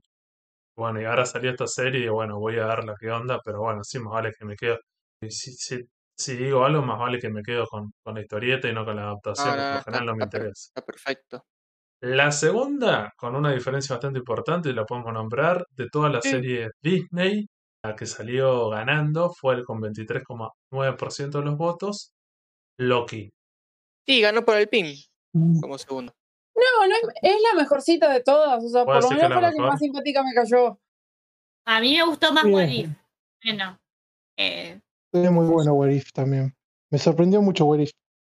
Bueno, 0.76 1.02
y 1.02 1.06
ahora 1.06 1.26
salió 1.26 1.52
esta 1.52 1.68
serie 1.68 2.06
y 2.06 2.10
bueno, 2.10 2.40
voy 2.40 2.58
a 2.60 2.66
ver 2.68 2.84
la 2.84 2.95
que 3.00 3.12
onda, 3.12 3.40
pero 3.44 3.62
bueno, 3.62 3.84
sí, 3.84 4.00
más 4.00 4.14
vale 4.14 4.32
que 4.38 4.45
me 4.45 4.56
quedo. 4.56 4.80
Si, 5.30 5.52
si 5.54 5.88
si 6.16 6.36
digo 6.36 6.64
algo, 6.64 6.82
más 6.82 7.00
vale 7.00 7.20
que 7.20 7.30
me 7.30 7.41
quedo 7.41 7.66
con, 7.66 7.91
con 8.04 8.16
la 8.16 8.22
historieta 8.22 8.68
y 8.68 8.74
no 8.74 8.86
con 8.86 8.95
la 8.95 9.04
adaptación, 9.04 9.50
porque 9.50 9.62
al 9.62 9.84
final 9.84 10.06
no 10.06 10.16
me 10.16 10.24
interesa. 10.24 10.70
Está 10.70 10.86
perfecto. 10.86 11.45
La 12.02 12.32
segunda, 12.32 13.14
con 13.18 13.36
una 13.36 13.54
diferencia 13.54 13.95
bastante 13.95 14.20
importante, 14.20 14.70
y 14.70 14.74
la 14.74 14.86
podemos 14.86 15.14
nombrar, 15.14 15.66
de 15.72 15.88
toda 15.90 16.10
la 16.10 16.22
serie 16.22 16.70
Disney, 16.82 17.48
la 17.84 17.95
que 17.95 18.06
salió 18.06 18.70
ganando 18.70 19.32
fue 19.32 19.56
el 19.56 19.64
con 19.64 19.82
23,9% 19.82 21.40
de 21.40 21.45
los 21.45 21.58
votos, 21.58 22.12
Loki. 22.78 23.30
Sí, 24.06 24.22
ganó 24.22 24.44
por 24.44 24.58
el 24.58 24.68
PIN, 24.68 24.94
mm. 25.34 25.62
como 25.62 25.78
segundo. 25.78 26.14
No, 26.64 26.88
no 26.88 26.95
es, 27.22 27.35
la 27.52 27.61
mejorcita 27.61 28.11
de 28.11 28.22
todas, 28.22 28.64
o 28.64 28.69
sea, 28.69 28.85
por 28.85 29.02
lo 29.02 29.10
menos 29.10 29.31
fue 29.31 29.41
la 29.41 29.52
que 29.52 29.60
más 29.60 29.80
simpática 29.80 30.23
me 30.23 30.34
cayó. 30.34 30.80
A 31.65 31.80
mí 31.80 31.95
me 31.95 32.03
gustó 32.03 32.34
más 32.34 32.44
What 32.45 32.69
Bueno, 33.44 33.80
eh, 34.38 34.80
es 35.14 35.31
muy 35.31 35.45
bueno 35.45 35.73
What 35.73 35.91
también. 36.14 36.56
Me 36.90 36.98
sorprendió 36.98 37.41
mucho 37.41 37.65
What 37.65 37.80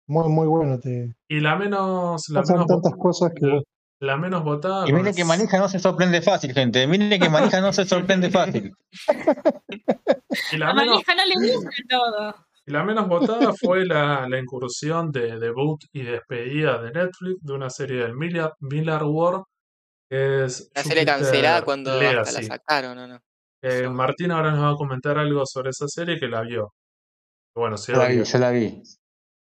Muy, 0.07 0.28
muy 0.28 0.47
bueno. 0.47 0.78
Te... 0.78 1.15
Y 1.28 1.40
la 1.40 1.57
menos. 1.57 2.28
La 2.28 2.43
menos 2.43 2.66
tantas 2.66 2.94
cosas 2.97 3.32
que. 3.35 3.62
La, 4.01 4.16
menos 4.16 4.43
votada. 4.43 4.89
Y 4.89 4.93
mire 4.93 5.12
que 5.12 5.24
manija 5.24 5.59
no 5.59 5.69
se 5.69 5.78
sorprende 5.78 6.23
fácil, 6.23 6.55
gente. 6.55 6.86
Mire 6.86 7.19
que 7.19 7.28
manija 7.28 7.61
no 7.61 7.73
se 7.73 7.85
sorprende 7.85 8.31
fácil. 8.31 8.74
y 10.52 10.57
la, 10.57 10.73
manija 10.73 11.15
no 11.15 11.24
le 11.27 11.52
gusta 11.52 11.70
todo. 11.89 12.35
Y 12.71 12.73
la 12.73 12.85
menos 12.85 13.09
votada 13.09 13.53
fue 13.53 13.85
la, 13.85 14.29
la, 14.29 14.39
incursión 14.39 15.11
de 15.11 15.41
debut 15.41 15.83
y 15.93 16.05
despedida 16.05 16.81
de 16.81 16.93
Netflix 16.93 17.43
de 17.43 17.53
una 17.53 17.69
serie 17.69 18.03
del 18.03 18.15
Miller, 18.15 18.53
Miller 18.61 19.03
War. 19.03 19.43
Que 20.09 20.45
es 20.45 20.71
la 20.73 20.85
serie 20.85 21.05
cancelada 21.05 21.63
cuando 21.63 22.01
la 22.01 22.25
sacaron, 22.25 22.97
¿o 22.97 23.09
no? 23.09 23.21
Eh, 23.65 23.89
Martín 23.89 24.31
ahora 24.31 24.53
nos 24.53 24.63
va 24.63 24.71
a 24.71 24.77
comentar 24.77 25.19
algo 25.19 25.45
sobre 25.47 25.71
esa 25.71 25.89
serie 25.89 26.21
que 26.21 26.29
la 26.29 26.43
vio. 26.43 26.73
Bueno, 27.57 27.77
se 27.77 27.91
la 27.91 28.07
vi, 28.07 28.23
yo 28.23 28.39
la 28.39 28.51
vi. 28.53 28.81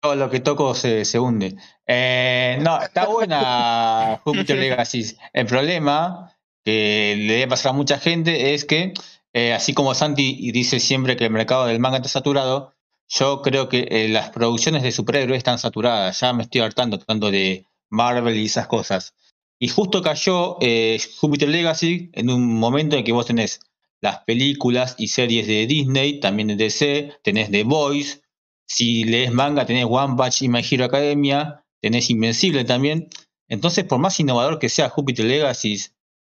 Todo 0.02 0.16
lo 0.16 0.32
que 0.32 0.40
toco 0.40 0.74
se, 0.74 1.06
se 1.06 1.20
hunde. 1.20 1.56
Eh, 1.86 2.58
no, 2.62 2.82
está 2.82 3.06
buena 3.06 4.22
Jupiter 4.24 4.58
Legacy. 4.58 5.16
El 5.34 5.46
problema 5.46 6.36
que 6.66 7.14
le 7.16 7.34
debe 7.34 7.48
pasar 7.50 7.74
a 7.74 7.74
mucha 7.74 8.00
gente 8.00 8.56
es 8.56 8.66
que, 8.66 8.96
eh, 9.34 9.54
así 9.54 9.76
como 9.76 9.94
Santi 9.94 10.52
dice 10.52 10.80
siempre 10.80 11.16
que 11.16 11.26
el 11.26 11.32
mercado 11.32 11.68
del 11.68 11.80
manga 11.80 11.98
está 11.98 12.10
saturado, 12.10 12.74
yo 13.16 13.42
creo 13.42 13.70
que 13.70 14.08
las 14.10 14.30
producciones 14.30 14.82
de 14.82 14.92
superhéroes 14.92 15.38
están 15.38 15.60
saturadas. 15.60 16.20
Ya 16.20 16.34
me 16.34 16.44
estoy 16.44 16.62
hartando 16.62 16.98
tratando 16.98 17.30
de 17.30 17.66
Marvel 17.90 18.36
y 18.38 18.46
esas 18.46 18.68
cosas. 18.68 19.14
Y 19.60 19.68
justo 19.68 20.02
cayó 20.02 20.58
Jupiter 21.20 21.50
Legacy 21.50 22.10
en 22.14 22.30
un 22.32 22.56
momento 22.56 22.96
en 22.96 23.04
que 23.04 23.12
vos 23.12 23.28
tenés 23.28 23.60
las 24.02 24.20
películas 24.26 24.96
y 24.98 25.08
series 25.08 25.48
de 25.48 25.68
Disney, 25.68 26.20
también 26.20 26.50
de 26.50 26.56
DC, 26.56 27.14
tenés 27.24 27.52
The 27.52 27.64
Voice, 27.64 28.22
si 28.66 29.04
lees 29.04 29.32
manga 29.32 29.66
tenés 29.66 29.86
One 29.88 30.16
Punch 30.18 30.42
y 30.42 30.50
My 30.50 30.62
Hero 30.70 30.86
Academia, 30.86 31.64
tenés 31.82 32.10
Invencible 32.10 32.66
también. 32.66 33.10
Entonces, 33.48 33.86
por 33.86 34.00
más 34.00 34.20
innovador 34.20 34.58
que 34.58 34.70
sea 34.70 34.90
Jupiter 34.90 35.26
Legacy, 35.26 35.80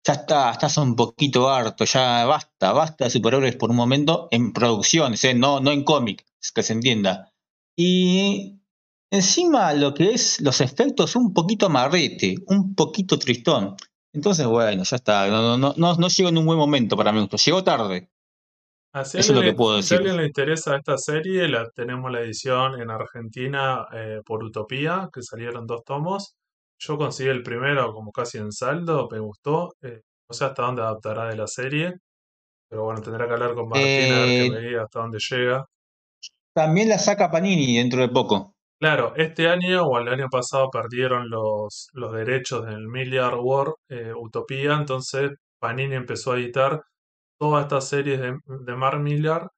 ya 0.06 0.14
está, 0.14 0.52
estás 0.52 0.77
un 0.77 0.95
poquito 0.95 1.49
harto, 1.49 1.84
ya 1.86 2.26
basta, 2.26 2.72
basta 2.73 3.06
de 3.06 3.10
superhéroes 3.10 3.56
por 3.56 3.72
un 3.72 3.76
momento 3.76 4.27
en 4.32 4.53
producciones, 4.53 5.23
¿eh? 5.23 5.34
no, 5.34 5.60
no 5.60 5.72
en 5.72 5.84
cómic, 5.84 6.26
que 6.53 6.64
se 6.64 6.73
entienda. 6.73 7.34
Y 7.76 8.60
encima 9.11 9.73
lo 9.73 9.94
que 9.94 10.11
es 10.11 10.40
los 10.41 10.61
efectos 10.61 11.15
un 11.15 11.34
poquito 11.34 11.65
amarrete, 11.65 12.36
un 12.48 12.76
poquito 12.76 13.18
tristón. 13.18 13.76
Entonces, 14.14 14.45
bueno, 14.45 14.84
ya 14.84 14.95
está. 14.95 15.27
No, 15.27 15.57
no, 15.57 15.73
no, 15.76 15.95
no 15.95 16.07
llegó 16.07 16.30
en 16.30 16.38
un 16.38 16.45
buen 16.45 16.57
momento 16.57 16.95
para 16.95 17.11
mí. 17.11 17.27
Llegó 17.45 17.64
tarde. 17.64 18.10
Eso 18.94 19.18
es 19.18 19.30
lo 19.30 19.41
que 19.41 19.53
puedo 19.53 19.76
decir. 19.76 19.90
Si 19.90 19.94
a 19.95 19.98
alguien 19.98 20.18
le 20.18 20.27
interesa 20.27 20.77
esta 20.77 20.98
serie, 20.98 21.49
la, 21.49 21.69
tenemos 21.72 22.10
la 22.10 22.22
edición 22.22 22.80
en 22.80 22.90
Argentina 22.90 23.86
eh, 23.91 24.22
por 24.26 24.41
Utopía, 24.41 25.10
que 25.11 25.22
salieron 25.22 25.68
dos 25.68 25.84
tomos. 25.84 26.38
Yo 26.80 26.97
conseguí 26.97 27.30
el 27.30 27.43
primero 27.43 27.93
como 27.93 28.11
casi 28.11 28.38
en 28.38 28.52
saldo, 28.52 29.07
me 29.11 29.19
gustó. 29.19 29.73
Eh, 29.81 30.02
no 30.30 30.34
sé 30.34 30.45
hasta 30.45 30.64
dónde 30.64 30.81
adaptará 30.81 31.30
de 31.30 31.38
la 31.38 31.47
serie. 31.47 31.93
Pero 32.69 32.84
bueno, 32.84 33.02
tendrá 33.02 33.27
que 33.27 33.34
hablar 33.34 33.53
con 33.53 33.69
Martín 33.69 34.11
a 34.11 34.19
ver 34.19 34.43
que 34.43 34.52
me 34.52 34.60
diga 34.61 34.84
hasta 34.84 34.99
dónde 34.99 35.19
llega. 35.19 35.65
También 36.53 36.89
la 36.89 36.99
saca 36.99 37.30
Panini 37.30 37.77
dentro 37.77 38.02
de 38.02 38.10
poco. 38.10 38.56
Claro, 38.80 39.14
este 39.15 39.47
año 39.47 39.84
o 39.84 39.99
el 39.99 40.10
año 40.10 40.27
pasado 40.30 40.69
perdieron 40.69 41.30
los, 41.30 41.89
los 41.93 42.14
derechos 42.14 42.65
del 42.65 42.88
Milliard 42.88 43.38
War 43.39 43.73
eh, 43.89 44.11
Utopía, 44.14 44.73
entonces 44.73 45.31
Panini 45.60 45.95
empezó 45.95 46.34
a 46.34 46.38
editar 46.38 46.81
todas 47.39 47.64
estas 47.64 47.88
series 47.88 48.19
de, 48.19 48.38
de 48.45 48.76
Mark 48.76 48.99
Millar 48.99 49.49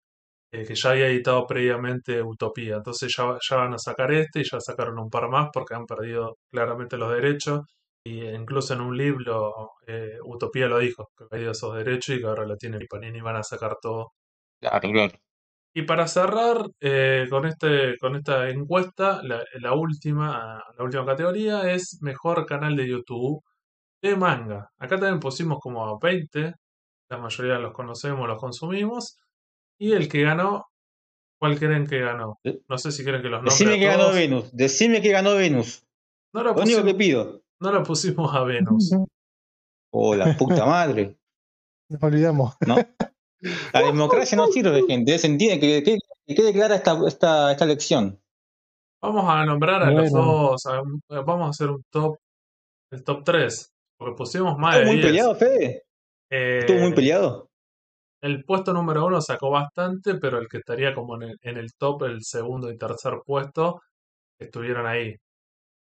eh, 0.52 0.66
que 0.66 0.76
ya 0.76 0.92
había 0.92 1.08
editado 1.08 1.46
previamente 1.46 2.22
Utopía. 2.22 2.78
Entonces 2.78 3.14
ya, 3.16 3.38
ya 3.42 3.56
van 3.58 3.74
a 3.74 3.78
sacar 3.80 4.12
este 4.14 4.42
y 4.42 4.44
ya 4.44 4.60
sacaron 4.60 5.00
un 5.00 5.10
par 5.10 5.30
más 5.30 5.50
porque 5.54 5.76
han 5.76 5.86
perdido 5.86 6.38
claramente 6.52 6.98
los 6.98 7.12
derechos. 7.14 7.62
Y 8.04 8.24
incluso 8.26 8.74
en 8.74 8.82
un 8.82 8.98
libro 8.98 9.72
eh, 9.88 10.18
Utopía 10.24 10.68
lo 10.68 10.80
dijo, 10.80 11.10
que 11.18 11.26
ha 11.26 11.28
perdido 11.28 11.52
esos 11.52 11.76
derechos 11.76 12.16
y 12.16 12.20
que 12.22 12.28
ahora 12.28 12.46
lo 12.46 12.56
tiene 12.58 12.80
Panini 12.90 13.18
y 13.20 13.22
van 13.22 13.36
a 13.38 13.44
sacar 13.44 13.78
todo. 13.82 14.14
Claro, 14.62 14.90
claro. 14.90 15.14
Y 15.74 15.84
para 15.84 16.08
cerrar 16.08 16.66
eh, 16.80 17.28
con, 17.30 17.46
este, 17.46 17.98
con 18.00 18.16
esta 18.16 18.50
encuesta, 18.50 19.22
la, 19.24 19.44
la, 19.60 19.74
última, 19.76 20.64
la 20.78 20.84
última 20.84 21.06
categoría 21.06 21.72
es 21.72 22.00
mejor 22.02 22.46
canal 22.46 22.76
de 22.76 22.88
YouTube 22.90 23.44
de 24.02 24.16
manga. 24.16 24.70
Acá 24.80 24.98
también 24.98 25.20
pusimos 25.20 25.60
como 25.60 26.00
20, 26.00 26.54
la 27.10 27.18
mayoría 27.18 27.60
los 27.60 27.74
conocemos, 27.74 28.28
los 28.28 28.40
consumimos. 28.40 29.18
Y 29.80 29.94
el 29.94 30.10
que 30.10 30.24
ganó, 30.24 30.68
¿cuál 31.40 31.58
creen 31.60 31.88
que 31.88 32.00
ganó? 32.00 32.40
Eh, 32.44 32.62
no 32.68 32.78
sé 32.78 32.92
si 32.92 33.04
quieren 33.04 33.22
que 33.22 33.30
los 33.30 33.44
nombre 33.44 33.52
Decime 33.52 33.80
que 33.80 33.86
ganó 33.86 34.12
Venus, 34.12 34.56
decime 34.56 35.02
que 35.02 35.12
ganó 35.12 35.36
Venus. 35.36 35.84
No 36.34 36.44
lo, 36.44 36.54
lo 36.54 36.62
único 36.62 36.84
que 36.84 36.96
pido. 36.96 37.42
No 37.60 37.72
lo 37.72 37.84
pusimos 37.84 38.34
a 38.36 38.44
Venus. 38.44 38.92
Oh, 39.92 40.16
la 40.16 40.36
puta 40.38 40.66
madre. 40.66 41.18
Nos 41.90 42.04
olvidamos. 42.04 42.56
¿No? 42.66 42.76
La 43.74 43.82
democracia 43.82 44.36
no 44.36 44.48
sirve, 44.48 44.84
gente. 44.88 45.18
Se 45.18 45.28
entiende 45.28 45.60
que, 45.60 45.84
que, 45.84 45.98
que 46.26 46.36
quede 46.36 46.54
clara 46.54 46.76
esta, 46.76 47.00
esta, 47.08 47.52
esta 47.52 47.66
elección. 47.66 48.20
Vamos 49.02 49.26
a 49.28 49.46
nombrar 49.46 49.84
a 49.84 49.86
bueno. 49.86 50.02
los 50.02 50.12
dos. 50.12 50.66
A, 50.66 50.82
vamos 51.22 51.48
a 51.48 51.50
hacer 51.50 51.70
un 51.70 51.84
top. 51.92 52.18
El 52.92 53.04
top 53.04 53.24
3. 53.24 53.74
Porque 53.98 54.16
pusimos 54.16 54.58
más 54.58 54.78
de 54.78 54.86
muy 54.86 54.96
10. 54.96 55.06
peleado, 55.08 55.36
Fede? 55.36 55.84
Eh, 56.30 56.60
¿Estuvo 56.60 56.80
muy 56.80 56.94
peleado? 56.94 57.47
El 58.22 58.44
puesto 58.44 58.74
número 58.74 59.06
uno 59.06 59.22
sacó 59.22 59.52
bastante, 59.52 60.16
pero 60.16 60.40
el 60.40 60.48
que 60.48 60.58
estaría 60.58 60.94
como 60.94 61.16
en 61.16 61.30
el, 61.30 61.38
en 61.42 61.58
el 61.58 61.74
top, 61.78 62.04
el 62.04 62.24
segundo 62.24 62.72
y 62.72 62.78
tercer 62.78 63.20
puesto, 63.26 63.82
estuvieron 64.40 64.88
ahí. 64.88 65.16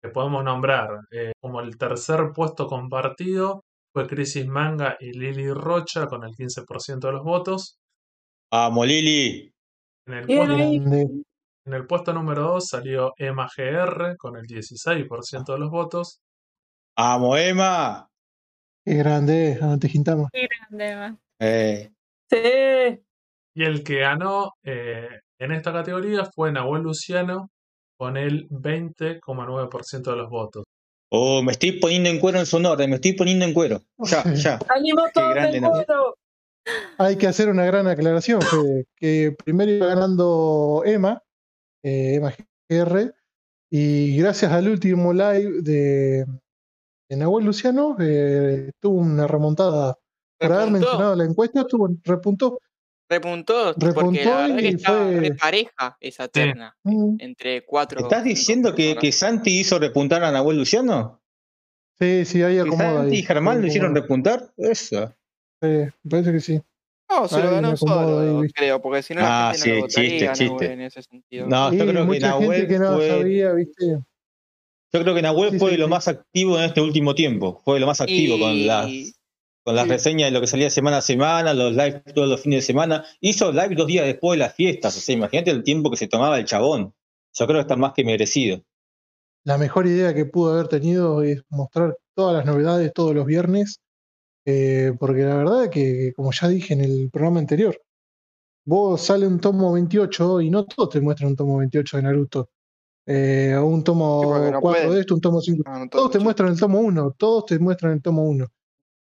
Que 0.01 0.09
podemos 0.09 0.43
nombrar 0.43 0.89
eh, 1.11 1.31
como 1.39 1.61
el 1.61 1.77
tercer 1.77 2.31
puesto 2.33 2.67
compartido 2.67 3.63
fue 3.93 4.07
Crisis 4.07 4.47
Manga 4.47 4.97
y 4.99 5.13
Lili 5.13 5.51
Rocha 5.53 6.07
con 6.07 6.23
el 6.23 6.31
15% 6.31 6.99
de 6.99 7.11
los 7.11 7.23
votos. 7.23 7.77
¡Vamos, 8.51 8.87
Lili! 8.87 9.51
En 10.05 10.13
el, 10.15 10.25
puesto, 10.25 10.53
en 11.65 11.73
el 11.73 11.87
puesto 11.87 12.13
número 12.13 12.41
2 12.41 12.67
salió 12.67 13.13
Emma 13.17 13.47
GR 13.55 14.17
con 14.17 14.35
el 14.35 14.45
16% 14.45 15.53
de 15.53 15.59
los 15.59 15.69
votos. 15.69 16.19
¡Vamos, 16.97 17.39
Emma! 17.39 18.07
Qué 18.83 18.95
grande, 18.95 19.57
no 19.61 19.79
te 19.79 19.87
jintamos. 19.87 20.29
Qué 20.33 20.47
grande, 20.47 20.89
Emma. 20.89 21.17
Eh. 21.39 21.93
Sí. 22.29 23.03
Y 23.55 23.63
el 23.63 23.83
que 23.83 23.99
ganó 23.99 24.53
eh, 24.63 25.07
en 25.39 25.51
esta 25.51 25.71
categoría 25.71 26.25
fue 26.25 26.51
Nahuel 26.51 26.83
Luciano 26.83 27.49
con 27.97 28.17
el 28.17 28.47
20,9% 28.49 30.01
de 30.03 30.15
los 30.15 30.29
votos. 30.29 30.63
Oh, 31.11 31.43
me 31.43 31.51
estoy 31.51 31.73
poniendo 31.73 32.09
en 32.09 32.19
cuero 32.19 32.39
en 32.39 32.45
Sonora, 32.45 32.87
me 32.87 32.95
estoy 32.95 33.13
poniendo 33.13 33.45
en 33.45 33.53
cuero. 33.53 33.81
Ya, 33.99 34.23
ya. 34.33 34.59
¡Ánimo 34.69 35.03
todos 35.13 35.35
en 35.37 35.63
cuero! 35.63 36.15
Hay 36.97 37.17
que 37.17 37.27
hacer 37.27 37.49
una 37.49 37.65
gran 37.65 37.87
aclaración, 37.87 38.41
Fede, 38.41 38.85
que 38.95 39.35
primero 39.43 39.71
iba 39.71 39.87
ganando 39.87 40.81
Emma, 40.85 41.21
eh, 41.83 42.15
Emma 42.15 42.33
GR, 42.69 43.13
y 43.69 44.17
gracias 44.17 44.51
al 44.51 44.69
último 44.69 45.13
live 45.13 45.61
de, 45.61 46.25
de 47.09 47.17
Nahuel 47.17 47.45
Luciano, 47.45 47.95
eh, 47.99 48.71
tuvo 48.79 48.99
una 48.99 49.27
remontada. 49.27 49.97
Por 50.47 50.57
haber 50.57 50.71
mencionado 50.71 51.15
la 51.15 51.23
encuesta, 51.25 51.61
estuvo, 51.61 51.89
repuntó. 52.03 52.59
Repuntó, 53.09 53.73
Repuntó 53.73 53.93
porque 53.93 54.25
la 54.25 54.37
verdad 54.37 54.57
y 54.57 54.61
que 54.61 54.67
estaba 54.69 55.03
fue- 55.05 55.19
re 55.19 55.31
pareja 55.35 55.97
esa 55.99 56.27
terna. 56.27 56.75
Mm, 56.83 57.15
Entre 57.19 57.65
cuatro. 57.65 57.99
¿Estás 58.01 58.23
diciendo 58.23 58.73
que, 58.73 58.95
que 58.95 59.11
Santi 59.11 59.59
hizo 59.59 59.77
repuntar 59.77 60.23
a 60.23 60.31
Nahuel 60.31 60.57
Luciano? 60.57 61.21
Sí, 61.99 62.25
sí, 62.25 62.41
ahí 62.41 62.55
¿Que 62.55 62.61
acomoda. 62.61 63.01
Santi 63.01 63.15
ahí. 63.15 63.19
y 63.19 63.23
Germán 63.23 63.61
lo 63.61 63.67
hicieron 63.67 63.93
repuntar? 63.93 64.51
Eso. 64.57 65.13
Sí, 65.61 65.67
me 65.67 65.91
parece 66.09 66.31
que 66.31 66.39
sí. 66.39 66.61
No, 67.09 67.27
se 67.27 67.39
lo 67.41 67.51
ganó 67.51 67.77
solo, 67.77 68.41
creo, 68.55 68.81
porque 68.81 69.03
si 69.03 69.13
no 69.13 69.21
la 69.21 69.49
Ah, 69.49 69.51
gente 69.51 69.59
no 69.59 69.75
sí, 69.75 69.79
lo 69.81 69.87
chiste, 69.87 70.01
votaría, 70.03 70.31
chiste. 70.33 70.45
Nahuel, 70.49 70.71
en 70.71 70.81
ese 70.81 71.03
sentido. 71.03 71.47
No, 71.47 71.71
yo 71.71 71.77
creo 71.85 72.07
que 72.07 72.19
Nahuel 72.19 72.67
que 72.67 72.79
no 72.79 72.95
fue, 72.95 73.07
sabía, 73.09 73.51
¿viste? 73.53 73.85
yo 74.91 75.01
creo 75.01 75.13
que 75.13 75.21
Nahuel 75.21 75.51
Sí, 75.51 75.59
fue 75.59 75.71
sí, 75.71 75.77
lo 75.77 75.85
sí. 75.85 75.89
más 75.91 76.07
activo 76.07 76.57
en 76.57 76.63
este 76.63 76.81
último 76.81 77.13
tiempo. 77.13 77.61
Fue 77.63 77.79
lo 77.79 77.85
más 77.85 78.01
activo 78.01 78.39
con 78.39 78.65
las 78.65 78.89
con 79.63 79.75
las 79.75 79.85
Sí. 79.85 79.89
reseñas 79.89 80.27
de 80.27 80.31
lo 80.31 80.41
que 80.41 80.47
salía 80.47 80.69
semana 80.69 80.97
a 80.97 81.01
semana, 81.01 81.53
los 81.53 81.71
lives 81.73 82.03
todos 82.13 82.27
los 82.29 82.41
fines 82.41 82.57
de 82.59 82.61
semana. 82.67 83.05
Hizo 83.21 83.51
live 83.51 83.75
dos 83.75 83.87
días 83.87 84.05
después 84.05 84.37
de 84.37 84.45
las 84.45 84.53
fiestas. 84.55 84.97
O 84.97 84.99
sea, 84.99 85.15
imagínate 85.15 85.51
el 85.51 85.63
tiempo 85.63 85.89
que 85.91 85.97
se 85.97 86.07
tomaba 86.07 86.37
el 86.39 86.45
chabón. 86.45 86.93
Yo 87.33 87.45
creo 87.47 87.57
que 87.57 87.61
está 87.61 87.75
más 87.75 87.93
que 87.93 88.03
merecido. 88.03 88.61
La 89.45 89.57
mejor 89.57 89.87
idea 89.87 90.13
que 90.13 90.25
pudo 90.25 90.53
haber 90.53 90.67
tenido 90.67 91.21
es 91.23 91.41
mostrar 91.49 91.97
todas 92.15 92.35
las 92.35 92.45
novedades 92.45 92.93
todos 92.93 93.13
los 93.15 93.25
viernes, 93.25 93.79
eh, 94.45 94.93
porque 94.99 95.21
la 95.23 95.35
verdad 95.35 95.69
que, 95.69 96.13
como 96.15 96.31
ya 96.31 96.47
dije 96.47 96.73
en 96.73 96.81
el 96.81 97.09
programa 97.11 97.39
anterior, 97.39 97.79
vos 98.65 99.01
sale 99.01 99.27
un 99.27 99.39
tomo 99.39 99.73
28 99.73 100.41
y 100.41 100.49
no 100.49 100.65
todos 100.65 100.89
te 100.91 101.01
muestran 101.01 101.31
un 101.31 101.35
tomo 101.35 101.57
28 101.57 101.97
de 101.97 102.03
Naruto. 102.03 102.49
Eh, 103.05 103.57
un 103.61 103.83
tomo 103.83 104.21
Sí, 104.21 104.27
porque 104.29 104.51
no 104.51 104.61
4 104.61 104.81
pueden. 104.81 104.93
de 104.95 104.99
esto, 105.01 105.15
un 105.15 105.21
tomo 105.21 105.41
5. 105.41 105.63
no, 105.65 105.79
no 105.79 105.89
Todos 105.89 106.11
te 106.11 106.17
mucho. 106.19 106.23
muestran 106.25 106.49
el 106.53 106.59
tomo 106.59 106.79
1, 106.79 107.11
todos 107.17 107.45
te 107.47 107.59
muestran 107.59 107.93
el 107.93 108.01
tomo 108.01 108.23
1. 108.29 108.47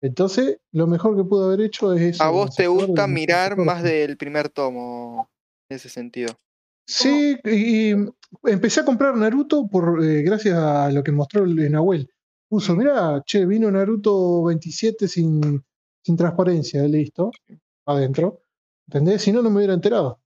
Entonces, 0.01 0.59
lo 0.71 0.87
mejor 0.87 1.15
que 1.15 1.23
pudo 1.23 1.45
haber 1.45 1.61
hecho 1.61 1.93
es 1.93 2.01
eso. 2.01 2.23
A 2.23 2.29
vos 2.29 2.55
te 2.55 2.67
gusta 2.67 3.07
mirar 3.07 3.55
más 3.57 3.83
del 3.83 4.17
primer 4.17 4.49
tomo, 4.49 5.29
en 5.69 5.75
ese 5.75 5.89
sentido. 5.89 6.33
Sí, 6.87 7.37
y, 7.45 7.91
y 7.91 7.95
empecé 8.43 8.79
a 8.81 8.85
comprar 8.85 9.15
Naruto 9.15 9.67
por 9.69 10.03
eh, 10.03 10.23
gracias 10.23 10.57
a 10.57 10.89
lo 10.91 11.03
que 11.03 11.11
mostró 11.11 11.43
el 11.43 11.71
Nahuel. 11.71 12.09
Puso, 12.49 12.75
mirá, 12.75 13.21
che, 13.25 13.45
vino 13.45 13.69
Naruto 13.71 14.43
27 14.45 15.07
sin, 15.07 15.63
sin 16.03 16.17
transparencia, 16.17 16.81
listo, 16.83 17.31
adentro. 17.85 18.41
¿Entendés? 18.87 19.21
Si 19.21 19.31
no, 19.31 19.41
no 19.41 19.49
me 19.49 19.57
hubiera 19.57 19.73
enterado. 19.73 20.19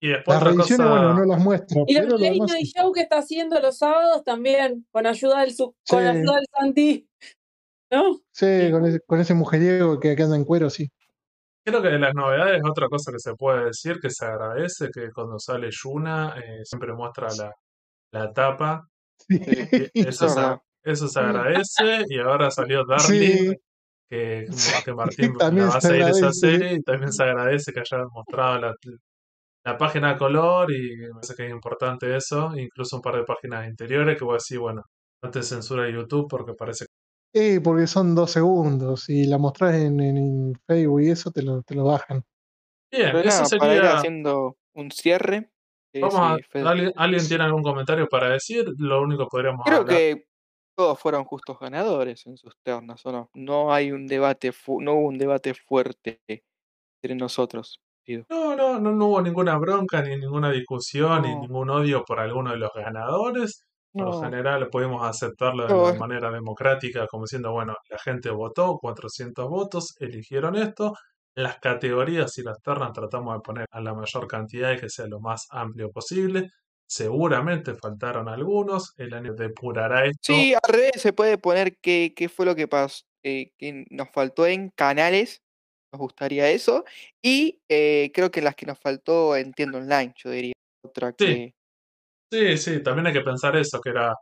Y 0.00 0.08
después 0.08 0.34
Las 0.34 0.42
otra 0.42 0.50
reediciones, 0.50 0.86
cosa, 0.86 1.00
bueno, 1.00 1.14
no 1.14 1.24
las 1.24 1.42
muestra, 1.42 1.82
Y 1.86 1.94
pero 1.94 2.08
los 2.08 2.20
lo 2.20 2.26
Late 2.26 2.34
demás. 2.34 2.52
Show 2.76 2.92
que 2.92 3.00
está 3.00 3.18
haciendo 3.18 3.60
los 3.60 3.78
sábados 3.78 4.22
también, 4.24 4.86
con 4.90 5.06
ayuda 5.06 5.40
del, 5.40 5.54
su- 5.54 5.74
con 5.88 6.00
Sí. 6.02 6.04
ayuda 6.08 6.34
del 6.36 6.46
Santi. 6.58 7.08
¿No? 7.90 8.18
Sí, 8.32 8.70
con 8.70 8.84
ese, 8.86 9.00
con 9.06 9.20
ese 9.20 9.34
mujeriego 9.34 9.98
que, 9.98 10.14
que 10.14 10.22
anda 10.22 10.36
en 10.36 10.44
cuero, 10.44 10.68
sí. 10.70 10.90
creo 11.64 11.82
que 11.82 11.88
de 11.88 11.98
las 11.98 12.14
novedades, 12.14 12.62
otra 12.68 12.88
cosa 12.88 13.12
que 13.12 13.18
se 13.18 13.34
puede 13.34 13.66
decir 13.66 13.98
que 14.00 14.10
se 14.10 14.24
agradece, 14.26 14.88
que 14.92 15.10
cuando 15.12 15.38
sale 15.38 15.70
Yuna 15.70 16.34
eh, 16.38 16.64
siempre 16.64 16.92
muestra 16.92 17.28
la, 17.36 17.52
la 18.12 18.32
tapa. 18.32 18.86
Sí. 19.18 19.38
que 19.40 19.90
eso, 19.94 20.26
Es 20.26 20.34
se, 20.34 20.40
eso 20.84 21.08
se 21.08 21.20
agradece. 21.20 22.04
Y 22.08 22.18
ahora 22.20 22.50
salió 22.50 22.84
Darling, 22.86 23.54
Sí, 24.50 24.82
que, 24.84 24.94
Martín 24.94 25.34
también 25.38 25.68
va 25.68 25.76
a 25.76 25.80
se 25.80 25.88
seguir 25.88 26.08
esa 26.08 26.32
serie. 26.32 26.74
Y 26.74 26.82
también 26.82 27.12
se 27.12 27.22
agradece 27.22 27.72
que 27.72 27.80
hayan 27.80 28.06
mostrado 28.12 28.58
la, 28.58 28.74
la 29.64 29.78
página 29.78 30.10
a 30.10 30.18
color. 30.18 30.72
Y 30.72 30.96
me 30.96 31.10
parece 31.10 31.34
que 31.34 31.46
es 31.46 31.52
importante 31.52 32.16
eso. 32.16 32.52
Incluso 32.56 32.96
un 32.96 33.02
par 33.02 33.16
de 33.16 33.24
páginas 33.24 33.68
interiores 33.68 34.18
que 34.18 34.24
voy 34.24 34.34
a 34.34 34.36
decir, 34.36 34.58
bueno, 34.58 34.82
no 35.22 35.30
te 35.30 35.42
censura 35.42 35.90
YouTube 35.90 36.28
porque 36.28 36.54
parece 36.54 36.86
Sí, 37.34 37.60
porque 37.60 37.86
son 37.86 38.14
dos 38.14 38.30
segundos. 38.32 39.02
Si 39.04 39.26
la 39.26 39.38
mostrás 39.38 39.74
en, 39.74 40.00
en, 40.00 40.16
en 40.16 40.54
Facebook 40.66 41.02
y 41.02 41.10
eso, 41.10 41.30
te 41.30 41.42
lo, 41.42 41.62
te 41.62 41.74
lo 41.74 41.84
bajan. 41.84 42.24
Bien, 42.90 43.12
Pero 43.12 43.28
eso 43.28 43.44
nada, 43.44 43.58
para 43.58 43.74
ir 43.74 43.80
sería. 43.80 43.96
haciendo 43.98 44.56
un 44.74 44.90
cierre. 44.90 45.50
eh, 45.92 46.00
Vamos 46.02 46.20
a, 46.20 46.36
sí. 46.36 46.58
¿alguien, 46.66 46.92
¿Alguien 46.96 47.28
tiene 47.28 47.44
algún 47.44 47.62
comentario 47.62 48.08
para 48.08 48.30
decir? 48.30 48.64
Lo 48.78 49.02
único 49.02 49.24
que 49.24 49.28
podríamos 49.30 49.60
Creo 49.66 49.80
hablar. 49.80 49.96
que 49.96 50.24
todos 50.76 50.98
fueron 50.98 51.24
justos 51.24 51.58
ganadores 51.58 52.26
en 52.26 52.36
sus 52.36 52.54
ternas, 52.62 53.04
¿o 53.04 53.12
no? 53.12 53.30
No 53.34 53.72
hay 53.74 53.92
un 53.92 54.06
debate, 54.06 54.52
fu- 54.52 54.80
no 54.80 54.94
hubo 54.94 55.08
un 55.08 55.18
debate 55.18 55.52
fuerte 55.54 56.22
entre 57.02 57.16
nosotros. 57.16 57.80
No, 58.30 58.56
no, 58.56 58.78
no, 58.80 58.92
no 58.92 59.06
hubo 59.06 59.20
ninguna 59.22 59.58
bronca, 59.58 60.02
ni 60.02 60.16
ninguna 60.16 60.50
discusión, 60.50 61.22
ni 61.22 61.34
ningún 61.36 61.68
odio 61.70 62.04
por 62.06 62.20
alguno 62.20 62.50
de 62.52 62.56
los 62.58 62.70
ganadores. 62.74 63.66
Por 63.98 64.14
lo 64.14 64.20
general 64.22 64.68
pudimos 64.70 65.06
aceptarlo 65.06 65.66
de 65.66 65.74
No. 65.74 65.94
manera 65.98 66.30
democrática, 66.30 67.06
como 67.06 67.24
diciendo, 67.24 67.52
bueno, 67.52 67.74
la 67.90 67.98
gente 67.98 68.30
votó, 68.30 68.78
400 68.78 69.48
votos, 69.48 69.94
eligieron 70.00 70.56
esto. 70.56 70.94
Las 71.34 71.58
categorías 71.58 72.36
y 72.38 72.42
las 72.42 72.60
ternas 72.62 72.92
tratamos 72.92 73.34
de 73.34 73.40
poner 73.40 73.66
a 73.70 73.80
la 73.80 73.94
mayor 73.94 74.26
cantidad 74.26 74.72
y 74.72 74.78
que 74.78 74.88
sea 74.90 75.06
lo 75.06 75.20
más 75.20 75.46
amplio 75.50 75.90
posible. 75.90 76.48
Seguramente 76.90 77.74
faltaron 77.74 78.28
algunos, 78.28 78.94
el 78.96 79.12
año 79.14 79.34
depurará 79.34 80.06
esto. 80.06 80.32
Sí, 80.32 80.54
al 80.54 80.72
revés 80.72 80.92
se 80.96 81.12
puede 81.12 81.36
poner 81.38 81.76
qué, 81.82 82.12
qué 82.16 82.28
fue 82.30 82.46
lo 82.46 82.56
que 82.56 82.66
pasó, 82.66 83.04
eh, 83.22 83.52
que 83.58 83.84
nos 83.90 84.08
faltó 84.10 84.46
en 84.46 84.70
canales, 84.70 85.42
nos 85.92 86.00
gustaría 86.00 86.50
eso, 86.50 86.84
y 87.22 87.60
eh, 87.68 88.10
creo 88.14 88.30
que 88.30 88.40
las 88.42 88.54
que 88.56 88.66
nos 88.66 88.78
faltó 88.80 89.36
en 89.36 89.52
tienda 89.52 89.78
online, 89.78 90.14
yo 90.16 90.30
diría, 90.30 90.54
otra 90.82 91.12
que... 91.12 91.26
Sí, 91.26 91.54
sí, 92.58 92.82
también 92.82 93.06
hay 93.06 93.12
que 93.12 93.20
pensar 93.22 93.56
eso, 93.56 93.80
que 93.80 93.90
era, 93.90 94.14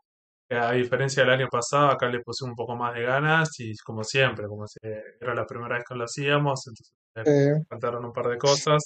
que 0.49 0.57
a 0.57 0.73
diferencia 0.73 1.23
del 1.25 1.33
año 1.33 1.49
pasado, 1.51 1.89
acá 1.91 2.09
le 2.09 2.21
puse 2.21 2.45
un 2.45 2.55
poco 2.55 2.77
más 2.77 2.95
de 2.95 3.03
ganas 3.03 3.51
y 3.61 3.75
como 3.85 4.05
siempre, 4.05 4.47
como 4.49 4.67
si 4.69 4.79
era 5.21 5.35
la 5.35 5.47
primera 5.47 5.77
vez 5.77 5.85
que 5.89 5.95
lo 5.97 6.05
hacíamos, 6.05 6.67
entonces 6.69 6.95
Eh, 7.25 7.67
faltaron 7.69 8.05
un 8.05 8.13
par 8.13 8.29
de 8.29 8.39
cosas. 8.39 8.85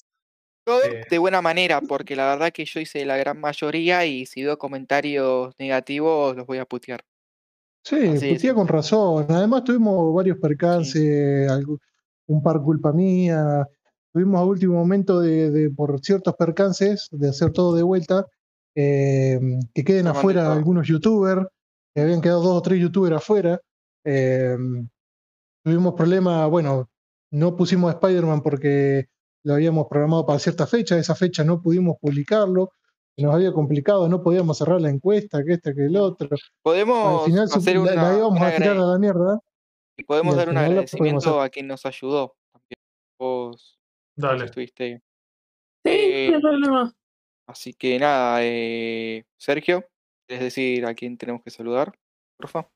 Todo 0.65 0.81
Eh, 0.83 1.05
de 1.09 1.19
buena 1.19 1.43
manera, 1.43 1.81
porque 1.83 2.17
la 2.17 2.27
verdad 2.31 2.53
que 2.53 2.65
yo 2.65 2.81
hice 2.81 3.05
la 3.05 3.17
gran 3.17 3.41
mayoría 3.41 4.07
y 4.07 4.27
si 4.27 4.43
veo 4.43 4.59
comentarios 4.59 5.55
negativos 5.59 6.37
los 6.37 6.47
voy 6.47 6.59
a 6.59 6.65
putear. 6.67 7.05
sí, 7.85 7.97
Así 8.05 8.27
de 8.35 8.41
putía 8.41 8.55
con 8.55 8.69
razón. 8.69 9.27
Además 9.31 9.65
tuvimos 9.65 10.15
varios 10.15 10.39
Sí. 10.69 10.95
percances, 10.99 11.51
un 12.27 12.43
par 12.43 12.63
culpa 12.63 12.93
mía. 12.93 13.67
Tuvimos 14.13 14.41
a 14.41 14.45
último 14.45 14.75
momento 14.75 15.21
de, 15.21 15.51
de- 15.51 15.71
por 15.71 16.01
ciertos 16.03 16.35
percances 16.37 17.09
de 17.13 17.29
hacer 17.31 17.53
todo 17.53 17.77
de 17.77 17.83
vuelta, 17.83 18.27
eh, 18.75 19.39
que 19.75 19.85
queden 19.85 20.07
afuera 20.07 20.53
algunos 20.53 20.87
youtubers, 20.87 21.47
que 21.95 22.03
habían 22.03 22.21
quedado 22.21 22.43
dos 22.43 22.57
o 22.59 22.63
tres 22.63 22.81
youtubers 22.81 23.17
afuera. 23.17 23.61
Eh, 24.05 24.57
tuvimos 25.65 25.95
problemas, 25.95 26.49
bueno, 26.51 26.89
no 27.33 27.57
pusimos 27.57 27.93
Spider-Man 27.95 28.43
porque 28.43 29.07
lo 29.45 29.55
habíamos 29.55 29.87
programado 29.89 30.27
para 30.27 30.39
cierta 30.39 30.67
fecha, 30.67 30.99
esa 30.99 31.15
fecha 31.15 31.45
no 31.45 31.61
pudimos 31.63 31.97
publicarlo, 32.01 32.73
se 33.17 33.25
nos 33.25 33.35
había 33.35 33.53
complicado, 33.53 34.09
no 34.09 34.23
podíamos 34.23 34.59
cerrar 34.59 34.81
la 34.81 34.91
encuesta, 34.91 35.43
que 35.45 35.55
este, 35.55 35.75
que 35.75 35.87
el 35.87 35.97
otro. 35.97 36.29
Al 36.31 36.39
Podemos 36.63 37.25
final 37.25 37.49
su- 37.49 37.59
hacer 37.59 37.77
la, 37.77 37.83
una, 37.83 37.95
la 37.95 38.17
íbamos 38.17 38.41
un 38.41 38.47
a 38.47 38.55
tirar 38.55 38.77
a 38.77 38.81
la 38.81 38.99
mierda. 38.99 39.41
y 39.97 40.05
podemos 40.05 40.35
y 40.35 40.39
al 40.39 40.39
dar 40.39 40.49
un 40.49 40.55
final 40.55 40.71
agradecimiento 40.71 41.41
a 41.41 41.49
quien 41.49 41.67
nos 41.67 41.85
ayudó. 41.87 42.37
Vos, 43.19 43.19
vos 43.19 43.79
dale. 44.17 44.45
estuviste 44.47 44.85
ahí. 44.85 44.95
Sí, 44.97 45.91
Eh, 45.91 46.29
no 46.31 46.37
hay 46.37 46.43
problema. 46.43 46.95
Así 47.51 47.75
que 47.75 47.99
nada, 47.99 48.39
eh, 48.43 49.25
Sergio, 49.37 49.85
¿quieres 50.27 50.45
decir 50.45 50.85
a 50.87 50.95
quién 50.95 51.17
tenemos 51.19 51.43
que 51.43 51.51
saludar? 51.51 51.93
Porfa. 52.37 52.69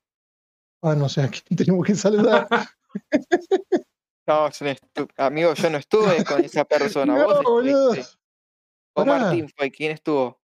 Ah, 0.83 0.95
no 0.95 1.09
sé 1.09 1.21
a 1.21 1.29
quién 1.29 1.43
tenemos 1.57 1.85
que 1.85 1.95
saludar. 1.95 2.47
No, 4.27 4.49
yo 4.49 4.65
no 4.65 5.07
amigo, 5.17 5.53
yo 5.53 5.69
no 5.69 5.77
estuve 5.77 6.23
con 6.25 6.43
esa 6.43 6.65
persona. 7.05 7.15
No, 7.15 7.43
Vos. 7.43 8.17
O 8.95 9.05
Pará. 9.05 9.19
Martín 9.19 9.47
fue, 9.55 9.69
¿quién 9.69 9.91
estuvo? 9.91 10.39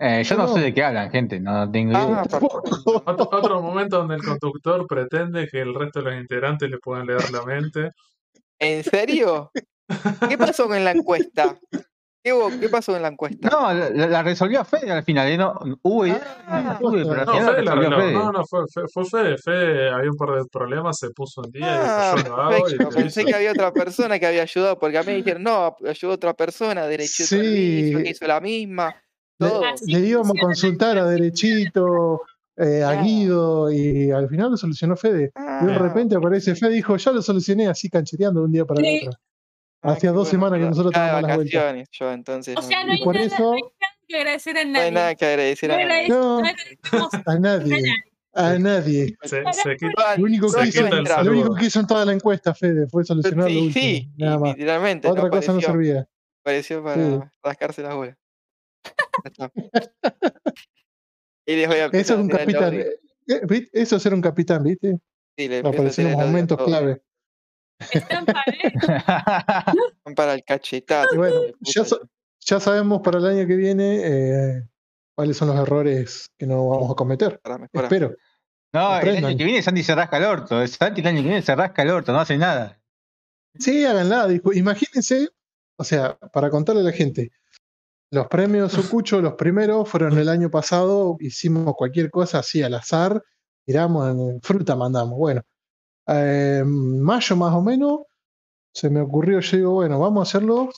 Eh, 0.00 0.24
yo 0.24 0.34
no 0.38 0.46
No. 0.46 0.54
sé 0.54 0.60
de 0.60 0.72
qué 0.72 0.82
hablan, 0.82 1.10
gente, 1.10 1.38
no 1.38 1.70
tengo 1.70 1.92
Ah. 1.94 2.22
Otro, 3.04 3.28
otro 3.30 3.60
momento 3.60 3.98
donde 3.98 4.14
el 4.14 4.22
conductor 4.24 4.86
pretende 4.86 5.46
que 5.46 5.60
el 5.60 5.74
resto 5.74 6.00
de 6.02 6.10
los 6.10 6.20
integrantes 6.22 6.70
le 6.70 6.78
puedan 6.78 7.06
leer 7.06 7.30
la 7.32 7.44
mente. 7.44 7.90
¿En 8.58 8.82
serio? 8.82 9.50
¿Qué 10.26 10.38
pasó 10.38 10.66
con 10.66 10.82
la 10.82 10.92
encuesta? 10.92 11.58
¿Qué, 12.24 12.32
hubo- 12.32 12.50
qué 12.60 12.68
pasó 12.68 12.94
en 12.94 13.02
la 13.02 13.08
encuesta? 13.08 13.48
No, 13.50 13.72
la, 13.72 13.90
la- 13.90 14.22
resolvió 14.22 14.64
Fede 14.64 14.90
al 14.92 15.02
final, 15.02 15.28
¿eh? 15.28 15.36
no, 15.36 15.58
hubo 15.82 16.04
Ah, 16.46 16.78
no 16.80 16.90
pero 16.92 17.12
al 17.20 17.26
No, 17.26 17.32
final 17.32 17.46
la 17.46 17.52
Fede 17.52 17.64
la 17.64 17.74
resolvió 17.74 17.86
arregló. 17.88 17.96
Fede. 17.98 18.12
No, 18.12 18.32
no, 18.32 18.44
fue, 18.46 18.60
fue, 18.72 18.82
fue 18.92 19.04
Fede. 19.06 19.38
Fede 19.38 19.90
había 19.90 20.10
un 20.10 20.16
par 20.16 20.30
de 20.36 20.44
problemas, 20.50 20.98
se 20.98 21.10
puso 21.10 21.40
un 21.40 21.50
día 21.50 21.66
Ah, 21.66 22.14
dijo, 22.16 22.28
yo 22.28 22.36
lo 22.36 22.42
hago 22.42 22.68
y 22.70 22.74
lo 22.76 22.88
Pensé 22.90 23.20
hizo. 23.22 23.28
que 23.28 23.34
había 23.34 23.50
otra 23.50 23.72
persona 23.72 24.18
que 24.20 24.26
había 24.26 24.42
ayudado, 24.42 24.78
porque 24.78 24.98
a 24.98 25.00
mí 25.02 25.06
me 25.08 25.14
dijeron, 25.16 25.42
no, 25.42 25.76
ayudó 25.88 26.12
otra 26.12 26.34
persona, 26.34 26.86
derechito 26.86 27.28
Sí. 27.28 27.92
hizo 28.06 28.26
la 28.26 28.40
misma, 28.40 28.94
Le, 29.40 29.48
todo. 29.48 29.62
Le 29.86 29.98
íbamos 29.98 30.36
a 30.36 30.40
consultar 30.40 30.98
a 30.98 31.06
Derechito, 31.06 32.22
eh, 32.56 32.84
a. 32.84 33.02
Guido, 33.02 33.72
y 33.72 34.10
al 34.12 34.28
final 34.28 34.50
lo 34.52 34.56
solucionó 34.56 34.94
Fede. 34.96 35.32
Y 35.62 35.66
de 35.66 35.72
Ah, 35.74 35.78
repente 35.78 36.14
aparece 36.14 36.54
Fede 36.54 36.72
y 36.72 36.76
dijo, 36.76 36.96
ya 36.96 37.10
lo 37.10 37.20
solucioné 37.22 37.66
así 37.68 37.88
canchereando 37.90 38.40
de 38.40 38.46
un 38.46 38.52
día 38.52 38.64
para 38.64 38.80
el 38.80 38.86
Sí. 38.86 39.06
otro. 39.08 39.18
Ah, 39.82 39.92
Hacía 39.92 40.10
dos 40.10 40.30
bueno, 40.30 40.30
semanas 40.30 40.58
que 40.60 40.64
nosotros 40.66 40.92
estábamos 40.92 41.22
las 41.28 41.36
vueltas. 41.36 41.54
vacaciones 41.62 41.88
yo, 41.92 42.12
entonces 42.12 42.56
O 42.56 42.60
no, 42.60 42.66
sea, 42.66 42.84
no 42.84 42.92
hay 42.92 43.02
por 43.04 43.14
nada, 43.14 43.26
eso, 43.26 43.42
no 43.42 43.50
hay 43.54 43.62
nada 43.62 43.94
que 44.06 44.16
agradecer 44.16 44.56
a 44.56 44.64
no 44.64 44.68
hay 44.68 44.72
nadie. 44.72 44.90
nada 44.92 45.14
que 45.14 45.24
agradecer 45.26 45.68
No 45.70 45.74
a 45.76 45.84
nadie. 45.84 46.08
no, 46.08 46.40
no 46.40 47.10
a 47.26 47.38
nadie, 47.38 47.94
a 48.34 48.58
nadie. 48.58 49.16
Se, 49.22 49.42
Para- 49.42 49.52
se 49.52 49.76
quita, 49.76 50.16
Lo 50.18 50.24
único, 50.24 50.50
que 50.52 50.58
no 50.58 50.64
hizo, 50.64 51.22
lo 51.22 51.30
único 51.32 51.54
que 51.54 51.64
hizo 51.66 51.80
en 51.80 51.86
toda 51.86 52.04
la 52.04 52.12
encuesta, 52.12 52.54
Fede, 52.54 52.86
fue 52.88 53.04
solucionar 53.04 53.44
lo 53.50 53.50
Sí, 53.50 53.66
último, 53.66 53.72
sí, 53.84 54.10
nada 54.16 54.38
más. 54.38 54.50
literalmente, 54.56 55.08
Otra 55.08 55.24
no 55.24 55.30
cosa 55.30 55.52
no 55.52 55.58
apareció, 55.58 55.72
servía. 55.72 56.08
apareció 56.42 56.78
Sí. 56.78 56.84
para 56.84 57.32
rascarse 57.42 57.82
las 57.82 57.94
bolas. 57.94 58.16
Y 61.46 61.56
les 61.56 61.68
voy 61.68 61.78
a 61.78 61.86
Eso 61.86 62.14
es 62.14 62.20
un 62.20 62.28
capitán. 62.28 62.74
eh, 62.74 62.86
¿viste? 63.48 63.70
Eso 63.82 63.96
es 63.96 64.02
ser 64.02 64.14
un 64.14 64.20
capitán, 64.20 64.62
¿viste? 64.62 64.98
Sí, 65.36 65.48
le 65.48 65.58
empiezo 65.58 65.66
a 65.66 65.70
Aparecer 65.70 66.06
en 66.06 66.12
momentos 66.12 66.58
todos. 66.58 66.70
Estampa, 67.90 68.42
¿eh? 68.46 68.72
Para 70.16 70.34
el 70.34 70.44
cachetazo. 70.44 71.14
Y 71.14 71.18
bueno, 71.18 71.36
ya, 72.40 72.60
sabemos 72.60 73.00
para 73.02 73.18
el 73.18 73.26
año 73.26 73.46
que 73.46 73.56
viene 73.56 74.00
eh, 74.02 74.62
cuáles 75.14 75.36
son 75.36 75.48
los 75.48 75.58
errores 75.58 76.30
que 76.38 76.46
no 76.46 76.68
vamos 76.68 76.90
a 76.90 76.94
cometer. 76.94 77.40
Espero. 77.72 78.14
No, 78.74 78.98
el 79.00 79.24
año 79.24 79.36
que 79.36 79.44
viene 79.44 79.62
Santi 79.62 79.82
se 79.82 79.94
rasca 79.94 80.16
el 80.16 80.24
orto. 80.24 80.66
Santi 80.66 81.00
el 81.02 81.06
año 81.06 81.18
que 81.22 81.28
viene 81.28 81.42
se 81.42 81.54
rasca 81.54 81.82
el 81.82 81.90
orto, 81.90 82.12
no 82.12 82.20
hace 82.20 82.36
nada. 82.38 82.80
Sí, 83.58 83.84
háganla. 83.84 84.28
discu- 84.28 84.56
Imagínense, 84.56 85.28
o 85.78 85.84
sea, 85.84 86.16
para 86.32 86.48
contarle 86.50 86.80
a 86.80 86.84
la 86.84 86.92
gente, 86.92 87.30
los 88.10 88.26
premios 88.28 88.72
Sucucho, 89.02 89.20
los 89.20 89.34
primeros 89.34 89.88
fueron 89.88 90.16
el 90.18 90.28
año 90.28 90.50
pasado, 90.50 91.16
hicimos 91.20 91.74
cualquier 91.76 92.10
cosa 92.10 92.38
así 92.38 92.62
al 92.62 92.74
azar, 92.74 93.22
tiramos 93.66 94.08
en 94.08 94.40
fruta, 94.40 94.74
mandamos. 94.74 95.18
Bueno, 95.18 95.42
eh, 96.08 96.58
en 96.62 97.00
mayo 97.00 97.36
más 97.36 97.54
o 97.54 97.62
menos 97.62 98.00
se 98.74 98.90
me 98.90 99.00
ocurrió, 99.00 99.40
yo 99.40 99.56
digo, 99.56 99.72
bueno, 99.72 99.98
vamos 99.98 100.20
a 100.20 100.28
hacerlo 100.28 100.70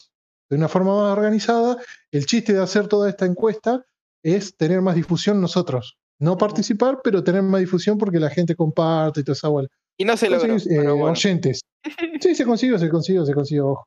de 0.50 0.56
una 0.56 0.68
forma 0.68 0.96
más 0.96 1.16
organizada. 1.16 1.78
El 2.10 2.26
chiste 2.26 2.52
de 2.52 2.62
hacer 2.62 2.88
toda 2.88 3.08
esta 3.08 3.24
encuesta 3.24 3.84
es 4.22 4.56
tener 4.56 4.80
más 4.82 4.96
difusión 4.96 5.40
nosotros. 5.40 5.96
No 6.18 6.36
participar, 6.36 7.00
pero 7.02 7.22
tener 7.22 7.42
más 7.42 7.60
difusión 7.60 7.98
porque 7.98 8.18
la 8.18 8.30
gente 8.30 8.54
comparte 8.54 9.20
y 9.20 9.24
toda 9.24 9.34
esa 9.34 9.48
bola. 9.48 9.68
Y 9.96 10.04
no 10.04 10.16
se 10.16 10.28
logró, 10.28 10.56
eh, 10.56 10.60
bueno. 10.70 11.04
oyentes. 11.06 11.60
Sí, 12.20 12.34
se 12.34 12.46
consiguió, 12.46 12.78
se 12.78 12.88
consiguió, 12.88 13.26
se 13.26 13.34
consiguió. 13.34 13.68
ojo. 13.68 13.84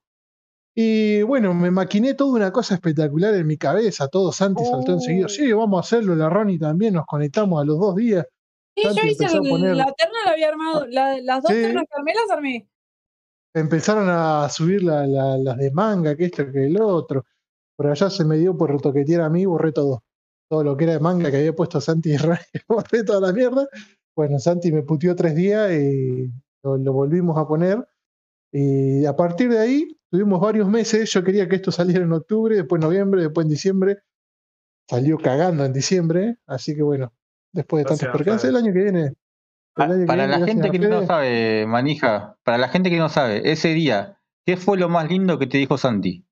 Y 0.76 1.24
bueno, 1.24 1.56
me 1.56 1.72
maquiné 1.72 2.14
toda 2.14 2.34
una 2.34 2.52
cosa 2.52 2.76
espectacular 2.76 3.34
en 3.34 3.48
mi 3.48 3.58
cabeza. 3.58 4.08
Todo 4.08 4.32
Santi 4.32 4.64
saltó 4.64 4.94
enseguida. 4.94 5.26
Oh. 5.26 5.30
Sí, 5.30 5.52
vamos 5.52 5.78
a 5.78 5.82
hacerlo. 5.82 6.16
La 6.16 6.30
Ronnie 6.30 6.60
también. 6.60 6.94
Nos 6.94 7.08
conectamos 7.08 7.60
a 7.60 7.66
los 7.66 7.80
dos 7.80 7.96
días. 7.96 8.28
Sí, 8.78 8.84
yo 8.96 9.04
hice 9.08 9.26
el- 9.26 9.50
poner- 9.50 9.76
la 9.76 9.92
terna 9.94 10.18
la 10.26 10.32
había 10.32 10.50
armado, 10.50 10.86
la- 10.88 11.20
las 11.22 11.42
dos 11.44 11.52
Sí. 11.52 11.62
ternas 11.62 11.84
que 11.90 11.98
armé 12.00 12.14
las 12.14 12.32
armé. 12.38 12.70
Empezaron 13.56 14.08
a 14.10 14.48
subir 14.50 14.84
la- 14.84 15.08
la- 15.08 15.38
las 15.38 15.58
de 15.58 15.72
manga, 15.72 16.16
que 16.16 16.26
esto, 16.26 16.52
que 16.52 16.68
el 16.68 16.80
otro. 16.80 17.26
Por 17.76 17.88
allá 17.88 18.10
se 18.10 18.24
me 18.26 18.38
dio 18.38 18.56
por 18.58 18.80
toquetear 18.82 19.22
a 19.22 19.30
mí, 19.30 19.46
borré 19.46 19.72
todo. 19.72 20.04
Todo 20.50 20.64
lo 20.64 20.78
que 20.78 20.84
era 20.86 20.94
de 20.94 21.00
manga 21.00 21.30
que 21.32 21.38
había 21.38 21.54
puesto 21.56 21.82
Santi 21.82 22.12
y 22.14 22.18
Ray, 22.18 22.40
borré 22.68 23.04
toda 23.04 23.20
la 23.22 23.34
mierda. 23.34 23.68
Bueno, 24.16 24.40
Santi 24.40 24.72
me 24.72 24.84
puteó 24.84 25.16
tres 25.16 25.36
días 25.36 25.72
y 25.74 26.32
lo, 26.64 26.78
lo 26.78 26.94
volvimos 26.94 27.38
a 27.38 27.48
poner. 27.48 27.88
Y 28.52 29.06
a 29.06 29.16
partir 29.16 29.50
de 29.50 29.60
ahí 29.60 30.00
tuvimos 30.12 30.40
varios 30.40 30.68
meses. 30.70 31.12
Yo 31.12 31.24
quería 31.24 31.48
que 31.50 31.58
esto 31.58 31.72
saliera 31.72 32.04
en 32.04 32.14
octubre, 32.14 32.56
después 32.56 32.80
en 32.82 32.88
noviembre, 32.88 33.22
después 33.24 33.46
en 33.46 33.50
diciembre. 33.50 33.98
Salió 34.90 35.18
cagando 35.18 35.66
en 35.66 35.74
diciembre. 35.74 36.38
Así 36.48 36.76
que 36.76 36.82
bueno, 36.84 37.14
después 37.58 37.84
de 37.84 37.88
tantos 37.90 38.02
Gracias, 38.04 38.18
percances, 38.18 38.50
el 38.50 38.56
año 38.56 38.74
que 38.74 38.80
viene. 38.84 39.02
el 39.02 39.10
que 39.10 39.16
Para 39.76 39.96
viene, 39.96 40.28
la 40.40 40.46
gente 40.46 40.72
que 40.72 40.80
no 40.80 41.06
sabe, 41.06 41.66
manija, 41.68 42.38
para 42.44 42.58
la 42.58 42.70
gente 42.70 42.90
que 42.90 42.98
no 42.98 43.10
sabe, 43.10 43.52
ese 43.52 43.70
día, 43.74 44.18
¿qué 44.46 44.56
fue 44.58 44.78
lo 44.78 44.88
más 44.90 45.10
lindo 45.10 45.38
que 45.38 45.48
te 45.48 45.58
dijo 45.58 45.78
Santi? 45.78 46.24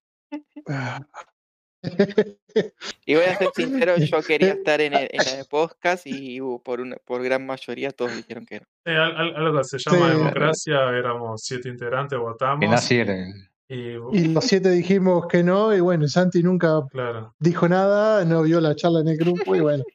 Y 3.06 3.14
voy 3.16 3.24
a 3.26 3.38
ser 3.38 3.50
sincero, 3.56 3.98
yo 3.98 4.22
quería 4.22 4.54
estar 4.54 4.82
en, 4.82 4.94
el, 4.94 5.10
en 5.12 5.18
la 5.26 5.36
de 5.38 5.46
podcast 5.46 6.08
y 6.08 6.40
por, 6.64 6.82
una, 6.82 6.96
por 7.06 7.22
gran 7.24 7.46
mayoría 7.46 7.92
todos 7.92 8.16
dijeron 8.16 8.46
que 8.46 8.60
no. 8.62 8.66
Eh, 8.86 8.96
al- 8.98 9.16
al- 9.16 9.36
algo 9.36 9.58
que 9.60 9.64
se 9.66 9.78
llama 9.78 10.12
Sí. 10.12 10.18
democracia, 10.18 10.90
éramos 10.90 11.42
siete 11.44 11.70
integrantes, 11.70 12.18
Que 12.18 12.24
votamos. 12.24 12.70
nacieron. 12.70 13.34
Y, 13.68 13.96
Y 14.14 14.28
los 14.34 14.46
siete 14.46 14.70
dijimos 14.72 15.26
que 15.28 15.44
no, 15.44 15.76
y 15.76 15.80
bueno, 15.80 16.08
Santi 16.08 16.44
nunca 16.44 16.82
claro. 16.92 17.34
dijo 17.40 17.68
nada, 17.68 18.24
no 18.24 18.44
vio 18.44 18.62
la 18.62 18.76
charla 18.76 19.00
en 19.02 19.08
el 19.10 19.18
grupo, 19.18 19.56
y 19.56 19.60
bueno. 19.60 19.84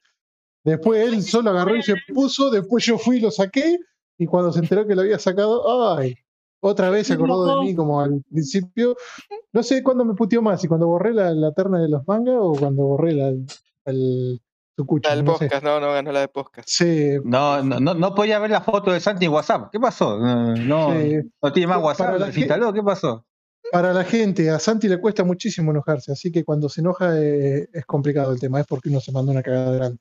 Después 0.65 1.07
él 1.07 1.23
solo 1.23 1.51
agarró 1.51 1.77
y 1.77 1.82
se 1.82 1.95
puso, 2.12 2.51
después 2.51 2.85
yo 2.85 2.99
fui 2.99 3.16
y 3.16 3.20
lo 3.20 3.31
saqué, 3.31 3.78
y 4.19 4.27
cuando 4.27 4.53
se 4.53 4.59
enteró 4.61 4.87
que 4.87 4.95
lo 4.95 5.01
había 5.03 5.19
sacado, 5.19 5.97
¡ay! 5.97 6.15
Otra 6.62 6.91
vez 6.91 7.07
se 7.07 7.15
acordó 7.15 7.59
de 7.61 7.65
mí 7.65 7.74
como 7.74 8.01
al 8.03 8.23
principio. 8.31 8.95
No 9.53 9.62
sé 9.62 9.82
cuándo 9.82 10.05
me 10.05 10.12
puteó 10.15 10.43
más, 10.43 10.61
si 10.61 10.69
cuando 10.69 10.87
borré 10.89 11.15
la, 11.15 11.32
la 11.32 11.53
terna 11.53 11.81
de 11.81 11.89
los 11.89 12.07
mangas 12.07 12.37
o 12.39 12.53
cuando 12.53 12.82
borré 12.85 13.12
la, 13.15 13.32
el- 13.87 14.41
Sucucho. 14.77 15.09
La 15.11 15.16
del 15.16 15.24
no 15.24 15.37
sé. 15.37 15.45
podcast, 15.47 15.65
no, 15.65 15.81
no 15.81 15.93
ganó 15.93 16.12
la 16.12 16.20
de 16.20 16.28
podcast. 16.28 16.69
Sí, 16.70 17.16
No, 17.24 17.62
no, 17.62 17.81
no, 17.81 17.93
no 17.95 18.15
podía 18.15 18.39
ver 18.39 18.51
la 18.51 18.61
foto 18.62 18.93
de 18.93 19.01
Santi 19.01 19.27
en 19.27 19.32
WhatsApp. 19.32 19.69
¿Qué 19.73 19.78
pasó? 19.81 20.19
No, 20.19 20.55
no, 20.55 20.93
Sí. 21.01 21.16
no 21.43 21.53
tiene 21.53 21.66
más 21.66 21.82
WhatsApp, 21.82 22.19
la 22.19 22.32
¿se 22.32 22.41
instaló? 22.41 22.73
¿Qué 22.73 22.82
pasó? 22.82 23.24
para 23.73 23.93
la 23.93 24.03
gente, 24.05 24.51
a 24.51 24.59
Santi 24.59 24.89
le 24.89 24.99
cuesta 25.01 25.23
muchísimo 25.23 25.70
enojarse, 25.70 26.11
así 26.12 26.32
que 26.32 26.45
cuando 26.45 26.69
se 26.69 26.81
enoja 26.81 27.20
eh, 27.20 27.69
es 27.73 27.85
complicado 27.85 28.32
el 28.32 28.41
tema, 28.41 28.59
es 28.61 28.66
porque 28.66 28.89
uno 28.89 29.01
se 29.01 29.12
manda 29.12 29.31
una 29.32 29.43
cagada 29.43 29.70
grande. 29.77 29.99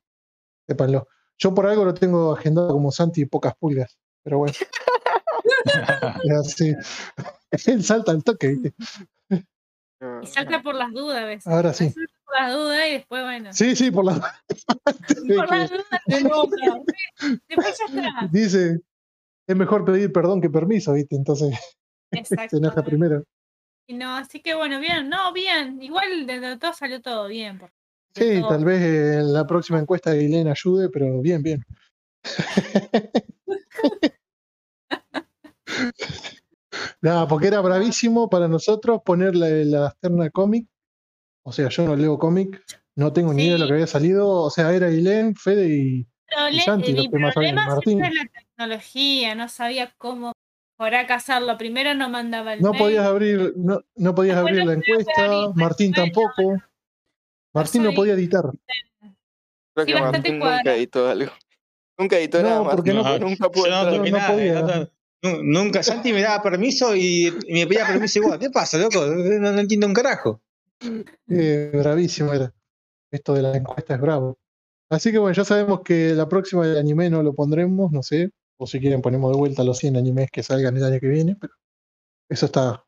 Sépanlo. 0.69 1.07
Yo 1.39 1.53
por 1.55 1.65
algo 1.65 1.83
lo 1.85 1.93
tengo 1.95 2.33
agendado 2.33 2.69
como 2.69 2.91
Santi 2.91 3.25
pocas 3.25 3.55
pulgas, 3.57 3.97
pero 4.23 4.37
bueno. 4.37 4.53
Es 6.23 6.31
así. 6.37 6.75
Él 7.65 7.83
salta 7.83 8.11
al 8.11 8.23
toque, 8.23 8.49
¿viste? 8.49 8.73
Y 10.21 10.27
salta 10.27 10.61
por 10.61 10.75
las 10.75 10.91
dudas 10.93 11.17
a 11.23 11.25
veces. 11.25 11.47
Ahora 11.47 11.73
sí. 11.73 11.89
Salta 11.89 12.13
por 12.23 12.39
las 12.41 12.53
dudas 12.53 12.79
y 12.87 12.91
después, 12.91 13.23
bueno. 13.23 13.53
Sí, 13.53 13.75
sí, 13.75 13.89
por 13.89 14.05
la. 14.05 14.13
Por 15.35 15.49
las 15.49 15.69
dudas. 15.71 15.85
Después 17.47 17.77
ya 17.79 17.85
está. 17.85 18.27
Dice, 18.31 18.79
es 19.47 19.55
mejor 19.55 19.83
pedir 19.85 20.11
perdón 20.13 20.41
que 20.41 20.49
permiso, 20.49 20.93
¿viste? 20.93 21.15
Entonces 21.15 21.57
Exacto. 22.11 22.49
se 22.51 22.57
enoja 22.57 22.83
primero. 22.83 23.23
Y 23.87 23.95
No, 23.95 24.15
así 24.15 24.39
que 24.41 24.53
bueno, 24.53 24.79
bien, 24.79 25.09
no, 25.09 25.33
bien. 25.33 25.81
Igual 25.81 26.27
de 26.27 26.57
todo 26.57 26.73
salió 26.73 27.01
todo 27.01 27.27
bien. 27.27 27.57
por- 27.57 27.71
Sí, 28.15 28.41
tal 28.47 28.65
vez 28.65 28.81
en 28.81 29.33
la 29.33 29.45
próxima 29.45 29.79
encuesta 29.79 30.13
Guilén 30.13 30.47
ayude, 30.47 30.89
pero 30.89 31.21
bien, 31.21 31.41
bien. 31.43 31.63
Nada, 37.01 37.27
porque 37.27 37.47
era 37.47 37.61
bravísimo 37.61 38.29
para 38.29 38.47
nosotros 38.47 39.01
poner 39.05 39.35
la, 39.35 39.47
la 39.49 39.95
terna 39.99 40.29
cómic. 40.29 40.67
O 41.43 41.51
sea, 41.51 41.69
yo 41.69 41.85
no 41.85 41.95
leo 41.95 42.17
cómic, 42.19 42.61
no 42.95 43.13
tengo 43.13 43.33
ni 43.33 43.43
idea 43.43 43.53
de 43.53 43.59
lo 43.59 43.67
que 43.67 43.73
había 43.73 43.87
salido. 43.87 44.29
O 44.29 44.49
sea, 44.49 44.73
era 44.73 44.89
Guilén, 44.89 45.35
Fede 45.35 45.67
y. 45.69 46.07
Pero 46.27 46.49
y 46.49 46.59
Santi, 46.59 46.91
eh, 46.91 46.95
mi 46.95 47.07
problema 47.07 47.79
siempre 47.83 48.09
es 48.09 48.13
la 48.15 48.25
tecnología, 48.27 49.35
no 49.35 49.49
sabía 49.49 49.93
cómo 49.97 50.33
por 50.77 50.93
acá 50.93 51.15
hacerlo. 51.15 51.57
Primero 51.57 51.95
no 51.95 52.09
mandaba 52.09 52.53
el 52.53 52.61
No 52.61 52.71
mail. 52.71 52.83
podías 52.83 53.05
abrir, 53.05 53.53
no, 53.57 53.81
no 53.95 54.13
podías 54.15 54.35
Después 54.35 54.59
abrir 54.59 54.65
la 54.67 54.73
encuesta, 54.73 55.51
Martín 55.55 55.91
tampoco. 55.93 56.61
Martín 57.53 57.83
no 57.83 57.93
podía 57.93 58.13
editar. 58.13 58.43
Creo 59.73 59.85
Sí, 59.85 59.93
que 59.93 59.93
bastante 60.01 60.31
Martín 60.33 60.39
nunca 60.39 60.75
editó 60.75 61.07
algo. 61.09 61.31
Nunca 61.97 62.17
editó 62.17 62.41
No, 62.41 62.47
nada, 62.49 62.63
porque 62.75 62.93
Martín, 62.93 63.19
no- 63.19 63.19
nunca 63.29 63.49
pudo 63.49 63.67
no 63.69 63.91
no 63.91 64.27
podía. 64.27 64.61
no- 64.61 64.89
nu- 65.21 65.43
nunca, 65.43 65.83
Santi 65.83 66.13
me 66.13 66.21
daba 66.21 66.41
permiso 66.41 66.95
y, 66.95 67.29
me 67.49 67.67
pedía 67.67 67.85
permiso 67.85 68.19
igual. 68.19 68.39
¿Qué 68.39 68.49
pasa, 68.49 68.77
loco? 68.77 69.05
No, 69.05 69.51
no 69.51 69.59
entiendo 69.59 69.85
un 69.85 69.93
carajo. 69.93 70.41
Eh, 71.27 71.71
bravísimo 71.73 72.33
era. 72.33 72.53
Esto 73.11 73.33
de 73.33 73.41
la 73.41 73.57
encuesta 73.57 73.95
es 73.95 73.99
bravo. 74.01 74.37
Así 74.89 75.11
que 75.11 75.17
bueno, 75.17 75.33
ya 75.35 75.43
sabemos 75.43 75.81
que 75.83 76.13
la 76.13 76.29
próxima 76.29 76.65
del 76.65 76.77
anime 76.77 77.09
no 77.09 77.21
lo 77.21 77.33
pondremos, 77.33 77.91
no 77.91 78.01
sé. 78.01 78.31
O 78.57 78.65
si 78.65 78.79
quieren 78.79 79.01
ponemos 79.01 79.31
de 79.33 79.37
vuelta 79.37 79.63
los 79.65 79.77
100 79.77 79.97
animes 79.97 80.29
que 80.31 80.41
salgan 80.41 80.77
el 80.77 80.83
año 80.85 80.99
que 81.01 81.07
viene, 81.09 81.35
pero 81.35 81.53
eso 82.29 82.45
está 82.45 82.85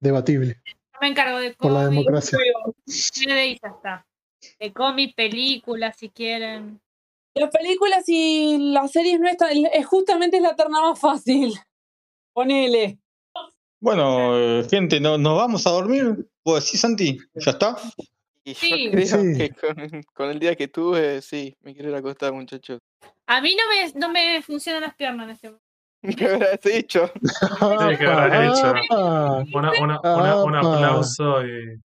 debatible. 0.00 0.62
Yo 0.66 0.98
me 1.00 1.08
encargo 1.08 1.38
de 1.38 1.52
Por 1.54 1.72
la 1.72 1.86
democracia. 1.86 2.38
De 2.86 3.46
y 3.48 3.58
ya 3.62 3.68
está. 3.68 4.06
De 4.58 4.72
cómic, 4.72 5.14
películas, 5.14 5.96
si 5.98 6.08
quieren. 6.08 6.80
Las 7.34 7.50
películas 7.50 8.04
y 8.08 8.58
las 8.72 8.90
series 8.92 9.18
no 9.20 9.28
están. 9.28 9.50
Es 9.72 9.86
justamente 9.86 10.36
es 10.38 10.42
la 10.42 10.56
terna 10.56 10.80
más 10.80 10.98
fácil. 11.00 11.52
Ponele. 12.34 12.98
Bueno, 13.80 14.38
eh, 14.38 14.66
gente, 14.70 15.00
¿no, 15.00 15.18
¿nos 15.18 15.36
vamos 15.36 15.66
a 15.66 15.70
dormir? 15.70 16.28
¿Vos 16.44 16.64
decís, 16.64 16.80
Santi? 16.80 17.18
¿Ya 17.34 17.50
está? 17.52 17.76
Y 18.44 18.54
yo 18.54 18.58
Sí. 18.60 18.88
creo 18.90 19.06
Sí. 19.06 19.38
que 19.38 19.50
con, 19.50 20.02
con 20.14 20.30
el 20.30 20.38
día 20.38 20.54
que 20.56 20.68
tuve, 20.68 21.20
sí, 21.22 21.56
me 21.62 21.74
quiero 21.74 21.88
ir 21.90 21.94
a 21.96 21.98
acostar, 21.98 22.32
muchachos. 22.32 22.80
A 23.26 23.40
mí 23.40 23.56
no 23.56 23.62
me, 23.68 23.92
no 23.98 24.08
me 24.12 24.42
funcionan 24.42 24.82
las 24.82 24.94
piernas 24.94 25.24
en 25.26 25.30
este 25.30 25.46
momento. 25.48 25.66
¿Qué 26.18 26.26
habrás 26.26 26.60
dicho? 26.60 27.10
Sí, 27.22 27.96
¿qué 27.98 28.06
habrás 28.06 28.54
dicho? 28.54 28.74
Ah, 28.90 29.42
Una, 29.52 29.72
una, 29.80 30.00
una- 30.00 30.42
un 30.44 30.56
Apa. 30.56 30.74
aplauso 30.76 31.44
y 31.46 31.80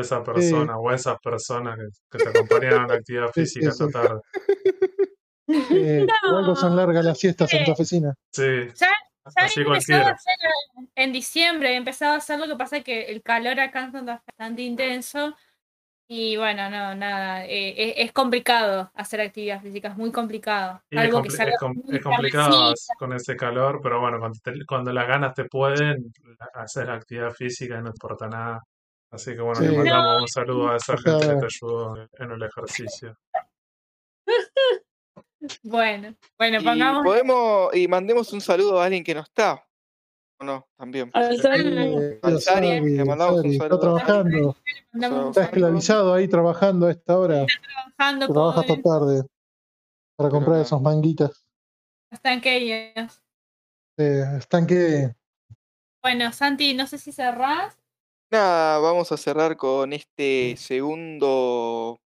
esa 0.00 0.22
persona 0.22 0.76
o 0.78 0.90
esas 0.92 1.18
personas 1.20 1.76
que, 1.76 1.86
que 2.10 2.18
te 2.22 2.28
acompañaron 2.30 2.84
a 2.84 2.86
la 2.88 2.94
actividad 2.94 3.26
Sí, 3.34 3.40
física 3.42 3.70
sí, 3.72 3.84
esta 3.84 3.86
sí. 3.86 3.92
tarde. 3.92 4.20
eh, 5.48 6.06
por 6.22 6.36
algo 6.38 6.56
son 6.56 6.76
largas 6.76 7.04
las 7.04 7.18
siestas 7.18 7.52
Eh, 7.52 7.56
santafesinas. 7.58 8.14
Sí, 8.32 8.42
Ya 8.74 8.88
así 9.24 9.40
había 9.40 9.46
empezado 9.46 9.62
a 9.62 9.64
cualquiera. 9.64 10.10
hacer 10.12 10.34
en 10.94 11.12
diciembre, 11.12 11.72
he 11.72 11.76
empezado 11.76 12.14
a 12.14 12.16
hacer 12.18 12.38
lo 12.38 12.46
que 12.46 12.56
pasa 12.56 12.78
es 12.78 12.84
que 12.84 13.02
el 13.06 13.22
calor 13.22 13.58
acá 13.60 13.86
es 13.86 14.04
bastante 14.04 14.62
intenso 14.62 15.34
y 16.10 16.38
bueno, 16.38 16.70
no, 16.70 16.94
nada, 16.94 17.44
eh, 17.44 17.74
es, 17.76 18.06
es 18.06 18.12
complicado 18.12 18.90
hacer 18.94 19.20
actividad 19.20 19.60
física, 19.60 19.88
es 19.88 19.96
muy 19.98 20.10
complicado. 20.10 20.80
Y 20.90 20.96
es, 20.96 21.02
Algo 21.02 21.22
que 21.22 21.28
compli- 21.28 21.36
salga 21.36 21.52
es 21.52 21.58
com- 21.58 21.74
muy 21.84 21.96
es 21.96 22.02
complicado 22.02 22.74
con 22.98 23.12
ese 23.12 23.36
calor, 23.36 23.80
pero 23.82 24.00
bueno, 24.00 24.18
cuando, 24.18 24.38
te- 24.42 24.64
cuando 24.66 24.90
las 24.92 25.06
ganas 25.06 25.34
te 25.34 25.44
pueden, 25.44 26.10
hacer 26.54 26.88
actividad 26.90 27.30
física 27.32 27.78
no 27.82 27.88
importa 27.90 28.26
nada. 28.26 28.60
Así 29.10 29.34
que 29.34 29.40
bueno, 29.40 29.60
le 29.60 29.72
mandamos 29.76 30.22
un 30.22 30.28
saludo 30.28 30.68
a 30.70 30.76
esa 30.76 30.96
gente 30.98 31.28
que 31.28 31.36
te 31.36 31.46
ayudó 31.46 31.96
en 32.18 32.30
el 32.30 32.42
ejercicio. 32.42 33.16
Bueno, 35.62 36.16
bueno, 36.36 36.60
Y 36.60 36.64
pongamos 36.64 37.04
podemos, 37.04 37.74
y 37.74 37.86
mandemos 37.86 38.32
un 38.32 38.40
saludo 38.40 38.80
a 38.80 38.86
alguien 38.86 39.04
que 39.04 39.14
no 39.14 39.20
está. 39.20 39.64
¿O 40.40 40.44
no? 40.44 40.68
También. 40.76 41.10
Al 41.14 41.40
Sari. 41.40 41.62
Eh, 41.78 42.18
Al 42.22 42.40
Sari, 42.40 42.80
le 42.96 43.04
mandamos 43.04 43.36
un 43.36 43.42
Sari, 43.42 43.54
está 43.54 43.64
saludo. 43.68 43.80
trabajando, 43.80 44.56
está 44.92 45.08
saludo. 45.08 45.40
esclavizado 45.40 46.14
ahí 46.14 46.28
trabajando 46.28 46.86
a 46.86 46.90
esta 46.90 47.18
hora. 47.18 47.46
trabajando 47.96 48.26
Trabaja 48.32 48.60
hasta 48.60 48.82
tarde 48.82 49.22
para 50.16 50.28
comprar 50.30 50.56
no. 50.56 50.62
esos 50.62 50.82
manguitas. 50.82 51.46
están 52.10 52.40
que 52.40 52.56
ellos. 52.56 53.22
Eh, 53.96 54.24
están 54.38 54.66
que 54.66 55.14
Bueno, 56.02 56.32
Santi, 56.32 56.74
no 56.74 56.86
sé 56.88 56.98
si 56.98 57.12
cerrás. 57.12 57.78
Nada, 58.30 58.78
vamos 58.78 59.10
a 59.10 59.16
cerrar 59.16 59.56
con 59.56 59.92
este 59.94 60.54
segundo, 60.58 61.98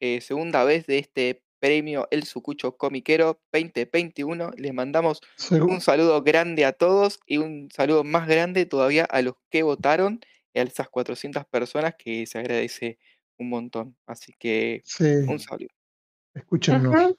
eh, 0.00 0.20
segunda 0.22 0.64
vez 0.64 0.86
de 0.86 0.98
este 0.98 1.42
premio 1.60 2.08
El 2.10 2.24
Sucucho 2.24 2.76
Comiquero 2.78 3.40
2021. 3.52 4.50
Les 4.56 4.72
mandamos 4.72 5.20
un 5.74 5.80
saludo 5.82 6.22
grande 6.22 6.64
a 6.64 6.72
todos 6.72 7.20
y 7.26 7.36
un 7.36 7.68
saludo 7.70 8.02
más 8.02 8.26
grande 8.26 8.64
todavía 8.64 9.04
a 9.04 9.20
los 9.20 9.34
que 9.50 9.62
votaron 9.62 10.20
y 10.54 10.60
a 10.60 10.62
esas 10.62 10.88
400 10.88 11.44
personas 11.46 11.94
que 11.98 12.24
se 12.26 12.38
agradece 12.38 12.98
un 13.36 13.50
montón. 13.50 13.94
Así 14.06 14.32
que 14.38 14.80
sí, 14.86 15.04
un 15.28 15.38
saludo. 15.38 15.68
escúchennos. 16.34 17.14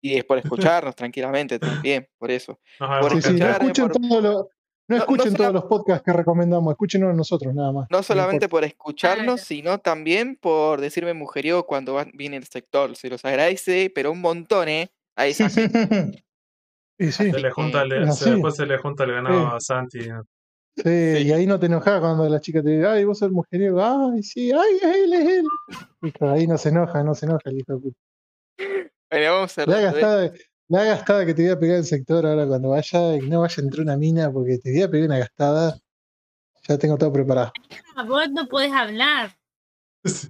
Y 0.00 0.16
es 0.16 0.24
por 0.24 0.38
escucharnos 0.38 0.94
tranquilamente 0.94 1.58
también, 1.58 2.08
por 2.18 2.30
eso. 2.30 2.60
Nos 2.78 3.00
Por 3.00 3.20
Sí, 3.20 3.36
escuchen, 3.40 3.88
por- 3.88 4.00
todo 4.00 4.20
lo- 4.20 4.48
no 4.88 4.96
no 4.96 5.02
escuchen 5.02 5.34
todos 5.34 5.52
los 5.52 5.64
podcasts 5.64 6.04
que 6.04 6.12
recomendamos, 6.12 6.70
escúchenos 6.72 7.10
a 7.10 7.16
nosotros 7.16 7.54
nada 7.54 7.72
más. 7.72 7.86
No 7.90 8.02
solamente 8.02 8.48
por 8.48 8.64
escucharnos, 8.64 9.40
sino 9.40 9.78
también 9.78 10.36
por 10.36 10.80
decirme 10.80 11.14
mujeriego 11.14 11.66
cuando 11.66 11.94
va- 11.94 12.06
viene 12.12 12.36
el 12.36 12.44
sector. 12.44 12.94
Se 12.96 13.08
los 13.08 13.24
agradece, 13.24 13.90
pero 13.94 14.12
un 14.12 14.20
montón, 14.20 14.68
¿eh? 14.68 14.90
A 15.16 15.26
esa 15.48 15.48
gente. 15.48 16.24
Y 16.98 17.06
sí, 17.12 17.30
Se 17.32 17.40
le 17.40 17.50
junta 17.50 17.82
el- 17.82 18.12
se- 18.12 18.30
después 18.32 18.54
se 18.56 18.66
le 18.66 18.78
junta 18.78 19.04
el 19.04 19.12
ganado 19.12 19.50
Sí. 19.50 19.56
a 19.56 19.60
Santi. 19.60 20.00
sí, 20.76 20.90
y 21.26 21.32
ahí 21.32 21.46
no 21.46 21.58
te 21.58 21.66
enojas 21.66 22.00
cuando 22.00 22.28
la 22.28 22.40
chica 22.40 22.62
te 22.62 22.70
dice, 22.70 22.86
ay, 22.86 23.04
vos 23.04 23.18
sos 23.18 23.26
el 23.28 23.32
mujeriego, 23.32 23.80
ay, 23.82 24.22
sí, 24.22 24.52
ay, 24.52 24.76
es 24.76 24.96
él, 24.96 25.12
es 25.14 25.28
él. 25.28 26.12
Claro, 26.12 26.34
ahí 26.34 26.46
no 26.46 26.58
se 26.58 26.68
enoja, 26.68 27.02
no 27.02 27.14
se 27.14 27.26
enoja 27.26 27.42
el 27.50 27.58
hijo 27.58 27.72
de 27.74 27.78
puta. 27.80 27.98
Bueno, 29.10 29.32
vamos 29.32 29.52
cerrando, 29.52 30.22
¿eh? 30.22 30.32
La 30.68 30.84
gastada 30.84 31.26
que 31.26 31.34
te 31.34 31.42
voy 31.42 31.52
a 31.52 31.58
pegar 31.58 31.76
el 31.78 31.84
sector 31.84 32.26
ahora 32.26 32.46
cuando 32.46 32.70
vaya, 32.70 33.16
y 33.16 33.28
no 33.28 33.40
vaya 33.40 33.54
a 33.58 33.62
entrar 33.62 33.82
una 33.82 33.96
mina 33.96 34.32
porque 34.32 34.58
te 34.58 34.72
voy 34.72 34.82
a 34.82 34.90
pegar 34.90 35.06
una 35.08 35.18
gastada. 35.18 35.78
Ya 36.66 36.78
tengo 36.78 36.96
todo 36.96 37.12
preparado. 37.12 37.52
Ah, 37.94 38.04
Vos 38.04 38.30
no 38.30 38.46
podés 38.46 38.72
hablar. 38.72 39.30
Sí. 40.06 40.28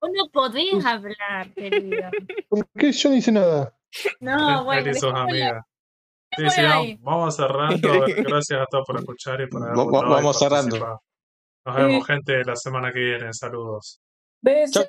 Vos 0.00 0.10
no 0.12 0.28
podés 0.32 0.84
hablar, 0.84 1.54
querido. 1.54 2.10
¿Por 2.48 2.66
qué 2.76 2.90
yo 2.90 3.10
no 3.10 3.14
hice 3.14 3.30
nada? 3.30 3.72
No, 4.18 4.64
bueno. 4.64 4.92
Sí, 4.92 6.50
sí, 6.50 6.98
vamos, 7.00 7.36
cerrando. 7.36 7.88
Gracias 8.16 8.60
a 8.60 8.66
todos 8.66 8.84
por 8.86 8.98
escuchar 8.98 9.40
y 9.42 9.46
por 9.48 9.62
haber 9.62 9.76
vamos 9.76 10.38
cerrando. 10.38 11.00
Nos 11.64 11.76
vemos, 11.76 12.06
gente, 12.06 12.44
la 12.44 12.56
semana 12.56 12.92
que 12.92 13.00
viene. 13.00 13.32
Saludos. 13.32 14.00
Besos. 14.40 14.88